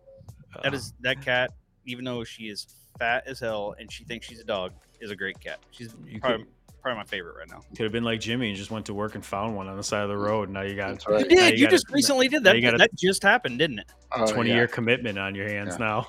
That 0.63 0.75
Uh, 0.75 0.79
that 1.01 1.23
cat, 1.25 1.53
even 1.87 2.05
though 2.05 2.25
she 2.25 2.45
is 2.45 2.67
fat 2.99 3.25
as 3.27 3.39
hell 3.41 3.75
and 3.79 3.91
she 3.93 4.05
thinks 4.05 4.27
she's 4.27 4.41
a 4.41 4.45
dog, 4.45 4.73
is 5.01 5.11
a 5.11 5.17
great 5.17 5.39
cat. 5.41 5.59
She's 5.71 5.95
You 6.07 6.21
probably, 6.21 6.47
probably 6.83 6.99
my 6.99 7.05
favorite 7.05 7.37
right 7.39 7.49
now. 7.49 7.61
could 7.77 7.85
have 7.85 7.93
been 7.93 8.05
like 8.05 8.21
Jimmy 8.21 8.49
and 8.49 8.57
just 8.57 8.71
went 8.71 8.87
to 8.87 8.95
work 8.95 9.15
and 9.15 9.25
found 9.25 9.55
one 9.57 9.69
on 9.69 9.77
the 9.77 9.83
side 9.83 10.03
of 10.03 10.09
the 10.09 10.17
road. 10.17 10.49
Now 10.51 10.63
you 10.63 10.75
got 10.75 10.89
That's 10.91 11.07
right. 11.09 11.21
You 11.31 11.37
did. 11.37 11.53
you 11.55 11.59
You, 11.61 11.65
gotta- 11.67 11.77
just 11.77 11.91
recently 11.91 12.29
did 12.29 12.45
that. 12.45 12.57
you 12.57 12.63
gotta- 12.63 12.79
that 12.79 12.95
just 12.97 13.23
happened, 13.23 13.59
didn't 13.59 13.81
it? 13.81 13.87
Oh, 14.13 14.27
20 14.33 14.51
yeah, 14.51 14.57
year 14.57 14.67
commitment 14.67 15.19
on 15.19 15.35
your 15.35 15.49
hands 15.49 15.77
Yeah. 15.79 15.87
now. 15.87 16.09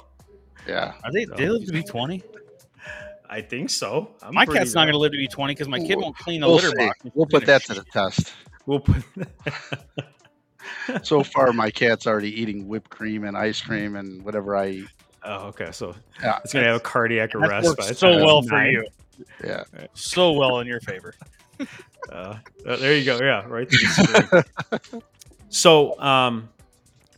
Yeah. 0.67 0.93
Are 1.03 1.11
they? 1.11 1.25
So- 1.25 1.35
They 1.35 1.49
live 1.49 1.65
to 1.65 1.71
be 1.71 1.83
twenty. 1.87 2.23
I 3.31 3.41
think 3.41 3.69
so. 3.69 4.15
I'm 4.23 4.33
My 4.33 4.43
pretty- 4.45 4.59
cat's 4.59 4.73
not 4.73 4.85
going 4.85 4.93
to 4.93 4.97
live 4.99 5.11
to 5.11 5.17
be 5.17 5.27
twenty 5.27 5.53
because 5.53 5.67
my 5.67 5.79
kid 5.79 5.97
We'll- 5.97 6.05
won't 6.05 6.17
clean 6.17 6.41
the 6.41 6.47
We'll 6.47 6.55
litter 6.55 6.69
see. 6.69 6.85
box. 6.87 6.99
We'll 7.13 7.27
put 7.27 7.45
that 7.45 7.63
to 7.65 7.75
the 7.75 7.83
test. 7.83 8.33
We'll 8.65 8.79
put. 8.79 9.03
So 11.03 11.23
far, 11.23 11.53
my 11.53 11.69
cat's 11.71 12.07
already 12.07 12.39
eating 12.41 12.67
whipped 12.67 12.89
cream 12.89 13.23
and 13.23 13.37
ice 13.37 13.61
cream 13.61 13.95
and 13.95 14.23
whatever 14.23 14.55
I 14.55 14.67
eat. 14.69 14.87
oh, 15.23 15.47
okay. 15.47 15.71
So 15.71 15.95
Yeah. 16.21 16.39
it's 16.43 16.53
gonna 16.53 16.65
have 16.67 16.75
a 16.77 16.79
cardiac 16.79 17.31
That 17.31 17.37
arrest. 17.39 17.63
by 17.63 17.69
works 17.69 17.87
the 17.89 17.95
so 17.95 18.11
time 18.11 18.25
well 18.25 18.41
for 18.41 18.55
nine. 18.55 18.71
you. 18.71 18.87
Yeah. 19.43 19.63
So 19.93 20.31
well 20.33 20.59
in 20.59 20.67
your 20.67 20.79
favor. 20.81 21.13
Uh, 22.09 22.37
uh, 22.65 22.77
there 22.77 22.95
you 22.95 23.03
go. 23.05 23.19
Yeah, 23.19 23.45
right. 23.45 23.69
the 23.69 24.45
so, 25.49 25.99
um, 25.99 26.49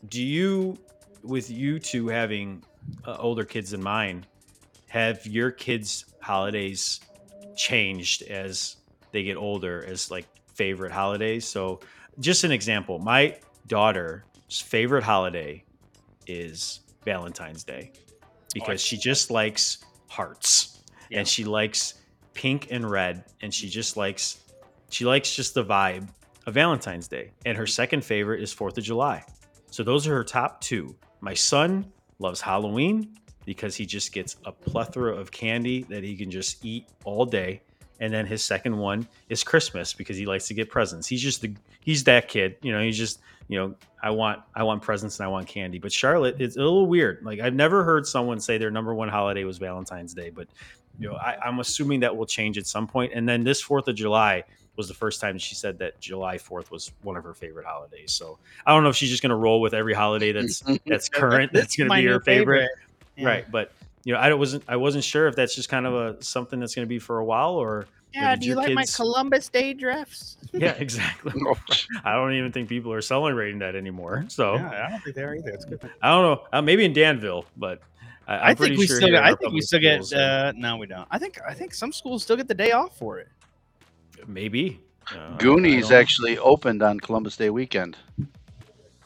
do 0.09 0.21
you, 0.21 0.77
with 1.23 1.49
you 1.51 1.79
two 1.79 2.07
having 2.07 2.63
uh, 3.05 3.15
older 3.19 3.45
kids 3.45 3.71
than 3.71 3.81
mine, 3.83 4.25
have 4.87 5.25
your 5.25 5.51
kids' 5.51 6.05
holidays 6.19 6.99
changed 7.55 8.23
as 8.23 8.77
they 9.11 9.23
get 9.23 9.37
older 9.37 9.85
as 9.85 10.09
like 10.11 10.25
favorite 10.55 10.91
holidays? 10.91 11.45
So, 11.47 11.79
just 12.19 12.43
an 12.43 12.51
example, 12.51 12.99
my 12.99 13.37
daughter's 13.67 14.59
favorite 14.59 15.03
holiday 15.03 15.63
is 16.27 16.81
Valentine's 17.05 17.63
Day 17.63 17.91
because 18.53 18.81
she 18.81 18.97
just 18.97 19.31
likes 19.31 19.79
hearts 20.07 20.79
Yeah. 21.09 21.19
and 21.19 21.27
she 21.27 21.43
likes 21.43 21.95
pink 22.33 22.67
and 22.71 22.89
red 22.89 23.23
and 23.41 23.53
she 23.53 23.69
just 23.69 23.97
likes 23.97 24.39
she 24.89 25.05
likes 25.05 25.33
just 25.35 25.53
the 25.53 25.63
vibe 25.63 26.09
of 26.47 26.53
Valentine's 26.53 27.07
Day. 27.07 27.31
And 27.45 27.57
her 27.57 27.65
second 27.67 28.03
favorite 28.03 28.41
is 28.41 28.53
4th 28.53 28.77
of 28.77 28.83
July. 28.83 29.23
So 29.69 29.83
those 29.83 30.05
are 30.05 30.13
her 30.15 30.23
top 30.23 30.59
two. 30.59 30.95
My 31.21 31.33
son 31.33 31.85
loves 32.19 32.41
Halloween 32.41 33.15
because 33.45 33.73
he 33.75 33.85
just 33.85 34.11
gets 34.11 34.35
a 34.45 34.51
plethora 34.51 35.15
of 35.15 35.31
candy 35.31 35.83
that 35.83 36.03
he 36.03 36.15
can 36.17 36.29
just 36.29 36.65
eat 36.65 36.87
all 37.05 37.25
day. 37.25 37.61
And 38.01 38.11
then 38.13 38.25
his 38.25 38.43
second 38.43 38.77
one 38.77 39.07
is 39.29 39.43
Christmas 39.43 39.93
because 39.93 40.17
he 40.17 40.25
likes 40.25 40.47
to 40.47 40.53
get 40.53 40.69
presents. 40.69 41.07
He's 41.07 41.21
just 41.21 41.39
the 41.41 41.53
he's 41.79 42.03
that 42.05 42.27
kid, 42.27 42.57
you 42.61 42.73
know, 42.73 42.81
he's 42.81 42.97
just, 42.97 43.19
you 43.47 43.57
know, 43.57 43.75
I 44.03 44.09
want 44.09 44.41
I 44.55 44.63
want 44.63 44.81
presents 44.81 45.19
and 45.19 45.25
I 45.25 45.29
want 45.29 45.47
candy. 45.47 45.77
But 45.79 45.93
Charlotte, 45.93 46.35
it's 46.39 46.57
a 46.57 46.59
little 46.59 46.87
weird. 46.87 47.23
Like 47.23 47.39
I've 47.39 47.53
never 47.53 47.83
heard 47.83 48.05
someone 48.07 48.39
say 48.39 48.57
their 48.57 48.71
number 48.71 48.93
one 48.93 49.07
holiday 49.07 49.43
was 49.43 49.59
Valentine's 49.59 50.13
Day, 50.13 50.29
but 50.31 50.47
you 50.99 51.09
know, 51.09 51.15
I, 51.15 51.37
I'm 51.45 51.59
assuming 51.59 52.01
that 52.01 52.15
will 52.17 52.25
change 52.25 52.57
at 52.57 52.65
some 52.67 52.87
point. 52.87 53.13
And 53.15 53.29
then 53.29 53.43
this 53.43 53.61
Fourth 53.61 53.87
of 53.87 53.95
July 53.95 54.43
was 54.77 54.87
the 54.87 54.93
first 54.93 55.21
time 55.21 55.37
she 55.37 55.53
said 55.53 55.77
that 55.79 55.99
July 55.99 56.37
Fourth 56.37 56.71
was 56.71 56.91
one 57.03 57.15
of 57.17 57.23
her 57.23 57.33
favorite 57.33 57.65
holidays. 57.65 58.11
So 58.11 58.39
I 58.65 58.73
don't 58.73 58.83
know 58.83 58.89
if 58.89 58.95
she's 58.95 59.09
just 59.09 59.21
going 59.21 59.29
to 59.29 59.35
roll 59.35 59.61
with 59.61 59.73
every 59.73 59.93
holiday 59.93 60.31
that's 60.31 60.63
that's 60.87 61.07
current. 61.07 61.53
This 61.53 61.61
That's 61.61 61.75
going 61.75 61.89
to 61.89 61.95
be 61.95 62.01
new 62.05 62.13
her 62.13 62.19
favorite, 62.19 62.69
Yeah. 63.15 63.27
right? 63.27 63.51
But 63.51 63.71
you 64.03 64.13
know, 64.13 64.19
I 64.19 64.33
wasn't 64.33 64.63
I 64.67 64.75
wasn't 64.77 65.03
sure 65.03 65.27
if 65.27 65.35
that's 65.35 65.55
just 65.55 65.69
kind 65.69 65.85
of 65.85 65.93
a 65.93 66.23
something 66.23 66.59
that's 66.59 66.73
going 66.75 66.85
to 66.85 66.89
be 66.89 66.99
for 66.99 67.19
a 67.19 67.25
while 67.25 67.51
or 67.55 67.85
Yeah. 68.13 68.31
did 68.31 68.41
Do 68.41 68.45
you 68.47 68.53
your 68.53 68.61
like 68.63 68.73
my 68.73 68.85
Columbus 68.95 69.49
Day 69.49 69.73
drafts? 69.73 70.37
yeah, 70.53 70.71
exactly. 70.73 71.33
Oh, 71.45 71.55
I 72.03 72.13
don't 72.13 72.33
even 72.33 72.51
think 72.51 72.67
people 72.69 72.91
are 72.93 73.01
celebrating 73.01 73.59
that 73.59 73.75
anymore. 73.75 74.25
So 74.27 74.55
Yeah, 74.55 74.85
I 74.87 74.89
don't 74.89 75.01
think 75.03 75.15
they 75.15 75.23
are 75.23 75.35
either. 75.35 75.49
It's 75.51 75.65
good. 75.65 75.79
I 76.01 76.09
don't 76.09 76.23
know. 76.23 76.47
Uh, 76.51 76.61
maybe 76.61 76.83
in 76.85 76.93
Danville, 76.93 77.45
but 77.57 77.81
I, 78.27 78.35
I'm 78.35 78.41
I 78.41 78.47
think 78.49 78.57
pretty 78.57 78.77
we 78.77 78.87
sure 78.87 78.97
still 78.97 79.09
get. 79.11 79.23
I 79.23 79.35
think 79.35 79.53
we 79.53 79.61
still 79.61 79.79
get. 79.79 79.95
schools, 80.05 80.13
uh, 80.13 80.17
Uh, 80.17 80.53
no, 80.55 80.77
we 80.77 80.87
don't. 80.87 81.07
I 81.11 81.17
think. 81.19 81.39
I 81.47 81.53
think 81.53 81.73
some 81.73 81.91
schools 81.93 82.23
still 82.23 82.37
get 82.37 82.47
the 82.47 82.53
day 82.55 82.71
off 82.71 82.97
for 82.97 83.19
it. 83.19 83.27
maybe 84.27 84.79
Uh, 85.11 85.35
Goonies 85.37 85.91
actually 85.91 86.37
opened 86.37 86.81
on 86.83 86.99
Columbus 86.99 87.35
Day 87.35 87.49
weekend 87.49 87.97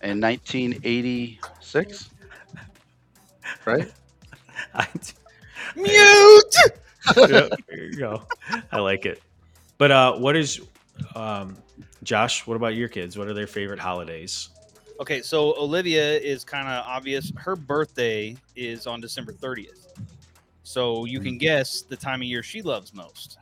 in 0.02 0.20
1986. 0.22 2.10
Right? 3.66 3.92
I, 4.76 4.88
Mute. 5.76 6.56
yeah, 7.18 7.50
there 7.68 7.84
you 7.86 7.98
go. 7.98 8.24
I 8.72 8.80
like 8.80 9.06
it. 9.06 9.22
But 9.78 9.92
uh, 9.92 10.14
what 10.18 10.36
is, 10.36 10.62
um, 11.16 11.58
Josh? 12.04 12.46
What 12.48 12.56
about 12.56 12.76
your 12.76 12.88
kids? 12.88 13.18
What 13.18 13.28
are 13.28 13.34
their 13.34 13.48
favorite 13.48 13.80
holidays? 13.80 14.50
Okay, 15.00 15.22
so 15.22 15.58
Olivia 15.60 16.18
is 16.18 16.44
kind 16.44 16.68
of 16.68 16.86
obvious. 16.88 17.32
Her 17.36 17.56
birthday 17.56 18.36
is 18.56 18.88
on 18.88 19.02
December 19.02 19.34
30th. 19.34 19.88
So 20.64 21.06
you 21.06 21.20
can 21.20 21.38
guess 21.38 21.82
the 21.82 21.96
time 21.98 22.22
of 22.22 22.28
year 22.28 22.42
she 22.42 22.62
loves 22.62 22.94
most. 22.94 23.38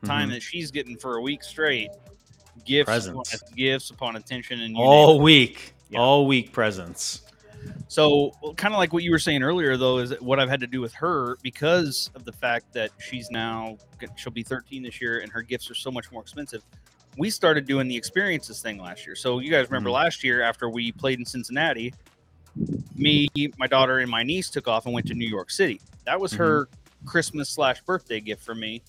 The 0.00 0.06
time 0.08 0.28
Mhm. 0.28 0.32
that 0.32 0.42
she's 0.42 0.70
getting 0.70 0.96
for 0.96 1.16
a 1.16 1.22
week 1.22 1.42
straight. 1.42 1.90
Gifts, 2.64 3.06
upon, 3.06 3.22
gifts 3.54 3.90
upon 3.90 4.16
attention, 4.16 4.60
and 4.60 4.70
you 4.70 4.78
name 4.78 4.86
All 4.86 5.20
week, 5.20 5.74
Yeah. 5.90 6.00
all 6.00 6.26
week 6.26 6.52
presents. 6.52 7.22
So, 7.88 8.32
kind 8.56 8.74
of 8.74 8.78
like 8.78 8.92
what 8.92 9.04
you 9.04 9.12
were 9.12 9.18
saying 9.18 9.42
earlier, 9.42 9.76
though, 9.76 9.98
is 9.98 10.12
what 10.20 10.40
I've 10.40 10.48
had 10.48 10.60
to 10.60 10.66
do 10.66 10.80
with 10.80 10.92
her 10.94 11.38
because 11.42 12.10
of 12.14 12.24
the 12.24 12.32
fact 12.32 12.72
that 12.72 12.90
she's 12.98 13.30
now 13.30 13.78
she'll 14.16 14.32
be 14.32 14.42
13 14.42 14.82
this 14.82 15.00
year, 15.00 15.20
and 15.20 15.30
her 15.30 15.40
gifts 15.42 15.70
are 15.70 15.74
so 15.74 15.90
much 15.90 16.10
more 16.10 16.20
expensive. 16.20 16.62
We 17.16 17.30
started 17.30 17.66
doing 17.66 17.88
the 17.88 17.96
experiences 17.96 18.60
thing 18.60 18.78
last 18.78 19.06
year. 19.06 19.14
So 19.14 19.38
you 19.38 19.50
guys 19.50 19.70
remember 19.70 19.90
Mhm. 19.90 19.94
last 19.94 20.24
year 20.24 20.42
after 20.42 20.68
we 20.68 20.92
played 20.92 21.18
in 21.18 21.24
Cincinnati, 21.24 21.94
me, 22.94 23.28
my 23.56 23.66
daughter, 23.66 24.00
and 24.00 24.10
my 24.10 24.22
niece 24.22 24.50
took 24.50 24.66
off 24.66 24.86
and 24.86 24.94
went 24.94 25.06
to 25.06 25.14
New 25.14 25.28
York 25.28 25.50
City. 25.50 25.80
That 26.04 26.20
was 26.20 26.32
her 26.32 26.68
Christmas 27.04 27.48
slash 27.48 27.80
birthday 27.82 28.20
gift 28.20 28.42
for 28.42 28.54
me. 28.54 28.82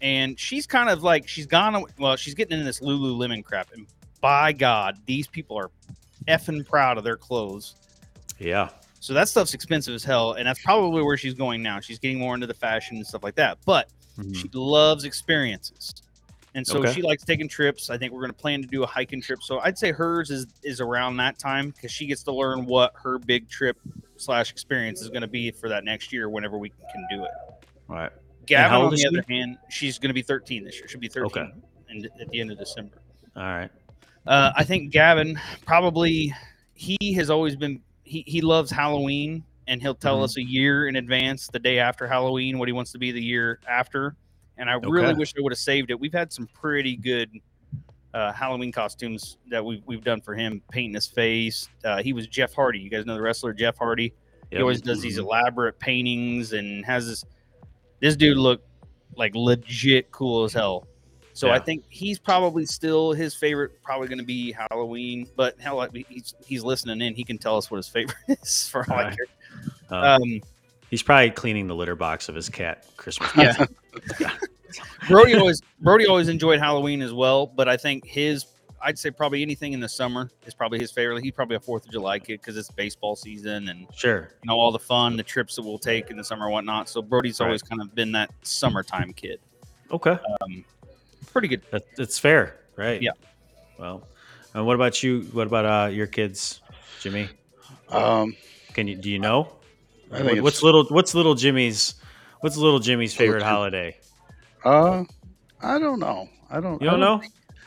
And 0.00 0.38
she's 0.38 0.66
kind 0.66 0.88
of 0.90 1.02
like 1.02 1.28
she's 1.28 1.46
gone. 1.46 1.84
Well, 1.98 2.16
she's 2.16 2.34
getting 2.34 2.54
into 2.54 2.64
this 2.64 2.80
Lululemon 2.80 3.44
crap, 3.44 3.72
and 3.72 3.86
by 4.20 4.52
God, 4.52 4.98
these 5.06 5.26
people 5.26 5.58
are 5.58 5.70
effing 6.28 6.66
proud 6.66 6.98
of 6.98 7.04
their 7.04 7.16
clothes. 7.16 7.74
Yeah. 8.42 8.70
So 9.00 9.14
that 9.14 9.28
stuff's 9.28 9.54
expensive 9.54 9.94
as 9.94 10.04
hell, 10.04 10.34
and 10.34 10.46
that's 10.46 10.62
probably 10.62 11.02
where 11.02 11.16
she's 11.16 11.34
going 11.34 11.62
now. 11.62 11.80
She's 11.80 11.98
getting 11.98 12.18
more 12.18 12.34
into 12.34 12.46
the 12.46 12.54
fashion 12.54 12.96
and 12.96 13.06
stuff 13.06 13.24
like 13.24 13.34
that. 13.36 13.58
But 13.64 13.88
Mhm. 14.18 14.36
she 14.36 14.48
loves 14.52 15.04
experiences, 15.04 15.94
and 16.54 16.64
so 16.66 16.78
Okay. 16.78 16.92
she 16.92 17.02
likes 17.02 17.24
taking 17.24 17.48
trips. 17.48 17.90
I 17.90 17.98
think 17.98 18.12
we're 18.12 18.20
going 18.20 18.30
to 18.32 18.36
plan 18.38 18.62
to 18.62 18.68
do 18.68 18.82
a 18.84 18.86
hiking 18.86 19.20
trip. 19.20 19.42
So 19.42 19.58
I'd 19.60 19.76
say 19.78 19.90
hers 19.90 20.30
is 20.30 20.46
is 20.62 20.80
around 20.80 21.16
that 21.16 21.38
time 21.38 21.70
because 21.70 21.90
she 21.90 22.06
gets 22.06 22.22
to 22.24 22.32
learn 22.32 22.64
what 22.66 22.92
her 23.02 23.18
big 23.18 23.48
trip 23.48 23.76
slash 24.16 24.50
experience 24.52 25.00
is 25.02 25.08
going 25.08 25.22
to 25.22 25.26
be 25.28 25.50
for 25.50 25.68
that 25.68 25.84
next 25.84 26.12
year 26.12 26.28
whenever 26.28 26.58
we 26.58 26.68
can 26.68 27.06
do 27.10 27.24
it. 27.24 27.30
All 27.88 27.96
right. 27.96 28.12
Gavin, 28.46 28.76
on 28.76 28.90
the 28.90 28.96
she? 28.98 29.06
other 29.06 29.24
hand, 29.28 29.56
she's 29.68 29.98
going 29.98 30.10
to 30.10 30.14
be 30.14 30.22
13 30.22 30.62
this 30.64 30.76
year. 30.76 30.86
She'll 30.88 31.00
be 31.00 31.08
13 31.08 31.42
Okay. 31.44 31.52
in, 31.90 32.04
at 32.20 32.28
the 32.30 32.40
end 32.40 32.50
of 32.52 32.58
December. 32.58 32.98
All 33.36 33.42
right. 33.42 33.70
Uh, 34.26 34.52
I 34.56 34.62
think 34.64 34.92
Gavin 34.92 35.40
probably 35.66 36.32
he 36.74 37.12
has 37.14 37.30
always 37.30 37.54
been 37.56 37.80
he, 38.12 38.22
he 38.26 38.40
loves 38.42 38.70
Halloween 38.70 39.42
and 39.66 39.80
he'll 39.80 39.94
tell 39.94 40.18
Mhm. 40.20 40.24
us 40.24 40.36
a 40.36 40.42
year 40.42 40.86
in 40.88 40.96
advance, 40.96 41.46
the 41.48 41.58
day 41.58 41.78
after 41.78 42.06
Halloween, 42.06 42.58
what 42.58 42.68
he 42.68 42.72
wants 42.72 42.92
to 42.92 42.98
be 42.98 43.10
the 43.12 43.22
year 43.22 43.58
after. 43.68 44.16
And 44.58 44.68
I 44.68 44.74
really 44.74 45.14
wish 45.14 45.32
I 45.38 45.40
would 45.40 45.52
have 45.52 45.58
saved 45.58 45.90
it. 45.90 45.98
We've 45.98 46.12
had 46.12 46.32
some 46.32 46.46
pretty 46.48 46.96
good 46.96 47.30
uh, 48.14 48.30
Halloween 48.30 48.70
costumes 48.70 49.38
that 49.48 49.64
we've 49.64 49.82
we've 49.86 50.04
done 50.04 50.20
for 50.20 50.34
him, 50.34 50.60
painting 50.70 50.92
his 50.92 51.06
face. 51.06 51.70
Uh, 51.82 52.02
he 52.02 52.12
was 52.12 52.26
Jeff 52.26 52.52
Hardy. 52.52 52.78
You 52.78 52.90
guys 52.90 53.06
know 53.06 53.14
the 53.14 53.22
wrestler 53.22 53.54
Jeff 53.54 53.78
Hardy. 53.78 54.12
He 54.50 54.56
Yep. 54.56 54.60
always 54.60 54.82
does 54.82 55.00
these 55.00 55.16
elaborate 55.16 55.78
paintings 55.78 56.52
and 56.52 56.84
has 56.84 57.06
this. 57.08 57.24
This 58.00 58.14
dude 58.14 58.36
look 58.36 58.62
like 59.16 59.34
legit 59.34 60.10
cool 60.10 60.44
as 60.44 60.52
hell. 60.52 60.86
So 61.34 61.50
I 61.50 61.58
think 61.58 61.84
he's 61.88 62.18
probably 62.18 62.66
still 62.66 63.12
his 63.12 63.34
favorite. 63.34 63.82
Probably 63.82 64.06
going 64.06 64.18
to 64.18 64.24
be 64.24 64.52
Halloween, 64.52 65.26
but 65.36 65.58
hell, 65.60 65.86
he's 66.08 66.34
he's 66.44 66.62
listening 66.62 67.00
in. 67.00 67.14
He 67.14 67.24
can 67.24 67.38
tell 67.38 67.56
us 67.56 67.70
what 67.70 67.78
his 67.78 67.88
favorite 67.88 68.16
is 68.28 68.68
for 68.68 68.84
all 68.92 68.98
I 68.98 69.14
care. 69.14 69.26
Uh, 69.90 70.18
Um, 70.20 70.40
he's 70.90 71.02
probably 71.02 71.30
cleaning 71.30 71.66
the 71.68 71.74
litter 71.74 71.96
box 71.96 72.28
of 72.28 72.34
his 72.34 72.48
cat 72.48 72.84
Christmas. 72.96 73.30
yeah. 74.20 74.30
Brody 75.08 75.34
always 75.34 75.62
Brody 75.80 76.06
always 76.06 76.28
enjoyed 76.28 76.58
Halloween 76.60 77.02
as 77.02 77.12
well, 77.12 77.46
but 77.46 77.68
I 77.68 77.76
think 77.76 78.06
his 78.06 78.46
I'd 78.84 78.98
say 78.98 79.10
probably 79.10 79.42
anything 79.42 79.74
in 79.74 79.80
the 79.80 79.88
summer 79.88 80.28
is 80.44 80.54
probably 80.54 80.80
his 80.80 80.90
favorite. 80.90 81.22
He's 81.22 81.32
probably 81.32 81.56
a 81.56 81.60
Fourth 81.60 81.86
of 81.86 81.92
July 81.92 82.18
kid 82.18 82.40
because 82.40 82.56
it's 82.56 82.70
baseball 82.70 83.14
season 83.16 83.68
and 83.68 83.86
Sure. 83.94 84.30
you 84.42 84.48
know 84.48 84.56
all 84.58 84.72
the 84.72 84.78
fun, 84.78 85.16
the 85.16 85.22
trips 85.22 85.54
that 85.56 85.62
we'll 85.62 85.78
take 85.78 86.10
in 86.10 86.16
the 86.16 86.24
summer 86.24 86.44
and 86.46 86.52
whatnot. 86.52 86.88
So 86.88 87.00
Brody's 87.00 87.38
Right. 87.40 87.46
always 87.46 87.62
kind 87.62 87.80
of 87.80 87.94
been 87.94 88.12
that 88.12 88.30
summertime 88.42 89.12
kid. 89.12 89.38
Okay. 89.90 90.18
Um, 90.42 90.64
pretty 91.32 91.48
good. 91.48 91.62
That, 91.70 91.84
that's 91.96 92.18
fair, 92.18 92.56
right? 92.76 93.00
Yeah. 93.02 93.12
Well, 93.78 94.06
and 94.54 94.66
what 94.66 94.74
about 94.76 95.02
you? 95.02 95.22
What 95.32 95.46
about 95.46 95.64
uh, 95.64 95.90
your 95.90 96.06
kids, 96.06 96.60
Jimmy? 97.00 97.28
Um, 97.88 98.36
Can 98.74 98.86
you 98.88 98.96
do 98.96 99.10
you 99.10 99.18
know? 99.18 99.52
I 100.10 100.18
think 100.18 100.28
What- 100.34 100.42
what's 100.42 100.62
little 100.62 100.84
What's 100.86 101.14
little 101.14 101.34
Jimmy's 101.34 101.94
What's 102.40 102.56
little 102.56 102.78
Jimmy's 102.80 103.14
favorite 103.14 103.40
Jim- 103.40 103.48
holiday? 103.48 103.96
uh, 104.64 105.04
I 105.62 105.78
don't 105.78 105.98
know. 106.00 106.28
I 106.50 106.60
don't. 106.60 106.80
You 106.82 106.88
I 106.88 106.90
don't 106.92 107.00
know? 107.00 107.22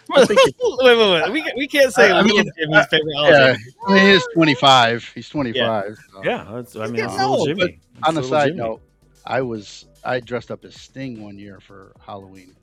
wait, 0.16 0.28
wait, 0.30 0.98
wait. 0.98 1.32
We, 1.32 1.42
can't- 1.42 1.58
we 1.58 1.68
can't 1.68 1.92
say 1.94 2.12
I- 2.12 2.20
I 2.20 2.24
mean, 2.24 2.44
Jimmy's 2.58 2.86
favorite 2.88 3.14
Yeah, 3.16 3.22
holiday. 3.22 3.58
I 3.88 3.94
mean 3.94 4.14
he's 4.14 4.28
25. 4.34 5.12
He's 5.16 5.30
25. 5.30 5.98
so. 6.14 6.24
Yeah, 6.24 6.46
that's, 6.52 6.76
I 6.76 6.88
mean, 6.88 7.04
it's 7.04 7.14
little 7.16 7.46
Jimmy. 7.46 7.80
It's 7.98 8.08
On 8.08 8.18
a 8.18 8.24
side 8.24 8.48
Jimmy. 8.50 8.58
note, 8.60 8.82
I 9.26 9.42
was 9.42 9.86
I 10.04 10.20
dressed 10.20 10.52
up 10.52 10.64
as 10.66 10.76
Sting 10.80 11.24
one 11.24 11.38
year 11.40 11.60
for 11.60 11.94
Halloween. 12.00 12.56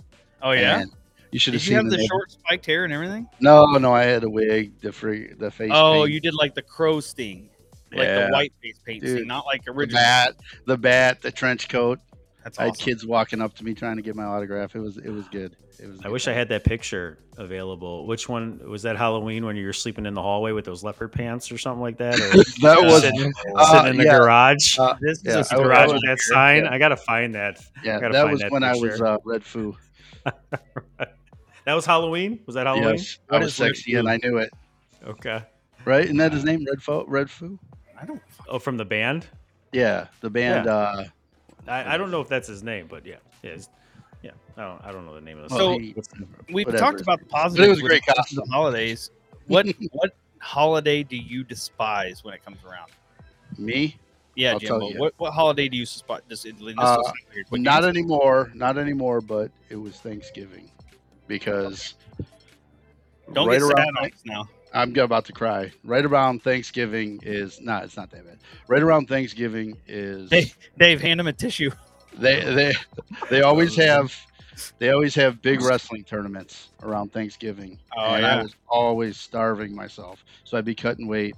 Oh 0.43 0.53
yeah. 0.53 0.81
and 0.81 0.91
you 1.31 1.39
should 1.39 1.55
have 1.55 1.63
Did 1.63 1.67
seen 1.67 1.73
you 1.77 1.83
have 1.83 1.91
the 1.91 1.97
the- 1.97 2.07
short 2.07 2.31
spiked 2.31 2.67
hair 2.67 2.85
and 2.85 2.93
everything? 2.93 3.27
No, 3.41 3.65
no, 3.79 3.93
I 3.95 4.03
had 4.05 4.25
a 4.25 4.29
wig, 4.31 4.79
the 4.81 4.93
free, 4.93 5.33
the 5.39 5.51
face. 5.51 5.71
Oh, 5.73 6.03
paint, 6.03 6.13
you 6.13 6.21
did 6.21 6.35
like 6.35 6.55
the 6.55 6.63
crow 6.63 7.01
sting, 7.01 7.49
like 7.93 8.03
Yeah. 8.07 8.27
the 8.27 8.33
white 8.33 8.53
face 8.63 8.79
paint 8.85 9.03
Dude, 9.03 9.17
sting, 9.19 9.29
not 9.29 9.47
like 9.47 9.65
the 9.65 9.71
original. 9.71 10.01
bat, 10.01 10.35
the 10.67 10.77
bat, 10.77 11.23
the 11.23 11.31
trench 11.33 11.69
coat. 11.69 12.01
That's 12.45 12.59
I 12.59 12.65
had 12.67 12.77
kids 12.77 13.07
walking 13.07 13.41
up 13.41 13.55
to 13.55 13.65
me 13.65 13.73
trying 13.73 13.97
to 13.97 14.03
get 14.03 14.17
my 14.17 14.25
autograph. 14.25 14.75
It 14.75 14.81
was 14.81 14.97
it 14.99 15.11
was 15.11 15.29
good. 15.29 15.57
It 15.79 15.87
was. 15.89 16.01
I 16.05 16.09
wish 16.09 16.27
I 16.27 16.33
had 16.33 16.49
that 16.49 16.65
picture 16.65 17.19
available. 17.39 18.05
Which 18.07 18.29
one 18.29 18.59
was 18.69 18.83
that 18.83 18.97
Halloween 18.97 19.47
when 19.47 19.55
you 19.57 19.65
were 19.65 19.73
sleeping 19.73 20.07
in 20.07 20.15
the 20.15 20.23
hallway 20.23 20.51
with 20.51 20.65
those 20.65 20.83
leopard 20.83 21.13
pants 21.13 21.53
or 21.53 21.57
something 21.59 21.81
like 21.81 21.99
that? 21.99 22.15
Or 22.17 22.19
that 22.63 22.79
uh, 22.79 22.83
was 22.83 23.03
sitting, 23.03 23.33
uh, 23.57 23.65
sitting 23.73 23.91
in 23.93 23.97
the 23.97 24.05
yeah. 24.05 24.19
garage? 24.19 24.77
Uh, 24.79 24.95
This 25.01 25.19
is 25.19 25.25
Yeah, 25.25 25.35
a 25.35 25.37
I- 25.37 25.61
I 25.61 25.63
garage 25.63 25.85
was 25.87 25.93
with 25.95 26.03
that 26.03 26.07
there, 26.09 26.17
sign. 26.17 26.65
yeah. 26.65 26.73
I 26.75 26.79
gotta 26.79 26.97
find 26.97 27.35
that. 27.37 27.61
yeah. 27.85 28.01
gotta 28.01 28.13
That 28.13 28.21
find 28.23 28.33
was 28.33 28.41
that 28.41 28.51
when 28.51 28.65
I 28.65 28.73
was 28.77 29.01
uh, 29.01 29.19
Redfoo. 29.25 29.77
That 31.65 31.75
was 31.75 31.87
Halloween. 31.87 32.41
Was 32.47 32.57
that 32.57 32.67
Halloween? 32.67 32.97
Yes, 32.97 33.19
What 33.29 33.41
I 33.41 33.45
was 33.45 33.55
sexy 33.55 33.95
and 33.95 34.09
I 34.09 34.19
knew 34.23 34.39
it. 34.39 34.51
Okay. 35.07 35.41
Right? 35.85 36.05
Isn't 36.05 36.17
that 36.17 36.33
his 36.33 36.43
name? 36.45 36.67
Redfoo. 36.67 37.05
Red 37.07 37.31
Foo. 37.31 37.57
I 38.01 38.05
don't. 38.05 38.21
Oh, 38.49 38.59
from 38.59 38.77
the 38.77 38.85
band. 38.85 39.27
Yeah, 39.71 40.09
the 40.23 40.29
band. 40.31 40.67
Uh, 40.67 41.05
I, 41.69 41.95
I 41.95 41.97
don't 41.97 42.11
know 42.11 42.21
if 42.21 42.29
that's 42.29 42.49
his 42.49 42.65
name, 42.65 42.89
but 42.91 43.07
yeah, 43.07 43.17
yeah, 43.45 43.57
yeah. 44.25 44.33
I 44.57 44.63
don't. 44.63 44.85
I 44.85 44.91
don't 44.93 45.07
know 45.07 45.15
the 45.15 45.21
name 45.21 45.39
of 45.39 45.45
the 45.49 45.55
So- 45.57 45.73
song. 45.75 45.81
he- 45.81 45.95
We've 46.53 46.67
Whatever. 46.67 46.79
talked 46.85 47.01
about 47.01 47.21
the 47.21 47.27
positive. 47.27 47.67
It 47.67 47.69
was 47.71 47.79
a 47.79 47.83
with 47.85 47.91
great 47.91 48.03
the 48.07 48.15
costume. 48.15 48.49
holidays. 48.51 49.11
What 49.47 49.67
what 49.93 50.17
holiday 50.41 51.05
do 51.05 51.17
you 51.17 51.45
despise 51.45 52.25
when 52.25 52.35
it 52.35 52.45
comes 52.45 52.59
around? 52.65 52.91
me? 53.57 53.97
Yeah, 54.35 54.53
I'll 54.53 54.59
Jimbo. 54.59 54.93
What 54.99 55.15
what 55.19 55.33
holiday 55.33 55.69
do 55.69 55.77
you 55.77 55.85
despise? 55.85 56.23
This, 56.29 56.43
this 56.43 56.55
Uh, 56.79 56.99
weird. 57.35 57.47
Not 57.63 57.85
anymore. 57.85 58.51
Not 58.55 58.79
anymore. 58.79 59.21
But 59.21 59.51
it 59.69 59.77
was 59.77 59.97
Thanksgiving 59.99 60.71
because 61.27 61.95
Don't 63.33 63.49
right 63.49 63.59
get 63.61 63.67
sad 63.69 63.79
around 63.79 63.99
on 63.99 64.05
us 64.07 64.23
now. 64.25 64.49
I'm 64.75 64.97
about 64.97 65.27
to 65.27 65.33
cry. 65.33 65.71
Right 65.85 66.05
around 66.05 66.43
Thanksgiving 66.43 67.21
is 67.23 67.61
not. 67.61 67.85
it's 67.85 67.97
not 67.97 68.11
that 68.11 68.25
bad. 68.25 68.39
Right 68.69 68.83
around 68.83 69.07
Thanksgiving 69.07 69.77
is 69.87 70.31
Hey. 70.31 70.51
Dave, 70.79 71.01
hand 71.01 71.21
him 71.21 71.27
a 71.27 71.33
tissue. 71.33 71.71
they 72.19 72.41
they 72.43 72.73
they 73.31 73.43
always 73.43 73.77
have 73.77 74.15
they 74.79 74.91
always 74.91 75.15
have 75.15 75.43
big 75.43 75.61
wrestling 75.63 76.05
tournaments 76.05 76.71
around 76.83 77.13
Thanksgiving. 77.13 77.79
Oh, 77.97 78.15
and 78.15 78.23
yeah. 78.23 78.39
I 78.39 78.43
was 78.43 78.55
always 78.69 79.19
starving 79.19 79.75
myself, 79.75 80.25
so 80.45 80.57
I'd 80.57 80.65
be 80.65 80.75
cutting 80.75 81.07
weight. 81.07 81.37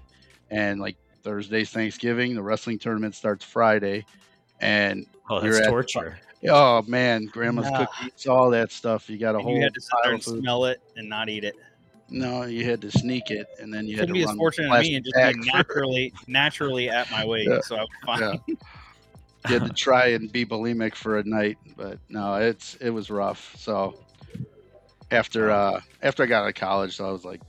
And 0.50 0.80
like 0.80 0.96
Thursday's 1.24 1.70
Thanksgiving, 1.70 2.34
the 2.34 2.42
wrestling 2.42 2.78
tournament 2.78 3.14
starts 3.14 3.44
Friday, 3.44 4.04
and 4.60 5.06
Oh, 5.30 5.40
that's 5.40 5.58
at- 5.60 5.68
torture. 5.70 6.18
oh 6.50 6.82
man, 6.82 7.24
grandma's 7.26 7.66
Ah. 7.72 7.86
cookies, 7.86 8.26
all 8.26 8.50
that 8.50 8.70
stuff. 8.70 9.08
You 9.08 9.16
got 9.18 9.34
a 9.34 9.38
And 9.38 9.44
whole 9.46 9.56
you 9.56 9.62
had 9.62 9.74
to 9.74 9.80
sit 9.80 9.90
there 10.04 10.12
and 10.12 10.22
food. 10.22 10.40
smell 10.42 10.66
it 10.66 10.80
and 10.96 11.08
not 11.08 11.28
eat 11.30 11.44
it. 11.44 11.54
No, 12.10 12.44
you 12.44 12.64
had 12.66 12.82
to 12.82 12.90
sneak 12.90 13.30
it, 13.30 13.46
and 13.58 13.72
then 13.72 13.86
you 13.86 13.96
had 13.96 14.08
Couldn't 14.08 14.14
to 14.16 14.26
be 14.26 14.30
as 14.30 14.36
fortunate 14.36 14.70
as 14.72 14.82
me 14.86 14.94
and 14.96 15.04
just 15.06 15.16
be 15.16 15.50
naturally 15.50 16.12
naturally 16.26 16.90
at 16.90 17.10
my 17.10 17.24
weight. 17.26 17.48
Yeah. 17.48 17.60
So 17.62 17.76
I 17.76 17.80
was 17.80 17.88
fine. 18.04 18.20
Yeah. 18.20 18.36
you 19.48 19.58
had 19.58 19.66
to 19.66 19.72
try 19.72 20.08
and 20.08 20.30
be 20.30 20.44
bulimic 20.44 20.94
for 20.94 21.18
a 21.18 21.24
night, 21.24 21.56
but 21.76 21.98
no, 22.10 22.34
it's 22.34 22.74
it 22.76 22.90
was 22.90 23.08
rough. 23.10 23.54
So 23.58 23.98
after 25.10 25.50
uh 25.50 25.80
after 26.02 26.22
I 26.22 26.26
got 26.26 26.42
out 26.44 26.48
of 26.48 26.54
college, 26.54 26.96
so 26.96 27.08
I 27.08 27.12
was 27.12 27.24
like, 27.24 27.40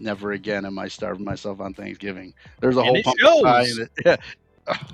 never 0.00 0.32
again 0.32 0.64
am 0.64 0.78
I 0.78 0.88
starving 0.88 1.24
myself 1.24 1.60
on 1.60 1.74
Thanksgiving. 1.74 2.34
There's 2.60 2.76
a 2.76 2.80
And 2.80 2.86
whole 2.88 2.96
it 2.96 3.04
pumpkin 3.04 3.42
pie 3.42 3.64
in 3.64 3.80
it. 3.82 3.90
Yeah. 4.06 4.16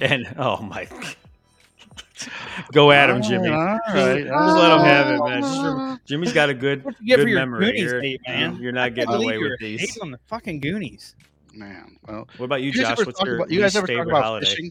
And 0.00 0.34
oh 0.38 0.62
my, 0.62 0.86
go 2.72 2.92
at 2.92 3.10
him, 3.10 3.22
Jimmy. 3.22 3.48
All 3.48 3.56
right, 3.64 3.80
Just 3.88 4.56
let 4.56 4.72
him 4.72 4.84
have 4.84 5.10
it, 5.10 5.24
man. 5.24 5.42
Just 5.42 6.06
Jimmy's 6.06 6.32
got 6.32 6.48
a 6.48 6.54
good, 6.54 6.84
good 7.04 7.26
memory. 7.28 7.66
Goonies, 7.66 7.82
you're, 7.82 8.00
hate, 8.00 8.20
man? 8.26 8.56
you're 8.56 8.72
not 8.72 8.94
getting 8.94 9.14
away 9.14 9.38
with 9.38 9.58
these. 9.58 9.98
on 9.98 10.10
the 10.12 10.18
fucking 10.26 10.60
Goonies. 10.60 11.16
Man, 11.52 11.96
well, 12.06 12.28
What 12.36 12.46
about 12.46 12.62
you, 12.62 12.68
you 12.70 12.72
guys 12.72 12.82
Josh? 12.82 12.92
ever 13.00 13.04
What's 13.06 13.18
talk 13.18 13.26
your 13.26 13.36
about 13.36 13.50
you 13.50 13.60
guys 13.60 13.76
ever 13.76 13.86
talk 13.86 13.96
favorite 13.96 14.08
about 14.12 14.22
holiday? 14.24 14.46
fishing? 14.46 14.70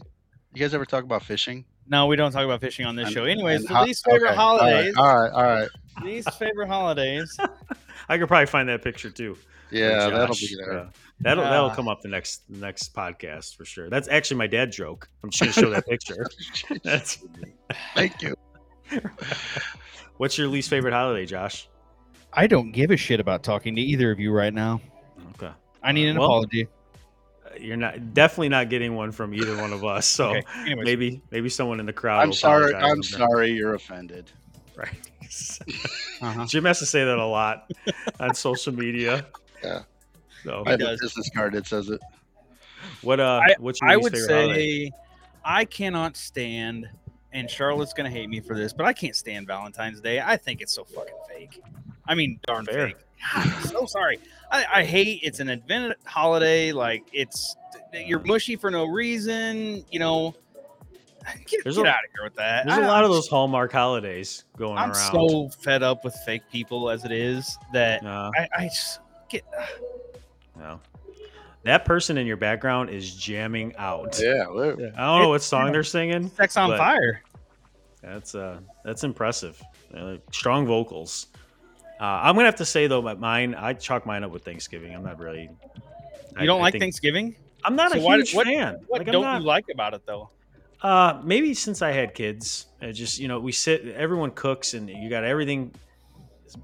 You 0.54 0.60
guys 0.60 0.74
ever 0.74 0.84
talk 0.86 1.04
about 1.04 1.22
fishing? 1.22 1.64
No, 1.88 2.06
we 2.06 2.16
don't 2.16 2.30
talk 2.32 2.44
about 2.44 2.60
fishing 2.62 2.86
on 2.86 2.96
this 2.96 3.06
And- 3.06 3.14
show. 3.14 3.24
Anyways, 3.24 3.60
and 3.66 3.68
ho- 3.76 3.84
least 3.84 4.04
favorite 4.06 4.30
okay, 4.30 4.36
all 4.38 4.56
right, 4.58 4.64
holidays. 4.64 4.94
All 4.96 5.16
right, 5.22 5.32
all 5.32 5.42
right. 5.42 5.68
Least 6.02 6.30
favorite 6.38 6.68
holidays. 6.68 7.36
I 8.08 8.16
could 8.18 8.28
probably 8.28 8.46
find 8.46 8.68
that 8.70 8.82
picture 8.82 9.10
too. 9.10 9.36
For 9.68 9.74
Yeah, 9.76 10.08
that'll 10.10 10.34
be 10.34 10.54
there. 10.56 10.78
Uh, 10.80 10.86
that'll 11.20 11.44
that'll 11.44 11.70
Ah. 11.70 11.74
come 11.74 11.88
up 11.88 12.00
the 12.02 12.08
next 12.08 12.42
the 12.50 12.58
next 12.58 12.94
podcast 12.94 13.56
for 13.56 13.64
sure. 13.64 13.88
That's 13.90 14.08
actually 14.08 14.38
my 14.38 14.46
dad 14.46 14.72
joke. 14.72 15.08
I'm 15.22 15.30
just 15.30 15.40
gonna 15.40 15.52
show 15.52 15.70
that 15.70 15.86
picture. 15.86 16.26
That's 16.82 17.18
Thank 17.94 18.22
you. 18.22 18.34
what's 20.16 20.38
your 20.38 20.48
least 20.48 20.70
favorite 20.70 20.92
holiday, 20.92 21.26
Josh? 21.26 21.68
I 22.32 22.46
don't 22.46 22.72
give 22.72 22.90
a 22.90 22.96
shit 22.96 23.20
about 23.20 23.42
talking 23.42 23.76
to 23.76 23.80
either 23.80 24.10
of 24.10 24.18
you 24.18 24.32
right 24.32 24.52
now. 24.52 24.80
Okay, 25.36 25.52
I 25.82 25.92
need 25.92 26.08
an 26.08 26.18
Well, 26.18 26.26
apology. 26.26 26.66
Uh, 27.46 27.50
you're 27.60 27.76
not 27.76 28.12
definitely 28.14 28.48
not 28.48 28.68
getting 28.70 28.94
one 28.96 29.12
from 29.12 29.32
either 29.34 29.56
one 29.56 29.72
of 29.72 29.84
us. 29.84 30.06
So 30.14 30.30
Okay. 30.30 30.42
Anyways, 30.62 30.84
maybe 30.84 31.22
maybe 31.30 31.48
someone 31.48 31.80
in 31.80 31.86
the 31.86 31.92
crowd. 31.92 32.22
I'm 32.22 32.28
will 32.30 32.34
sorry. 32.36 32.74
I'm 32.74 32.84
on 32.84 32.96
that. 32.98 33.04
sorry 33.04 33.50
you're 33.52 33.74
offended. 33.74 34.30
Right. 34.76 34.88
uh-huh. 36.20 36.46
Jim 36.46 36.64
has 36.64 36.80
to 36.80 36.86
say 36.86 37.04
that 37.04 37.16
a 37.18 37.24
lot 37.26 37.70
on 38.20 38.34
social 38.34 38.74
media. 38.74 39.26
Yeah. 39.64 39.82
So 40.44 40.62
I 40.66 40.70
have 40.72 40.80
does. 40.80 41.00
a 41.00 41.04
business 41.04 41.30
card 41.34 41.54
that 41.54 41.66
says 41.66 41.88
it. 41.88 42.00
what 43.02 43.20
uh 43.20 43.40
I- 43.42 43.54
what's 43.58 43.80
your 43.80 43.90
I 43.90 43.96
would 43.96 44.16
say 44.16 44.42
holiday? 44.46 44.92
I 45.44 45.64
cannot 45.64 46.16
stand, 46.16 46.88
and 47.32 47.50
Charlotte's 47.50 47.92
gonna 47.92 48.10
hate 48.10 48.28
me 48.28 48.40
for 48.40 48.54
this, 48.56 48.72
but 48.72 48.86
I 48.86 48.92
can't 48.92 49.16
stand 49.16 49.46
Valentine's 49.46 50.00
Day. 50.00 50.20
I 50.20 50.36
think 50.36 50.60
it's 50.60 50.72
so 50.74 50.84
fucking 50.84 51.14
fake. 51.28 51.60
I 52.06 52.14
mean, 52.14 52.38
darn 52.46 52.64
Fair. 52.66 52.88
fake. 52.88 52.96
God, 53.34 53.46
I'm 53.46 53.62
so 53.64 53.86
sorry. 53.86 54.18
I, 54.50 54.66
I 54.76 54.84
hate 54.84 55.20
it's 55.22 55.40
an 55.40 55.48
invented 55.48 55.96
holiday. 56.04 56.72
Like 56.72 57.04
it's 57.12 57.56
you're 57.92 58.20
mushy 58.20 58.56
for 58.56 58.70
no 58.70 58.84
reason. 58.84 59.84
You 59.90 59.98
know, 59.98 60.34
get, 61.46 61.64
There's 61.64 61.76
get 61.76 61.86
a- 61.86 61.88
out 61.88 62.04
of 62.04 62.10
here 62.14 62.24
with 62.24 62.34
that. 62.36 62.66
There's 62.66 62.78
a 62.78 62.82
I- 62.82 62.86
lot 62.86 63.04
of 63.04 63.10
those 63.10 63.28
Hallmark 63.28 63.72
holidays 63.72 64.44
going 64.58 64.76
I'm 64.76 64.92
around. 64.92 65.12
so 65.12 65.48
fed 65.62 65.82
up 65.82 66.04
with 66.04 66.14
fake 66.26 66.42
people 66.52 66.90
as 66.90 67.04
it 67.06 67.12
is 67.12 67.56
that 67.72 68.04
Uh, 68.04 68.30
I, 68.36 68.48
I 68.58 68.64
just 68.64 69.00
get. 69.34 69.44
no. 70.58 70.80
That 71.64 71.84
person 71.86 72.18
in 72.18 72.26
your 72.26 72.36
background 72.36 72.90
is 72.90 73.14
jamming 73.14 73.74
out. 73.76 74.20
Yeah, 74.22 74.46
well, 74.48 74.72
I 74.72 75.00
don't 75.06 75.22
know 75.22 75.28
what 75.30 75.42
song 75.42 75.72
they're 75.72 75.82
singing. 75.82 76.28
Sex 76.30 76.56
on 76.56 76.70
But- 76.70 76.78
fire. 76.78 77.22
That's 78.02 78.34
uh 78.34 78.58
that's 78.84 79.02
impressive. 79.02 79.62
Uh, 79.96 80.16
strong 80.30 80.66
vocals. 80.66 81.28
Uh, 81.98 82.04
I'm 82.04 82.34
gonna 82.34 82.44
have 82.46 82.56
to 82.56 82.64
say 82.66 82.86
though, 82.86 83.00
my 83.00 83.14
mine 83.14 83.54
I 83.54 83.72
chalk 83.72 84.04
mine 84.04 84.22
up 84.24 84.30
with 84.30 84.44
Thanksgiving. 84.44 84.94
I'm 84.94 85.02
not 85.02 85.18
really. 85.18 85.48
I- 86.36 86.42
You 86.42 86.46
don't 86.46 86.60
I 86.60 86.64
like 86.64 86.72
think- 86.72 86.82
Thanksgiving? 86.82 87.34
I'm 87.64 87.76
not 87.76 87.92
So 87.92 87.98
a 87.98 88.02
why- 88.02 88.16
huge 88.16 88.34
what- 88.34 88.46
fan. 88.46 88.74
What 88.88 88.98
Like, 89.00 89.10
don't 89.10 89.22
not- 89.22 89.40
you 89.40 89.46
like 89.46 89.64
about 89.72 89.94
it 89.94 90.02
though? 90.04 90.28
Uh, 90.82 91.18
maybe 91.24 91.54
since 91.54 91.80
I 91.80 91.92
had 91.92 92.12
kids, 92.12 92.66
I 92.82 92.92
just 92.92 93.18
you 93.18 93.26
know 93.26 93.40
we 93.40 93.52
sit, 93.52 93.86
everyone 93.94 94.32
cooks, 94.32 94.74
and 94.74 94.90
you 94.90 95.08
got 95.08 95.24
everything 95.24 95.72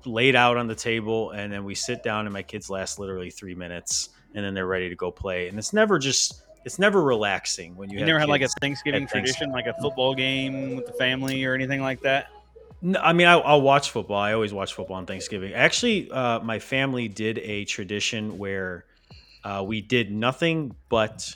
laid 0.04 0.36
out 0.36 0.56
on 0.56 0.66
the 0.66 0.74
table, 0.74 1.30
and 1.30 1.52
then 1.52 1.64
we 1.64 1.74
sit 1.74 2.02
down, 2.02 2.26
and 2.26 2.32
my 2.32 2.42
kids 2.42 2.70
last 2.70 2.98
literally 2.98 3.30
three 3.30 3.54
minutes, 3.54 4.10
and 4.34 4.44
then 4.44 4.54
they're 4.54 4.66
ready 4.66 4.88
to 4.88 4.96
go 4.96 5.10
play. 5.10 5.48
And 5.48 5.58
it's 5.58 5.72
never 5.72 5.98
just 5.98 6.42
it's 6.64 6.78
never 6.78 7.02
relaxing 7.02 7.76
when 7.76 7.88
you, 7.88 7.94
You 7.94 8.00
have 8.00 8.06
never 8.06 8.18
had 8.18 8.28
like 8.28 8.42
a 8.42 8.48
Thanksgiving 8.60 9.06
Thanksgiving. 9.06 9.24
tradition, 9.24 9.50
like 9.50 9.66
a 9.66 9.74
football 9.80 10.14
game 10.14 10.76
with 10.76 10.86
the 10.86 10.92
family 10.92 11.44
or 11.44 11.54
anything 11.54 11.80
like 11.80 12.00
that. 12.02 12.28
No, 12.82 13.00
I 13.00 13.12
mean, 13.12 13.26
I, 13.26 13.34
I'll 13.34 13.60
watch 13.62 13.90
football. 13.90 14.18
I 14.18 14.32
always 14.32 14.52
watch 14.52 14.74
football 14.74 14.96
on 14.96 15.06
Thanksgiving. 15.06 15.52
Actually, 15.52 16.10
uh, 16.10 16.40
my 16.40 16.58
family 16.58 17.08
did 17.08 17.38
a 17.38 17.64
tradition 17.66 18.38
where 18.38 18.84
uh, 19.44 19.62
we 19.66 19.80
did 19.80 20.10
nothing 20.10 20.74
but 20.88 21.34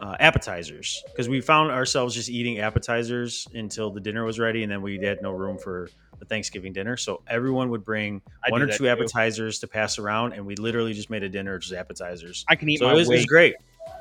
uh, 0.00 0.16
appetizers 0.20 1.02
because 1.06 1.28
we 1.28 1.40
found 1.40 1.70
ourselves 1.70 2.14
just 2.14 2.28
eating 2.28 2.58
appetizers 2.58 3.48
until 3.54 3.90
the 3.90 4.00
dinner 4.00 4.24
was 4.24 4.38
ready, 4.38 4.62
and 4.62 4.72
then 4.72 4.82
we 4.82 4.98
had 4.98 5.22
no 5.22 5.32
room 5.32 5.58
for 5.58 5.88
the 6.18 6.24
Thanksgiving 6.24 6.72
dinner. 6.72 6.96
So 6.96 7.22
everyone 7.28 7.70
would 7.70 7.84
bring 7.84 8.22
I 8.44 8.50
one 8.50 8.62
or 8.62 8.66
two 8.66 8.78
too. 8.78 8.88
appetizers 8.88 9.58
to 9.60 9.66
pass 9.66 9.98
around, 9.98 10.32
and 10.32 10.44
we 10.46 10.56
literally 10.56 10.92
just 10.94 11.10
made 11.10 11.22
a 11.22 11.28
dinner 11.28 11.58
just 11.58 11.72
appetizers. 11.74 12.44
I 12.48 12.56
can 12.56 12.68
eat 12.68 12.78
So 12.80 12.86
my 12.86 12.92
it 12.92 12.94
was, 12.96 13.08
it 13.08 13.12
was 13.12 13.20
weight. 13.20 13.28
great. 13.28 13.54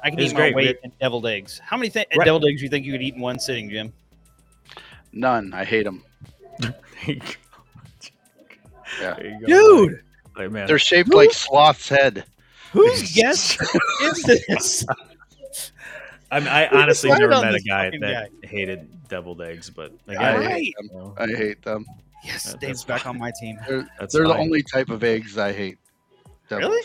I 0.04 0.10
can 0.10 0.20
it 0.20 0.24
eat 0.24 0.34
my 0.34 0.40
great. 0.40 0.56
Weight 0.56 0.78
in 0.84 0.92
deviled 1.00 1.26
eggs. 1.28 1.60
How 1.64 1.78
many 1.78 1.90
th- 1.90 2.08
Right. 2.18 2.26
deviled 2.26 2.46
eggs 2.46 2.60
do 2.60 2.64
you 2.66 2.70
think 2.70 2.86
you 2.86 2.92
could 2.92 3.02
eat 3.02 3.16
in 3.16 3.22
one 3.22 3.40
sitting, 3.40 3.70
Jim? 3.70 3.94
None. 5.14 5.54
I 5.54 5.64
hate 5.66 5.84
them. 5.84 6.04
There 7.06 7.14
you 7.16 7.20
go. 7.20 7.26
Yeah. 9.02 9.20
You 9.22 9.40
go. 9.40 9.48
Dude, 9.88 10.02
Like, 10.38 10.52
man, 10.52 10.68
They're 10.68 10.80
shaped 10.80 11.14
like 11.14 11.32
sloth's 11.34 11.90
head. 11.90 12.26
whose 12.72 13.12
guess 13.16 13.58
is 14.02 14.24
this? 14.24 14.86
I, 16.32 16.40
mean, 16.40 16.48
I 16.50 16.68
honestly 16.68 17.10
never 17.12 17.30
met 17.30 17.54
a 17.56 17.60
guy 17.60 17.86
fucking 17.88 18.00
that 18.02 18.30
hated 18.44 19.08
deviled 19.08 19.42
eggs, 19.42 19.70
but 19.70 19.92
I 20.08 20.14
again, 20.14 20.40
Right. 20.40 20.52
hate 20.52 20.76
them. 20.78 20.90
you 20.92 20.98
know, 20.98 21.16
I 21.18 21.28
hate 21.28 21.62
them. 21.62 21.86
Yes, 22.26 22.52
That- 22.52 22.60
Dave's 22.60 22.84
back 22.84 23.06
on 23.06 23.18
my 23.20 23.32
team. 23.40 23.58
They're, 23.68 23.88
that's 24.00 24.14
they're 24.14 24.28
the 24.28 24.36
only 24.38 24.64
type 24.64 24.90
of 24.90 25.04
eggs 25.04 25.38
I 25.38 25.54
hate. 25.54 25.78
Deviled. 26.50 26.72
Really? 26.72 26.84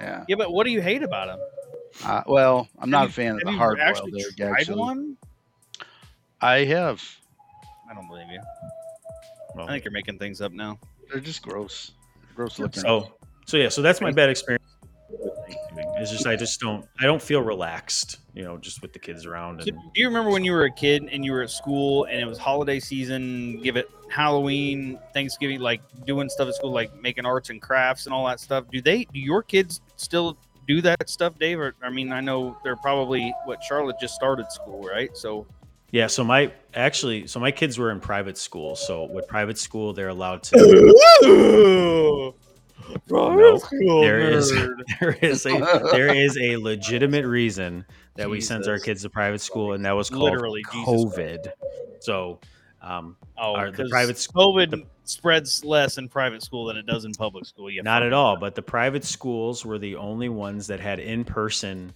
Yeah. 0.00 0.24
Yeah, 0.28 0.36
but 0.36 0.52
what 0.52 0.64
do 0.64 0.70
you 0.72 0.80
hate 0.82 1.02
about 1.02 1.28
them? 1.28 1.38
Uh, 2.04 2.22
well, 2.26 2.68
I'm 2.78 2.90
not 2.90 3.02
Have 3.02 3.10
a 3.10 3.12
fan 3.12 3.34
of 3.36 3.40
the 3.44 3.52
hard 3.52 3.78
boiled 3.78 4.14
egg. 4.16 4.36
tried 4.36 4.50
Actually, 4.60 4.78
one? 4.78 5.16
I 6.40 6.64
have. 6.64 7.02
I 7.90 7.94
don't 7.94 8.08
believe 8.08 8.26
you. 8.30 8.40
Well, 9.54 9.66
I 9.68 9.72
think 9.72 9.84
you're 9.84 9.92
making 9.92 10.18
things 10.18 10.40
up 10.40 10.52
now. 10.52 10.78
They're 11.10 11.20
just 11.20 11.42
gross. 11.42 11.92
Gross 12.34 12.58
looking. 12.58 12.82
So, 12.82 13.12
so 13.46 13.58
yeah, 13.58 13.68
so 13.68 13.82
that's 13.82 14.00
my 14.00 14.10
bad 14.10 14.30
experience. 14.30 14.64
It's 15.98 16.10
just 16.10 16.26
I 16.26 16.34
just 16.36 16.58
don't 16.58 16.84
I 16.98 17.04
don't 17.04 17.20
feel 17.22 17.42
relaxed, 17.42 18.18
you 18.34 18.42
know, 18.42 18.56
just 18.56 18.82
with 18.82 18.92
the 18.92 18.98
kids 18.98 19.26
around. 19.26 19.62
So, 19.62 19.68
And 19.68 19.78
do 19.94 20.00
you 20.00 20.06
remember 20.08 20.30
when 20.30 20.44
you 20.44 20.52
were 20.52 20.64
a 20.64 20.72
kid 20.72 21.08
and 21.12 21.24
you 21.24 21.32
were 21.32 21.42
at 21.42 21.50
school 21.50 22.04
and 22.06 22.18
it 22.18 22.24
was 22.24 22.38
holiday 22.38 22.80
season? 22.80 23.60
Give 23.62 23.76
it 23.76 23.88
Halloween, 24.12 24.98
Thanksgiving, 25.14 25.60
like 25.60 25.80
doing 26.04 26.28
stuff 26.28 26.48
at 26.48 26.54
school, 26.54 26.70
like 26.70 26.94
making 27.00 27.24
arts 27.24 27.50
and 27.50 27.60
crafts 27.60 28.06
and 28.06 28.14
all 28.14 28.26
that 28.26 28.40
stuff. 28.40 28.64
Do 28.70 28.80
they? 28.80 29.04
Do 29.04 29.18
your 29.18 29.42
kids 29.42 29.80
still 29.96 30.36
do 30.68 30.80
that 30.82 31.08
stuff, 31.08 31.38
Dave? 31.38 31.58
Or, 31.58 31.74
I 31.82 31.90
mean, 31.90 32.12
I 32.12 32.20
know 32.20 32.56
they're 32.62 32.76
probably 32.76 33.34
what 33.46 33.62
Charlotte 33.62 33.96
just 34.00 34.14
started 34.14 34.50
school, 34.52 34.82
right? 34.82 35.16
So 35.16 35.46
yeah, 35.92 36.06
so 36.06 36.24
my 36.24 36.52
actually, 36.74 37.26
so 37.26 37.40
my 37.40 37.50
kids 37.50 37.78
were 37.78 37.90
in 37.90 38.00
private 38.00 38.38
school. 38.38 38.76
So 38.76 39.04
with 39.04 39.28
private 39.28 39.58
school, 39.58 39.92
they're 39.92 40.08
allowed 40.08 40.42
to. 40.44 42.34
No, 43.08 43.58
there 43.78 44.20
is 44.20 44.50
there 45.00 45.16
is 45.22 45.46
a 45.46 45.88
there 45.92 46.14
is 46.14 46.36
a 46.36 46.56
legitimate 46.56 47.24
reason 47.24 47.86
that 48.16 48.28
we 48.28 48.40
sent 48.40 48.66
our 48.68 48.78
kids 48.78 49.02
to 49.02 49.10
private 49.10 49.40
school, 49.40 49.72
and 49.72 49.84
that 49.84 49.92
was 49.92 50.10
called 50.10 50.24
Literally, 50.24 50.62
COVID. 50.64 51.52
So, 52.00 52.40
um, 52.82 53.16
Oh, 53.38 53.54
Are 53.54 53.70
the 53.70 53.88
private 53.88 54.18
school, 54.18 54.54
COVID 54.54 54.70
the- 54.70 54.86
spreads 55.04 55.64
less 55.64 55.98
in 55.98 56.08
private 56.08 56.42
school 56.42 56.66
than 56.66 56.76
it 56.76 56.86
does 56.86 57.04
in 57.04 57.12
public 57.12 57.44
school. 57.46 57.70
You 57.70 57.82
Not 57.82 58.02
at 58.02 58.12
all, 58.12 58.36
but 58.36 58.54
the 58.54 58.62
private 58.62 59.04
schools 59.04 59.64
were 59.64 59.78
the 59.78 59.96
only 59.96 60.28
ones 60.28 60.66
that 60.68 60.78
had 60.80 60.98
in-person 61.00 61.92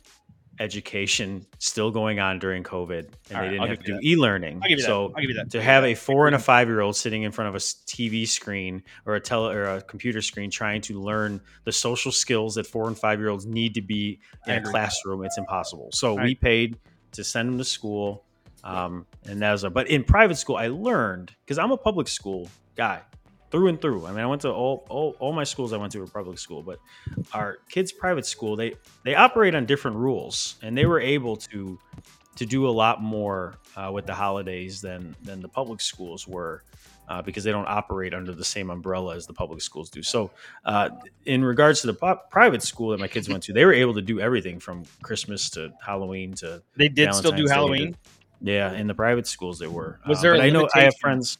education 0.58 1.44
still 1.58 1.90
going 1.90 2.18
on 2.18 2.38
during 2.38 2.62
COVID, 2.62 3.08
and 3.30 3.36
All 3.38 3.42
they 3.44 3.50
didn't 3.50 3.68
have 3.68 3.78
to 3.80 3.84
do 3.84 3.98
you 4.00 4.16
e-learning. 4.16 4.60
I'll 4.62 4.68
give 4.68 4.78
you 4.78 4.84
that. 4.84 4.86
so 4.86 5.02
I'll 5.14 5.20
give 5.20 5.30
you 5.30 5.34
that. 5.36 5.50
to 5.50 5.62
have 5.62 5.84
a 5.84 5.94
four 5.94 6.26
and 6.26 6.34
a 6.34 6.38
five-year-old 6.38 6.96
sitting 6.96 7.22
in 7.24 7.32
front 7.32 7.48
of 7.48 7.54
a 7.54 7.58
TV 7.58 8.26
screen 8.26 8.82
or 9.04 9.16
a 9.16 9.20
tele 9.20 9.54
or 9.54 9.64
a 9.64 9.82
computer 9.82 10.22
screen 10.22 10.50
trying 10.50 10.80
to 10.82 11.00
learn 11.00 11.40
the 11.64 11.72
social 11.72 12.10
skills 12.10 12.54
that 12.54 12.66
four 12.66 12.86
and 12.88 12.98
five-year-olds 12.98 13.46
need 13.46 13.74
to 13.74 13.82
be 13.82 14.18
in 14.46 14.54
a 14.54 14.62
classroom, 14.62 15.24
it's 15.24 15.38
impossible. 15.38 15.90
So 15.92 16.14
we 16.14 16.34
paid 16.34 16.78
to 17.12 17.22
send 17.24 17.48
them 17.50 17.58
to 17.58 17.64
school, 17.64 18.24
um, 18.64 19.06
and 19.24 19.40
that 19.42 19.52
was. 19.52 19.64
A, 19.64 19.70
but 19.70 19.88
in 19.88 20.04
private 20.04 20.36
school, 20.36 20.56
I 20.56 20.68
learned 20.68 21.34
because 21.44 21.58
I'm 21.58 21.72
a 21.72 21.76
public 21.76 22.08
school 22.08 22.48
guy 22.76 23.02
through 23.50 23.68
and 23.68 23.80
through. 23.80 24.06
I 24.06 24.10
mean, 24.10 24.20
I 24.20 24.26
went 24.26 24.42
to 24.42 24.52
all, 24.52 24.86
all 24.88 25.16
all 25.18 25.32
my 25.32 25.44
schools 25.44 25.72
I 25.72 25.76
went 25.76 25.92
to 25.92 26.00
were 26.00 26.06
public 26.06 26.38
school, 26.38 26.62
but 26.62 26.78
our 27.32 27.58
kids' 27.68 27.92
private 27.92 28.26
school 28.26 28.56
they 28.56 28.74
they 29.04 29.14
operate 29.14 29.54
on 29.54 29.66
different 29.66 29.96
rules, 29.96 30.56
and 30.62 30.76
they 30.76 30.86
were 30.86 31.00
able 31.00 31.36
to 31.36 31.78
to 32.36 32.46
do 32.46 32.68
a 32.68 32.70
lot 32.70 33.02
more 33.02 33.54
uh, 33.76 33.90
with 33.92 34.06
the 34.06 34.14
holidays 34.14 34.80
than 34.80 35.14
than 35.22 35.40
the 35.40 35.48
public 35.48 35.80
schools 35.80 36.26
were. 36.26 36.62
Uh, 37.08 37.22
because 37.22 37.44
they 37.44 37.52
don't 37.52 37.68
operate 37.68 38.12
under 38.12 38.34
the 38.34 38.44
same 38.44 38.68
umbrella 38.68 39.14
as 39.14 39.28
the 39.28 39.32
public 39.32 39.60
schools 39.60 39.90
do. 39.90 40.02
So, 40.02 40.32
uh, 40.64 40.88
in 41.24 41.44
regards 41.44 41.82
to 41.82 41.86
the 41.86 41.94
po- 41.94 42.18
private 42.32 42.64
school 42.64 42.90
that 42.90 42.98
my 42.98 43.06
kids 43.06 43.28
went 43.28 43.44
to, 43.44 43.52
they 43.52 43.64
were 43.64 43.72
able 43.72 43.94
to 43.94 44.02
do 44.02 44.18
everything 44.18 44.58
from 44.58 44.82
Christmas 45.02 45.48
to 45.50 45.72
Halloween 45.80 46.34
to 46.34 46.64
They 46.74 46.88
did 46.88 47.14
still 47.14 47.30
do 47.30 47.46
Halloween. 47.46 47.94
Yeah, 48.40 48.72
in 48.72 48.86
the 48.86 48.94
private 48.94 49.26
schools 49.26 49.58
they 49.58 49.66
were. 49.66 49.98
Was 50.06 50.18
Uh, 50.18 50.22
there 50.22 50.32
but 50.34 50.40
I 50.42 50.50
know 50.50 50.68
I 50.74 50.82
have 50.82 50.96
friends. 50.96 51.38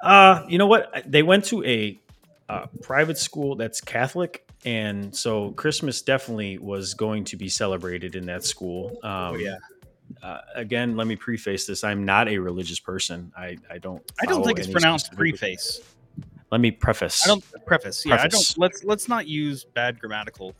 Uh, 0.00 0.44
you 0.48 0.58
know 0.58 0.66
what? 0.66 1.04
They 1.06 1.22
went 1.22 1.44
to 1.46 1.64
a 1.64 2.00
uh, 2.48 2.66
private 2.82 3.18
school 3.18 3.56
that's 3.56 3.80
Catholic, 3.80 4.46
and 4.64 5.14
so 5.14 5.52
Christmas 5.52 6.02
definitely 6.02 6.58
was 6.58 6.94
going 6.94 7.24
to 7.24 7.36
be 7.36 7.48
celebrated 7.48 8.16
in 8.16 8.26
that 8.26 8.44
school. 8.44 8.98
Um, 9.02 9.10
Oh 9.12 9.34
yeah. 9.36 9.56
Uh, 10.22 10.40
again, 10.54 10.96
let 10.96 11.06
me 11.06 11.16
preface 11.16 11.66
this: 11.66 11.84
I'm 11.84 12.04
not 12.04 12.28
a 12.28 12.38
religious 12.38 12.78
person. 12.78 13.32
I 13.36 13.56
I 13.70 13.78
don't. 13.78 14.02
I 14.20 14.26
don't 14.26 14.44
think 14.44 14.58
it's 14.58 14.68
pronounced 14.68 15.12
preface. 15.12 15.80
Let 16.50 16.60
me 16.60 16.70
preface. 16.70 17.24
I 17.24 17.28
don't 17.28 17.44
preface. 17.64 18.04
Yeah, 18.04 18.20
I 18.20 18.28
don't. 18.28 18.58
Let's 18.58 18.84
let's 18.84 19.08
not 19.08 19.26
use 19.26 19.64
bad 19.64 19.98
grammatical. 19.98 20.54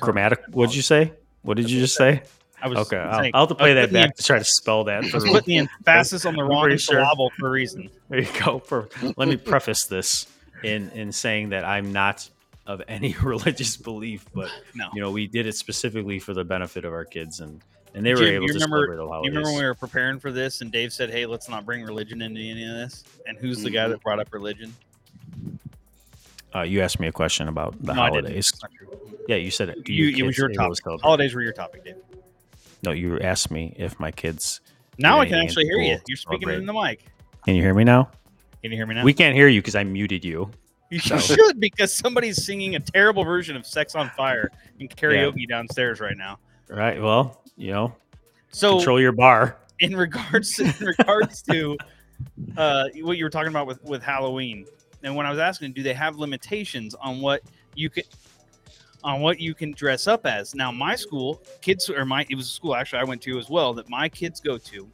Grammatical. 0.00 0.44
What 0.52 0.68
did 0.68 0.76
you 0.76 0.82
say? 0.82 1.12
What 1.42 1.58
did 1.58 1.70
you 1.70 1.80
just 1.80 1.96
say? 1.96 2.22
I 2.62 2.68
was 2.68 2.78
Okay, 2.78 2.96
I'll, 2.96 3.30
I'll 3.34 3.40
have 3.42 3.48
to 3.50 3.54
play 3.54 3.74
that 3.74 3.88
the 3.90 3.92
back 3.92 4.16
to 4.16 4.22
try 4.22 4.38
to 4.38 4.44
spell 4.44 4.84
that. 4.84 5.04
For 5.06 5.20
putting 5.20 5.64
the 5.66 5.68
emphasis 5.86 6.24
on 6.24 6.34
the 6.36 6.42
wrong 6.44 6.62
pretty 6.62 6.78
sure. 6.78 6.96
syllable 7.02 7.30
for 7.38 7.48
a 7.48 7.50
reason. 7.50 7.90
There 8.08 8.20
you 8.20 8.28
go. 8.44 8.58
For, 8.60 8.88
let 9.16 9.28
me 9.28 9.36
preface 9.36 9.84
this 9.84 10.26
in 10.64 10.90
in 10.90 11.12
saying 11.12 11.50
that 11.50 11.64
I'm 11.64 11.92
not 11.92 12.28
of 12.66 12.82
any 12.88 13.14
religious 13.22 13.76
belief, 13.76 14.24
but 14.34 14.50
No. 14.74 14.88
you 14.94 15.00
know 15.02 15.10
we 15.10 15.26
did 15.26 15.46
it 15.46 15.54
specifically 15.54 16.18
for 16.18 16.32
the 16.34 16.44
benefit 16.44 16.84
of 16.84 16.92
our 16.92 17.04
kids, 17.04 17.40
and 17.40 17.60
and 17.94 18.04
they 18.04 18.12
were 18.14 18.20
Jim, 18.20 18.34
able 18.36 18.46
to 18.48 18.54
remember- 18.54 18.76
celebrate 18.86 18.98
all 18.98 19.22
You 19.24 19.28
remember 19.30 19.50
when 19.50 19.58
we 19.58 19.64
were 19.64 19.74
preparing 19.74 20.18
for 20.18 20.32
this, 20.32 20.60
and 20.62 20.72
Dave 20.72 20.92
said, 20.92 21.10
"Hey, 21.10 21.26
let's 21.26 21.48
not 21.48 21.64
bring 21.66 21.82
religion 21.84 22.22
into 22.22 22.40
any 22.40 22.64
of 22.64 22.74
this." 22.74 23.04
And 23.26 23.36
who's 23.38 23.62
the 23.62 23.70
guy 23.70 23.84
Mhm. 23.86 23.90
that 23.90 24.02
brought 24.02 24.18
up 24.18 24.32
religion? 24.32 24.74
uh, 26.54 26.62
you 26.62 26.80
asked 26.80 26.98
me 27.00 27.06
a 27.06 27.12
question 27.12 27.48
about 27.48 27.74
the 27.82 27.92
No, 27.92 28.00
holidays. 28.00 28.50
That's 28.50 28.62
not 28.62 28.70
true. 28.72 29.16
Yeah, 29.28 29.36
you 29.36 29.50
said 29.50 29.68
it. 29.68 29.88
You, 29.88 30.16
it 30.16 30.22
was 30.22 30.38
your 30.38 30.48
topic. 30.48 30.78
Holidays 31.02 31.34
were 31.34 31.42
your 31.42 31.52
topic, 31.52 31.84
Dave. 31.84 31.96
No, 32.86 32.92
you 32.92 33.18
asked 33.18 33.50
me 33.50 33.74
if 33.76 33.98
my 33.98 34.12
kids. 34.12 34.60
Now 34.96 35.18
I 35.18 35.26
can 35.26 35.34
actually 35.40 35.64
hear 35.64 35.78
you. 35.78 35.98
You're 36.06 36.16
speaking 36.16 36.48
in 36.50 36.66
the 36.66 36.72
mic. 36.72 37.04
Can 37.44 37.56
you 37.56 37.62
hear 37.62 37.74
me 37.74 37.82
now? 37.82 38.04
Can 38.62 38.70
you 38.70 38.76
hear 38.76 38.86
me 38.86 38.94
now? 38.94 39.02
We 39.02 39.12
can't 39.12 39.34
hear 39.34 39.48
you 39.48 39.60
because 39.60 39.74
I 39.74 39.82
muted 39.82 40.24
you. 40.24 40.50
you 40.90 41.00
so- 41.00 41.18
should 41.34 41.58
because 41.58 41.92
somebody's 41.92 42.46
singing 42.46 42.76
a 42.76 42.80
terrible 42.80 43.24
version 43.24 43.56
of 43.56 43.66
"Sex 43.66 43.96
on 43.96 44.08
Fire" 44.10 44.52
in 44.78 44.86
karaoke 44.86 45.48
downstairs 45.48 45.98
right 45.98 46.16
now. 46.16 46.38
Right. 46.68 47.02
Well, 47.02 47.42
you 47.56 47.72
know, 47.72 47.92
So 48.50 48.76
control 48.76 49.00
your 49.00 49.10
bar. 49.12 49.56
in 49.80 49.96
regards 49.96 50.60
in 50.60 50.72
regards 50.80 51.42
to 51.42 51.76
uh, 52.56 52.84
what 53.02 53.18
you 53.18 53.24
were 53.24 53.30
talking 53.30 53.50
about 53.50 53.66
with 53.66 53.82
with 53.82 54.00
Halloween, 54.02 54.64
and 55.02 55.16
when 55.16 55.26
I 55.26 55.30
was 55.30 55.40
asking, 55.40 55.72
do 55.72 55.82
they 55.82 55.94
have 55.94 56.16
limitations 56.18 56.94
on 56.94 57.20
what 57.20 57.42
you 57.74 57.90
can 57.90 58.04
on 59.06 59.20
what 59.20 59.40
you 59.40 59.54
can 59.54 59.70
dress 59.70 60.06
up 60.06 60.26
as? 60.26 60.54
Now, 60.54 60.70
my 60.70 60.94
school 60.96 61.40
kids 61.62 61.88
or 61.88 62.04
my 62.04 62.26
it 62.28 62.34
was 62.34 62.46
a 62.46 62.50
school 62.50 62.74
actually 62.74 62.98
I 62.98 63.04
went 63.04 63.22
to 63.22 63.38
as 63.38 63.48
well 63.48 63.72
that 63.74 63.88
my 63.88 64.08
kids 64.08 64.40
go 64.40 64.58
to. 64.58 64.88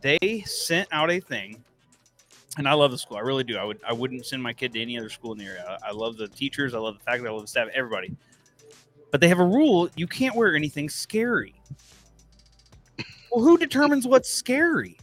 They 0.00 0.42
sent 0.46 0.88
out 0.90 1.10
a 1.12 1.20
thing, 1.20 1.62
and 2.58 2.66
I 2.66 2.72
love 2.72 2.90
the 2.90 2.98
school. 2.98 3.18
I 3.18 3.20
really 3.20 3.44
do. 3.44 3.56
I 3.58 3.64
would 3.64 3.78
I 3.86 3.92
wouldn't 3.92 4.26
send 4.26 4.42
my 4.42 4.52
kid 4.52 4.72
to 4.72 4.82
any 4.82 4.98
other 4.98 5.10
school 5.10 5.30
in 5.32 5.38
the 5.38 5.44
area. 5.44 5.78
I, 5.84 5.90
I 5.90 5.92
love 5.92 6.16
the 6.16 6.26
teachers. 6.26 6.74
I 6.74 6.78
love 6.78 6.98
the 6.98 7.04
faculty. 7.04 7.28
I 7.28 7.32
love 7.32 7.42
the 7.42 7.46
staff. 7.46 7.68
Everybody. 7.74 8.16
But 9.12 9.20
they 9.20 9.28
have 9.28 9.38
a 9.38 9.44
rule: 9.44 9.88
you 9.94 10.06
can't 10.08 10.34
wear 10.34 10.56
anything 10.56 10.88
scary. 10.88 11.54
Well, 13.30 13.44
who 13.44 13.56
determines 13.58 14.06
what's 14.06 14.28
scary? 14.28 14.96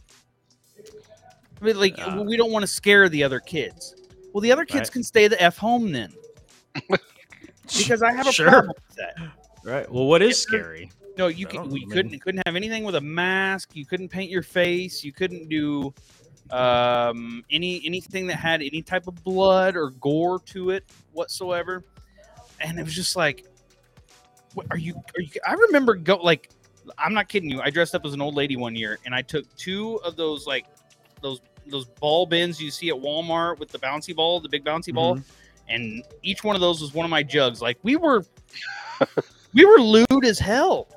I 1.60 1.64
mean, 1.64 1.78
like, 1.78 1.94
Uh, 1.98 2.22
we 2.26 2.36
don't 2.36 2.50
want 2.52 2.62
to 2.62 2.66
scare 2.66 3.08
the 3.08 3.22
other 3.22 3.38
kids. 3.40 3.94
Well, 4.32 4.40
the 4.40 4.50
other 4.52 4.64
kids 4.64 4.88
Right. 4.88 4.92
can 4.92 5.02
stay 5.02 5.28
the 5.28 5.40
f 5.42 5.56
home 5.56 5.92
then, 5.92 6.12
because 7.78 8.02
I 8.02 8.12
have 8.12 8.26
a 8.26 8.32
Sure. 8.32 8.48
problem 8.50 8.72
with 8.88 8.96
that. 8.96 9.16
Right. 9.62 9.90
Well, 9.90 10.06
what 10.06 10.22
is 10.22 10.30
If 10.30 10.36
scary? 10.36 10.90
No, 11.18 11.26
you 11.26 11.46
can. 11.46 11.68
We 11.68 11.80
I 11.80 11.84
mean- 11.84 11.90
couldn't 11.90 12.18
couldn't 12.20 12.42
have 12.46 12.56
anything 12.56 12.84
with 12.84 12.94
a 12.94 13.00
mask. 13.00 13.70
You 13.74 13.84
couldn't 13.84 14.08
paint 14.08 14.30
your 14.30 14.42
face. 14.42 15.04
You 15.04 15.12
couldn't 15.12 15.48
do 15.48 15.92
um, 16.50 17.44
any 17.50 17.82
anything 17.84 18.26
that 18.28 18.36
had 18.36 18.62
any 18.62 18.82
type 18.82 19.06
of 19.06 19.22
blood 19.22 19.76
or 19.76 19.90
gore 19.90 20.40
to 20.46 20.70
it 20.70 20.84
whatsoever. 21.12 21.84
And 22.60 22.78
it 22.78 22.84
was 22.84 22.94
just 22.94 23.16
like, 23.16 23.46
what 24.54 24.66
are 24.70 24.78
you? 24.78 24.94
Are 25.16 25.20
you? 25.20 25.28
I 25.46 25.52
remember 25.54 25.94
go 25.94 26.16
like, 26.16 26.50
I'm 26.98 27.12
not 27.14 27.28
kidding 27.28 27.50
you. 27.50 27.60
I 27.60 27.70
dressed 27.70 27.94
up 27.94 28.04
as 28.04 28.14
an 28.14 28.20
old 28.20 28.34
lady 28.34 28.56
one 28.56 28.74
year, 28.74 28.98
and 29.04 29.14
I 29.14 29.22
took 29.22 29.44
two 29.56 29.96
of 30.04 30.16
those 30.16 30.46
like 30.46 30.66
those 31.22 31.40
those 31.66 31.84
ball 31.84 32.24
bins 32.26 32.60
you 32.60 32.70
see 32.70 32.88
at 32.88 32.96
Walmart 32.96 33.58
with 33.58 33.68
the 33.70 33.78
bouncy 33.78 34.14
ball, 34.16 34.40
the 34.40 34.48
big 34.48 34.64
bouncy 34.64 34.92
ball, 34.92 35.16
Mhm. 35.16 35.22
And 35.70 36.02
each 36.22 36.44
one 36.44 36.54
of 36.54 36.60
those 36.60 36.80
was 36.80 36.92
one 36.94 37.04
of 37.04 37.10
my 37.10 37.22
jugs. 37.22 37.62
Like 37.62 37.78
we 37.82 37.96
were, 37.96 38.24
we 39.54 39.64
were 39.64 39.78
lewd 39.80 40.24
as 40.24 40.38
hell. 40.38 40.88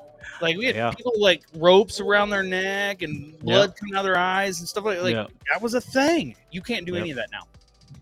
Like 0.42 0.56
we 0.56 0.66
had 0.66 0.74
Yeah. 0.76 0.90
people 0.90 1.12
like 1.18 1.42
ropes 1.54 2.00
around 2.00 2.30
their 2.30 2.42
neck 2.42 3.02
and 3.02 3.38
blood 3.38 3.74
coming 3.76 3.94
out 3.94 4.00
of 4.00 4.04
their 4.04 4.18
eyes 4.18 4.58
and 4.60 4.68
stuff 4.68 4.84
like 4.84 5.00
like 5.00 5.14
Yeah. 5.14 5.26
that 5.52 5.62
was 5.62 5.74
a 5.74 5.80
thing. 5.80 6.34
You 6.50 6.60
can't 6.60 6.84
do 6.84 6.92
Yep. 6.94 7.00
any 7.00 7.10
of 7.12 7.16
that 7.16 7.28
now. 7.32 7.44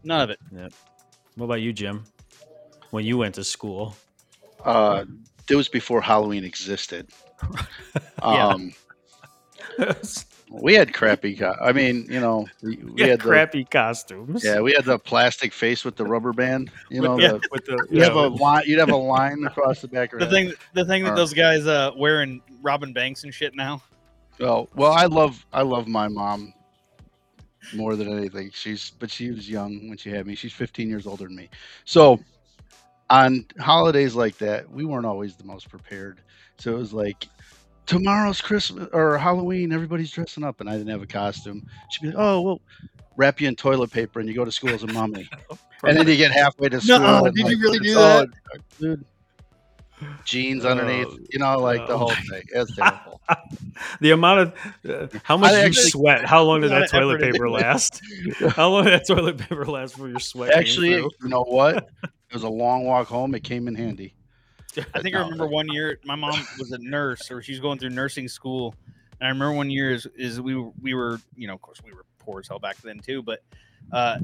None 0.02 0.20
of 0.22 0.30
it. 0.30 0.38
Yep. 0.54 0.72
What 1.36 1.44
about 1.44 1.60
you, 1.60 1.72
Jim? 1.72 2.04
When 2.90 3.04
you 3.04 3.18
went 3.18 3.34
to 3.36 3.44
school? 3.44 3.94
Uh, 4.64 5.04
it 5.48 5.56
was 5.56 5.68
before 5.68 6.00
Halloween 6.00 6.44
existed. 6.44 7.08
Yeah. 8.24 8.46
Um, 8.48 8.72
we 10.60 10.74
had 10.74 10.92
crappy. 10.92 11.34
Co- 11.36 11.56
I 11.60 11.72
mean, 11.72 12.06
you 12.10 12.20
know, 12.20 12.46
we, 12.62 12.76
we 12.76 12.92
yeah, 12.96 13.06
had 13.08 13.20
the, 13.20 13.24
crappy 13.24 13.64
costumes. 13.64 14.44
yeah, 14.44 14.60
we 14.60 14.72
had 14.72 14.84
the 14.84 14.98
plastic 14.98 15.52
face 15.52 15.84
with 15.84 15.96
the 15.96 16.04
rubber 16.04 16.32
band. 16.32 16.70
You 16.90 17.00
know, 17.00 17.18
Yeah. 17.18 17.32
the, 17.32 17.48
with 17.50 17.64
the 17.64 17.86
you 17.90 17.98
yeah, 18.00 18.04
have 18.04 18.16
a 18.16 18.28
line. 18.28 18.64
You'd 18.66 18.78
have 18.80 18.90
a 18.90 18.96
line 18.96 19.44
across 19.44 19.80
the 19.80 19.88
back. 19.88 20.12
of 20.12 20.18
The 20.18 20.24
your 20.26 20.30
thing, 20.32 20.52
the 20.74 20.84
thing 20.84 21.04
that 21.04 21.12
Uh, 21.12 21.16
those 21.16 21.32
guys 21.32 21.66
uh 21.66 21.92
wearing 21.96 22.42
Robin 22.62 22.92
Banks 22.92 23.24
and 23.24 23.32
shit 23.32 23.54
now. 23.54 23.82
Well, 24.38 24.68
well, 24.74 24.92
I 24.92 25.06
love 25.06 25.44
I 25.52 25.62
love 25.62 25.86
my 25.88 26.08
mom 26.08 26.52
more 27.74 27.96
than 27.96 28.08
anything. 28.16 28.50
She's 28.52 28.90
but 28.98 29.10
she 29.10 29.30
was 29.30 29.48
young 29.48 29.88
when 29.88 29.96
she 29.96 30.10
had 30.10 30.26
me. 30.26 30.34
She's 30.34 30.52
15 30.52 30.88
years 30.88 31.06
older 31.06 31.24
than 31.24 31.36
me. 31.36 31.48
So 31.84 32.18
on 33.10 33.46
holidays 33.58 34.14
like 34.14 34.38
that, 34.38 34.70
we 34.70 34.84
weren't 34.84 35.06
always 35.06 35.36
the 35.36 35.44
most 35.44 35.68
prepared. 35.68 36.20
So 36.58 36.74
it 36.74 36.78
was 36.78 36.92
like 36.92 37.26
tomorrow's 37.86 38.40
Christmas 38.40 38.88
or 38.92 39.18
Halloween, 39.18 39.72
everybody's 39.72 40.10
dressing 40.10 40.44
up, 40.44 40.60
and 40.60 40.68
I 40.68 40.72
didn't 40.76 40.90
have 40.90 41.02
a 41.02 41.06
costume. 41.06 41.66
She'd 41.90 42.02
be 42.02 42.08
like, 42.08 42.16
"Oh, 42.18 42.40
well." 42.40 42.60
Wrap 43.18 43.42
you 43.42 43.48
in 43.48 43.54
toilet 43.54 43.90
paper 43.90 44.20
and 44.20 44.28
you 44.28 44.34
go 44.34 44.42
to 44.42 44.50
school 44.50 44.70
as 44.70 44.84
a 44.84 44.86
mummy, 44.86 45.28
and 45.84 45.98
then 45.98 46.08
you 46.08 46.16
get 46.16 46.30
halfway 46.30 46.70
to 46.70 46.80
school. 46.80 46.98
Nuh-uh, 46.98 47.24
and, 47.24 47.34
did 47.34 47.46
you 47.46 47.60
really 47.60 47.78
do 47.78 47.92
oh, 47.94 48.24
that? 48.24 48.28
dude? 48.78 49.04
Jeans 50.24 50.64
underneath, 50.64 51.08
Oh, 51.10 51.18
you 51.30 51.38
know, 51.38 51.58
like 51.58 51.86
the 51.86 51.96
whole 51.96 52.10
thing. 52.10 52.42
It's 52.54 52.74
terrible. 52.74 53.20
the 54.00 54.10
amount 54.12 54.40
of 54.40 54.54
uh, 54.88 55.18
how 55.22 55.36
much 55.36 55.52
I 55.52 55.60
you 55.60 55.66
actually- 55.66 55.90
sweat? 55.90 56.24
How 56.32 56.42
long 56.42 56.60
did 56.60 56.70
that 56.70 56.90
toilet 56.90 57.20
paper 57.20 57.48
last? 57.48 58.00
how 58.48 58.70
long 58.70 58.84
did 58.84 58.94
that 58.94 59.06
toilet 59.06 59.38
paper 59.38 59.64
last 59.66 59.96
for 59.96 60.08
your 60.08 60.20
sweat? 60.20 60.52
Actually, 60.54 60.90
you 60.90 61.10
know 61.22 61.42
what? 61.42 61.88
It 62.02 62.34
was 62.34 62.44
a 62.44 62.48
long 62.48 62.84
walk 62.84 63.08
home. 63.08 63.34
It 63.34 63.44
came 63.44 63.68
in 63.68 63.74
handy. 63.74 64.14
I 64.94 65.00
think 65.02 65.14
I 65.16 65.20
remember 65.22 65.46
one 65.46 65.68
year 65.68 65.98
my 66.04 66.14
mom 66.14 66.46
was 66.58 66.72
a 66.72 66.78
nurse 66.78 67.30
or 67.30 67.42
she 67.42 67.52
was 67.52 67.60
going 67.60 67.78
through 67.78 67.90
nursing 67.90 68.28
school. 68.28 68.74
And 69.20 69.26
I 69.26 69.30
remember 69.30 69.52
one 69.54 69.70
year 69.70 69.92
is, 69.92 70.06
is 70.16 70.40
we 70.40 70.54
were, 70.56 70.70
we 70.80 70.94
were, 70.94 71.20
you 71.36 71.46
know, 71.46 71.54
of 71.54 71.62
course 71.62 71.78
we 71.84 71.92
were 71.92 72.04
poor 72.18 72.40
as 72.40 72.48
hell 72.48 72.58
back 72.58 72.76
then 72.78 72.98
too, 72.98 73.22
but 73.22 73.40
uh 73.92 74.18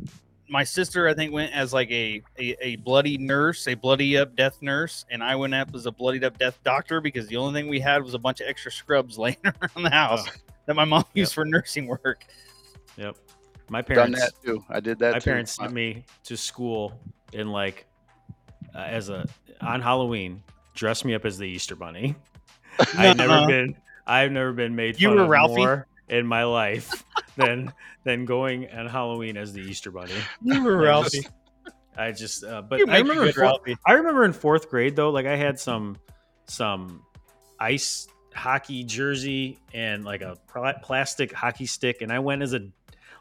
my 0.51 0.65
sister 0.65 1.07
I 1.09 1.13
think 1.15 1.31
went 1.33 1.53
as 1.53 1.75
like 1.75 1.91
a, 1.91 2.23
a 2.39 2.57
a 2.63 2.77
bloody 2.77 3.19
nurse, 3.19 3.69
a 3.69 3.75
bloody 3.75 4.17
up 4.17 4.35
death 4.35 4.63
nurse, 4.63 5.05
and 5.11 5.23
I 5.23 5.37
went 5.37 5.53
up 5.55 5.75
as 5.75 5.85
a 5.85 5.93
bloodied 5.93 6.25
up 6.25 6.39
death 6.39 6.59
doctor 6.65 7.01
because 7.03 7.27
the 7.29 7.37
only 7.37 7.61
thing 7.61 7.69
we 7.69 7.81
had 7.81 8.03
was 8.03 8.15
a 8.15 8.19
bunch 8.19 8.41
of 8.41 8.47
extra 8.49 8.73
scrubs 8.73 9.19
laying 9.19 9.37
around 9.45 9.83
the 9.83 9.91
house 9.91 10.25
Oh. 10.27 10.33
that 10.67 10.75
my 10.75 10.85
mom 10.87 11.01
Yep. 11.09 11.17
used 11.17 11.35
for 11.35 11.45
nursing 11.45 11.87
work. 11.87 12.25
Yep. 12.97 13.17
My 13.69 13.83
Done 13.83 14.13
parents. 14.15 14.21
that 14.21 14.33
too. 14.43 14.65
I 14.71 14.81
did 14.81 14.99
that. 15.01 15.13
my 15.13 15.19
too. 15.19 15.25
parents 15.25 15.53
sent 15.53 15.73
me 15.75 16.05
to 16.25 16.37
school 16.37 16.99
in 17.35 17.49
like 17.53 17.85
uh, 18.75 18.79
as 18.79 19.09
a 19.09 19.27
on 19.61 19.81
Halloween, 19.81 20.43
dress 20.75 21.05
me 21.05 21.15
up 21.15 21.25
as 21.25 21.39
the 21.39 21.45
Easter 21.47 21.77
Bunny. 21.77 22.15
I've 22.97 23.17
never 23.17 23.47
been 23.47 23.77
I've 24.07 24.31
never 24.33 24.53
been 24.53 24.77
made 24.77 25.01
You 25.01 25.09
fun 25.09 25.17
were 25.17 25.23
of 25.25 25.29
Ralphie? 25.29 25.57
more 25.57 25.87
in 26.09 26.27
my 26.27 26.45
life 26.45 27.05
than 27.37 27.73
than 28.05 28.25
going 28.25 28.71
on 28.71 28.87
Halloween 28.87 29.37
as 29.37 29.53
the 29.53 29.61
Easter 29.61 29.91
Bunny. 29.91 30.13
You 30.43 30.63
were 30.65 30.77
Ralphie. 30.77 31.27
I 31.97 32.13
just 32.13 32.45
uh, 32.45 32.63
but 32.63 32.89
I 32.89 32.99
remember 32.99 33.25
good 33.25 33.35
four- 33.35 33.45
Ralphie. 33.45 33.77
I 33.87 33.93
remember 33.95 34.25
in 34.25 34.33
fourth 34.33 34.71
grade 34.71 34.95
though, 34.97 35.11
like 35.11 35.27
I 35.27 35.37
had 35.37 35.59
some 35.59 35.97
some 36.47 37.03
ice 37.59 38.07
hockey 38.35 38.85
jersey 38.85 39.59
and 39.75 40.05
like 40.05 40.21
a 40.23 40.37
pla- 40.51 40.79
plastic 40.81 41.33
hockey 41.33 41.67
stick, 41.67 42.03
and 42.03 42.13
I 42.13 42.21
went 42.21 42.43
as 42.43 42.53
a 42.55 42.69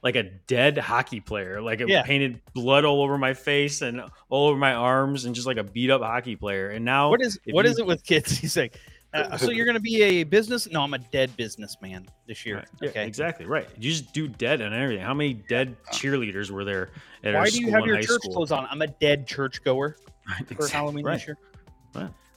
like 0.07 0.15
a 0.15 0.23
dead 0.23 0.77
hockey 0.77 1.19
player, 1.19 1.59
like 1.61 1.81
it 1.81 1.89
Yeah. 1.89 2.03
painted 2.03 2.39
blood 2.53 2.85
all 2.85 3.01
over 3.03 3.17
my 3.17 3.33
face 3.33 3.81
and 3.81 4.01
all 4.29 4.47
over 4.47 4.57
my 4.57 4.73
arms, 4.73 5.25
and 5.25 5.35
just 5.35 5.45
like 5.47 5.57
a 5.57 5.63
beat 5.63 5.89
up 5.91 6.01
hockey 6.01 6.37
player. 6.37 6.69
And 6.69 6.85
now 6.85 7.09
What 7.09 7.21
is 7.21 7.37
if 7.45 7.53
what 7.53 7.65
you- 7.65 7.71
is 7.71 7.79
it 7.79 7.85
with 7.85 8.03
kids? 8.05 8.37
He's 8.39 8.55
like, 8.55 8.79
uh, 9.13 9.35
so 9.37 9.51
you're 9.51 9.65
gonna 9.65 9.79
be 9.81 10.01
a 10.03 10.23
business? 10.23 10.69
No, 10.71 10.81
I'm 10.81 10.93
a 10.93 10.99
dead 10.99 11.35
businessman 11.35 12.07
this 12.25 12.45
year. 12.45 12.57
Right. 12.57 12.67
Yeah, 12.81 12.89
Okay. 12.89 13.05
exactly 13.07 13.45
right. 13.45 13.67
You 13.77 13.89
just 13.91 14.13
do 14.13 14.27
dead 14.29 14.61
and 14.61 14.73
everything. 14.73 15.03
How 15.03 15.13
many 15.13 15.33
dead 15.33 15.75
cheerleaders 15.91 16.49
were 16.51 16.63
there 16.63 16.89
at 17.23 17.35
our 17.35 17.41
Why 17.43 17.49
do 17.49 17.59
you 17.59 17.69
have 17.71 17.85
your 17.85 17.97
church 18.01 18.21
school? 18.21 18.33
clothes 18.33 18.51
on? 18.53 18.65
I'm 18.71 18.81
a 18.81 18.87
dead 18.87 19.27
churchgoer 19.27 19.97
for 20.25 20.43
Exactly, 20.43 20.69
Halloween 20.69 21.05
right. 21.05 21.13
this 21.19 21.27
year. 21.27 21.37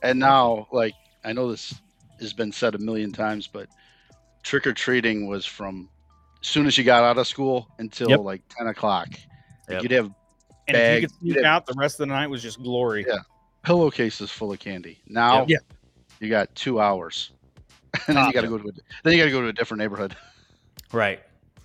And 0.02 0.18
now, 0.18 0.66
like 0.72 0.94
I 1.24 1.32
know 1.32 1.50
this 1.50 1.74
has 2.20 2.32
been 2.32 2.50
said 2.52 2.74
a 2.74 2.78
million 2.78 3.12
times, 3.12 3.46
but 3.46 3.68
trick 4.42 4.66
or 4.66 4.72
treating 4.72 5.28
was 5.28 5.44
from 5.46 5.88
as 5.88 5.90
soon 6.42 6.66
as 6.66 6.76
you 6.78 6.84
got 6.84 7.02
out 7.04 7.18
of 7.18 7.26
school 7.26 7.68
until 7.78 8.10
Yep. 8.10 8.20
like 8.20 8.42
10 8.56 8.66
o'clock. 8.68 9.08
Like, 9.68 9.82
You'd 9.82 9.92
have 9.92 10.10
And 10.68 10.76
if 10.76 10.94
you 11.02 11.08
could 11.08 11.18
sneak 11.18 11.36
yeah. 11.36 11.54
out, 11.54 11.66
the 11.66 11.74
rest 11.76 12.00
of 12.00 12.08
the 12.08 12.14
night 12.14 12.28
was 12.28 12.42
just 12.42 12.62
glory. 12.62 13.04
Yeah. 13.06 13.18
pillowcases 13.62 14.30
full 14.30 14.52
of 14.52 14.58
candy. 14.58 14.98
Now, 15.06 15.44
Yeah. 15.46 15.58
you 16.20 16.28
got 16.30 16.54
two 16.54 16.80
hours, 16.80 17.32
and 18.06 18.16
then 18.16 18.26
you 18.26 18.32
got 18.32 18.40
to 18.42 18.46
ah. 18.46 18.50
go 18.50 18.58
to 18.58 18.68
a, 18.68 18.72
then 19.02 19.12
you 19.12 19.18
got 19.18 19.24
to 19.26 19.30
go 19.30 19.40
to 19.42 19.48
a 19.48 19.52
different 19.52 19.78
neighborhood. 19.80 20.16
Right. 20.92 21.20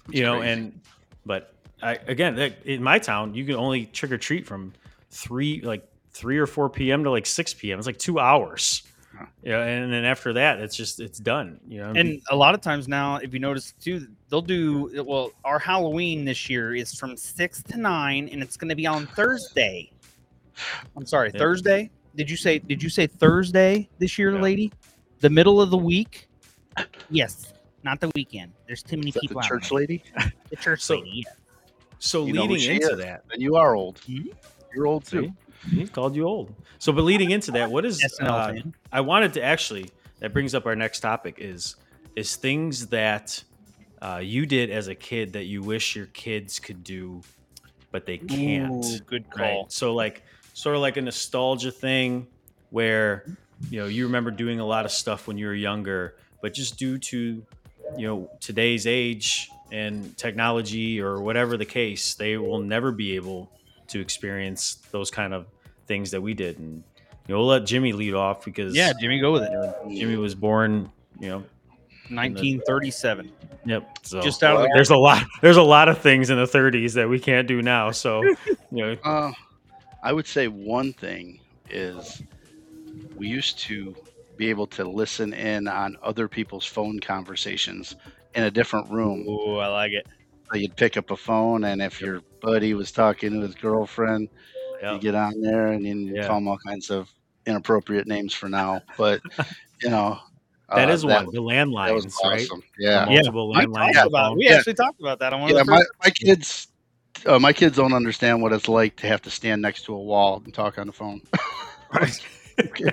It's 0.07 0.15
you 0.17 0.23
know, 0.23 0.37
crazy. 0.39 0.51
and 0.51 0.81
but 1.25 1.53
I 1.81 1.97
again 2.07 2.37
in 2.65 2.83
my 2.83 2.99
town, 2.99 3.33
you 3.33 3.43
can 3.43 3.55
only 3.55 3.87
trick 3.87 4.11
or 4.11 4.19
treat 4.19 4.45
from 4.45 4.71
three 5.09 5.61
like 5.61 5.83
three 6.11 6.37
or 6.37 6.45
four 6.45 6.69
p.m. 6.69 7.03
to 7.05 7.09
like 7.09 7.25
six 7.25 7.51
p.m. 7.53 7.79
It's 7.79 7.87
like 7.87 7.97
two 7.97 8.19
hours. 8.19 8.83
Huh. 9.17 9.25
Yeah, 9.43 9.61
and 9.63 9.91
then 9.93 10.03
after 10.05 10.33
that, 10.33 10.59
it's 10.59 10.75
just 10.75 10.99
it's 10.99 11.19
done. 11.19 11.59
You 11.67 11.79
know, 11.79 11.91
And 11.95 12.21
a 12.31 12.35
lot 12.35 12.53
of 12.55 12.61
times 12.61 12.87
now, 12.87 13.17
if 13.17 13.33
you 13.33 13.39
notice 13.39 13.73
too, 13.79 14.07
they'll 14.29 14.41
do 14.41 15.03
well. 15.05 15.31
Our 15.43 15.59
Halloween 15.59 16.25
this 16.25 16.49
year 16.49 16.75
is 16.75 16.93
from 16.95 17.15
six 17.15 17.63
to 17.63 17.77
nine, 17.77 18.27
and 18.31 18.41
it's 18.41 18.57
going 18.57 18.69
to 18.69 18.75
be 18.75 18.85
on 18.87 19.05
Thursday. 19.07 19.91
I'm 20.97 21.05
sorry, 21.05 21.31
Yeah. 21.33 21.39
Thursday. 21.39 21.89
Did 22.15 22.29
you 22.29 22.37
say? 22.37 22.59
Did 22.59 22.81
you 22.81 22.89
say 22.89 23.07
Thursday 23.07 23.89
this 23.99 24.17
year, 24.17 24.33
Yeah. 24.35 24.41
lady? 24.41 24.71
The 25.19 25.29
middle 25.29 25.61
of 25.61 25.69
the 25.69 25.77
week? 25.77 26.27
Yes, 27.09 27.53
not 27.83 27.99
the 28.01 28.11
weekend. 28.15 28.51
There's 28.67 28.83
too 28.83 28.97
many 28.97 29.09
Is 29.09 29.13
that 29.15 29.21
people. 29.21 29.35
the 29.41 29.45
out 29.45 29.49
church 29.49 29.69
there. 29.69 29.79
lady? 29.79 30.03
The 30.49 30.55
church 30.57 30.81
So- 30.81 30.95
lady. 30.97 31.23
Yeah. 31.25 31.31
so 31.99 32.25
You 32.25 32.33
know 32.33 32.45
who 32.47 32.53
leading 32.53 32.75
into 32.75 32.91
is. 32.91 32.97
that, 32.99 33.23
Then 33.29 33.39
you 33.41 33.55
are 33.55 33.75
old. 33.75 33.99
Mhm. 34.01 34.27
You're 34.73 34.87
old 34.87 35.05
too. 35.05 35.31
He 35.69 35.87
called 35.87 36.15
you 36.15 36.25
old. 36.25 36.53
So, 36.79 36.91
but 36.91 37.03
leading 37.03 37.31
into 37.31 37.51
that, 37.51 37.71
what 37.71 37.85
is 37.85 38.03
uh. 38.21 38.53
I 38.91 39.01
wanted 39.01 39.33
to 39.33 39.43
actually 39.43 39.89
that 40.19 40.33
brings 40.33 40.55
up 40.55 40.65
our 40.65 40.75
next 40.75 40.99
topic 40.99 41.35
is 41.39 41.75
is 42.15 42.35
things 42.35 42.87
that 42.87 43.43
uh, 44.01 44.19
you 44.23 44.45
did 44.45 44.69
as 44.69 44.87
a 44.87 44.95
kid 44.95 45.33
that 45.33 45.45
you 45.45 45.61
wish 45.61 45.95
your 45.95 46.05
kids 46.07 46.59
could 46.59 46.83
do, 46.83 47.21
but 47.91 48.05
they 48.05 48.17
can't. 48.17 48.85
Ooh, 48.85 48.99
good 48.99 49.25
right? 49.35 49.55
call. 49.55 49.65
So 49.69 49.93
like 49.93 50.23
sort 50.53 50.75
of 50.75 50.81
like 50.81 50.97
a 50.97 51.01
nostalgia 51.01 51.71
thing 51.71 52.27
where 52.69 53.25
you 53.69 53.79
know 53.79 53.87
you 53.87 54.05
remember 54.05 54.31
doing 54.31 54.59
a 54.59 54.65
lot 54.65 54.85
of 54.85 54.91
stuff 54.91 55.27
when 55.27 55.37
you 55.37 55.47
were 55.47 55.53
younger, 55.53 56.15
but 56.41 56.53
just 56.53 56.77
due 56.77 56.97
to 56.97 57.45
you 57.97 58.07
know 58.07 58.29
today's 58.39 58.87
age 58.87 59.49
and 59.71 60.15
technology 60.17 61.01
or 61.01 61.21
whatever 61.21 61.57
the 61.57 61.65
case, 61.65 62.13
they 62.13 62.37
will 62.37 62.59
never 62.59 62.91
be 62.91 63.15
able 63.15 63.51
to 63.89 63.99
experience 63.99 64.75
those 64.91 65.11
kind 65.11 65.33
of 65.33 65.47
things 65.87 66.11
that 66.11 66.21
we 66.21 66.33
did. 66.33 66.59
And 66.59 66.83
you 67.27 67.33
know, 67.33 67.39
we'll 67.39 67.47
let 67.47 67.65
Jimmy 67.65 67.93
lead 67.93 68.13
off 68.13 68.45
because 68.45 68.75
Yeah, 68.75 68.93
Jimmy, 68.99 69.19
go 69.19 69.31
with 69.33 69.43
it. 69.43 69.51
Jimmy 69.89 70.15
was 70.15 70.35
born, 70.35 70.91
you 71.19 71.29
know, 71.29 71.43
1937. 72.09 73.31
yep. 73.65 73.97
So 74.03 74.21
Just 74.21 74.43
out 74.43 74.57
of 74.57 74.61
the 74.63 74.69
there's 74.75 74.91
a 74.91 74.97
lot 74.97 75.23
there's 75.41 75.57
a 75.57 75.63
lot 75.63 75.89
of 75.89 75.99
things 75.99 76.29
in 76.29 76.37
the 76.37 76.45
30s 76.45 76.93
that 76.93 77.09
we 77.09 77.19
can't 77.19 77.47
do 77.47 77.61
now. 77.61 77.91
So 77.91 78.23
you 78.71 78.85
know, 78.85 78.97
Uh, 79.03 79.31
I 80.03 80.13
would 80.13 80.27
say 80.27 80.47
one 80.47 80.93
thing 80.93 81.39
is 81.69 82.21
we 83.15 83.27
used 83.27 83.59
to 83.59 83.95
be 84.37 84.49
able 84.49 84.67
to 84.67 84.83
listen 84.83 85.33
in 85.33 85.67
on 85.67 85.97
other 86.03 86.27
people's 86.27 86.65
phone 86.65 86.99
conversations 86.99 87.95
in 88.35 88.43
a 88.43 88.51
different 88.51 88.89
room. 88.91 89.25
Oh, 89.27 89.57
I 89.57 89.67
like 89.67 89.93
it. 89.93 90.05
So 90.55 90.59
you'd 90.59 90.77
pick 90.77 90.95
up 90.95 91.11
a 91.11 91.17
phone, 91.17 91.65
and 91.65 91.81
if 91.81 91.99
your 91.99 92.21
buddy 92.41 92.73
was 92.75 92.89
talking 92.89 93.33
to 93.33 93.41
his 93.41 93.55
girlfriend, 93.55 94.29
yeah. 94.81 94.93
you 94.93 94.99
get 94.99 95.13
on 95.13 95.41
there 95.41 95.73
and 95.73 95.85
then 95.85 95.99
you 95.99 96.15
Yeah. 96.15 96.27
call 96.27 96.37
them 96.37 96.47
all 96.47 96.57
kinds 96.65 96.89
of 96.89 97.11
inappropriate 97.45 98.07
names 98.07 98.33
for 98.33 98.47
now. 98.47 98.79
But 98.97 99.19
you 99.81 99.89
know, 99.89 100.17
That 100.73 100.87
Uh, 100.89 100.93
is 100.93 101.05
one. 101.05 101.25
The 101.25 101.41
landlines, 101.41 101.93
was 101.93 102.17
right? 102.23 102.39
awesome. 102.39 102.63
Yeah. 102.79 103.03
The 103.03 103.11
multiple 103.11 103.49
We 103.49 103.65
landlines. 103.65 104.05
about. 104.05 104.37
We 104.37 104.47
Yeah. 104.47 104.55
actually 104.55 104.75
talked 104.75 105.01
about 105.01 105.19
that 105.19 105.33
on 105.33 105.41
one 105.41 105.53
Yeah, 105.53 105.63
my, 105.63 105.83
my 106.01 106.09
kids, 106.09 106.67
uh, 107.25 107.37
my 107.37 107.51
kids 107.51 107.75
don't 107.75 107.91
understand 107.93 108.41
what 108.41 108.53
it's 108.53 108.69
like 108.69 108.95
to 108.97 109.07
have 109.07 109.21
to 109.23 109.29
stand 109.29 109.61
next 109.61 109.83
to 109.87 109.93
a 109.93 110.01
wall 110.01 110.41
and 110.45 110.53
talk 110.53 110.77
on 110.77 110.87
the 110.87 110.93
phone. 110.93 111.21
you 112.79 112.91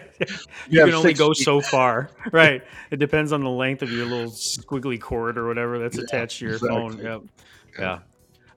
You 0.69 0.85
can 0.85 0.95
only 0.95 1.15
go 1.15 1.33
feet. 1.33 1.45
so 1.45 1.61
far, 1.61 2.11
right? 2.33 2.63
It 2.91 2.97
depends 2.99 3.33
on 3.33 3.43
the 3.43 3.51
length 3.51 3.83
of 3.83 3.93
your 3.93 4.05
little 4.05 4.31
squiggly 4.33 5.01
cord 5.01 5.39
or 5.39 5.47
whatever 5.47 5.79
that's 5.79 5.97
Yeah, 5.97 6.05
attached 6.05 6.39
to 6.41 6.47
your 6.47 6.59
phone. 6.59 6.99
Yep. 6.99 7.23
Yeah. 7.79 8.01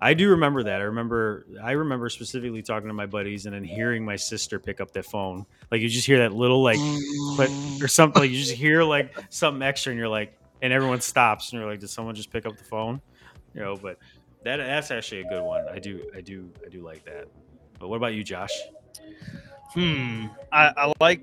I 0.01 0.13
do 0.13 0.30
remember 0.30 0.63
that. 0.63 0.82
I 0.82 0.84
remember 0.84 1.45
I 1.63 1.72
remember 1.72 2.09
specifically 2.09 2.61
talking 2.61 2.88
to 2.89 2.93
my 2.93 3.05
buddies 3.05 3.45
and 3.45 3.55
then 3.55 3.63
hearing 3.63 4.03
my 4.03 4.16
sister 4.16 4.59
pick 4.59 4.82
up 4.82 4.91
the 4.91 5.01
phone. 5.01 5.45
Like 5.72 5.82
you 5.82 5.89
just 5.89 6.05
hear 6.05 6.20
that 6.20 6.34
little 6.34 6.61
like 6.61 6.78
click 7.36 7.49
or 7.82 7.88
something. 7.88 8.22
Like 8.22 8.32
you 8.32 8.38
just 8.38 8.51
hear 8.51 8.84
like 8.84 9.16
something 9.30 9.61
extra 9.61 9.91
and 9.91 9.99
you're 9.99 10.09
like 10.09 10.38
and 10.61 10.74
everyone 10.74 11.01
stops 11.01 11.51
and 11.51 11.59
you're 11.59 11.70
like, 11.70 11.80
did 11.80 11.89
someone 11.89 12.13
just 12.13 12.30
pick 12.30 12.45
up 12.45 12.57
the 12.57 12.63
phone? 12.63 13.01
You 13.53 13.61
know, 13.61 13.76
but 13.78 13.97
that 14.43 14.57
that's 14.57 14.91
actually 14.91 15.22
a 15.22 15.28
good 15.30 15.41
one. 15.41 15.66
I 15.70 15.80
do 15.80 16.09
I 16.16 16.22
do 16.22 16.51
I 16.66 16.70
do 16.70 16.82
like 16.82 17.03
that. 17.05 17.28
But 17.80 17.88
what 17.88 17.97
about 17.97 18.13
you, 18.13 18.24
Josh? 18.24 18.51
Hmm. 19.70 20.28
I, 20.51 20.72
I 20.78 20.93
like 20.99 21.22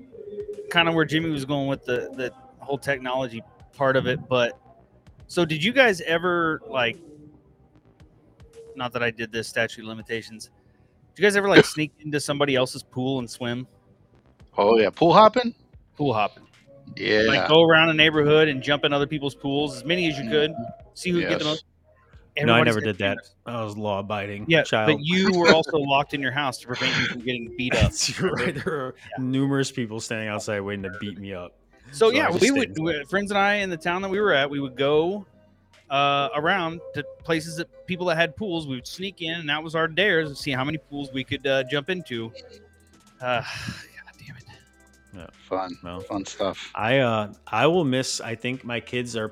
kind 0.69 0.89
of 0.89 0.95
where 0.95 1.05
Jimmy 1.05 1.29
was 1.29 1.45
going 1.45 1.67
with 1.67 1.85
the 1.85 2.11
the 2.15 2.33
whole 2.59 2.77
technology 2.77 3.41
part 3.73 3.95
of 3.95 4.07
it, 4.07 4.27
but 4.27 4.59
so 5.27 5.45
did 5.45 5.63
you 5.63 5.71
guys 5.71 6.01
ever 6.01 6.61
like? 6.67 6.97
Not 8.75 8.91
that 8.93 9.03
I 9.03 9.11
did 9.11 9.31
this 9.31 9.47
statute 9.47 9.81
of 9.83 9.87
limitations. 9.87 10.49
Did 11.15 11.21
you 11.21 11.27
guys 11.27 11.35
ever 11.35 11.47
like 11.47 11.65
sneak 11.65 11.91
into 11.99 12.19
somebody 12.19 12.55
else's 12.55 12.83
pool 12.83 13.19
and 13.19 13.29
swim? 13.29 13.67
Oh 14.57 14.77
yeah, 14.77 14.89
pool 14.89 15.13
hopping. 15.13 15.53
Pool 15.95 16.13
hopping. 16.13 16.45
Yeah. 16.97 17.21
Like 17.27 17.47
go 17.47 17.63
around 17.63 17.89
a 17.89 17.93
neighborhood 17.93 18.47
and 18.47 18.61
jump 18.61 18.83
in 18.83 18.93
other 18.93 19.07
people's 19.07 19.35
pools, 19.35 19.75
as 19.77 19.85
many 19.85 20.07
as 20.09 20.17
you 20.19 20.29
could. 20.29 20.53
See 20.95 21.11
who 21.11 21.19
could 21.21 21.29
get 21.29 21.39
the 21.39 21.45
Yes. 21.45 21.53
most. 21.53 21.65
No, 22.45 22.53
I 22.53 22.63
never 22.63 22.79
got 22.81 22.85
did 22.87 22.97
that. 22.97 23.17
cameras. 23.17 23.35
I 23.45 23.63
was 23.63 23.77
law 23.77 23.99
abiding. 23.99 24.45
Yeah, 24.47 24.63
child. 24.63 24.87
but 24.87 24.97
you 25.01 25.31
were 25.37 25.49
also 25.53 25.77
locked 25.77 26.15
in 26.15 26.21
your 26.21 26.31
house 26.31 26.57
to 26.59 26.67
prevent 26.67 26.95
you 26.99 27.05
from 27.05 27.21
getting 27.21 27.53
beat 27.57 27.75
up. 27.75 27.81
That's 27.83 28.19
right. 28.19 28.55
There 28.55 28.73
are 28.73 28.95
numerous 29.19 29.71
people 29.71 29.99
standing 29.99 30.27
outside 30.29 30.59
waiting 30.61 30.83
to 30.83 30.97
beat 30.99 31.19
me 31.19 31.33
up. 31.33 31.53
So, 31.91 32.09
So 32.09 32.15
yeah, 32.15 32.31
we 32.31 32.49
would 32.49 32.69
inside. 32.69 32.83
we- 32.83 33.03
friends 33.05 33.29
and 33.29 33.37
I 33.37 33.55
in 33.55 33.69
the 33.69 33.77
town 33.77 34.01
that 34.01 34.09
we 34.09 34.19
were 34.19 34.33
at, 34.33 34.49
we 34.49 34.59
would 34.59 34.75
go 34.75 35.27
uh, 35.89 36.29
around 36.35 36.81
to 36.95 37.03
places 37.23 37.57
that 37.57 37.67
people 37.87 38.05
that 38.07 38.15
had 38.17 38.35
pools. 38.35 38.67
We 38.67 38.75
would 38.75 38.87
sneak 38.87 39.21
in, 39.21 39.39
and 39.41 39.49
that 39.49 39.61
was 39.63 39.75
our 39.75 39.87
dares 39.87 40.29
to 40.29 40.35
see 40.35 40.51
how 40.51 40.63
many 40.63 40.77
pools 40.77 41.11
we 41.11 41.23
could 41.23 41.45
uh, 41.45 41.63
jump 41.63 41.89
into. 41.89 42.31
Uh, 43.21 43.41
God 44.01 44.15
damn 44.25 44.35
it! 44.37 44.43
Yeah. 45.15 45.27
fun, 45.47 45.77
No. 45.83 45.99
fun 45.99 46.25
stuff. 46.25 46.71
I 46.75 46.99
uh 46.99 47.33
I 47.47 47.67
will 47.67 47.85
miss 47.85 48.19
I 48.21 48.35
think 48.35 48.63
my 48.63 48.79
kids 48.79 49.15
are 49.15 49.31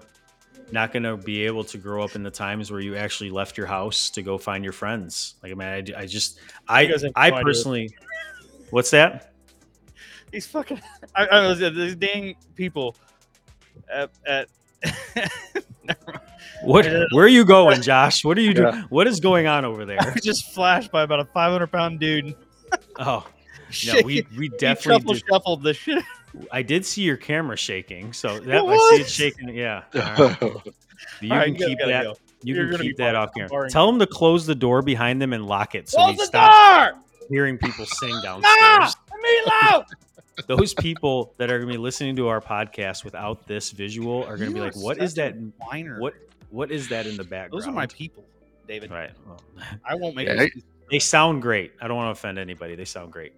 not 0.72 0.94
going 0.94 1.04
to 1.04 1.18
be 1.18 1.46
able 1.46 1.64
to 1.66 1.78
grow 1.78 2.02
up 2.04 2.16
in 2.16 2.24
the 2.24 2.32
times 2.32 2.72
where 2.72 2.80
you 2.80 2.96
actually 2.96 3.30
left 3.30 3.58
your 3.58 3.68
house 3.68 4.10
to 4.12 4.22
go 4.22 4.38
find 4.38 4.64
your 4.64 4.72
friends. 4.74 5.36
Like 5.44 5.52
I 5.52 5.56
mean 5.56 5.68
I, 5.68 6.02
I 6.02 6.06
just 6.06 6.40
I 6.68 6.82
I 6.84 6.86
no 6.86 7.12
idea. 7.18 7.44
personally 7.44 7.96
What's 8.70 8.92
that? 8.92 9.34
These 10.32 10.48
fucking 10.48 10.80
I, 11.16 11.26
I 11.26 11.48
was 11.48 11.60
these 11.60 11.96
dang 11.96 12.36
people 12.56 12.96
at. 13.92 14.12
at 14.26 14.30
Never 14.30 14.38
mind. 14.38 14.48
What 16.64 16.86
where 17.12 17.26
are 17.26 17.30
you 17.30 17.44
going, 17.44 17.82
Josh? 17.82 18.24
What 18.24 18.38
are 18.38 18.42
you 18.42 18.54
doing? 18.54 18.74
Yeah. 18.76 18.84
What 18.90 19.08
is 19.08 19.20
going 19.20 19.48
on 19.48 19.66
over 19.66 19.82
I 19.82 19.86
there? 19.86 19.98
was 20.14 20.24
just 20.24 20.54
flashed 20.54 20.92
by 20.92 21.02
about 21.02 21.20
a 21.20 21.26
500 21.26 21.68
pound 21.68 22.00
dude. 22.00 22.36
Oh, 22.98 23.28
no, 23.88 23.96
we 24.06 24.26
we 24.38 24.48
definitely 24.48 25.00
shuffle 25.00 25.14
did. 25.14 25.24
shuffled 25.30 25.64
the 25.64 25.74
shit. 25.74 26.04
I 26.54 26.62
did 26.62 26.86
see 26.86 27.02
your 27.02 27.18
camera 27.18 27.58
shaking, 27.58 28.14
so 28.14 28.40
that 28.40 28.60
I 28.60 28.62
was. 28.62 28.96
see 28.96 29.02
it 29.02 29.10
shaking. 29.10 29.50
Yeah, 29.56 29.84
All 29.94 30.02
right. 30.02 30.42
you 31.20 31.32
All 31.32 31.38
right, 31.38 31.54
can 31.54 31.56
you 31.56 31.68
keep 31.68 31.80
that. 31.80 32.04
go. 32.04 32.16
You 32.44 32.56
You're 32.56 32.70
can 32.72 32.80
keep 32.82 32.98
that 32.98 33.16
off 33.16 33.32
camera. 33.36 33.50
barring- 33.50 33.72
Tell 33.72 33.88
them 33.88 34.00
to 34.00 34.08
close 34.08 34.46
the 34.46 34.56
door 34.56 34.82
behind 34.82 35.22
them 35.22 35.34
and 35.34 35.46
lock 35.48 35.76
it 35.76 35.90
so 35.90 35.98
Close 35.98 36.12
we 36.12 36.18
the 36.18 36.26
stop 36.28 36.96
hearing 37.30 37.58
people 37.58 37.86
sing 37.86 38.14
Ah! 38.16 38.22
downstairs. 38.22 38.96
Meatloaf! 39.26 39.86
Those 40.48 40.74
people 40.74 41.34
that 41.38 41.52
are 41.52 41.58
going 41.58 41.70
to 41.70 41.74
be 41.74 41.82
listening 41.82 42.16
to 42.18 42.28
our 42.28 42.42
podcast 42.42 43.04
without 43.04 43.48
this 43.48 43.72
visual 43.72 44.24
are 44.24 44.38
going 44.38 44.50
to 44.50 44.56
be 44.56 44.62
like, 44.62 44.76
"What 44.76 44.98
is 44.98 45.14
that? 45.16 45.34
a 45.34 45.52
Whiner. 45.66 46.00
What 46.00 46.14
what 46.50 46.72
is 46.72 46.90
that 46.90 47.06
in 47.06 47.18
the 47.18 47.24
background?" 47.24 47.54
Those 47.54 47.68
are 47.68 47.72
my 47.72 47.88
people, 47.88 48.24
David. 48.68 48.92
right. 48.92 49.12
Well, 49.26 49.42
I 49.86 49.96
won't 49.96 50.16
make 50.16 50.28
Yeah, 50.28 50.48
they 50.90 51.00
sound 51.00 51.42
great. 51.42 51.74
I 51.82 51.88
don't 51.88 51.98
want 51.98 52.08
to 52.08 52.12
offend 52.12 52.38
anybody. 52.38 52.76
They 52.76 52.86
sound 52.86 53.12
great. 53.12 53.34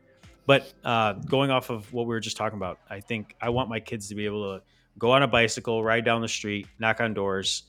But 0.46 0.72
uh, 0.84 1.14
going 1.14 1.52
off 1.52 1.70
of 1.70 1.92
what 1.94 2.04
we 2.06 2.10
were 2.10 2.20
just 2.20 2.36
talking 2.36 2.58
about, 2.58 2.80
I 2.90 3.00
think 3.00 3.36
I 3.42 3.50
want 3.50 3.70
my 3.70 3.80
kids 3.80 4.10
to 4.10 4.16
be 4.16 4.26
able 4.26 4.58
to 4.58 4.64
go 4.98 5.12
on 5.12 5.24
a 5.24 5.28
bicycle, 5.28 5.84
ride 5.84 6.04
down 6.04 6.22
the 6.22 6.28
street, 6.28 6.68
knock 6.80 7.00
on 7.00 7.14
doors, 7.14 7.64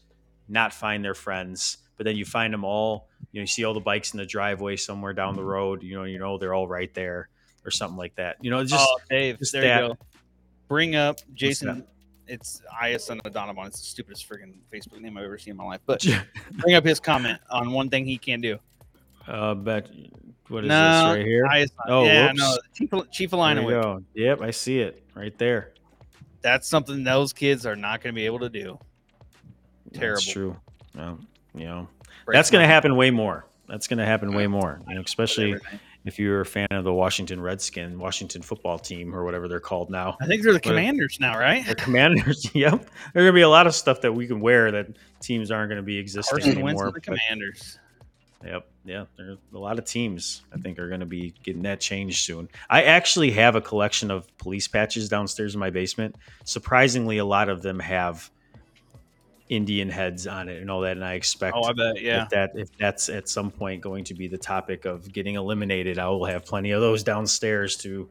not 0.48 0.72
find 0.72 1.04
their 1.04 1.14
friends, 1.14 1.78
but 1.96 2.04
then 2.04 2.16
you 2.16 2.24
find 2.24 2.52
them 2.52 2.64
all. 2.64 3.08
You 3.32 3.40
know, 3.40 3.42
you 3.42 3.46
see 3.46 3.64
all 3.64 3.74
the 3.74 3.80
bikes 3.80 4.12
in 4.12 4.18
the 4.18 4.26
driveway 4.26 4.76
somewhere 4.76 5.12
down 5.12 5.34
the 5.34 5.44
road. 5.44 5.82
You 5.82 5.96
know, 5.96 6.04
you 6.04 6.18
know 6.18 6.36
they're 6.36 6.54
all 6.54 6.66
right 6.66 6.92
there 6.94 7.28
or 7.64 7.70
something 7.70 7.96
like 7.96 8.14
that. 8.16 8.36
You 8.40 8.50
know, 8.50 8.62
just 8.64 8.86
oh, 8.86 8.98
Dave, 9.10 9.38
just 9.38 9.52
there 9.52 9.62
that. 9.62 9.82
you 9.82 9.88
go. 9.88 9.98
Bring 10.68 10.96
up 10.96 11.18
Jason. 11.34 11.84
It's 12.26 12.62
ISN 12.82 13.20
Donovan. 13.32 13.66
It's 13.66 13.80
the 13.80 13.86
stupidest 13.86 14.28
freaking 14.28 14.54
Facebook 14.72 15.00
name 15.00 15.18
I've 15.18 15.24
ever 15.24 15.36
seen 15.36 15.52
in 15.52 15.56
my 15.58 15.64
life. 15.64 15.80
But 15.84 16.06
bring 16.52 16.74
up 16.74 16.84
his 16.84 16.98
comment 16.98 17.38
on 17.50 17.70
one 17.70 17.90
thing 17.90 18.06
he 18.06 18.16
can 18.16 18.40
do. 18.40 18.58
uh, 19.28 19.54
but 19.54 19.90
what 20.48 20.64
is 20.64 20.68
no, 20.68 21.08
this 21.08 21.18
right 21.18 21.26
here? 21.26 21.46
ISN. 21.46 21.76
Oh, 21.86 22.04
yeah, 22.04 22.28
whoops. 22.28 22.38
no, 22.38 22.58
Chief, 22.74 23.10
Chief 23.10 23.30
There 23.30 23.62
go. 23.62 24.02
Yep, 24.14 24.40
I 24.40 24.50
see 24.50 24.80
it 24.80 25.02
right 25.14 25.36
there. 25.38 25.72
That's 26.42 26.68
something 26.68 27.04
those 27.04 27.32
kids 27.32 27.64
are 27.66 27.76
not 27.76 28.02
going 28.02 28.14
to 28.14 28.16
be 28.16 28.26
able 28.26 28.40
to 28.40 28.50
do. 28.50 28.78
Terrible. 29.92 30.16
That's 30.16 30.26
true. 30.26 30.56
No, 30.94 31.18
you 31.54 31.64
know, 31.64 31.88
Breaks 32.26 32.36
that's 32.36 32.50
going 32.50 32.62
to 32.62 32.68
happen 32.68 32.96
way 32.96 33.10
more. 33.10 33.46
That's 33.68 33.86
going 33.86 33.98
to 33.98 34.04
happen 34.04 34.34
way 34.34 34.46
more, 34.46 34.80
you 34.88 34.94
know, 34.94 35.00
especially 35.00 35.54
Whatever. 35.54 35.80
If 36.04 36.18
you're 36.18 36.42
a 36.42 36.46
fan 36.46 36.68
of 36.70 36.84
the 36.84 36.92
Washington 36.92 37.40
Redskin, 37.40 37.98
Washington 37.98 38.42
football 38.42 38.78
team, 38.78 39.14
or 39.14 39.24
whatever 39.24 39.48
they're 39.48 39.60
called 39.60 39.90
now. 39.90 40.16
I 40.20 40.26
think 40.26 40.42
they're 40.42 40.52
the 40.52 40.60
commanders 40.60 41.18
now, 41.18 41.38
right? 41.38 41.66
The 41.66 41.74
Commanders. 41.74 42.50
yep, 42.54 42.72
there 43.12 43.22
are 43.22 43.24
going 43.24 43.26
to 43.26 43.32
be 43.32 43.42
a 43.42 43.48
lot 43.48 43.66
of 43.66 43.74
stuff 43.74 44.00
that 44.02 44.12
we 44.12 44.26
can 44.26 44.40
wear 44.40 44.70
that 44.72 44.88
teams 45.20 45.50
aren't 45.50 45.70
going 45.70 45.80
to 45.80 45.82
be 45.82 45.98
existing 45.98 46.38
Carson 46.38 46.58
anymore. 46.58 46.90
the 46.90 47.00
commanders. 47.00 47.78
Yep. 48.44 48.66
Yeah. 48.84 49.04
There's 49.16 49.38
a 49.54 49.58
lot 49.58 49.78
of 49.78 49.86
teams 49.86 50.42
I 50.52 50.58
think 50.58 50.78
are 50.78 50.88
going 50.88 51.00
to 51.00 51.06
be 51.06 51.34
getting 51.42 51.62
that 51.62 51.80
changed 51.80 52.24
soon. 52.24 52.48
I 52.68 52.82
actually 52.82 53.30
have 53.32 53.56
a 53.56 53.60
collection 53.60 54.10
of 54.10 54.26
police 54.36 54.68
patches 54.68 55.08
downstairs 55.08 55.54
in 55.54 55.60
my 55.60 55.70
basement. 55.70 56.16
Surprisingly, 56.44 57.18
a 57.18 57.24
lot 57.24 57.48
of 57.48 57.62
them 57.62 57.78
have 57.80 58.30
Indian 59.48 59.88
heads 59.90 60.26
on 60.26 60.48
it 60.48 60.60
and 60.62 60.70
all 60.70 60.80
that. 60.80 60.92
And 60.96 61.04
I 61.04 61.14
expect 61.14 61.54
Oh, 61.56 61.64
I 61.64 61.72
bet. 61.72 62.00
Yeah. 62.00 62.22
if 62.24 62.28
that 62.30 62.50
if 62.54 62.76
that's 62.78 63.08
at 63.08 63.28
some 63.28 63.50
point 63.50 63.82
going 63.82 64.04
to 64.04 64.14
be 64.14 64.26
the 64.28 64.38
topic 64.38 64.84
of 64.84 65.12
getting 65.12 65.34
eliminated, 65.34 65.98
I 65.98 66.08
will 66.08 66.24
have 66.24 66.44
plenty 66.44 66.70
of 66.70 66.80
those 66.80 67.02
downstairs 67.02 67.76
to 67.78 68.08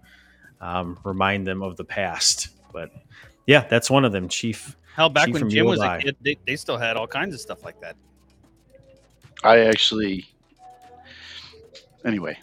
um, 0.61 0.99
remind 1.03 1.47
them 1.47 1.63
of 1.63 1.75
the 1.75 1.83
past. 1.83 2.49
But 2.71 2.91
yeah, 3.47 3.65
that's 3.67 3.89
one 3.89 4.05
of 4.05 4.11
them, 4.11 4.27
Chief. 4.29 4.77
Hell, 4.95 5.09
back 5.09 5.25
Chief 5.25 5.33
when 5.33 5.39
from 5.41 5.49
Jim 5.49 5.65
was 5.65 5.79
Eli. 5.79 5.97
a 5.97 6.01
kid, 6.01 6.15
they, 6.21 6.37
they 6.45 6.55
still 6.55 6.77
had 6.77 6.95
all 6.97 7.07
kinds 7.07 7.33
of 7.33 7.41
stuff 7.41 7.63
like 7.63 7.81
that. 7.81 7.95
I 9.43 9.61
actually. 9.61 10.25
Anyway, 12.05 12.37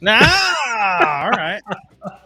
Nah, 0.00 0.18
all 0.18 1.30
right. 1.30 1.60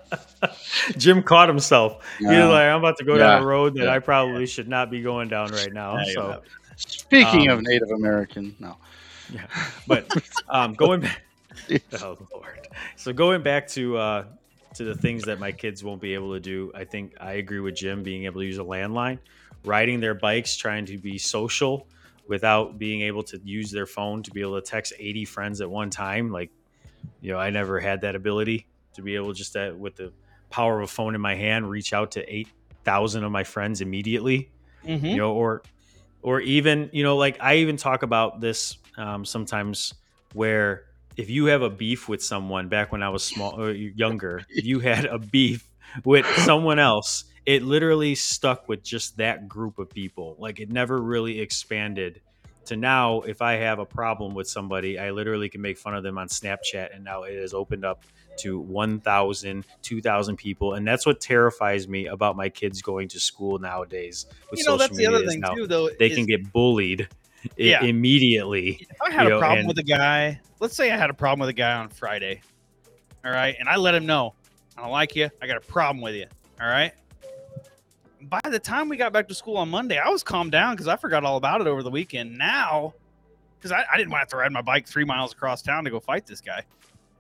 Jim 0.97 1.23
caught 1.23 1.49
himself. 1.49 2.05
He 2.19 2.27
was 2.27 2.37
uh, 2.37 2.49
like, 2.49 2.65
I'm 2.67 2.79
about 2.79 2.97
to 2.99 3.05
go 3.05 3.17
down 3.17 3.41
Yeah. 3.41 3.43
a 3.43 3.47
road 3.47 3.75
that 3.75 3.85
Yeah. 3.85 3.95
I 3.95 3.99
probably 3.99 4.47
should 4.47 4.69
not 4.69 4.91
be 4.91 5.03
going 5.03 5.29
down 5.29 5.51
right 5.53 5.73
now. 5.73 5.99
Yeah, 5.99 6.13
so, 6.15 6.29
not. 6.29 6.45
speaking 6.77 7.49
um, 7.51 7.59
of 7.59 7.65
Native 7.65 7.91
American, 7.91 8.55
no. 8.59 8.77
yeah. 9.33 9.47
But 9.87 10.13
um, 10.49 10.75
going 10.75 11.01
back, 11.01 11.23
oh 12.03 12.19
Lord. 12.33 12.69
So 12.97 13.13
going 13.13 13.43
back 13.43 13.69
to 13.69 13.97
uh, 13.97 14.25
to 14.75 14.85
the 14.85 14.95
things 14.95 15.25
that 15.25 15.39
my 15.39 15.53
kids 15.53 15.83
won't 15.85 16.01
be 16.01 16.15
able 16.15 16.35
to 16.35 16.41
do, 16.41 16.73
I 16.75 16.85
think 16.85 17.15
I 17.21 17.35
agree 17.35 17.61
with 17.61 17.77
Jim 17.77 18.03
being 18.03 18.25
able 18.25 18.41
to 18.41 18.47
use 18.47 18.59
a 18.59 18.63
landline, 18.65 19.19
riding 19.65 20.01
their 20.01 20.15
bikes, 20.15 20.57
trying 20.57 20.87
to 20.87 20.99
be 20.99 21.17
social 21.19 21.87
without 22.27 22.79
being 22.79 23.03
able 23.03 23.23
to 23.23 23.41
use 23.45 23.71
their 23.71 23.87
phone 23.87 24.23
to 24.23 24.31
be 24.31 24.41
able 24.41 24.61
to 24.61 24.67
text 24.67 24.93
80 24.99 25.25
friends 25.27 25.61
at 25.61 25.71
one 25.71 25.91
time. 25.91 26.31
Like, 26.33 26.51
you 27.21 27.33
know, 27.33 27.39
I 27.39 27.51
never 27.51 27.81
had 27.81 28.01
that 28.01 28.15
ability 28.15 28.67
to 28.95 29.03
be 29.03 29.15
able 29.17 29.33
just 29.33 29.53
to, 29.53 29.75
with 29.79 29.97
the 29.97 30.13
power 30.55 30.79
of 30.81 30.85
a 30.85 30.93
phone 30.99 31.15
in 31.15 31.21
my 31.21 31.35
hand, 31.35 31.69
reach 31.69 31.93
out 31.93 32.13
to 32.13 32.21
8,000 32.33 33.25
of 33.25 33.33
my 33.33 33.45
friends 33.45 33.81
immediately 33.81 34.51
Mhm. 34.87 35.11
you 35.13 35.17
know 35.17 35.33
or 35.33 35.63
or 36.23 36.41
even 36.41 36.91
you 36.93 37.03
know 37.03 37.17
like 37.17 37.37
i 37.41 37.57
even 37.65 37.77
talk 37.79 38.03
about 38.03 38.41
this 38.41 38.77
um, 38.99 39.25
sometimes 39.25 39.95
where 40.35 40.85
if 41.17 41.31
you 41.31 41.47
have 41.47 41.63
a 41.63 41.71
beef 41.71 42.07
with 42.09 42.23
someone 42.23 42.69
back 42.69 42.93
when 42.93 43.03
i 43.03 43.09
was 43.09 43.23
small 43.25 43.59
or 43.59 43.71
younger 43.73 44.35
you 44.69 44.81
had 44.81 45.07
a 45.07 45.19
beef 45.19 45.63
with 46.05 46.27
someone 46.45 46.79
else 46.79 47.25
it 47.47 47.63
literally 47.63 48.15
stuck 48.15 48.69
with 48.69 48.83
just 48.83 49.17
that 49.17 49.49
group 49.49 49.79
of 49.79 49.89
people 49.89 50.37
like 50.39 50.61
it 50.61 50.71
never 50.71 51.01
really 51.01 51.41
expanded 51.41 52.21
to 52.67 52.77
now 52.77 53.21
if 53.23 53.43
I 53.43 53.55
have 53.57 53.79
a 53.79 53.85
problem 53.85 54.33
with 54.35 54.49
somebody, 54.49 54.99
I 54.99 55.11
literally 55.11 55.51
can 55.51 55.61
make 55.61 55.77
fun 55.77 55.95
of 55.95 56.03
them 56.03 56.17
on 56.17 56.29
Snapchat 56.29 56.95
and 56.95 57.05
now 57.05 57.25
it 57.25 57.37
has 57.39 57.53
opened 57.53 57.85
up 57.85 58.05
to 58.39 58.59
1,000, 58.59 59.65
2,000 59.83 60.37
people. 60.37 60.75
And 60.75 60.87
that's 60.87 61.07
what 61.07 61.21
terrifies 61.21 61.89
me 61.89 62.07
about 62.07 62.37
my 62.37 62.49
kids 62.49 62.83
going 62.83 63.09
to 63.09 63.21
school 63.21 63.59
nowadays 63.59 64.27
with 64.51 64.61
you 64.61 64.65
know, 64.67 64.73
social 64.73 64.79
that's 64.79 64.97
the 64.97 65.07
other 65.07 65.27
thing 65.27 65.41
now 65.41 65.55
too, 65.55 65.67
though. 65.67 65.89
they 65.99 66.07
is 66.09 66.17
can 66.17 66.27
get 66.27 66.53
bullied 66.53 67.09
i- 67.45 67.49
Yeah. 67.57 67.85
immediately. 67.85 68.87
If 68.91 68.97
I 69.03 69.11
had 69.11 69.27
a 69.27 69.31
know, 69.31 69.39
problem 69.39 69.61
and- 69.61 69.69
with 69.69 69.79
a 69.79 69.83
guy, 69.83 70.41
let's 70.61 70.75
say 70.77 70.91
I 70.91 70.97
had 70.97 71.11
a 71.11 71.15
problem 71.15 71.41
with 71.41 71.49
a 71.51 71.55
guy 71.55 71.75
on 71.75 71.89
Friday, 71.89 72.41
all 73.25 73.31
right, 73.33 73.55
and 73.59 73.69
I 73.69 73.77
let 73.77 73.95
him 73.95 74.07
know 74.07 74.35
I 74.77 74.83
don't 74.83 74.91
like 74.91 75.15
you. 75.15 75.31
I 75.41 75.47
got 75.47 75.57
a 75.57 75.61
problem 75.61 76.01
with 76.01 76.15
you. 76.17 76.27
All 76.61 76.67
right. 76.67 76.93
By 78.23 78.41
the 78.51 78.59
time 78.59 78.89
we 78.89 78.97
got 78.97 79.13
back 79.13 79.29
to 79.29 79.35
school 79.35 79.57
on 79.57 79.69
Monday, 79.69 79.99
I 79.99 80.09
was 80.09 80.23
calmed 80.23 80.51
down 80.51 80.75
because 80.75 80.89
I 80.89 80.97
forgot 80.97 81.25
all 81.25 81.37
about 81.37 81.61
it 81.61 81.67
over 81.67 81.83
the 81.83 81.91
weekend. 81.91 82.37
Now, 82.39 82.95
because 83.59 83.71
I, 83.71 83.85
I 83.93 83.97
didn't 83.97 84.11
want 84.11 84.21
to 84.21 84.23
have 84.23 84.29
to 84.31 84.37
ride 84.39 84.51
my 84.53 84.63
bike 84.63 84.87
three 84.89 85.05
miles 85.05 85.33
across 85.33 85.63
town 85.63 85.85
to 85.85 85.91
go 85.91 86.01
fight 86.01 86.27
this 86.27 86.41
guy. 86.41 86.63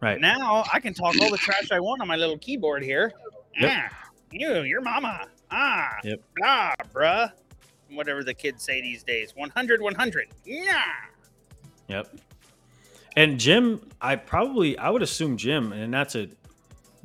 Right. 0.00 0.20
Now 0.20 0.64
I 0.72 0.80
can 0.80 0.92
talk 0.94 1.14
all 1.20 1.30
the 1.30 1.38
trash 1.38 1.70
I 1.72 1.80
want 1.80 2.02
on 2.02 2.08
my 2.08 2.16
little 2.16 2.38
keyboard 2.38 2.82
here. 2.82 3.12
Yep. 3.58 3.72
Ah, 3.74 4.10
you, 4.32 4.62
your 4.62 4.80
mama. 4.80 5.26
Ah, 5.50 5.96
Yep. 6.04 6.20
ah, 6.42 6.74
bruh. 6.92 7.30
Whatever 7.90 8.24
the 8.24 8.34
kids 8.34 8.62
say 8.64 8.80
these 8.82 9.02
days. 9.02 9.32
100, 9.36 9.80
100. 9.80 10.28
Yeah. 10.44 10.82
Yep. 11.88 12.16
And 13.16 13.38
Jim, 13.38 13.88
I 14.00 14.16
probably 14.16 14.76
I 14.76 14.90
would 14.90 15.02
assume 15.02 15.36
Jim, 15.36 15.72
and 15.72 15.90
not 15.92 16.08
to 16.10 16.28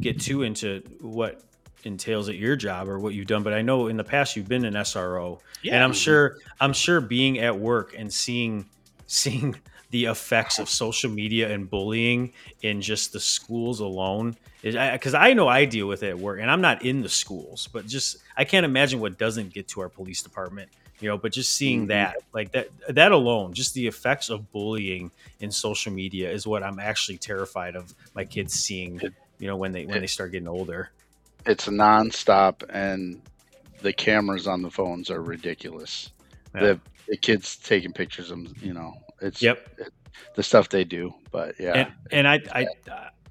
get 0.01 0.19
too 0.19 0.41
into 0.41 0.81
what 1.01 1.41
entails 1.83 2.27
at 2.27 2.35
your 2.35 2.55
job 2.55 2.89
or 2.89 2.99
what 2.99 3.13
you've 3.13 3.27
done, 3.27 3.43
but 3.43 3.53
I 3.53 3.61
know 3.61 3.87
in 3.87 3.95
the 3.97 4.03
past 4.03 4.35
you've 4.35 4.47
been 4.47 4.65
an 4.65 4.73
SRO, 4.73 5.39
Yeah. 5.61 5.75
and 5.75 5.83
I'm 5.83 5.93
sure 5.93 6.37
I'm 6.59 6.73
sure 6.73 6.99
being 6.99 7.39
at 7.39 7.57
work 7.57 7.93
and 7.95 8.11
seeing 8.11 8.65
seeing 9.07 9.55
the 9.91 10.05
effects 10.05 10.59
of 10.59 10.69
social 10.69 11.09
media 11.09 11.51
and 11.51 11.69
bullying 11.69 12.31
in 12.61 12.81
just 12.81 13.11
the 13.13 13.19
schools 13.19 13.79
alone 13.79 14.35
is 14.61 14.75
because 14.75 15.13
I, 15.13 15.33
know 15.33 15.47
I 15.47 15.65
deal 15.65 15.87
with 15.87 16.03
it 16.03 16.09
at 16.09 16.19
work, 16.19 16.39
and 16.41 16.51
I'm 16.51 16.61
not 16.61 16.83
in 16.83 17.01
the 17.01 17.09
schools, 17.09 17.67
but 17.71 17.87
just 17.87 18.17
I 18.37 18.43
can't 18.43 18.65
imagine 18.65 18.99
what 18.99 19.17
doesn't 19.17 19.53
get 19.53 19.67
to 19.69 19.81
our 19.81 19.89
police 19.89 20.21
department. 20.21 20.69
You 20.99 21.07
know, 21.07 21.17
but 21.17 21.31
just 21.31 21.55
seeing 21.55 21.85
Mhm. 21.85 21.89
that, 21.89 22.15
like 22.33 22.51
that, 22.51 22.67
that 22.89 23.13
alone, 23.13 23.53
just 23.53 23.73
the 23.73 23.87
effects 23.87 24.29
of 24.29 24.51
bullying 24.51 25.11
in 25.39 25.49
social 25.49 25.93
media 25.93 26.29
is 26.29 26.45
what 26.45 26.61
I'm 26.61 26.77
actually 26.77 27.17
terrified 27.17 27.77
of 27.77 27.95
my 28.13 28.25
kids 28.25 28.53
seeing. 28.53 28.99
You 29.39 29.47
know, 29.47 29.55
when 29.55 29.71
they 29.71 29.85
when 29.85 30.01
they 30.01 30.07
start 30.07 30.33
getting 30.33 30.49
older. 30.49 30.91
It's 31.45 31.67
nonstop, 31.67 32.63
and 32.69 33.21
the 33.81 33.93
cameras 33.93 34.45
on 34.45 34.61
the 34.61 34.69
phones 34.69 35.09
are 35.09 35.21
ridiculous. 35.21 36.11
Yeah. 36.53 36.61
The, 36.61 36.79
the 37.07 37.17
kids 37.17 37.55
taking 37.55 37.93
pictures 37.93 38.29
of, 38.29 38.39
you 38.61 38.73
know, 38.73 38.93
it's 39.21 39.41
Yep. 39.41 39.79
the 40.35 40.43
stuff 40.43 40.69
they 40.69 40.83
do. 40.83 41.13
But 41.31 41.55
yeah, 41.59 41.73
and 41.73 41.91
and 42.11 42.27
I 42.27 42.41
I 42.53 42.67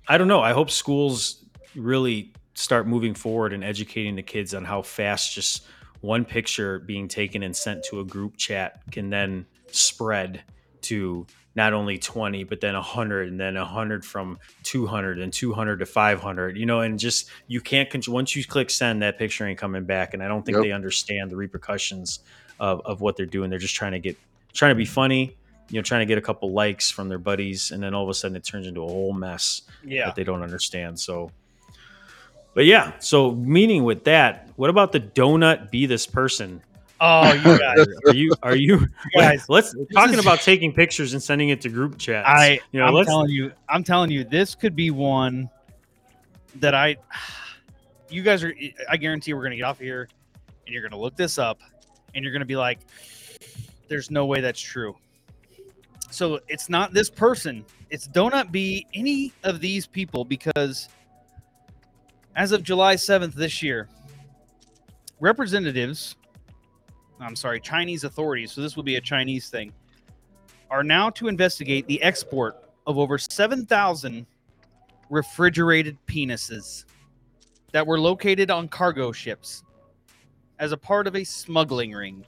I 0.09 0.19
don't 0.19 0.29
know. 0.29 0.41
I 0.41 0.53
hope 0.53 0.71
schools 0.71 1.45
really 1.75 2.33
start 2.55 2.87
moving 2.87 3.15
forward 3.15 3.53
and 3.53 3.63
educating 3.63 4.17
the 4.17 4.23
kids 4.23 4.55
on 4.55 4.65
how 4.65 4.83
fast 4.83 5.35
just 5.35 5.67
one 6.01 6.25
picture 6.25 6.79
being 6.81 7.07
taken 7.09 7.43
and 7.43 7.55
sent 7.55 7.85
to 7.85 8.01
a 8.01 8.05
group 8.05 8.37
chat 8.37 8.81
can 8.91 9.11
then 9.11 9.47
spread 9.71 10.43
to 10.83 11.27
not 11.55 11.73
only 11.73 11.99
20 11.99 12.45
but 12.45 12.61
then 12.61 12.75
100 12.75 13.29
and 13.29 13.39
then 13.39 13.55
100 13.57 14.05
from 14.05 14.39
200 14.63 15.19
and 15.19 15.33
200 15.33 15.79
to 15.79 15.87
500 15.87 16.57
you 16.57 16.67
know 16.67 16.81
and 16.81 16.99
just 17.01 17.31
you 17.49 17.61
can't 17.61 17.91
control 17.91 18.15
once 18.15 18.35
you 18.37 18.45
click 18.45 18.71
send 18.71 19.03
that 19.03 19.19
picture 19.19 19.45
ain't 19.47 19.59
coming 19.59 19.85
back 19.85 20.15
and 20.15 20.23
i 20.23 20.29
don't 20.29 20.45
think 20.47 20.57
Yep. 20.57 20.63
they 20.65 20.73
understand 20.73 21.31
the 21.33 21.37
repercussions 21.37 22.21
of, 22.61 22.81
of 22.85 23.01
what 23.01 23.17
they're 23.17 23.27
doing 23.27 23.51
they're 23.51 23.59
just 23.59 23.75
trying 23.75 23.93
to 23.93 23.99
get 23.99 24.17
trying 24.53 24.71
to 24.71 24.77
be 24.77 24.85
funny 24.85 25.37
you 25.71 25.79
know 25.79 25.83
trying 25.83 26.01
to 26.01 26.07
get 26.07 26.19
a 26.19 26.23
couple 26.23 26.53
likes 26.53 26.91
from 26.91 27.09
their 27.09 27.19
buddies 27.19 27.71
and 27.71 27.83
then 27.83 27.95
all 27.95 28.03
of 28.03 28.09
a 28.09 28.15
sudden 28.15 28.37
it 28.37 28.45
turns 28.45 28.67
into 28.67 28.83
a 28.83 28.87
whole 28.87 29.13
mess 29.13 29.63
yeah. 29.85 30.07
that 30.07 30.15
they 30.17 30.25
don't 30.25 30.43
understand 30.43 30.99
so 30.99 31.31
but 32.55 32.65
yeah 32.65 32.93
so 32.99 33.33
meaning 33.33 33.85
with 33.85 34.05
that 34.05 34.49
what 34.57 34.71
about 34.71 34.93
the 34.93 35.01
donut 35.01 35.71
be 35.71 35.87
this 35.87 36.07
person 36.07 36.63
Oh, 37.01 37.33
you 37.33 37.59
guys. 37.59 37.87
are 38.07 38.15
you 38.15 38.33
are 38.43 38.57
you 38.57 38.89
guys, 39.15 39.49
let's 39.49 39.75
talking 39.93 40.15
is- 40.15 40.21
about 40.21 40.41
taking 40.41 40.73
pictures 40.73 41.13
and 41.13 41.23
sending 41.23 41.51
it 41.51 41.61
to 41.61 41.69
group 41.69 41.97
chats 41.99 42.29
I, 42.29 42.59
you 42.73 42.81
know 42.81 42.87
I'm 42.87 42.95
let's 42.95 43.09
telling 43.09 43.31
you, 43.31 43.53
I'm 43.69 43.85
telling 43.85 44.11
you, 44.11 44.25
this 44.25 44.55
could 44.55 44.75
be 44.75 44.91
one 44.91 45.49
that 46.57 46.75
I, 46.75 46.97
you 48.11 48.23
guys 48.23 48.43
are, 48.43 48.53
I 48.89 48.97
guarantee 48.97 49.33
we're 49.33 49.43
going 49.43 49.53
to 49.53 49.57
get 49.57 49.65
off 49.65 49.79
here 49.79 50.09
and 50.67 50.73
you're 50.73 50.83
going 50.83 50.93
to 50.93 50.99
look 50.99 51.17
this 51.17 51.39
up 51.39 51.61
and 52.15 52.25
you're 52.25 52.33
going 52.33 52.41
to 52.41 52.47
be 52.47 52.57
like, 52.57 52.81
there's 53.89 54.11
no 54.11 54.27
way 54.27 54.41
that's 54.41 54.61
true. 54.61 54.97
So 56.11 56.41
it's 56.49 56.69
not 56.69 56.93
this 56.93 57.11
person. 57.11 57.65
It's 57.91 58.09
Donut 58.09 58.51
be 58.51 58.87
any 58.95 59.33
of 59.45 59.61
these 59.61 59.87
people 59.87 60.25
because 60.25 60.89
as 62.37 62.53
of 62.53 62.63
July 62.63 62.95
7th 62.95 63.35
this 63.35 63.63
year, 63.63 63.89
representatives, 65.21 66.17
I'm 67.21 67.37
sorry, 67.37 67.61
Chinese 67.61 68.05
authorities, 68.05 68.53
so 68.53 68.61
this 68.61 68.77
will 68.77 68.85
be 68.85 68.97
a 68.97 69.01
Chinese 69.01 69.49
thing, 69.49 69.73
are 70.71 70.85
now 70.85 71.11
to 71.11 71.29
investigate 71.29 71.87
the 71.87 72.01
export 72.03 72.57
of 72.87 72.99
over 72.99 73.19
7,000 73.19 74.27
refrigerated 75.11 75.97
penises 76.07 76.85
that 77.73 77.87
were 77.87 77.99
located 77.99 78.51
on 78.51 78.69
cargo 78.69 79.13
ships 79.13 79.63
as 80.59 80.73
a 80.73 80.77
part 80.77 81.07
of 81.07 81.17
a 81.17 81.25
smuggling 81.25 81.93
ring. 81.93 82.25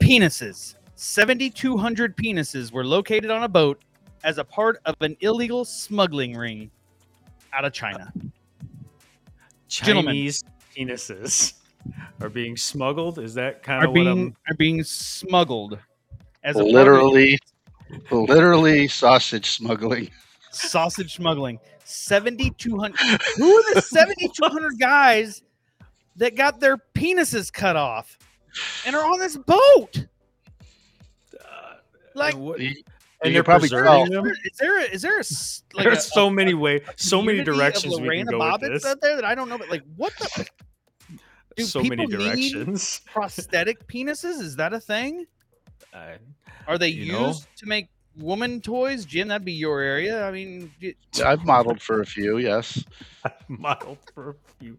Penises. 0.00 0.74
7,200 1.00 2.14
penises 2.14 2.70
were 2.72 2.84
located 2.84 3.30
on 3.30 3.44
a 3.44 3.48
boat 3.48 3.80
as 4.22 4.36
a 4.36 4.44
part 4.44 4.82
of 4.84 4.94
an 5.00 5.16
illegal 5.20 5.64
smuggling 5.64 6.36
ring 6.36 6.70
out 7.54 7.64
of 7.64 7.72
China. 7.72 8.12
Gentlemen. 9.66 10.12
chinese 10.12 10.44
penises 10.76 11.54
are 12.20 12.28
being 12.28 12.54
smuggled 12.54 13.18
is 13.18 13.32
that 13.32 13.62
kind 13.62 13.82
Are 13.82 13.86
of 13.86 13.92
what 13.94 14.06
i'm 14.06 14.14
being 14.14 14.36
are 14.46 14.54
being 14.56 14.84
smuggled 14.84 15.78
as 16.44 16.56
a 16.56 16.58
part 16.58 16.68
of 16.68 16.74
literally, 16.74 17.38
literally 18.10 18.86
sausage 18.86 19.52
smuggling. 19.52 20.10
sausage 20.50 21.14
smuggling. 21.14 21.58
7,200. 21.84 22.98
Who 23.38 23.56
are 23.56 23.74
the 23.74 23.80
7,200 23.80 24.78
guys 24.78 25.42
that 26.16 26.36
got 26.36 26.60
their 26.60 26.76
penises 26.76 27.50
cut 27.50 27.76
off 27.76 28.18
and 28.84 28.94
are 28.94 29.10
on 29.10 29.18
this 29.18 29.38
boat? 29.38 30.06
Uh, 32.14 32.18
Like, 32.18 32.34
and, 32.34 32.42
what- 32.44 32.60
You- 32.60 32.74
and 33.22 33.32
you 33.32 33.34
they're 33.34 33.44
probably 33.44 33.68
preserving 33.68 34.10
them 34.12 34.26
is 34.26 34.56
there 34.58 34.78
a, 34.80 34.82
is 34.84 35.02
there 35.02 35.16
a 35.16 35.20
s- 35.20 35.62
like 35.74 35.84
there's 35.84 35.98
a, 36.06 36.10
so 36.10 36.30
many 36.30 36.54
ways 36.54 36.80
so 36.96 37.20
many 37.20 37.42
directions 37.44 37.92
we 37.92 37.98
can 38.00 38.06
Lorena 38.06 38.30
go 38.30 38.52
with 38.52 38.60
this 38.72 38.86
out 38.86 39.00
there 39.02 39.14
that 39.16 39.24
I 39.26 39.34
don't 39.34 39.48
know, 39.50 39.58
but 39.58 39.68
like, 39.68 39.82
what 39.96 40.12
the 40.18 40.46
do 41.56 41.64
so 41.64 41.82
many 41.82 42.06
people 42.06 42.06
need- 42.06 42.52
directions 42.52 43.00
prosthetic 43.12 43.86
penises? 43.88 44.40
Is 44.40 44.56
that 44.56 44.72
a 44.72 44.80
thing? 44.80 45.26
I- 45.92 46.16
Are 46.66 46.78
they 46.78 46.88
You 46.88 47.12
know? 47.12 47.26
used 47.28 47.46
to 47.58 47.66
make 47.66 47.88
woman 48.16 48.60
toys? 48.62 49.04
Jim, 49.04 49.28
that'd 49.28 49.44
be 49.44 49.52
your 49.52 49.80
area. 49.80 50.26
I 50.26 50.30
mean, 50.30 50.72
I've 51.24 51.44
modeled 51.44 51.82
for 51.82 52.00
a 52.00 52.06
few. 52.06 52.38
Yes, 52.38 52.82
model 53.48 53.98
for 54.14 54.30
a 54.30 54.34
few. 54.58 54.78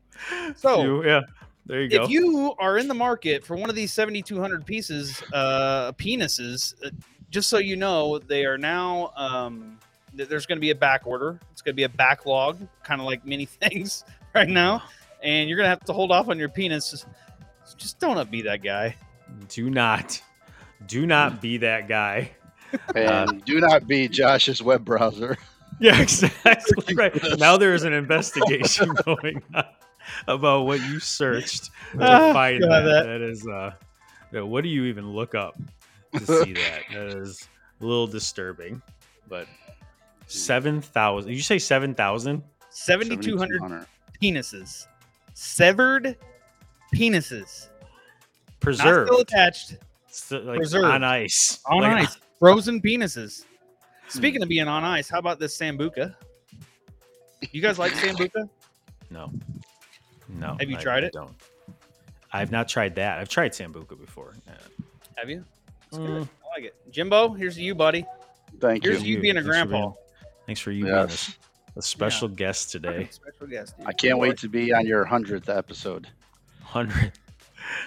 So, 0.56 0.82
few, 0.82 1.06
yeah, 1.06 1.22
there 1.68 1.82
you 1.82 1.90
go. 1.90 2.04
if 2.04 2.10
you 2.10 2.56
are 2.60 2.78
in 2.78 2.88
the 2.88 2.94
market 2.96 3.46
for 3.46 3.56
one 3.56 3.70
of 3.70 3.76
these 3.76 3.92
7200 3.94 4.66
pieces 4.66 5.22
uh 5.34 5.92
penises 5.94 6.74
uh, 6.86 6.90
just 7.32 7.50
so 7.50 7.58
you 7.58 7.76
know 7.76 8.20
they 8.20 8.46
are 8.46 8.58
now 8.58 9.12
um 9.16 9.80
th- 10.16 10.30
there's 10.30 10.46
going 10.46 10.58
to 10.58 10.62
be 10.62 10.70
a 10.72 10.76
back 10.76 11.02
order 11.08 11.40
it's 11.52 11.62
going 11.64 11.74
to 11.74 11.76
be 11.78 11.84
a 11.84 11.90
backlog 11.90 12.60
kind 12.84 13.02
of 13.02 13.08
like 13.08 13.26
many 13.26 13.46
things 13.62 14.04
right 14.36 14.50
now 14.50 14.84
and 15.24 15.50
you're 15.50 15.58
going 15.58 15.66
to 15.66 15.70
have 15.70 15.84
to 15.86 15.94
hold 15.94 16.12
off 16.12 16.30
on 16.30 16.38
your 16.38 16.50
penis 16.50 16.92
just, 16.92 17.08
just 17.78 18.00
don't 18.00 18.30
be 18.30 18.42
that 18.44 18.62
guy 18.62 18.96
do 19.48 19.70
not, 19.70 20.22
do 20.88 21.06
not 21.08 21.42
be 21.42 21.58
that 21.58 21.88
guy. 21.88 22.30
and 22.96 23.44
do 23.46 23.60
not 23.62 23.88
be 23.88 24.08
Josh's 24.10 24.62
web 24.62 24.84
browser. 24.86 25.38
Yeah, 25.80 26.00
exactly. 26.00 26.94
right 26.94 27.12
now, 27.40 27.58
there 27.58 27.74
is 27.74 27.86
an 27.86 27.94
investigation 27.94 28.94
going 29.06 29.42
on 29.56 29.64
about 30.28 30.66
what 30.68 30.80
you 30.82 31.00
searched 31.00 31.72
to 31.94 32.00
Ah, 32.02 32.34
find 32.34 32.62
God, 32.62 32.70
that. 32.70 32.84
that- 32.84 33.04
That 33.06 33.22
is, 33.22 33.48
uh, 33.48 33.72
what 34.46 34.62
do 34.62 34.70
you 34.70 34.84
even 34.86 35.10
look 35.12 35.34
up 35.34 35.56
to 36.14 36.26
see 36.26 36.54
that? 36.54 36.82
That 36.94 37.08
is 37.18 37.48
a 37.80 37.86
little 37.86 38.08
disturbing. 38.08 38.82
But 39.28 39.48
seven 40.28 40.82
thousand? 40.82 41.30
Did 41.30 41.36
you 41.38 41.44
say 41.44 41.60
seven 41.60 41.94
thousand? 41.94 42.44
7200 42.74 43.60
7,200. 43.60 43.86
penises 44.24 44.88
severed 45.34 46.16
penises 46.96 47.68
not 47.68 48.60
Preserved, 48.62 49.10
still 49.10 49.20
attached 49.22 49.76
Still, 50.08 50.42
like 50.44 50.58
preserved. 50.58 50.86
on 50.86 51.04
ice, 51.04 51.60
on 51.66 51.82
Like, 51.82 52.08
ice 52.08 52.18
frozen 52.40 52.82
penises 52.82 53.44
hmm. 53.44 54.10
speaking 54.10 54.42
of 54.42 54.48
being 54.48 54.70
on 54.70 54.86
ice 54.86 55.10
how 55.10 55.20
about 55.20 55.38
this 55.38 55.58
sambuca 55.58 56.16
you 57.52 57.62
guys 57.62 57.78
like 57.78 57.92
sambuca 57.92 58.48
No, 59.10 59.30
no. 60.30 60.56
Have 60.58 60.70
you 60.70 60.78
I- 60.78 60.82
tried 60.82 61.04
it? 61.04 61.12
Don't. 61.12 61.34
I've 62.32 62.52
not 62.52 62.70
tried 62.70 62.96
that. 62.96 63.20
I've 63.20 63.28
tried 63.28 63.52
sambuca 63.52 64.00
before. 64.00 64.34
Yeah. 64.48 64.54
have 65.18 65.30
you 65.30 65.44
It's 65.92 65.98
good. 65.98 66.10
Mm. 66.24 66.30
I 66.46 66.56
like 66.60 66.64
it. 66.66 66.76
Jimbo, 66.92 67.34
here's 67.34 67.56
to 67.56 67.62
you, 67.62 67.76
buddy. 67.76 68.06
Thank 68.60 68.84
Here's 68.84 69.02
you. 69.04 69.04
Here's 69.04 69.04
you 69.16 69.22
being 69.22 69.38
a 69.38 69.42
Thanks 69.42 69.48
for 69.48 69.52
grandpa. 69.68 69.78
being- 69.88 69.94
Thanks 70.46 70.62
for 70.62 70.72
you 70.72 70.88
Yes. 70.88 71.26
being 71.28 71.38
a, 71.76 71.80
a 71.80 71.82
special 71.82 72.28
guest 72.28 72.72
today. 72.72 73.08
Special 73.12 73.48
guest. 73.48 73.78
dude. 73.78 73.88
I 73.88 73.94
can't 73.94 74.18
wait 74.20 74.38
to 74.40 74.50
be 74.50 74.74
on 74.74 74.86
your 74.86 75.04
hundredth 75.06 75.50
episode. 75.50 76.08
Hundred. 76.64 77.12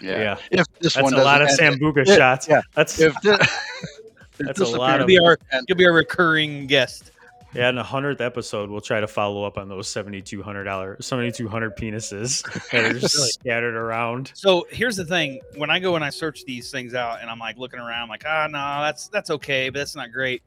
Yeah. 0.03 0.19
Yeah. 0.19 0.37
If 0.51 0.67
this 0.81 0.95
That's 0.95 1.03
one 1.05 1.15
a 1.15 1.23
lot 1.23 1.43
of 1.43 1.49
doesn't 1.49 1.81
Sambuca 1.81 2.07
Yeah, 2.07 2.17
shots. 2.17 2.49
yeah. 2.49 2.61
That's 2.75 2.99
If 3.01 3.15
thi- 3.23 3.31
if 3.41 4.39
That's 4.39 4.59
this 4.59 4.73
a 4.73 4.77
lot 4.77 5.01
of- 5.01 5.09
You'll 5.11 5.21
be 5.21 5.25
our 5.27 5.39
you'll 5.69 5.79
be 5.79 5.85
a 5.85 5.93
recurring 5.93 6.67
guest. 6.67 7.11
Yeah. 7.55 7.69
In 7.69 7.75
the 7.77 7.83
hundredth 7.83 8.21
episode, 8.21 8.71
we'll 8.71 8.81
try 8.81 9.01
to 9.01 9.07
follow 9.07 9.45
up 9.45 9.59
on 9.59 9.69
those 9.69 9.89
seventy 9.89 10.21
two 10.21 10.43
hundred 10.43 10.65
dollar, 10.65 10.97
seventy 11.01 11.31
two 11.33 11.49
hundred 11.49 11.77
penises 11.77 12.43
that 12.71 12.85
are 12.85 12.99
just 12.99 13.35
scattered 13.35 13.75
around. 13.75 14.33
So 14.35 14.67
here's 14.71 14.97
the 14.97 15.05
thing: 15.05 15.41
when 15.57 15.71
I 15.71 15.79
go 15.79 15.95
and 15.97 16.05
I 16.05 16.11
search 16.11 16.45
these 16.45 16.71
things 16.71 16.95
out, 16.95 17.21
and 17.21 17.31
I'm 17.31 17.39
like 17.39 17.57
looking 17.59 17.81
around, 17.81 18.09
like, 18.09 18.25
ah, 18.27 18.47
no, 18.51 18.83
that's 18.83 19.09
that's 19.09 19.31
okay, 19.31 19.69
but 19.69 19.79
that's 19.79 19.97
not 19.97 20.13
great. 20.13 20.43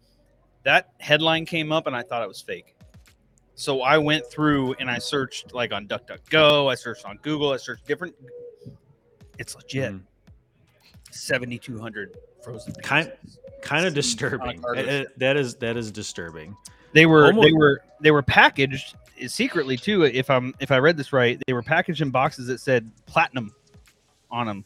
That 0.64 0.92
headline 1.00 1.46
came 1.46 1.72
up, 1.72 1.88
and 1.88 1.96
I 1.96 2.02
thought 2.04 2.22
it 2.24 2.28
was 2.28 2.42
fake. 2.42 2.76
So 3.56 3.82
I 3.82 3.98
went 3.98 4.30
through 4.30 4.76
and 4.76 4.90
I 4.90 5.00
searched 5.00 5.52
like 5.54 5.74
on 5.74 5.88
DuckDuckGo, 5.88 6.72
I 6.72 6.76
searched 6.76 7.06
on 7.06 7.18
Google, 7.24 7.52
I 7.54 7.58
searched 7.58 7.88
different. 7.88 8.14
It's 9.40 9.56
legit. 9.56 9.94
Mm. 9.94 10.02
7,200 11.10 12.18
frozen. 12.44 12.74
Kind- 12.76 13.12
Kind 13.62 13.88
of 13.88 13.96
disturbing. 13.96 14.62
that 15.18 15.36
is 15.36 15.56
that 15.56 15.78
is 15.78 15.92
disturbing. 15.92 16.56
They 16.94 17.06
were 17.06 17.26
Almost- 17.26 17.46
they 17.46 17.54
were 17.54 17.82
they 18.02 18.12
were 18.12 18.24
packaged 18.24 18.96
secretly 19.28 19.78
too. 19.78 20.04
If 20.04 20.30
I'm 20.30 20.54
if 20.60 20.72
I 20.72 20.78
read 20.78 20.98
this 20.98 21.14
right, 21.14 21.42
they 21.48 21.54
were 21.54 21.64
packaged 21.64 22.02
in 22.02 22.10
boxes 22.10 22.48
that 22.48 22.60
said 22.60 22.90
platinum 23.06 23.54
on 24.32 24.48
them. 24.48 24.66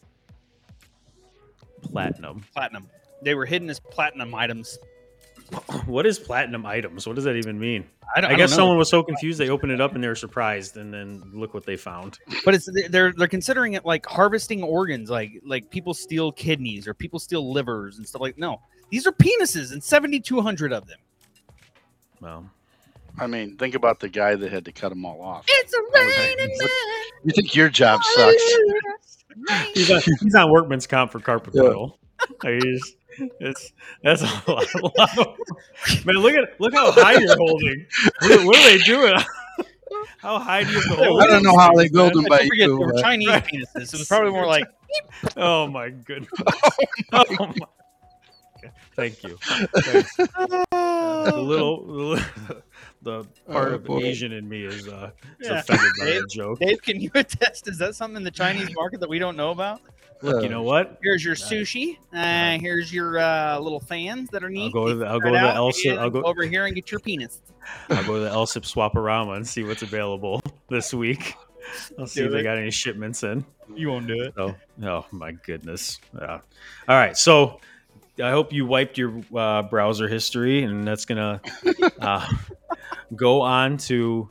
Platinum. 1.82 2.44
Platinum. 2.52 2.88
They 3.22 3.34
were 3.34 3.46
hidden 3.46 3.70
as 3.70 3.80
platinum 3.80 4.34
items. 4.34 4.78
What 5.86 6.06
is 6.06 6.18
platinum 6.18 6.64
items? 6.64 7.06
What 7.06 7.14
does 7.16 7.24
that 7.24 7.36
even 7.36 7.58
mean? 7.58 7.84
I, 8.16 8.20
don't, 8.22 8.30
I, 8.30 8.34
I 8.34 8.36
guess 8.36 8.54
someone 8.54 8.78
was 8.78 8.88
so 8.88 9.02
confused 9.02 9.38
they 9.38 9.50
opened 9.50 9.72
it 9.72 9.80
up 9.82 9.94
and 9.94 10.02
they 10.02 10.08
were 10.08 10.14
surprised, 10.14 10.78
and 10.78 10.92
then 10.94 11.22
look 11.34 11.52
what 11.52 11.66
they 11.66 11.76
found. 11.76 12.18
but 12.44 12.54
it's 12.54 12.68
they're 12.88 13.12
they're 13.12 13.28
considering 13.28 13.74
it 13.74 13.84
like 13.84 14.06
harvesting 14.06 14.62
organs, 14.62 15.10
like 15.10 15.32
like 15.44 15.68
people 15.70 15.92
steal 15.92 16.32
kidneys 16.32 16.88
or 16.88 16.94
people 16.94 17.18
steal 17.18 17.52
livers 17.52 17.98
and 17.98 18.08
stuff 18.08 18.22
like. 18.22 18.38
No, 18.38 18.62
these 18.90 19.06
are 19.06 19.12
penises 19.12 19.72
and 19.72 19.82
seventy 19.82 20.20
two 20.20 20.40
hundred 20.40 20.72
of 20.72 20.86
them. 20.86 20.98
Well, 22.22 22.48
I 23.18 23.26
mean, 23.26 23.56
think 23.56 23.74
about 23.74 24.00
the 24.00 24.08
guy 24.08 24.34
that 24.36 24.50
had 24.52 24.64
to 24.66 24.72
cut 24.72 24.88
them 24.90 25.04
all 25.04 25.20
off. 25.20 25.44
It's 25.48 25.74
a 25.74 25.80
raining 25.92 26.56
You 27.24 27.32
think 27.32 27.54
your 27.54 27.68
job 27.68 28.00
sucks? 28.04 28.42
he's 29.74 29.90
on, 29.90 30.00
he's 30.20 30.34
on 30.34 30.50
workman's 30.50 30.86
comp 30.86 31.10
for 31.12 31.20
carpet 31.20 31.52
boil. 31.54 31.98
He's- 32.42 32.92
it's 33.40 33.72
that's 34.02 34.22
a 34.22 34.24
lot, 34.50 34.66
a 34.74 34.86
lot 34.98 35.18
of, 35.18 36.06
man. 36.06 36.16
Look 36.16 36.32
at 36.32 36.58
look 36.58 36.72
how 36.72 36.90
high 36.92 37.18
you're 37.20 37.36
holding. 37.36 37.84
What, 38.22 38.46
what 38.46 38.56
are 38.56 38.70
they 38.70 38.78
doing? 38.78 39.14
How 40.18 40.38
high 40.38 40.64
do 40.64 40.70
you 40.70 40.80
have 40.80 40.84
to 40.96 41.04
hold? 41.04 41.20
I 41.20 41.26
don't 41.26 41.42
know 41.42 41.56
how 41.58 41.74
they 41.74 41.88
build 41.90 42.14
them 42.14 42.24
I 42.26 42.28
by 42.30 42.38
forget 42.48 42.68
they 42.68 42.72
were 42.72 42.92
but- 42.94 43.02
Chinese 43.02 43.28
penises. 43.28 43.92
It 43.92 43.98
was 43.98 44.08
probably 44.08 44.30
more 44.30 44.46
like 44.46 44.64
Oh 45.36 45.66
my 45.66 45.90
goodness. 45.90 46.30
Oh 46.40 46.46
my. 47.12 47.12
Oh 47.12 47.44
okay, 47.44 47.60
Thank 48.94 49.22
you. 49.24 49.38
The 51.24 51.36
little, 51.36 51.86
the, 51.86 52.26
the 53.02 53.24
part 53.48 53.68
Oh, 53.70 53.74
of 53.76 53.84
boy. 53.84 53.98
Asian 54.00 54.32
in 54.32 54.48
me 54.48 54.64
is 54.64 54.88
uh 54.88 55.10
is 55.38 55.48
Yeah. 55.48 55.60
offended 55.60 55.92
by 56.00 56.04
Dave- 56.06 56.20
that 56.22 56.30
joke. 56.30 56.58
Dave. 56.58 56.82
Can 56.82 57.00
you 57.00 57.10
attest? 57.14 57.68
Is 57.68 57.78
that 57.78 57.94
something 57.94 58.16
in 58.16 58.24
the 58.24 58.30
Chinese 58.30 58.74
market 58.74 58.98
that 59.00 59.08
we 59.08 59.20
don't 59.20 59.36
know 59.36 59.50
about? 59.52 59.80
Look, 60.20 60.42
you 60.42 60.48
know 60.48 60.62
what? 60.62 60.98
Here's 61.02 61.24
your 61.24 61.34
sushi. 61.36 61.98
Uh, 62.12 62.58
here's 62.60 62.92
your 62.92 63.18
uh, 63.18 63.58
little 63.60 63.80
fans 63.80 64.30
that 64.30 64.42
are 64.44 64.50
neat. 64.50 64.64
I'll 64.64 64.70
go 64.70 64.88
to 64.88 64.94
the 64.96 65.06
I'll 65.06 65.20
go 65.20 65.26
to 65.26 65.32
the 65.32 65.38
out 65.38 65.56
Elsa. 65.56 65.94
I'll 65.96 66.10
go 66.10 66.22
over 66.22 66.42
here 66.42 66.66
and 66.66 66.74
get 66.74 66.90
your 66.90 67.00
penis. 67.00 67.40
I'll 67.88 68.04
go 68.04 68.14
to 68.14 68.20
the 68.24 68.30
LSIP 68.30 68.62
Swaparama 68.64 69.36
and 69.36 69.46
see 69.46 69.62
what's 69.62 69.82
available 69.82 70.40
this 70.68 70.92
week. 70.92 71.34
I'll 71.98 72.06
see 72.08 72.20
Do 72.20 72.26
if 72.26 72.32
they 72.32 72.42
got 72.42 72.58
any 72.58 72.70
shipments 72.72 73.22
in. 73.22 73.44
You 73.74 73.90
won't 73.90 74.06
do 74.08 74.20
it. 74.22 74.34
Oh, 74.36 74.54
oh 74.82 75.06
my 75.12 75.32
goodness. 75.32 76.00
Yeah. 76.16 76.40
All 76.88 76.96
right. 76.96 77.16
So 77.16 77.60
I 78.22 78.30
hope 78.30 78.52
you 78.52 78.66
wiped 78.66 78.98
your 78.98 79.22
uh, 79.34 79.62
browser 79.62 80.08
history, 80.08 80.62
and 80.64 80.86
that's 80.86 81.04
gonna 81.04 81.40
uh, 82.00 82.26
go 83.14 83.40
on 83.40 83.76
to. 83.78 84.28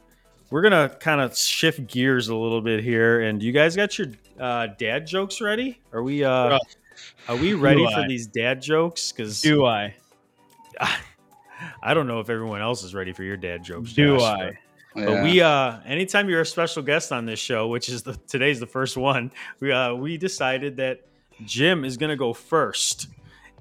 We're 0.49 0.61
gonna 0.61 0.89
kind 0.99 1.21
of 1.21 1.37
shift 1.37 1.87
gears 1.87 2.27
a 2.27 2.35
little 2.35 2.61
bit 2.61 2.83
here, 2.83 3.21
and 3.21 3.41
you 3.41 3.51
guys 3.53 3.75
got 3.75 3.97
your 3.97 4.07
uh, 4.39 4.67
dad 4.77 5.07
jokes 5.07 5.39
ready? 5.41 5.79
Are 5.93 6.03
we? 6.03 6.23
Uh, 6.23 6.59
are 7.27 7.35
we 7.37 7.53
ready 7.53 7.85
for 7.93 8.07
these 8.07 8.27
dad 8.27 8.61
jokes? 8.61 9.11
Because 9.11 9.41
Do 9.41 9.65
I? 9.65 9.95
I 11.83 11.93
don't 11.93 12.07
know 12.07 12.19
if 12.19 12.29
everyone 12.29 12.61
else 12.61 12.83
is 12.83 12.93
ready 12.93 13.13
for 13.13 13.23
your 13.23 13.37
dad 13.37 13.63
jokes. 13.63 13.93
Do 13.93 14.17
Josh, 14.17 14.21
I? 14.23 14.45
but- 14.45 14.53
Yeah. 14.93 15.05
But 15.05 15.23
we 15.23 15.41
uh 15.41 15.79
anytime 15.85 16.27
you're 16.27 16.41
a 16.41 16.45
special 16.45 16.83
guest 16.83 17.13
on 17.13 17.25
this 17.25 17.39
show, 17.39 17.67
which 17.69 17.87
is 17.87 18.03
the 18.03 18.13
today's 18.27 18.59
the 18.59 18.67
first 18.67 18.97
one, 18.97 19.31
we 19.61 19.71
uh 19.71 19.93
we 19.93 20.17
decided 20.17 20.75
that 20.77 21.01
Jim 21.45 21.85
is 21.85 21.95
gonna 21.95 22.17
go 22.17 22.33
first. 22.33 23.07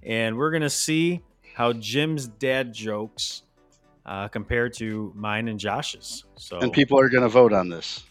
And 0.03 0.37
we're 0.37 0.51
gonna 0.51 0.71
see 0.71 1.21
how 1.55 1.73
Jim's 1.75 2.27
dad 2.29 2.73
jokes 2.73 3.43
uh 4.07 4.29
compare 4.29 4.69
to 4.71 5.13
mine 5.15 5.49
and 5.49 5.59
Josh's. 5.61 6.25
So 6.37 6.59
and 6.59 6.73
people 6.73 6.99
are 6.99 7.09
going 7.11 7.23
to 7.23 7.29
vote 7.29 7.53
on 7.53 7.69
this. 7.69 8.03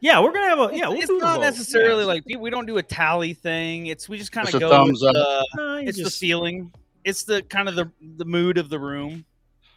yeah, 0.00 0.20
we're 0.20 0.32
gonna 0.32 0.48
have 0.48 0.58
a 0.72 0.76
yeah, 0.76 0.88
we'll 0.88 0.98
it's 1.00 1.10
not 1.10 1.40
necessarily 1.40 2.00
Yeah. 2.00 2.06
like 2.06 2.24
we 2.40 2.48
don't 2.50 2.66
do 2.66 2.78
a 2.78 2.82
tally 2.82 3.34
thing. 3.34 3.86
It's 3.86 4.08
we 4.08 4.16
just 4.18 4.32
kind 4.32 4.46
It's 4.48 4.54
of 4.54 4.62
a 4.62 4.64
go. 4.64 4.70
thumbs 4.70 5.00
with 5.02 5.14
up. 5.16 5.44
the- 5.54 5.62
No, 5.62 5.76
it's 5.76 5.98
just- 5.98 6.18
the 6.20 6.26
feeling. 6.26 6.72
It's 7.04 7.24
the 7.24 7.42
kind 7.42 7.68
of 7.68 7.74
the 7.74 7.90
the 8.16 8.24
mood 8.24 8.56
of 8.56 8.70
the 8.70 8.78
room. 8.78 9.26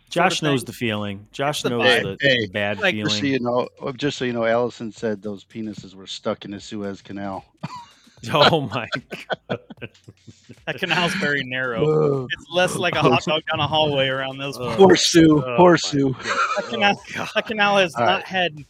Josh 0.09 0.39
sort 0.39 0.47
of 0.47 0.53
knows 0.53 0.63
the 0.63 0.72
feeling. 0.72 1.28
Josh 1.34 1.63
the 1.63 1.70
knows 1.72 1.82
vibe. 1.82 2.03
the, 2.03 2.18
Hey, 2.22 2.45
the 2.45 2.51
bad 2.53 2.80
like, 2.80 2.95
Just 2.95 3.15
so 3.15 3.22
feeling. 3.22 3.41
you 3.41 3.68
know, 3.82 3.91
just 3.97 4.18
so 4.18 4.24
you 4.24 4.32
know, 4.32 4.45
Allison 4.45 4.89
said 4.93 5.22
those 5.22 5.43
penises 5.43 5.93
were 5.95 6.07
stuck 6.07 6.45
in 6.45 6.51
the 6.51 6.61
Suez 6.61 7.01
Canal. 7.01 7.43
Oh 8.32 8.61
my 8.61 8.88
god. 9.49 9.59
That 10.65 10.80
canal's 10.80 11.13
very 11.15 11.43
narrow. 11.43 12.26
It's 12.26 12.45
less 12.51 12.76
like 12.76 12.95
a 12.95 13.01
hot 13.01 13.24
dog 13.24 13.41
down 13.49 13.59
a 13.61 13.68
hallway 13.68 14.07
around 14.07 14.38
those. 14.38 14.57
Oh. 14.57 14.65
parts. 14.65 14.78
Poor 14.78 14.95
Sue. 14.97 15.43
Oh 15.45 15.55
poor 15.57 15.78
Sue. 15.78 16.13
God. 16.13 16.24
That 16.24 16.38
oh 16.57 16.68
canal, 16.70 17.01
Oh, 17.18 17.28
that 17.36 17.45
canal 17.47 17.78
has 17.78 17.95
All 17.95 18.05
not 18.05 18.15
right. 18.18 18.26
had. 18.26 18.65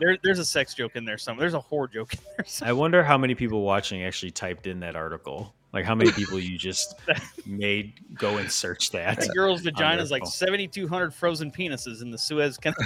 There, 0.00 0.18
there's 0.22 0.38
a 0.38 0.44
sex 0.44 0.74
joke 0.74 0.96
in 0.96 1.04
there. 1.06 1.16
Somewhere. 1.16 1.42
There's 1.48 1.54
a 1.54 1.64
whore 1.66 1.90
joke 1.90 2.12
in 2.12 2.20
there. 2.36 2.46
I 2.68 2.72
wonder 2.72 3.02
how 3.02 3.16
many 3.16 3.34
people 3.34 3.62
watching 3.62 4.02
actually 4.04 4.32
typed 4.32 4.66
in 4.66 4.80
that 4.80 4.96
article. 4.96 5.54
Like 5.72 5.84
how 5.84 5.94
many 5.94 6.12
people 6.12 6.38
you 6.38 6.58
just 6.58 6.94
made 7.46 7.94
go 8.14 8.36
and 8.38 8.50
search 8.50 8.90
that. 8.90 9.20
That 9.20 9.34
girl's 9.34 9.62
vagina 9.62 10.02
is 10.02 10.10
like 10.10 10.26
7,200 10.26 11.14
frozen 11.14 11.50
penises 11.50 12.02
in 12.02 12.10
the 12.10 12.18
Suez 12.18 12.58
Canal. 12.58 12.76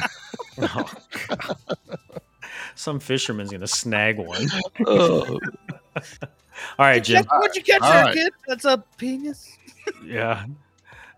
Oh, 0.60 0.92
God. 1.28 1.56
Some 2.74 3.00
fisherman's 3.00 3.50
gonna 3.50 3.66
snag 3.66 4.18
one. 4.18 4.46
Oh, 4.86 5.38
All 6.78 6.86
right, 6.86 7.02
Jim. 7.02 7.24
What'd 7.24 7.56
you 7.56 7.62
catch 7.62 7.82
All 7.82 7.90
there, 7.92 8.04
right. 8.04 8.14
kid? 8.14 8.32
That's 8.48 8.64
a 8.64 8.82
penis. 8.98 9.56
Yeah. 10.06 10.44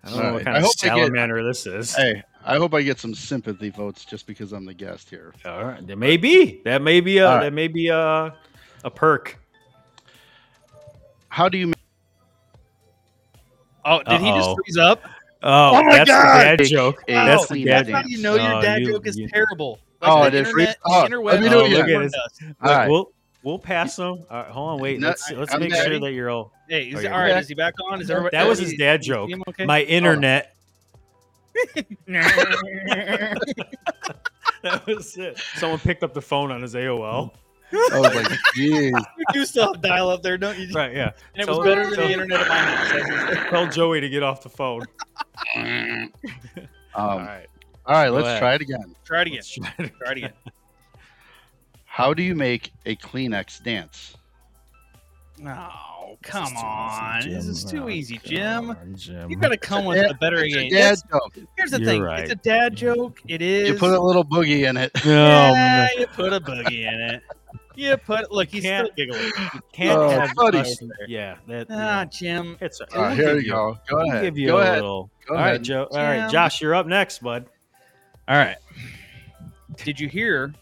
I 0.03 0.09
don't 0.11 0.17
All 0.19 0.23
know 0.25 0.33
what 0.33 0.37
right. 0.37 0.45
kind 0.45 0.57
I 0.57 0.61
of 0.61 0.65
hope 0.65 0.73
I 0.83 0.87
get- 0.87 0.95
salamander 0.97 1.43
this 1.45 1.67
is. 1.67 1.95
hey, 1.95 2.23
I 2.45 2.57
hope 2.57 2.73
I 2.75 2.83
get 2.83 2.99
some 2.99 3.15
sympathy 3.15 3.71
votes 3.71 4.05
just 4.05 4.27
because 4.27 4.53
I'm 4.53 4.65
the 4.67 4.75
guest 4.75 5.09
here. 5.11 5.33
All 5.45 5.65
right, 5.65 5.87
that 5.87 5.97
may 5.97 6.17
be. 6.17 6.61
That 6.65 6.83
may 6.83 7.01
be 7.01 7.19
a. 7.19 7.27
All 7.29 7.35
right. 7.37 7.43
That 7.45 7.53
may 7.53 7.69
be 7.69 7.89
a. 7.89 8.35
A 8.85 8.91
perk. 8.91 9.39
How 11.29 11.49
do 11.49 11.57
you? 11.59 11.73
Oh, 13.85 14.03
did 14.03 14.21
he 14.21 14.31
just 14.31 14.49
Uh-oh. 14.49 14.57
freeze 14.65 14.77
up? 14.79 15.03
Oh, 15.43 15.77
Oh 15.79 15.83
my 15.83 15.97
that's 15.99 16.09
God! 16.11 16.59
the 16.59 16.65
dad 16.65 16.71
joke. 16.71 17.03
a 17.09 17.13
That's 17.13 17.47
clean 17.47 17.65
the 17.65 17.71
dad. 17.71 17.87
That's 17.87 18.03
how 18.03 18.09
you 18.09 18.23
know 18.23 18.35
your 18.37 18.55
Oh, 18.55 18.63
dad 18.63 18.81
you- 18.81 18.93
joke 18.93 19.07
is 19.07 19.17
you- 19.19 19.29
terrible. 19.29 19.79
Oh, 20.03 20.23
the 20.23 20.27
it 20.29 20.35
is 20.35 20.51
freeze- 20.51 20.69
internet, 20.69 20.79
oh, 20.87 21.03
the 21.03 21.09
interweb 21.09 21.25
let 21.25 21.41
me 21.43 21.49
do 21.49 21.55
it 21.55 21.61
knows 21.61 21.67
again. 21.67 21.79
what 21.79 22.03
Look 22.03 22.05
it 22.05 22.13
does. 22.13 22.55
All 22.63 22.77
right. 22.79 22.89
We'll 22.91 23.13
we'll 23.45 23.59
pass 23.59 23.95
them. 23.97 24.25
All 24.31 24.37
right, 24.43 24.47
hold 24.51 24.71
on, 24.71 24.79
wait. 24.81 24.99
No, 25.01 25.09
let's 25.09 25.31
let's 25.31 25.55
I'm 25.55 25.61
make 25.61 25.73
ready. 25.73 25.91
sure 25.91 26.01
that 26.01 26.13
you're 26.13 26.31
all. 26.31 26.53
Hey, 26.69 26.87
is 26.89 27.05
Oh, 27.05 27.09
all 27.13 27.19
right. 27.19 27.29
back. 27.33 27.43
Is 27.43 27.49
he 27.49 27.55
back 27.55 27.75
on? 27.91 28.01
Is 28.01 28.11
everybody? 28.11 28.37
That 28.37 28.49
was 28.49 28.59
his 28.59 28.75
dad 28.75 29.01
is 29.01 29.07
joke. 29.07 29.31
okay? 29.49 29.65
My 29.67 29.83
internet. 29.83 30.55
That 34.63 34.87
was 34.87 35.15
it. 35.19 35.39
Someone 35.57 35.79
picked 35.79 36.03
up 36.03 36.15
the 36.15 36.23
phone 36.23 36.51
on 36.51 36.63
his 36.63 36.75
AOL. 36.75 37.33
I 37.71 37.99
was 38.01 38.15
like, 38.15 38.27
jeez. 38.57 39.05
you 39.35 39.45
still 39.45 39.73
have 39.75 39.83
dial 39.83 40.09
up 40.09 40.23
there, 40.23 40.39
don't 40.39 40.59
you? 40.59 40.73
Right, 40.73 40.95
yeah. 40.95 41.11
And 41.35 41.43
it 41.43 41.49
was 41.49 41.59
Tell- 41.59 41.65
better 41.65 41.85
than 41.85 41.95
tell- 41.97 42.07
the 42.07 42.13
internet 42.13 42.41
at 42.41 42.49
my 42.49 42.55
house. 42.57 43.51
Tell 43.51 43.67
Joey 43.69 44.01
to 44.01 44.09
get 44.09 44.23
off 44.23 44.43
the 44.43 44.49
phone. 44.49 44.83
Um, 45.57 46.13
All 46.95 47.09
all 47.11 47.19
right. 47.19 47.47
right, 47.87 48.07
Go 48.09 48.13
let's 48.15 48.27
ahead. 48.27 48.41
try 48.41 48.55
it 48.55 48.63
again. 48.63 48.95
Try 49.05 49.21
it 49.23 49.27
again. 49.27 49.43
Let's. 49.79 49.91
Try 49.99 50.13
it 50.13 50.17
again. 50.19 50.33
How 51.95 52.13
do 52.13 52.25
you 52.25 52.35
make 52.35 52.73
a 52.87 52.97
Kleenex 52.97 53.63
dance? 53.63 54.17
Oh, 55.47 56.17
come 56.23 56.43
is 56.45 56.51
too 56.51 56.57
easy, 56.57 56.65
on. 56.65 57.21
This 57.29 57.47
is 57.47 57.65
too 57.65 57.85
Oh, 57.85 57.89
easy, 57.89 58.21
Jim. 58.25 58.71
on, 58.71 58.97
Jim. 58.97 59.31
You 59.31 59.37
got 59.37 59.51
to 59.51 59.57
come 59.57 59.85
with 59.85 59.99
dad- 59.99 60.11
a 60.11 60.15
better 60.15 60.43
It's 60.45 60.57
a 60.57 60.59
game. 60.59 60.73
dad 60.73 60.99
joke. 61.09 61.39
Here's 61.57 61.71
the 61.71 61.79
You're 61.81 61.87
thing. 61.89 62.03
right. 62.03 62.25
It's 62.25 62.33
a 62.33 62.35
dad 62.35 62.75
joke. 62.75 63.21
It 63.29 63.41
is. 63.43 63.69
You 63.69 63.75
put 63.77 63.93
a 63.93 64.01
little 64.03 64.25
boogie 64.25 64.69
in 64.69 64.77
it. 64.77 64.91
Yeah, 65.05 65.87
you 65.97 66.09
put 66.09 66.33
a 66.33 66.41
boogie 66.41 66.85
in 66.93 67.01
it. 67.01 67.23
Yeah, 67.77 67.95
put 67.95 68.31
look, 68.33 68.49
he's 68.49 68.65
Can't- 68.65 68.91
still 68.93 69.07
giggling. 69.07 69.33
Can't 69.73 69.97
Oh, 69.99 70.09
have 70.11 70.35
buddy. 70.35 70.65
Yeah, 71.07 71.37
that. 71.47 71.69
Ah, 71.71 71.75
yeah. 72.01 72.05
Jim. 72.07 72.57
It's 72.61 72.81
All 72.81 73.03
right, 73.03 73.17
here 73.17 73.39
you 73.39 73.51
go. 73.53 73.79
Go 73.89 73.97
We'll 73.99 74.09
ahead. 74.11 74.23
give 74.25 74.39
you 74.39 74.47
Go 74.49 74.59
a 74.59 74.63
ahead. 74.63 74.75
little. 74.77 75.11
Go 75.29 75.35
All 75.37 75.41
right, 75.41 75.49
ahead. 75.51 75.63
Joe. 75.63 75.87
All 75.93 75.99
right, 75.99 76.29
Josh, 76.29 76.61
you're 76.61 76.75
up 76.75 76.87
next, 76.89 77.21
bud. 77.23 77.47
All 78.27 78.37
right. 78.37 78.57
Did 79.85 79.99
you 80.01 80.09
hear? 80.09 80.53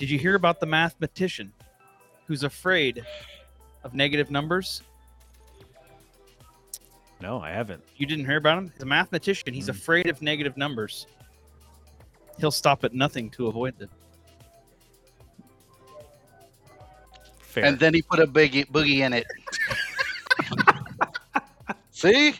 Did 0.00 0.08
you 0.08 0.18
hear 0.18 0.34
about 0.34 0.60
the 0.60 0.66
mathematician 0.66 1.52
who's 2.26 2.42
afraid 2.42 3.04
of 3.84 3.92
negative 3.94 4.30
numbers? 4.30 4.80
No, 7.20 7.38
I 7.42 7.50
haven't. 7.50 7.82
You 7.96 8.06
didn't 8.06 8.24
hear 8.24 8.38
about 8.38 8.56
him? 8.56 8.70
He's 8.72 8.82
a 8.82 8.86
mathematician. 8.86 9.52
He's 9.52 9.66
Mm. 9.66 9.76
afraid 9.76 10.06
of 10.08 10.22
negative 10.22 10.56
numbers. 10.56 11.06
He'll 12.38 12.50
stop 12.50 12.82
at 12.82 12.94
nothing 12.94 13.28
to 13.32 13.48
avoid 13.48 13.78
them. 13.78 13.90
Fair. 17.42 17.66
And 17.66 17.78
then 17.78 17.92
he 17.92 18.00
put 18.00 18.20
a 18.20 18.26
boogie 18.26 18.66
boogie 18.70 19.00
in 19.00 19.12
it. 19.12 19.26
See? 21.90 22.32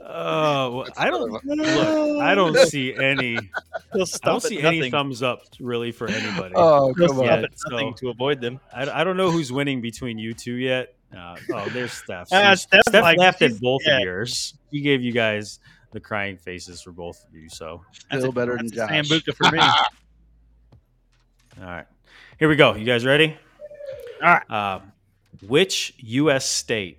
Oh, 0.00 0.70
well, 0.78 0.88
I 0.96 1.10
don't 1.10 1.30
look. 1.30 1.42
I 2.22 2.34
don't 2.34 2.56
see 2.68 2.94
any. 2.94 3.36
He'll 3.94 4.06
I 4.22 4.26
don't 4.26 4.42
see 4.42 4.62
any 4.62 4.90
thumbs 4.90 5.22
up 5.22 5.42
really 5.60 5.92
for 5.92 6.08
anybody. 6.08 6.54
Oh, 6.56 6.92
He'll 6.94 7.08
come 7.08 7.16
stop 7.16 7.32
on. 7.32 7.44
at 7.44 7.50
nothing 7.70 7.92
so- 7.96 8.00
to 8.00 8.08
avoid 8.10 8.40
them. 8.40 8.60
I, 8.72 9.00
I 9.00 9.04
don't 9.04 9.16
know 9.16 9.30
who's 9.30 9.52
winning 9.52 9.80
between 9.80 10.18
you 10.18 10.34
two 10.34 10.54
yet. 10.54 10.94
Uh, 11.16 11.36
oh, 11.52 11.68
there's 11.70 11.92
Steph. 11.92 12.28
See, 12.28 12.36
Steph, 12.56 12.82
Steph 12.88 13.02
like, 13.02 13.18
laughed 13.18 13.42
at 13.42 13.60
both 13.60 13.82
yeah. 13.84 13.98
of 13.98 14.02
yours. 14.02 14.54
He 14.70 14.80
gave 14.80 15.02
you 15.02 15.12
guys 15.12 15.58
the 15.90 16.00
crying 16.00 16.38
faces 16.38 16.80
for 16.80 16.90
both 16.90 17.22
of 17.28 17.34
you. 17.34 17.50
So, 17.50 17.82
Still 17.92 18.30
a- 18.30 18.32
better 18.32 18.56
than 18.56 18.68
that's 18.68 18.72
a 18.72 19.02
Josh. 19.02 19.08
Sambuca 19.08 19.34
for 19.34 19.50
me. 19.54 19.58
all 21.60 21.66
right, 21.66 21.86
here 22.38 22.48
we 22.48 22.56
go. 22.56 22.74
You 22.74 22.86
guys 22.86 23.04
ready? 23.04 23.36
All 24.22 24.28
right. 24.28 24.50
Uh, 24.50 24.80
which 25.46 25.94
U.S. 25.98 26.48
state 26.48 26.98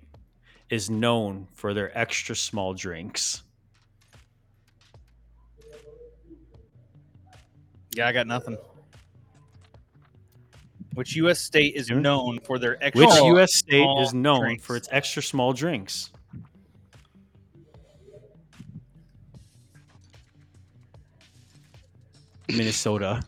is 0.70 0.90
known 0.90 1.46
for 1.54 1.74
their 1.74 1.96
extra 1.96 2.36
small 2.36 2.74
drinks? 2.74 3.42
Yeah, 7.94 8.08
I 8.08 8.12
got 8.12 8.26
nothing. 8.26 8.56
Which 10.94 11.16
U.S. 11.16 11.40
state 11.40 11.74
is 11.74 11.90
known 11.90 12.38
for 12.40 12.58
their 12.58 12.82
extra? 12.82 13.06
Which 13.06 13.14
U.S. 13.16 13.54
state 13.56 13.82
small 13.82 14.02
is 14.02 14.14
known 14.14 14.40
drinks. 14.42 14.64
for 14.64 14.76
its 14.76 14.88
extra 14.92 15.22
small 15.22 15.52
drinks? 15.52 16.10
Minnesota. 22.48 23.22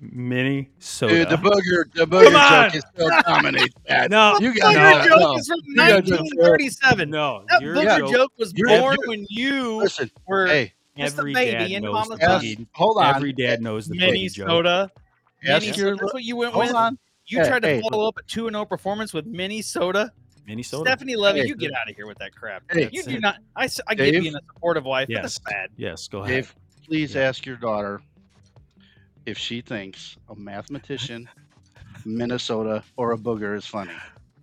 Minnesota. 0.00 1.14
Dude, 1.14 1.28
the 1.30 1.36
booger, 1.36 1.92
the 1.94 2.06
booger 2.06 2.64
joke 2.64 2.74
is 2.76 2.84
still 2.94 3.10
dominates 3.26 3.74
that. 3.88 4.10
no, 4.10 4.38
You 4.40 4.52
That 4.54 4.60
got 4.60 4.74
no, 4.74 4.80
booger 4.80 5.08
joke 5.08 5.20
no. 5.20 5.36
is 5.36 5.48
from 5.48 5.58
You 5.64 5.76
gotta 5.76 6.02
do 6.02 6.14
it. 6.14 6.20
1937. 6.20 7.10
no. 7.10 7.44
That 7.48 7.62
Your 7.62 7.74
booger 7.74 7.98
joke, 7.98 8.10
joke 8.12 8.32
was 8.38 8.52
born 8.52 8.96
when 9.06 9.26
you 9.30 9.76
Listen, 9.78 10.10
were 10.26 10.46
hey, 10.46 10.64
just 10.64 10.72
a 10.72 10.75
every 10.98 11.34
baby 11.34 11.52
dad 11.52 11.70
in 11.70 11.82
knows 11.84 12.08
the 12.08 12.14
ask, 12.14 12.20
belly. 12.42 12.66
hold 12.72 12.98
on. 12.98 13.14
Every 13.16 13.32
dad 13.32 13.60
knows 13.62 13.86
the 13.86 13.96
boogie 13.98 14.32
joke. 14.32 14.46
Minnesota. 14.48 14.90
Ask 15.46 15.62
Minnesota. 15.62 15.78
your, 15.78 15.96
That's 15.96 16.14
what 16.14 16.22
you 16.24 16.36
went 16.36 16.52
hold 16.52 16.66
with. 16.66 16.74
on. 16.74 16.98
You 17.26 17.40
Hey, 17.42 17.48
tried 17.48 17.62
to 17.62 17.68
hey. 17.68 17.80
follow 17.82 18.06
up 18.08 18.16
a 18.18 18.22
2 18.22 18.48
0 18.50 18.64
performance 18.64 19.12
with 19.12 19.26
Minnesota. 19.26 20.12
Minnesota. 20.46 20.88
Stephanie 20.90 21.16
Levy, 21.16 21.40
Hey. 21.40 21.46
you 21.46 21.56
get 21.56 21.72
out 21.72 21.90
of 21.90 21.96
here 21.96 22.06
with 22.06 22.18
that 22.18 22.34
crap. 22.34 22.62
Hey. 22.70 22.88
you 22.92 23.02
do 23.02 23.18
not. 23.18 23.38
I, 23.56 23.66
get 23.66 23.96
Dave? 23.96 24.22
being 24.22 24.34
a 24.36 24.40
supportive 24.54 24.84
wife, 24.84 25.08
Yes. 25.08 25.22
that's 25.22 25.38
bad. 25.40 25.70
Yes, 25.76 26.06
go 26.08 26.18
ahead. 26.22 26.28
Dave, 26.34 26.54
please 26.86 27.14
Yeah. 27.14 27.22
ask 27.22 27.44
your 27.44 27.56
daughter 27.56 28.00
if 29.26 29.36
she 29.38 29.60
thinks 29.60 30.16
a 30.28 30.36
mathematician, 30.36 31.28
Minnesota, 32.04 32.84
or 32.96 33.12
a 33.12 33.18
booger 33.18 33.56
is 33.56 33.66
funny. 33.66 33.90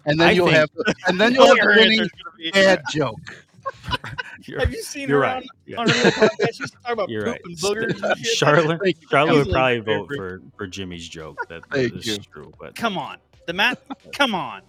And 0.06 0.20
then 0.20 0.28
I 0.28 0.32
you'll 0.32 0.48
think- 0.48 0.58
have 0.58 0.70
and 1.08 1.20
then 1.22 1.34
you'll 1.34 1.48
have 1.56 1.66
a 1.66 1.68
winning 1.70 2.00
answer's 2.02 2.12
gonna 2.24 2.38
be- 2.38 2.52
dad 2.52 2.82
joke. 2.92 3.46
You're, 4.46 4.60
Have 4.60 4.72
you 4.72 4.82
seen 4.82 5.08
you're 5.10 5.20
her 5.20 5.24
right. 5.24 5.36
on, 5.38 5.44
Yeah. 5.66 5.78
on 5.80 5.90
her 5.90 6.12
podcast? 6.12 6.54
She's 6.56 6.72
talking 6.72 6.92
about 6.94 7.10
You're 7.10 7.24
poop 7.24 7.32
right. 7.34 7.42
and 7.46 7.58
boogers 7.58 8.04
and 8.04 8.18
shit. 8.26 8.36
Charlotte, 8.38 8.98
Charlotte 9.10 9.36
would 9.46 9.50
probably 9.54 9.82
fair 9.82 10.00
vote 10.00 10.10
for, 10.16 10.42
for 10.58 10.68
Jimmy's 10.68 11.08
joke. 11.08 11.38
That, 11.50 11.64
that 11.72 11.80
is 11.96 12.06
you. 12.06 12.18
true. 12.18 12.52
But 12.60 12.76
Come 12.76 12.98
on, 12.98 13.18
the 13.48 13.54
Matt. 13.54 13.82
Come 14.12 14.36
on. 14.36 14.62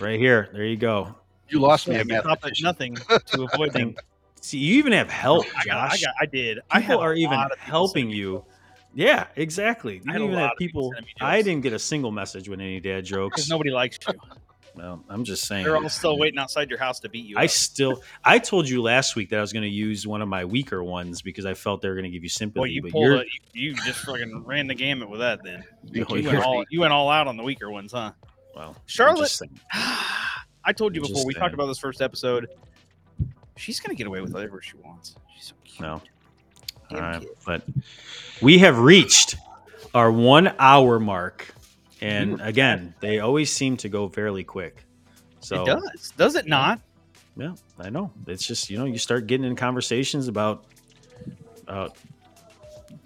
right 0.00 0.18
here, 0.18 0.48
there 0.52 0.64
you 0.64 0.76
go. 0.76 1.14
You 1.48 1.60
lost 1.60 1.86
me 1.86 1.94
I 1.96 2.00
at 2.00 2.08
can 2.08 2.20
stop 2.20 2.32
at 2.44 2.52
mathematician. 2.58 2.64
nothing 2.64 2.96
to 3.26 3.48
avoid 3.52 3.72
them. 3.72 3.94
See, 4.40 4.58
you 4.58 4.76
even 4.78 4.92
have 4.92 5.10
help, 5.10 5.46
I 5.56 5.64
got, 5.64 5.76
I 5.78 5.88
Josh. 5.90 6.02
got, 6.04 6.14
I 6.20 6.26
did. 6.26 6.58
I 6.70 6.80
people 6.80 6.98
had 7.00 7.04
are 7.04 7.14
even 7.14 7.32
lot 7.34 7.52
of 7.52 7.58
people 7.58 7.70
helping 7.70 7.92
sending 8.04 8.10
me 8.10 8.16
you. 8.16 8.44
Yeah, 8.94 9.26
exactly. 9.36 9.96
I 9.96 10.02
You 10.06 10.12
had 10.12 10.20
a 10.22 10.24
even 10.24 10.36
lot 10.36 10.48
have 10.48 10.58
people 10.58 10.90
people. 10.90 11.02
me 11.02 11.08
I 11.20 11.42
didn't 11.42 11.62
get 11.62 11.72
a 11.72 11.78
single 11.78 12.10
message 12.10 12.48
with 12.48 12.60
any 12.60 12.80
dad 12.80 13.04
because 13.04 13.08
jokes. 13.10 13.48
nobody 13.48 13.70
likes 13.70 13.98
you. 14.08 14.14
Well, 14.76 15.02
I'm 15.08 15.24
just 15.24 15.46
saying. 15.46 15.64
They're 15.64 15.76
all 15.76 15.88
still 15.88 16.18
waiting 16.18 16.38
outside 16.38 16.68
your 16.68 16.78
house 16.78 17.00
to 17.00 17.08
beat 17.08 17.24
you. 17.24 17.36
I 17.38 17.44
up. 17.44 17.50
still, 17.50 18.02
I 18.24 18.38
told 18.38 18.68
you 18.68 18.82
last 18.82 19.16
week 19.16 19.30
that 19.30 19.38
I 19.38 19.40
was 19.40 19.52
going 19.52 19.62
to 19.62 19.68
use 19.68 20.06
one 20.06 20.20
of 20.20 20.28
my 20.28 20.44
weaker 20.44 20.84
ones 20.84 21.22
because 21.22 21.46
I 21.46 21.54
felt 21.54 21.80
they 21.80 21.88
were 21.88 21.94
going 21.94 22.04
to 22.04 22.10
give 22.10 22.22
you 22.22 22.28
sympathy. 22.28 22.60
Well, 22.60 22.66
you 22.68 22.82
but 22.82 22.90
pulled 22.92 23.20
it. 23.20 23.26
You, 23.54 23.70
you 23.70 23.74
just 23.74 24.00
fucking 24.00 24.44
ran 24.44 24.66
the 24.66 24.74
gamut 24.74 25.08
with 25.08 25.20
that. 25.20 25.42
Then 25.42 25.64
you. 25.90 26.04
went 26.10 26.44
all 26.44 26.64
you 26.70 26.80
went 26.80 26.92
all 26.92 27.08
out 27.08 27.26
on 27.26 27.36
the 27.38 27.42
weaker 27.42 27.70
ones, 27.70 27.92
huh? 27.92 28.12
well, 28.54 28.70
I'm 28.70 28.74
Charlotte- 28.86 29.40
I 29.72 30.72
told 30.72 30.94
you 30.94 31.00
Just 31.00 31.12
before 31.14 31.26
we 31.26 31.32
saying. 31.32 31.40
talked 31.40 31.54
about 31.54 31.66
this 31.66 31.78
first 31.78 32.02
episode. 32.02 32.48
She's 33.56 33.80
gonna 33.80 33.94
get 33.94 34.06
away 34.06 34.20
with 34.20 34.34
whatever 34.34 34.60
she 34.60 34.76
wants. 34.76 35.14
She's 35.34 35.46
so 35.46 35.54
cute. 35.64 35.80
No. 35.80 36.02
Damn 36.90 37.00
right, 37.00 37.20
kid. 37.20 37.30
but 37.46 37.62
we 38.42 38.58
have 38.58 38.78
reached 38.78 39.36
our 39.94 40.10
one 40.12 40.54
hour 40.58 40.98
mark, 41.00 41.54
and 42.00 42.40
again, 42.40 42.94
they 43.00 43.20
always 43.20 43.52
seem 43.52 43.76
to 43.78 43.88
go 43.88 44.08
fairly 44.08 44.44
quick. 44.44 44.84
So 45.40 45.62
it 45.62 45.66
does, 45.66 46.12
does 46.16 46.34
it 46.34 46.46
not? 46.46 46.80
Yeah, 47.36 47.54
I 47.78 47.90
know. 47.90 48.10
It's 48.26 48.46
just 48.46 48.70
you 48.70 48.78
know 48.78 48.84
you 48.86 48.98
start 48.98 49.26
getting 49.26 49.46
in 49.46 49.56
conversations 49.56 50.28
about 50.28 50.64
uh, 51.68 51.88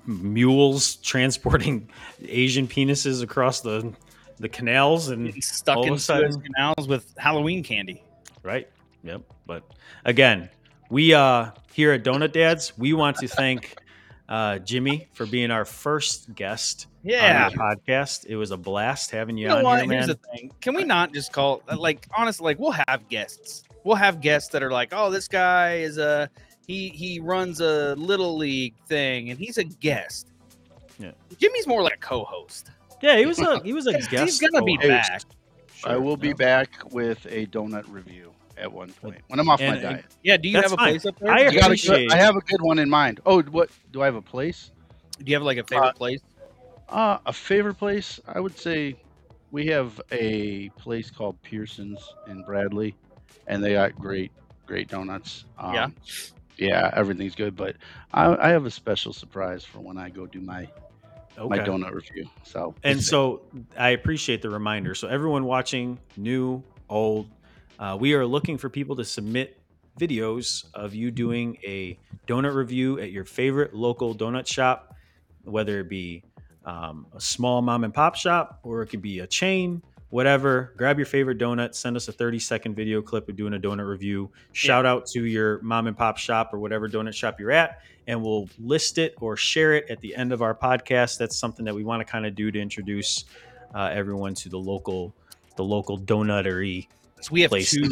mules 0.06 0.96
transporting 0.96 1.88
Asian 2.26 2.66
penises 2.66 3.22
across 3.22 3.60
the 3.60 3.92
the 4.38 4.48
canals 4.48 5.08
and 5.10 5.26
Getting 5.26 5.42
stuck 5.42 5.76
all 5.76 5.82
of 5.82 5.88
in 5.88 5.94
a 5.94 5.98
Suez 5.98 6.34
sudden- 6.34 6.40
canals 6.42 6.88
with 6.88 7.12
Halloween 7.18 7.62
candy. 7.62 8.02
right. 8.42 8.68
Yep. 9.02 9.22
But 9.46 9.62
again, 10.04 10.48
we 10.90 11.14
uh 11.14 11.50
here 11.72 11.92
at 11.92 12.04
Donut 12.04 12.32
Dads, 12.32 12.76
we 12.78 12.92
want 12.92 13.16
to 13.18 13.28
thank 13.28 13.76
uh, 14.28 14.58
Jimmy 14.58 15.08
for 15.12 15.24
being 15.26 15.50
our 15.50 15.64
first 15.64 16.34
guest 16.34 16.86
Yeah. 17.02 17.48
on 17.52 17.58
our 17.60 17.74
podcast. 17.76 18.26
It 18.26 18.36
was 18.36 18.50
a 18.50 18.56
blast 18.56 19.10
having 19.10 19.36
you, 19.36 19.44
You 19.44 19.48
know 19.48 19.56
on 19.58 19.62
what? 19.64 19.82
here, 19.84 19.92
Here's 19.92 20.06
man. 20.06 20.16
the 20.22 20.36
thing. 20.36 20.52
Can 20.60 20.74
we 20.74 20.84
not 20.84 21.12
just 21.12 21.32
call 21.32 21.62
like 21.76 22.06
honestly, 22.16 22.44
like 22.44 22.58
we'll 22.58 22.72
have 22.88 23.08
guests. 23.08 23.64
We'll 23.84 23.96
have 23.96 24.20
guests 24.20 24.50
that 24.50 24.62
are 24.62 24.70
like, 24.70 24.90
oh, 24.92 25.10
this 25.10 25.26
guy 25.28 25.76
is 25.76 25.96
a 25.98 26.28
he 26.66 26.88
he 26.90 27.18
runs 27.20 27.60
a 27.60 27.94
little 27.96 28.36
league 28.36 28.74
thing 28.86 29.30
and 29.30 29.38
he's 29.38 29.56
a 29.58 29.64
guest. 29.64 30.28
Yeah. 30.98 31.12
Jimmy's 31.38 31.66
more 31.66 31.82
like 31.82 31.94
a 31.94 31.98
co-host. 31.98 32.70
yeah, 33.00 33.16
he 33.16 33.24
was 33.26 33.38
a 33.38 33.60
he 33.64 33.72
was 33.72 33.86
a 33.86 33.92
guest. 34.10 34.10
He's 34.10 34.40
gonna 34.40 34.62
be 34.64 34.76
co-host. 34.76 35.08
back. 35.10 35.22
I 35.84 35.96
will 35.96 36.18
be 36.18 36.34
back 36.34 36.92
with 36.92 37.24
a 37.30 37.46
donut 37.46 37.84
review 37.90 38.32
at 38.58 38.70
one 38.70 38.92
point 38.92 39.22
when 39.28 39.40
I'm 39.40 39.48
off 39.48 39.62
And- 39.62 39.76
my 39.76 39.80
diet. 39.92 40.04
Yeah, 40.22 40.36
do 40.36 40.48
you 40.48 40.54
That's 40.56 40.64
have 40.70 40.74
a 40.74 40.76
fine. 40.76 40.90
place 40.92 41.06
up 41.06 41.18
there? 41.18 41.32
I 41.32 41.38
do, 41.38 41.42
you 41.44 41.48
I, 41.48 41.54
got 41.54 41.62
a 41.62 41.64
appreciate- 41.68 42.08
good, 42.08 42.12
I 42.12 42.16
have 42.18 42.36
a 42.36 42.40
good 42.42 42.60
one 42.60 42.78
in 42.78 42.90
mind. 42.90 43.20
Oh, 43.24 43.40
what 43.44 43.70
do 43.90 44.02
I 44.02 44.04
have 44.04 44.16
a 44.16 44.20
place? 44.22 44.70
do 45.18 45.30
you 45.30 45.36
have 45.36 45.42
like 45.42 45.58
a 45.58 45.64
favorite 45.64 45.88
Uh, 45.88 45.92
place? 45.92 46.20
Uh, 46.90 47.18
a 47.26 47.32
favorite 47.32 47.74
place? 47.74 48.18
I 48.26 48.40
would 48.40 48.58
say 48.58 48.96
we 49.50 49.66
have 49.68 50.00
a 50.10 50.68
place 50.70 51.10
called 51.10 51.40
Pearson's 51.42 52.14
in 52.26 52.42
Bradley, 52.42 52.94
and 53.46 53.62
they 53.62 53.72
got 53.74 53.96
great, 53.96 54.32
great 54.66 54.88
donuts. 54.88 55.44
Um, 55.58 55.74
Yeah. 55.74 55.90
yeah, 56.56 56.90
everything's 56.94 57.34
good. 57.34 57.56
But 57.56 57.76
I, 58.12 58.34
I 58.36 58.48
have 58.50 58.66
a 58.66 58.70
special 58.70 59.12
surprise 59.12 59.64
for 59.64 59.80
when 59.80 59.98
I 59.98 60.10
go 60.10 60.26
do 60.26 60.40
my 60.40 60.68
my 61.48 61.58
donut 61.58 61.92
review. 61.94 62.28
So 62.42 62.74
And 62.82 63.02
so 63.02 63.42
I 63.78 63.90
appreciate 63.90 64.42
the 64.42 64.50
reminder. 64.50 64.94
So 64.94 65.08
everyone 65.08 65.44
watching, 65.44 65.98
new, 66.16 66.62
old, 66.88 67.28
uh, 67.78 67.96
we 67.98 68.14
are 68.14 68.26
looking 68.26 68.58
for 68.58 68.68
people 68.68 68.96
to 68.96 69.04
submit 69.04 69.58
videos 69.98 70.64
of 70.74 70.94
you 70.94 71.10
doing 71.10 71.56
a 71.64 71.98
donut 72.26 72.54
review 72.54 72.98
at 72.98 73.10
your 73.10 73.24
favorite 73.24 73.74
local 73.74 74.14
donut 74.14 74.46
shop, 74.46 74.94
whether 75.44 75.80
it 75.80 75.88
be 75.88 76.22
um, 76.64 77.06
a 77.14 77.20
small 77.20 77.62
mom 77.62 77.84
and 77.84 77.92
pop 77.94 78.14
shop 78.16 78.60
or 78.62 78.82
it 78.82 78.86
could 78.88 79.02
be 79.02 79.20
a 79.20 79.26
chain, 79.26 79.82
whatever. 80.10 80.74
Grab 80.76 80.98
your 80.98 81.06
favorite 81.06 81.38
donut, 81.38 81.74
send 81.74 81.96
us 81.96 82.08
a 82.08 82.12
30 82.12 82.38
second 82.38 82.74
video 82.74 83.00
clip 83.02 83.28
of 83.28 83.36
doing 83.36 83.54
a 83.54 83.58
donut 83.58 83.88
review. 83.88 84.30
Shout 84.52 84.84
out 84.86 85.06
to 85.06 85.24
your 85.24 85.60
mom 85.62 85.86
and 85.86 85.96
pop 85.96 86.18
shop 86.18 86.52
or 86.52 86.58
whatever 86.58 86.88
donut 86.88 87.14
shop 87.14 87.40
you're 87.40 87.52
at, 87.52 87.80
and 88.06 88.22
we'll 88.22 88.48
list 88.58 88.98
it 88.98 89.14
or 89.20 89.36
share 89.36 89.74
it 89.74 89.88
at 89.90 90.00
the 90.00 90.14
end 90.14 90.32
of 90.32 90.42
our 90.42 90.54
podcast. 90.54 91.18
That's 91.18 91.36
something 91.36 91.64
that 91.64 91.74
we 91.74 91.84
want 91.84 92.00
to 92.00 92.10
kind 92.10 92.26
of 92.26 92.34
do 92.34 92.50
to 92.50 92.60
introduce 92.60 93.24
uh, 93.74 93.90
everyone 93.92 94.34
to 94.34 94.48
the 94.48 94.58
local, 94.58 95.14
the 95.56 95.64
local 95.64 95.98
donuttery 95.98 96.88
So 97.20 97.30
we 97.32 97.42
have 97.42 97.52
two. 97.52 97.88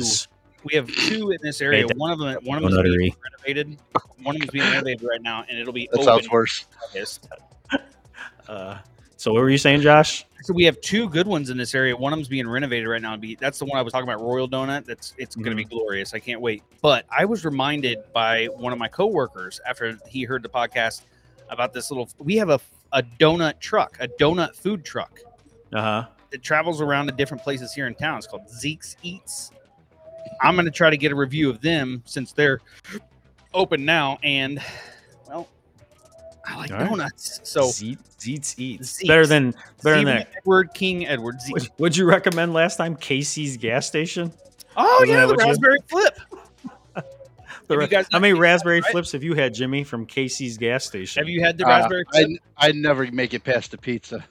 we 0.64 0.74
have 0.74 0.88
two 0.88 1.30
in 1.30 1.38
this 1.40 1.60
area. 1.60 1.86
Hey, 1.86 1.94
One 1.96 2.10
of 2.10 2.18
them, 2.18 2.36
one 2.42 2.62
of 2.62 2.70
them 2.70 2.84
is 2.84 2.92
being 2.96 3.14
renovated. 3.46 3.78
One 4.24 4.34
of 4.34 4.40
them's 4.40 4.50
being 4.50 4.64
renovated 4.68 5.02
right 5.08 5.22
now, 5.22 5.44
and 5.48 5.56
it'll 5.58 5.72
be 5.72 5.88
That 5.92 6.00
open 6.00 6.04
sounds 6.04 6.28
worse. 6.30 6.66
in 6.92 7.00
August. 7.00 7.28
Uh, 8.48 8.78
so 9.16 9.32
what 9.32 9.40
were 9.40 9.50
you 9.50 9.58
saying, 9.58 9.80
Josh? 9.82 10.24
So 10.42 10.52
we 10.54 10.64
have 10.64 10.80
two 10.80 11.08
good 11.08 11.26
ones 11.26 11.50
in 11.50 11.56
this 11.58 11.74
area. 11.74 11.96
One 11.96 12.12
of 12.12 12.18
them's 12.18 12.28
being 12.28 12.48
renovated 12.48 12.86
right 12.88 13.02
now. 13.02 13.16
Be 13.16 13.34
that's 13.34 13.58
the 13.58 13.64
one 13.64 13.78
I 13.78 13.82
was 13.82 13.92
talking 13.92 14.08
about, 14.08 14.20
Royal 14.22 14.48
Donut. 14.48 14.84
That's 14.84 15.12
it's 15.18 15.34
going 15.34 15.50
to 15.50 15.56
be 15.56 15.64
glorious. 15.64 16.14
I 16.14 16.20
can't 16.20 16.40
wait. 16.40 16.62
But 16.80 17.04
I 17.10 17.24
was 17.24 17.44
reminded 17.44 17.98
by 18.12 18.46
one 18.46 18.72
of 18.72 18.78
my 18.78 18.86
coworkers 18.88 19.60
after 19.68 19.98
he 20.06 20.22
heard 20.22 20.42
the 20.42 20.48
podcast 20.48 21.02
about 21.50 21.72
this 21.72 21.90
little. 21.90 22.08
We 22.18 22.36
have 22.36 22.50
a 22.50 22.60
a 22.92 23.02
donut 23.02 23.58
truck, 23.60 23.96
a 24.00 24.08
donut 24.08 24.54
food 24.56 24.82
truck 24.84 25.18
Uh 25.74 25.82
huh. 25.82 26.06
that 26.30 26.42
travels 26.42 26.80
around 26.80 27.06
to 27.06 27.12
different 27.12 27.42
places 27.42 27.74
here 27.74 27.86
in 27.86 27.94
town. 27.96 28.16
It's 28.18 28.26
called 28.26 28.48
Zeke's 28.48 28.96
Eats. 29.02 29.50
I'm 30.40 30.54
going 30.54 30.64
to 30.64 30.70
try 30.70 30.88
to 30.90 30.96
get 30.96 31.10
a 31.12 31.14
review 31.16 31.50
of 31.50 31.60
them 31.60 32.02
since 32.06 32.32
they're 32.32 32.60
open 33.52 33.84
now. 33.84 34.18
And 34.22 34.62
well, 35.28 35.48
I 36.48 36.56
like 36.56 36.70
All 36.72 36.78
right. 36.78 36.88
donuts. 36.88 37.40
So 37.44 37.62
Zeet, 37.62 37.98
Zeets 38.18 38.54
eats 38.58 39.02
Zeets. 39.02 39.06
better 39.06 39.26
than 39.26 39.54
better 39.82 39.96
than 39.96 40.04
that. 40.06 40.28
Edward 40.38 40.72
King 40.74 41.06
Edward 41.06 41.40
Zeke. 41.42 41.54
Would, 41.54 41.68
would 41.78 41.96
you 41.96 42.06
recommend 42.06 42.54
last 42.54 42.76
time 42.76 42.96
Casey's 42.96 43.56
gas 43.56 43.86
station? 43.86 44.32
Oh 44.76 45.00
Isn't 45.02 45.14
yeah, 45.14 45.26
the 45.26 45.34
what 45.34 45.40
you- 45.40 45.46
raspberry 45.48 45.78
flip. 45.88 46.18
The 47.68 47.76
ra- 47.76 47.84
you 47.84 47.88
guys 47.90 48.06
how 48.10 48.18
many 48.18 48.32
seen 48.32 48.36
that, 48.36 48.40
raspberry 48.40 48.80
right? 48.80 48.90
flips 48.92 49.12
have 49.12 49.22
you 49.22 49.34
had, 49.34 49.52
Jimmy, 49.52 49.84
from 49.84 50.06
Casey's 50.06 50.56
gas 50.56 50.86
station? 50.86 51.20
Have 51.20 51.28
you 51.28 51.42
had 51.44 51.58
the 51.58 51.66
Uh, 51.66 51.68
raspberry 51.68 52.04
I, 52.14 52.22
flip? 52.24 52.40
I 52.56 52.72
never 52.72 53.06
make 53.12 53.34
it 53.34 53.44
past 53.44 53.72
the 53.72 53.76
pizza. 53.76 54.24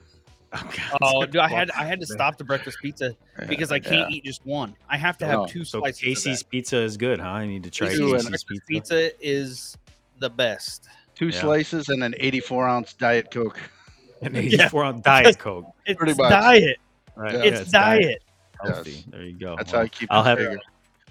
Oh, 0.54 0.72
God. 0.76 0.98
Oh, 1.04 1.26
dude, 1.28 1.38
I 1.38 1.48
had 1.48 1.70
I 1.72 1.86
had 1.86 2.00
to 2.00 2.08
stop 2.08 2.40
the 2.40 2.44
breakfast 2.44 2.80
pizza 2.82 3.16
because 3.48 3.72
I 3.72 3.78
can't 3.78 4.10
Yeah. 4.10 4.18
eat 4.18 4.24
just 4.24 4.44
one. 4.44 4.76
I 4.90 4.98
have 4.98 5.20
to 5.20 5.28
have 5.28 5.48
two 5.50 5.64
So 5.66 5.82
slices. 5.82 6.02
Casey's 6.02 6.42
pizza 6.42 6.78
is 6.78 6.98
good, 6.98 7.20
huh? 7.20 7.28
I 7.30 7.46
need 7.46 7.62
to 7.62 7.70
try 7.70 7.90
Casey's 7.90 8.12
Casey's 8.12 8.44
pizza. 8.44 8.64
pizza 8.68 9.12
is 9.24 9.78
the 10.18 10.32
best. 10.32 10.88
Two 11.18 11.30
Yeah. 11.30 11.42
slices 11.42 11.90
and 11.90 12.04
an 12.04 12.14
84 12.20 12.68
ounce 12.68 12.94
Diet 12.94 13.32
Coke. 13.32 13.60
An 14.22 14.36
84 14.36 14.84
ounce 14.86 15.02
Diet 15.02 15.38
Coke. 15.40 15.66
It's 15.86 15.98
Pretty 15.98 16.14
much. 16.16 16.30
diet. 16.30 16.78
Right? 17.16 17.34
Yeah. 17.34 17.40
It's 17.44 17.72
diet. 17.72 18.22
Healthy. 18.64 18.92
Yes. 18.92 19.04
There 19.10 19.24
you 19.24 19.34
go. 19.34 19.56
That's 19.56 19.72
Well, 19.72 19.82
how 19.82 19.86
I 19.86 19.88
keep 19.90 20.12
I'll 20.12 20.24
have 20.24 20.38
bigger. 20.38 20.60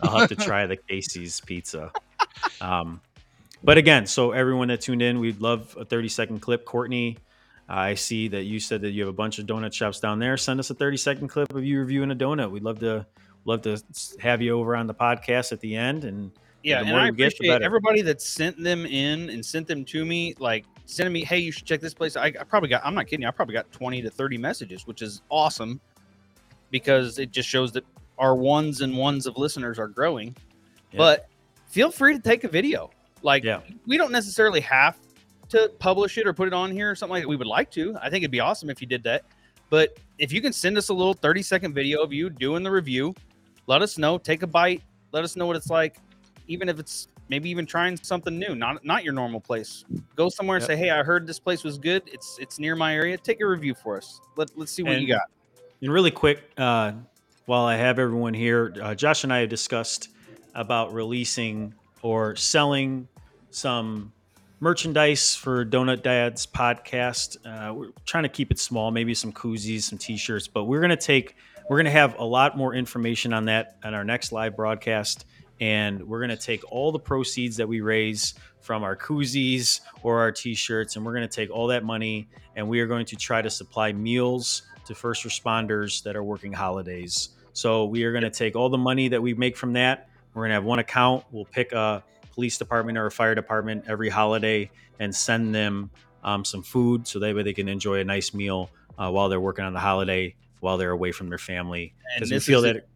I'll 0.02 0.18
have 0.20 0.28
to 0.28 0.36
try 0.36 0.66
the 0.66 0.76
Casey's 0.76 1.40
pizza. 1.40 1.92
Um, 2.60 3.00
but 3.64 3.78
again, 3.78 4.06
so 4.06 4.32
everyone 4.32 4.68
that 4.68 4.80
tuned 4.82 5.00
in, 5.02 5.18
we'd 5.20 5.40
love 5.40 5.74
a 5.80 5.84
30 5.84 6.08
second 6.08 6.40
clip. 6.40 6.64
Courtney, 6.64 7.16
I 7.68 7.94
see 7.94 8.28
that 8.28 8.44
you 8.44 8.60
said 8.60 8.82
that 8.82 8.90
you 8.90 9.02
have 9.02 9.08
a 9.08 9.16
bunch 9.16 9.38
of 9.38 9.46
donut 9.46 9.72
shops 9.72 10.00
down 10.00 10.18
there. 10.18 10.36
Send 10.36 10.60
us 10.60 10.70
a 10.70 10.74
30 10.74 10.96
second 10.98 11.28
clip 11.28 11.54
of 11.54 11.64
you 11.64 11.78
reviewing 11.80 12.10
a 12.10 12.14
donut. 12.14 12.50
We'd 12.50 12.62
love 12.62 12.78
to 12.80 13.06
love 13.44 13.62
to 13.62 13.82
have 14.20 14.42
you 14.42 14.58
over 14.58 14.76
on 14.76 14.86
the 14.86 14.94
podcast 14.94 15.52
at 15.52 15.60
the 15.60 15.76
end. 15.76 16.04
And 16.04 16.30
Yeah, 16.66 16.80
and 16.80 16.97
I 16.97 17.10
get, 17.12 17.32
appreciate 17.32 17.62
everybody 17.62 18.02
that 18.02 18.20
sent 18.20 18.60
them 18.60 18.86
in 18.86 19.30
and 19.30 19.44
sent 19.44 19.68
them 19.68 19.84
to 19.84 20.05
me. 20.05 20.34
Like 20.40 20.64
sending 20.84 21.12
me, 21.12 21.22
hey, 21.22 21.38
you 21.38 21.52
should 21.52 21.64
check 21.64 21.80
this 21.80 21.94
place. 21.94 22.16
I, 22.16 22.26
I 22.26 22.44
probably 22.44 22.68
got. 22.68 22.84
I'm 22.84 22.94
not 22.94 23.06
kidding. 23.06 23.22
you, 23.22 23.28
I 23.28 23.30
probably 23.30 23.52
got 23.52 23.70
20 23.70 24.02
to 24.02 24.10
30 24.10 24.36
messages, 24.38 24.84
which 24.84 25.01
is 25.01 25.22
awesome 25.30 25.80
because 26.70 27.20
it 27.20 27.30
just 27.30 27.48
shows 27.48 27.70
that 27.72 27.84
our 28.18 28.34
ones 28.34 28.80
and 28.80 28.97
ones 28.97 29.26
of 29.26 29.36
listeners 29.36 29.78
are 29.78 29.86
growing. 29.86 30.36
Yeah. 30.90 30.98
But 30.98 31.28
feel 31.68 31.93
free 31.93 32.14
to 32.14 32.20
take 32.20 32.43
a 32.43 32.48
video. 32.48 32.90
Like 33.22 33.44
Yeah. 33.44 33.60
we 33.86 33.97
don't 33.97 34.12
necessarily 34.12 34.60
have 34.62 34.98
to 35.51 35.70
publish 35.78 36.18
it 36.18 36.26
or 36.26 36.32
put 36.32 36.48
it 36.48 36.55
on 36.55 36.72
here 36.72 36.90
or 36.90 36.97
something 36.97 37.12
like 37.12 37.22
that. 37.22 37.28
We 37.28 37.36
would 37.36 37.47
like 37.47 37.70
to. 37.72 37.97
I 38.02 38.10
think 38.10 38.22
it'd 38.22 38.32
be 38.32 38.40
awesome 38.40 38.70
if 38.70 38.80
you 38.80 38.88
did 38.88 39.05
that. 39.05 39.22
But 39.70 39.98
if 40.18 40.32
you 40.32 40.40
can 40.40 40.52
send 40.52 40.76
us 40.78 40.88
a 40.88 40.94
little 40.94 41.14
30 41.14 41.43
second 41.43 41.74
video 41.74 42.02
of 42.02 42.12
you 42.12 42.28
doing 42.28 42.64
the 42.64 42.70
review, 42.72 43.14
let 43.68 43.82
us 43.82 43.98
know. 43.98 44.18
Take 44.18 44.43
a 44.43 44.47
bite. 44.48 44.82
Let 45.12 45.22
us 45.22 45.36
know 45.36 45.47
what 45.47 45.55
it's 45.55 45.70
like. 45.70 45.98
Even 46.48 46.68
if 46.68 46.78
it's 46.78 47.09
maybe 47.28 47.51
even 47.51 47.66
trying 47.66 47.97
something 47.97 48.39
new, 48.39 48.55
not 48.55 48.85
not 48.85 49.05
your 49.05 49.12
normal 49.12 49.40
place. 49.40 49.85
Go 50.14 50.28
somewhere 50.28 50.56
and 50.59 50.66
say, 50.66 50.77
"Hey, 50.77 50.90
I 50.90 51.02
heard 51.02 51.27
this 51.27 51.39
place 51.39 51.64
was 51.64 51.78
good. 51.78 52.02
It's 52.06 52.39
it's 52.40 52.59
near 52.59 52.77
my 52.77 52.94
area. 52.94 53.16
Take 53.16 53.40
a 53.40 53.47
review 53.47 53.74
for 53.74 53.97
us. 53.97 54.20
Let 54.36 54.56
let's 54.56 54.73
see 54.73 54.82
what 54.82 55.01
you 55.01 55.09
got." 55.09 55.23
And 55.82 55.93
really 55.93 56.10
quick, 56.10 56.43
uh, 56.56 56.93
while 57.47 57.64
I 57.64 57.77
have 57.77 57.98
everyone 57.98 58.35
here, 58.35 58.74
uh, 58.82 58.94
Josh 58.94 59.24
and 59.24 59.32
I 59.32 59.40
have 59.40 59.48
discussed 59.48 60.09
about 60.55 60.93
releasing 60.93 61.74
or 62.02 62.35
selling 62.36 63.09
some 63.51 64.12
merchandise 64.60 65.35
for 65.35 65.64
Donut 65.66 66.02
Dad's 66.02 66.47
podcast. 66.47 67.36
Uh, 67.44 67.74
we're 67.74 67.90
trying 68.06 68.23
to 68.23 68.28
keep 68.28 68.51
it 68.51 68.59
small, 68.59 68.90
maybe 68.90 69.14
some 69.14 69.32
koozies, 69.32 69.82
some 69.82 69.98
T-shirts, 69.98 70.48
but 70.48 70.64
we're 70.64 70.81
gonna 70.81 70.97
take, 70.97 71.36
we're 71.68 71.77
gonna 71.77 71.90
have 71.90 72.18
a 72.18 72.24
lot 72.24 72.56
more 72.56 72.74
information 72.74 73.32
on 73.32 73.44
that 73.47 73.77
on 73.85 73.93
our 73.93 74.05
next 74.05 74.32
live 74.32 74.56
broadcast, 74.56 75.27
and 75.60 76.02
we're 76.06 76.20
gonna 76.20 76.36
take 76.36 76.62
all 76.72 76.92
the 76.92 76.98
proceeds 76.98 77.56
that 77.56 77.66
we 77.68 77.80
raise 77.80 78.34
from 78.60 78.82
our 78.82 78.96
koozies 78.96 79.80
or 80.02 80.18
our 80.20 80.32
T-shirts, 80.32 80.96
and 80.96 81.04
we're 81.06 81.14
gonna 81.14 81.28
take 81.28 81.50
all 81.50 81.66
that 81.68 81.84
money 81.84 82.28
and 82.56 82.68
we 82.68 82.80
are 82.80 82.86
going 82.86 83.06
to 83.06 83.16
try 83.16 83.42
to 83.42 83.50
supply 83.50 83.92
meals 83.92 84.62
to 84.86 84.94
first 84.94 85.24
responders 85.24 86.02
that 86.04 86.16
are 86.16 86.24
working 86.24 86.52
holidays. 86.52 87.30
So 87.52 87.84
we 87.86 88.04
are 88.04 88.12
going 88.12 88.22
to 88.24 88.30
take 88.30 88.54
all 88.54 88.68
the 88.68 88.78
money 88.78 89.08
that 89.08 89.20
we 89.20 89.34
make 89.34 89.56
from 89.56 89.72
that. 89.74 90.08
We're 90.32 90.42
going 90.42 90.50
to 90.50 90.54
have 90.54 90.64
one 90.64 90.78
account. 90.78 91.24
We'll 91.32 91.44
pick 91.46 91.72
a 91.72 92.02
police 92.32 92.56
department 92.56 92.96
or 92.96 93.06
a 93.06 93.10
fire 93.10 93.34
department 93.34 93.84
every 93.88 94.08
holiday 94.08 94.70
and 95.00 95.14
send 95.14 95.54
them 95.54 95.90
um, 96.22 96.44
some 96.44 96.62
food 96.62 97.06
so 97.06 97.18
that 97.18 97.34
way 97.34 97.42
they 97.42 97.52
can 97.52 97.68
enjoy 97.68 98.00
a 98.00 98.04
nice 98.04 98.32
meal 98.32 98.70
uh, 98.98 99.10
while 99.10 99.28
they're 99.28 99.40
working 99.40 99.64
on 99.64 99.72
the 99.72 99.80
holiday 99.80 100.34
while 100.60 100.76
they're 100.78 100.90
away 100.92 101.12
from 101.12 101.28
their 101.28 101.38
family. 101.38 101.94
And 102.14 102.20
Because 102.20 102.30
we 102.30 102.38
feel 102.52 102.64
is- 102.64 102.74
that 102.74 102.86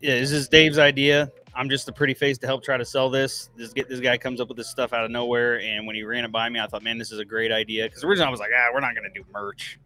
Yeah, 0.00 0.18
this 0.18 0.32
is 0.32 0.48
Dave's 0.48 0.78
idea. 0.78 1.30
I'm 1.54 1.68
just 1.68 1.88
a 1.88 1.92
pretty 1.92 2.14
face 2.14 2.38
to 2.38 2.46
help 2.46 2.62
try 2.62 2.76
to 2.76 2.84
sell 2.84 3.10
this. 3.10 3.50
This 3.56 3.72
get 3.72 3.88
this 3.88 4.00
guy 4.00 4.16
comes 4.16 4.40
up 4.40 4.48
with 4.48 4.56
this 4.56 4.68
stuff 4.70 4.92
out 4.92 5.04
of 5.04 5.10
nowhere, 5.10 5.60
and 5.60 5.86
when 5.86 5.96
he 5.96 6.02
ran 6.04 6.24
it 6.24 6.30
by 6.32 6.48
me, 6.48 6.60
I 6.60 6.66
thought, 6.66 6.82
man, 6.82 6.96
this 6.98 7.10
is 7.12 7.18
a 7.18 7.24
great 7.24 7.50
idea. 7.50 7.86
Because 7.86 8.04
originally 8.04 8.28
I 8.28 8.30
was 8.30 8.40
like, 8.40 8.50
ah, 8.56 8.68
we're 8.72 8.80
not 8.80 8.94
going 8.94 9.10
to 9.12 9.20
do 9.20 9.26
merch. 9.32 9.78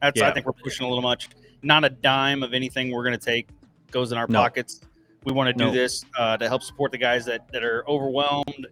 That's 0.00 0.20
I 0.20 0.32
think 0.32 0.46
we're 0.46 0.52
pushing 0.52 0.86
a 0.86 0.88
little 0.88 1.02
much. 1.02 1.28
Not 1.62 1.84
a 1.84 1.90
dime 1.90 2.42
of 2.42 2.54
anything 2.54 2.90
we're 2.90 3.04
going 3.04 3.18
to 3.18 3.24
take 3.24 3.48
goes 3.90 4.10
in 4.10 4.18
our 4.18 4.26
No. 4.26 4.40
pockets. 4.40 4.80
We 5.24 5.32
want 5.32 5.46
to 5.48 5.52
do 5.52 5.66
No. 5.66 5.70
this 5.72 6.04
uh, 6.18 6.36
to 6.38 6.48
help 6.48 6.62
support 6.62 6.90
the 6.92 6.98
guys 6.98 7.24
that 7.26 7.46
that 7.52 7.62
are 7.62 7.88
overwhelmed, 7.88 8.66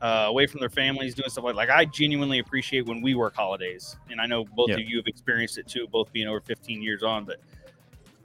uh, 0.00 0.26
away 0.28 0.46
from 0.46 0.60
their 0.60 0.68
families, 0.70 1.14
doing 1.14 1.30
stuff 1.30 1.44
like 1.44 1.56
like 1.56 1.70
I 1.70 1.86
genuinely 1.86 2.38
appreciate 2.38 2.86
when 2.86 3.00
we 3.00 3.14
work 3.14 3.34
holidays, 3.34 3.96
and 4.10 4.20
I 4.20 4.26
know 4.26 4.44
both 4.44 4.68
Yeah. 4.68 4.74
of 4.76 4.82
you 4.82 4.98
have 4.98 5.06
experienced 5.06 5.56
it 5.58 5.66
too, 5.66 5.88
both 5.90 6.12
being 6.12 6.28
over 6.28 6.40
15 6.40 6.82
years 6.82 7.02
on, 7.02 7.24
but. 7.24 7.40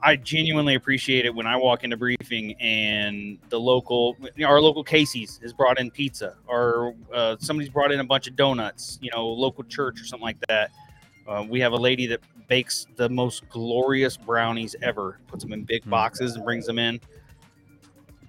I 0.04 0.16
genuinely 0.16 0.74
appreciate 0.74 1.26
it 1.26 1.34
when 1.34 1.46
I 1.46 1.56
walk 1.56 1.84
into 1.84 1.96
briefing 1.96 2.54
and 2.60 3.38
the 3.50 3.60
local, 3.60 4.16
you 4.34 4.44
know, 4.44 4.48
our 4.48 4.60
local 4.60 4.82
Casey's 4.82 5.38
has 5.42 5.52
brought 5.52 5.78
in 5.78 5.92
pizza, 5.92 6.36
or 6.48 6.94
uh, 7.14 7.36
somebody's 7.38 7.68
brought 7.70 7.92
in 7.92 8.00
a 8.00 8.04
bunch 8.04 8.26
of 8.26 8.34
donuts. 8.34 8.98
You 9.00 9.10
know, 9.14 9.26
local 9.28 9.62
church 9.64 10.00
or 10.00 10.04
something 10.04 10.24
like 10.24 10.38
that. 10.48 10.70
Uh, 11.28 11.46
we 11.48 11.60
have 11.60 11.72
a 11.72 11.76
lady 11.76 12.06
that 12.08 12.20
bakes 12.48 12.86
the 12.96 13.08
most 13.08 13.48
glorious 13.48 14.16
brownies 14.16 14.74
ever. 14.82 15.18
Puts 15.28 15.44
them 15.44 15.52
in 15.52 15.62
big 15.62 15.84
Mm. 15.84 15.90
boxes 15.90 16.34
and 16.34 16.44
brings 16.44 16.66
them 16.66 16.80
in. 16.80 17.00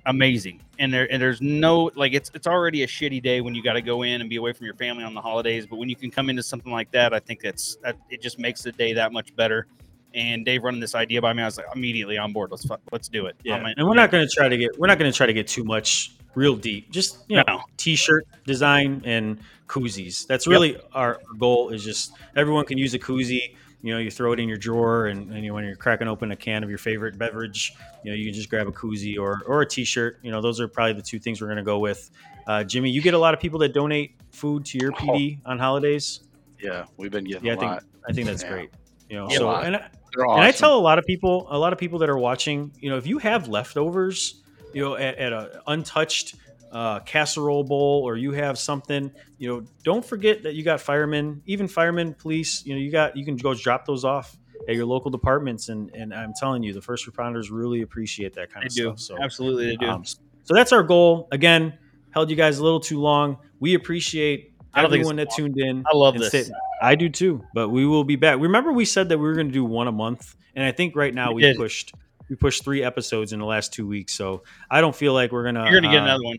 Amazing, 0.05 0.61
and 0.79 0.93
there 0.93 1.11
and 1.11 1.19
there's 1.19 1.41
no 1.41 1.89
like 1.95 2.13
it's 2.13 2.29
it's 2.35 2.45
already 2.45 2.83
a 2.83 2.87
shitty 2.87 3.23
day 3.23 3.41
when 3.41 3.55
you 3.55 3.63
got 3.63 3.73
to 3.73 3.81
go 3.81 4.03
in 4.03 4.21
and 4.21 4.29
be 4.29 4.35
away 4.35 4.51
from 4.53 4.65
your 4.65 4.75
family 4.75 5.03
on 5.03 5.13
the 5.13 5.21
holidays. 5.21 5.65
But 5.65 5.77
when 5.77 5.89
you 5.89 5.95
can 5.95 6.11
come 6.11 6.29
into 6.29 6.43
something 6.43 6.71
like 6.71 6.91
that, 6.91 7.13
I 7.13 7.19
think 7.19 7.41
that's 7.41 7.77
that 7.77 7.97
it 8.09 8.21
just 8.21 8.37
makes 8.37 8.61
the 8.61 8.73
day 8.73 8.93
that 8.93 9.11
much 9.11 9.35
better 9.35 9.65
and 10.13 10.45
Dave 10.45 10.63
running 10.63 10.79
this 10.79 10.95
idea 10.95 11.21
by 11.21 11.33
me, 11.33 11.41
I 11.43 11.45
was 11.45 11.57
like 11.57 11.65
immediately 11.75 12.17
on 12.17 12.33
board. 12.33 12.51
Let's 12.51 12.65
let's 12.91 13.07
do 13.07 13.25
it. 13.27 13.35
yeah, 13.43 13.55
I'm 13.55 13.65
and 13.77 13.87
we're 13.87 13.95
not 13.95 14.11
going 14.11 14.27
to 14.27 14.33
try 14.33 14.47
to 14.49 14.57
get 14.57 14.77
we're 14.79 14.87
not 14.87 14.97
going 14.99 15.11
to 15.11 15.15
try 15.15 15.25
to 15.25 15.33
get 15.33 15.47
too 15.47 15.63
much 15.63 16.15
real 16.35 16.55
deep. 16.55 16.91
Just 16.91 17.19
you 17.27 17.37
know, 17.37 17.43
No. 17.47 17.61
t-shirt 17.77 18.25
design 18.45 19.01
and 19.05 19.39
koozies. 19.67 20.25
That's 20.27 20.45
Yep. 20.47 20.51
really 20.51 20.77
our 20.93 21.19
goal. 21.39 21.69
Is 21.69 21.83
just 21.83 22.13
everyone 22.35 22.65
can 22.65 22.77
use 22.77 22.93
a 22.93 22.99
koozie. 22.99 23.55
You 23.81 23.93
know, 23.93 23.99
you 23.99 24.09
throw 24.09 24.31
it 24.31 24.39
in 24.39 24.47
your 24.47 24.57
drawer, 24.57 25.07
and, 25.07 25.29
and 25.33 25.43
you 25.43 25.53
when 25.53 25.65
you're 25.65 25.75
cracking 25.75 26.07
open 26.07 26.31
a 26.31 26.35
can 26.37 26.63
of 26.63 26.69
your 26.69 26.77
favorite 26.77 27.17
beverage, 27.17 27.73
you 28.05 28.11
know, 28.11 28.15
you 28.15 28.23
can 28.25 28.33
just 28.33 28.49
grab 28.49 28.67
a 28.67 28.71
koozie 28.71 29.19
or 29.19 29.41
or 29.45 29.61
a 29.61 29.65
t-shirt. 29.67 30.19
You 30.23 30.31
know, 30.31 30.41
those 30.41 30.61
are 30.61 30.67
probably 30.69 30.93
the 30.93 31.01
two 31.01 31.19
things 31.19 31.41
we're 31.41 31.47
going 31.47 31.57
to 31.57 31.63
go 31.63 31.79
with. 31.79 32.09
Uh, 32.47 32.63
Jimmy, 32.63 32.89
you 32.89 33.01
get 33.01 33.13
a 33.13 33.17
lot 33.17 33.33
of 33.33 33.39
people 33.41 33.59
that 33.59 33.73
donate 33.73 34.15
food 34.31 34.63
to 34.65 34.77
your 34.77 34.91
PD 34.93 35.39
on 35.45 35.59
holidays. 35.59 36.21
Yeah, 36.61 36.85
we've 36.95 37.11
been 37.11 37.25
getting 37.25 37.45
Yeah, 37.45 37.53
I 37.53 37.55
a 37.55 37.59
think 37.59 37.71
lot. 37.71 37.83
I 38.07 38.13
think 38.13 38.27
that's 38.27 38.43
Yeah. 38.43 38.49
great. 38.51 38.69
You 39.09 39.17
know, 39.17 39.27
Yeah, 39.29 39.37
so 39.37 39.49
and 39.51 39.75
I, 39.75 39.79
They're 39.79 39.89
awesome. 40.21 40.39
and 40.39 40.47
I 40.47 40.51
tell 40.51 40.77
a 40.77 40.79
lot 40.81 40.99
of 40.99 41.05
people, 41.05 41.47
a 41.49 41.57
lot 41.57 41.73
of 41.73 41.79
people 41.79 41.99
that 41.99 42.09
are 42.09 42.17
watching, 42.17 42.71
you 42.79 42.89
know, 42.89 42.97
if 42.97 43.07
you 43.07 43.17
have 43.19 43.47
leftovers, 43.47 44.41
you 44.73 44.81
know, 44.83 44.95
at, 44.95 45.17
at 45.17 45.33
a 45.33 45.61
untouched 45.67 46.35
uh, 46.71 46.99
casserole 47.01 47.63
bowl, 47.63 48.01
or 48.03 48.17
you 48.17 48.31
have 48.31 48.57
something, 48.57 49.11
you 49.37 49.47
know, 49.47 49.63
don't 49.83 50.03
forget 50.05 50.43
that 50.43 50.55
you 50.55 50.63
got 50.63 50.81
firemen, 50.81 51.41
even 51.45 51.67
firemen, 51.67 52.13
police. 52.15 52.65
You 52.65 52.73
know, 52.73 52.79
you 52.79 52.91
got 52.91 53.15
you 53.15 53.23
can 53.25 53.35
go 53.37 53.53
drop 53.53 53.85
those 53.85 54.03
off 54.03 54.37
at 54.67 54.75
your 54.75 54.85
local 54.85 55.11
departments, 55.11 55.69
and 55.69 55.91
and 55.95 56.13
I'm 56.13 56.33
telling 56.39 56.63
you, 56.63 56.73
the 56.73 56.81
first 56.81 57.05
responders 57.07 57.49
really 57.51 57.81
appreciate 57.81 58.33
that 58.35 58.51
kind 58.51 58.63
They 58.63 58.67
of 58.67 58.73
do. 58.73 58.83
stuff. 58.97 58.99
So 59.17 59.23
Absolutely, 59.23 59.67
they 59.67 59.75
do. 59.75 59.87
um, 59.87 60.03
so 60.05 60.53
that's 60.55 60.71
our 60.71 60.83
goal. 60.83 61.27
Again, 61.31 61.77
held 62.11 62.29
you 62.31 62.35
guys 62.35 62.57
a 62.59 62.63
little 62.63 62.79
too 62.79 62.99
long. 62.99 63.37
We 63.59 63.75
appreciate 63.75 64.53
I 64.73 64.81
don't 64.81 64.89
think 64.89 65.01
everyone 65.01 65.17
that 65.17 65.29
tuned 65.35 65.59
in. 65.59 65.83
I 65.85 65.95
love 65.95 66.17
this. 66.17 66.29
stay- 66.29 66.51
I 66.83 66.95
do 66.95 67.09
too. 67.09 67.43
But 67.53 67.69
we 67.69 67.85
will 67.85 68.03
be 68.03 68.15
back. 68.15 68.39
Remember, 68.39 68.71
we 68.71 68.85
said 68.85 69.09
that 69.09 69.17
we 69.17 69.23
were 69.23 69.33
going 69.35 69.47
to 69.47 69.53
do 69.53 69.63
one 69.65 69.87
a 69.87 69.91
month, 69.91 70.35
and 70.55 70.65
I 70.65 70.71
think 70.71 70.95
right 70.95 71.13
now 71.13 71.31
We 71.31 71.43
we 71.43 71.55
pushed 71.55 71.93
we 72.29 72.35
pushed 72.35 72.63
three 72.63 72.83
episodes 72.83 73.33
in 73.33 73.39
the 73.39 73.45
last 73.45 73.73
two 73.73 73.87
weeks, 73.87 74.13
so 74.15 74.43
I 74.69 74.81
don't 74.81 74.95
feel 74.95 75.13
like 75.13 75.31
we're 75.31 75.43
gonna. 75.45 75.63
You're 75.69 75.81
gonna 75.81 75.91
get 75.93 76.01
uh, 76.01 76.05
another 76.05 76.23
one. 76.23 76.37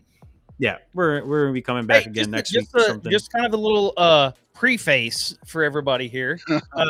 Yeah, 0.57 0.77
we're 0.93 1.25
we're 1.25 1.41
gonna 1.43 1.53
be 1.53 1.61
coming 1.61 1.85
back 1.85 2.03
Hey, 2.03 2.09
again 2.11 2.23
just, 2.25 2.29
next 2.29 2.51
just 2.51 2.73
week. 2.73 2.81
or 2.81 2.85
a- 2.85 2.89
something. 2.89 3.11
just 3.11 3.31
kind 3.31 3.45
of 3.45 3.53
a 3.53 3.57
little 3.57 3.93
uh 3.97 4.31
preface 4.53 5.37
for 5.45 5.63
everybody 5.63 6.07
here. 6.07 6.39
Uh, 6.73 6.85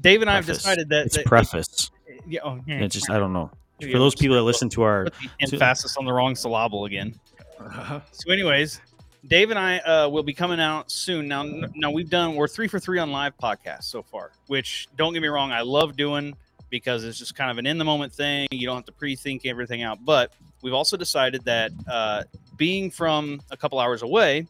Dave 0.00 0.20
and 0.20 0.28
I 0.30 0.34
have 0.34 0.46
decided 0.46 0.88
that, 0.88 1.06
it's 1.06 1.16
that 1.16 1.26
preface. 1.26 1.90
yeah, 2.26 2.40
oh, 2.44 2.58
yeah, 2.66 2.80
It 2.80 2.88
just 2.88 3.08
I 3.08 3.18
don't 3.18 3.32
know. 3.32 3.50
For 3.80 3.98
those 3.98 4.14
people 4.16 4.36
that 4.36 4.42
listen 4.42 4.68
to 4.70 4.82
our 4.82 5.04
put 5.04 5.14
the 5.50 5.56
emphasis 5.64 5.96
on 5.96 6.04
the 6.06 6.12
wrong 6.12 6.34
syllable 6.34 6.84
again. 6.86 7.14
So, 8.10 8.32
anyways, 8.32 8.80
Dave 9.26 9.50
and 9.50 9.58
I 9.58 9.78
uh, 9.78 10.08
will 10.08 10.24
be 10.24 10.32
coming 10.32 10.58
out 10.58 10.90
soon. 10.90 11.28
Now, 11.28 11.44
now 11.74 11.90
we've 11.90 12.10
done 12.10 12.34
we're 12.34 12.48
three 12.48 12.66
for 12.66 12.80
three 12.80 12.98
on 12.98 13.12
live 13.12 13.36
podcasts 13.36 13.84
so 13.84 14.02
far. 14.02 14.32
Which 14.48 14.88
don't 14.96 15.12
get 15.12 15.22
me 15.22 15.28
wrong, 15.28 15.52
I 15.52 15.60
love 15.60 15.96
doing 15.96 16.34
because 16.70 17.04
it's 17.04 17.18
just 17.18 17.36
kind 17.36 17.50
of 17.50 17.58
an 17.58 17.66
in 17.66 17.78
the 17.78 17.84
moment 17.84 18.12
thing. 18.12 18.48
You 18.50 18.66
don't 18.66 18.76
have 18.76 18.86
to 18.86 18.92
pre 18.92 19.14
think 19.14 19.46
everything 19.46 19.82
out. 19.82 20.04
But 20.04 20.32
we've 20.62 20.72
also 20.72 20.96
decided 20.96 21.44
that 21.44 21.70
uh, 21.88 22.24
being 22.56 22.90
from 22.90 23.40
a 23.50 23.56
couple 23.56 23.78
hours 23.78 24.02
away, 24.02 24.46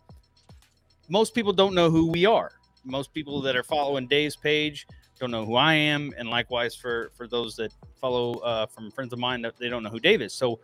most 1.09 1.35
people 1.35 1.53
don't 1.53 1.75
know 1.75 1.91
who 1.91 2.11
we 2.11 2.25
are. 2.25 2.53
Most 2.85 3.13
people 3.13 3.43
that 3.43 3.57
are 3.57 3.63
following 3.63 4.07
Dave's 4.07 4.37
page 4.37 4.87
don't 5.21 5.31
know 5.31 5.45
who 5.45 5.55
I 5.55 5.75
am, 5.75 6.15
and 6.17 6.29
likewise 6.29 6.75
for 6.75 7.11
for 7.15 7.29
those 7.29 7.57
that 7.57 7.73
follow 8.01 8.35
uh, 8.39 8.67
from 8.67 8.91
friends 8.91 9.13
of 9.13 9.19
mine 9.19 9.43
that 9.43 9.59
they 9.59 9.69
don't 9.69 9.83
know 9.83 9.91
who 9.91 10.01
Dave 10.01 10.23
is. 10.23 10.33
So 10.33 10.61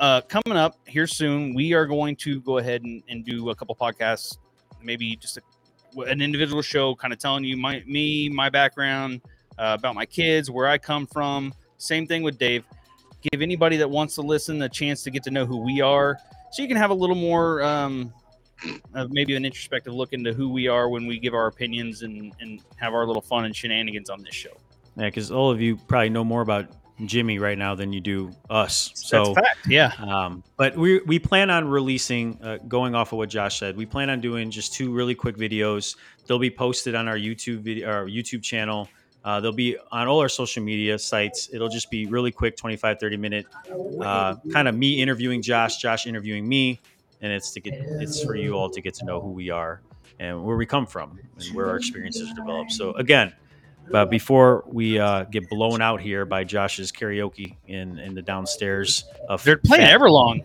uh, 0.00 0.20
coming 0.22 0.58
up 0.58 0.78
here 0.86 1.06
soon, 1.06 1.54
we 1.54 1.72
are 1.72 1.86
going 1.86 2.16
to 2.16 2.40
go 2.40 2.58
ahead 2.58 2.82
and, 2.82 3.02
and 3.08 3.24
do 3.24 3.50
a 3.50 3.54
couple 3.54 3.74
podcasts, 3.74 4.38
maybe 4.82 5.16
just 5.16 5.38
a, 5.38 6.00
an 6.00 6.20
individual 6.20 6.62
show, 6.62 6.94
kind 6.94 7.12
of 7.12 7.18
telling 7.18 7.44
you 7.44 7.56
my 7.56 7.82
me, 7.86 8.28
my 8.28 8.50
background, 8.50 9.20
uh, 9.58 9.76
about 9.78 9.94
my 9.94 10.06
kids, 10.06 10.50
where 10.50 10.66
I 10.66 10.78
come 10.78 11.06
from. 11.06 11.52
Same 11.78 12.06
thing 12.06 12.22
with 12.22 12.38
Dave. 12.38 12.64
Give 13.32 13.40
anybody 13.40 13.76
that 13.78 13.88
wants 13.88 14.14
to 14.16 14.22
listen 14.22 14.60
a 14.62 14.68
chance 14.68 15.02
to 15.04 15.10
get 15.10 15.22
to 15.24 15.30
know 15.30 15.46
who 15.46 15.58
we 15.58 15.80
are, 15.80 16.18
so 16.52 16.62
you 16.62 16.68
can 16.68 16.76
have 16.76 16.90
a 16.90 16.94
little 16.94 17.16
more, 17.16 17.62
um, 17.62 18.12
maybe 19.08 19.34
an 19.34 19.44
introspective 19.44 19.94
look 19.94 20.12
into 20.12 20.32
who 20.32 20.50
we 20.50 20.68
are 20.68 20.88
when 20.88 21.06
we 21.06 21.18
give 21.18 21.34
our 21.34 21.46
opinions 21.46 22.02
and 22.02 22.34
and 22.40 22.60
have 22.76 22.92
our 22.92 23.06
little 23.06 23.22
fun 23.22 23.44
and 23.44 23.54
shenanigans 23.56 24.10
on 24.10 24.22
this 24.22 24.34
show. 24.34 24.50
Yeah, 24.96 25.06
because 25.06 25.30
all 25.30 25.50
of 25.50 25.60
you 25.60 25.76
probably 25.76 26.10
know 26.10 26.24
more 26.24 26.42
about 26.42 26.66
Jimmy 27.04 27.38
right 27.38 27.58
now 27.58 27.74
than 27.74 27.92
you 27.92 28.00
do 28.00 28.30
us. 28.48 28.92
So. 28.94 29.34
Yeah. 29.68 29.92
Um, 29.98 30.44
but 30.56 30.76
we 30.76 31.00
we 31.00 31.18
plan 31.18 31.50
on 31.50 31.66
releasing, 31.68 32.38
uh, 32.42 32.58
going 32.68 32.94
off 32.94 33.12
of 33.12 33.18
what 33.18 33.28
Josh 33.28 33.58
said, 33.58 33.76
we 33.76 33.86
plan 33.86 34.10
on 34.10 34.20
doing 34.20 34.50
just 34.50 34.72
two 34.74 34.92
really 34.92 35.14
quick 35.14 35.36
videos. 35.36 35.96
They'll 36.26 36.38
be 36.38 36.50
posted 36.50 36.94
on 36.94 37.08
our 37.08 37.16
YouTube 37.16 37.60
video, 37.60 37.90
our 37.90 38.06
YouTube 38.06 38.42
channel. 38.42 38.88
Uh, 39.24 39.40
they'll 39.40 39.52
be 39.52 39.76
on 39.90 40.06
all 40.06 40.20
our 40.20 40.28
social 40.28 40.62
media 40.62 40.98
sites. 40.98 41.48
It'll 41.52 41.70
just 41.70 41.90
be 41.90 42.06
really 42.06 42.30
quick, 42.30 42.56
25, 42.56 43.00
30 43.00 43.16
minute, 43.16 43.46
uh, 44.00 44.36
kind 44.52 44.68
of 44.68 44.76
me 44.76 45.00
interviewing 45.00 45.40
Josh, 45.40 45.78
Josh 45.78 46.06
interviewing 46.06 46.46
me. 46.46 46.80
And 47.22 47.32
it's 47.32 47.50
to 47.52 47.60
get, 47.60 47.72
it's 47.74 48.22
for 48.22 48.36
you 48.36 48.52
all 48.52 48.68
to 48.68 48.82
get 48.82 48.92
to 48.96 49.06
know 49.06 49.20
who 49.20 49.30
we 49.30 49.48
are 49.48 49.80
and 50.20 50.44
where 50.44 50.56
we 50.56 50.66
come 50.66 50.86
from 50.86 51.18
and 51.38 51.54
where 51.54 51.68
our 51.68 51.76
experiences 51.76 52.30
are 52.30 52.34
developed. 52.34 52.72
So 52.72 52.92
again, 52.92 53.32
but 53.90 54.10
before 54.10 54.64
we 54.66 54.98
uh, 54.98 55.24
get 55.24 55.48
blown 55.48 55.82
out 55.82 56.00
here 56.00 56.24
by 56.24 56.44
Josh's 56.44 56.90
karaoke 56.90 57.56
in, 57.66 57.98
in 57.98 58.14
the 58.14 58.22
downstairs 58.22 59.04
of 59.28 59.42
They're 59.44 59.58
playing 59.58 59.86
Fat- 59.86 60.00
Everlong. 60.00 60.44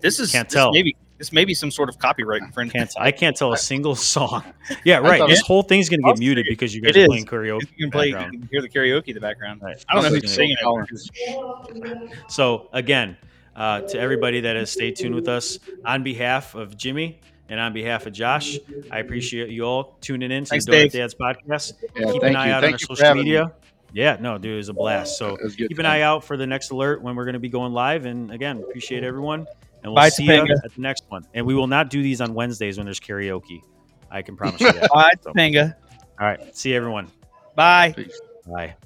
This 0.00 0.18
is 0.18 0.32
Can't 0.32 0.48
this 0.48 0.54
tell. 0.54 0.72
Maybe 0.72 0.96
this 1.18 1.32
may 1.32 1.44
be 1.44 1.54
some 1.54 1.70
sort 1.70 1.88
of 1.88 1.98
copyright 1.98 2.42
infringement. 2.42 2.92
Can't 2.92 3.04
I 3.06 3.12
can't 3.12 3.36
tell 3.36 3.52
a 3.52 3.56
single 3.56 3.94
song. 3.94 4.42
Yeah, 4.84 4.98
right. 4.98 5.28
This 5.28 5.40
whole 5.40 5.62
thing's 5.62 5.88
gonna 5.88 6.02
get 6.02 6.18
muted 6.18 6.46
because 6.48 6.74
you 6.74 6.80
guys 6.80 6.96
are 6.96 7.06
playing 7.06 7.26
karaoke. 7.26 7.62
You 7.76 7.86
can 7.86 7.90
play. 7.90 8.08
You 8.08 8.14
can 8.14 8.48
hear 8.50 8.62
the 8.62 8.68
karaoke 8.68 9.08
in 9.08 9.14
the 9.14 9.20
background. 9.20 9.60
Right. 9.62 9.84
I 9.88 9.94
don't 9.94 10.04
know 10.04 10.08
who's 10.08 10.32
singing 10.32 10.56
it. 10.60 12.10
So 12.28 12.68
again, 12.72 13.16
uh, 13.54 13.82
to 13.82 13.98
everybody 13.98 14.40
that 14.40 14.56
has 14.56 14.70
stayed 14.70 14.96
tuned 14.96 15.14
with 15.14 15.28
us, 15.28 15.58
on 15.84 16.02
behalf 16.02 16.54
of 16.54 16.76
Jimmy 16.76 17.20
and 17.48 17.58
on 17.60 17.72
behalf 17.72 18.06
of 18.06 18.12
Josh, 18.12 18.58
I 18.90 18.98
appreciate 19.00 19.50
you 19.50 19.64
all 19.64 19.96
tuning 20.00 20.30
in 20.30 20.44
to 20.44 20.50
Thanks, 20.50 20.64
the 20.66 20.72
Donut 20.72 20.74
Dave. 20.74 20.92
Dads 20.92 21.14
podcast. 21.14 21.72
Yeah, 21.96 22.12
Keep 22.12 22.22
an 22.22 22.36
eye 22.36 22.46
you. 22.46 22.52
out 22.52 22.62
Thank 22.62 22.74
on 22.74 22.86
our 22.90 22.96
social 22.96 23.14
media. 23.14 23.44
me. 23.46 23.50
Yeah, 23.94 24.16
no, 24.20 24.38
dude, 24.38 24.54
it 24.54 24.56
was 24.56 24.68
a 24.70 24.72
blast. 24.72 25.18
So 25.18 25.34
It 25.34 25.42
was 25.44 25.54
keep 25.56 25.70
an 25.78 25.84
time. 25.84 25.86
eye 25.86 26.02
out 26.02 26.24
for 26.24 26.36
the 26.38 26.46
next 26.46 26.70
alert 26.70 27.02
when 27.02 27.14
we're 27.14 27.24
going 27.26 27.34
to 27.34 27.38
be 27.40 27.50
going 27.50 27.72
live. 27.74 28.06
And 28.06 28.30
again, 28.30 28.58
appreciate 28.58 29.04
everyone. 29.04 29.40
And 29.82 29.92
we'll 29.92 29.96
Bye, 29.96 30.08
see 30.08 30.24
you 30.24 30.32
at 30.32 30.46
the 30.46 30.70
next 30.80 31.04
one. 31.08 31.26
And 31.34 31.44
we 31.44 31.54
will 31.54 31.66
not 31.66 31.90
do 31.90 32.02
these 32.02 32.20
on 32.22 32.32
Wednesdays 32.32 32.78
when 32.78 32.86
there's 32.86 33.00
karaoke. 33.00 33.60
I 34.10 34.22
can 34.22 34.36
promise 34.36 34.60
you 34.60 34.72
that. 34.72 34.88
Bye, 34.90 35.10
So- 35.20 35.32
Topanga. 35.32 35.74
All 36.20 36.26
right. 36.26 36.56
See 36.56 36.74
everyone. 36.74 37.08
Bye. 37.54 37.92
Peace. 37.96 38.18
Bye. 38.46 38.76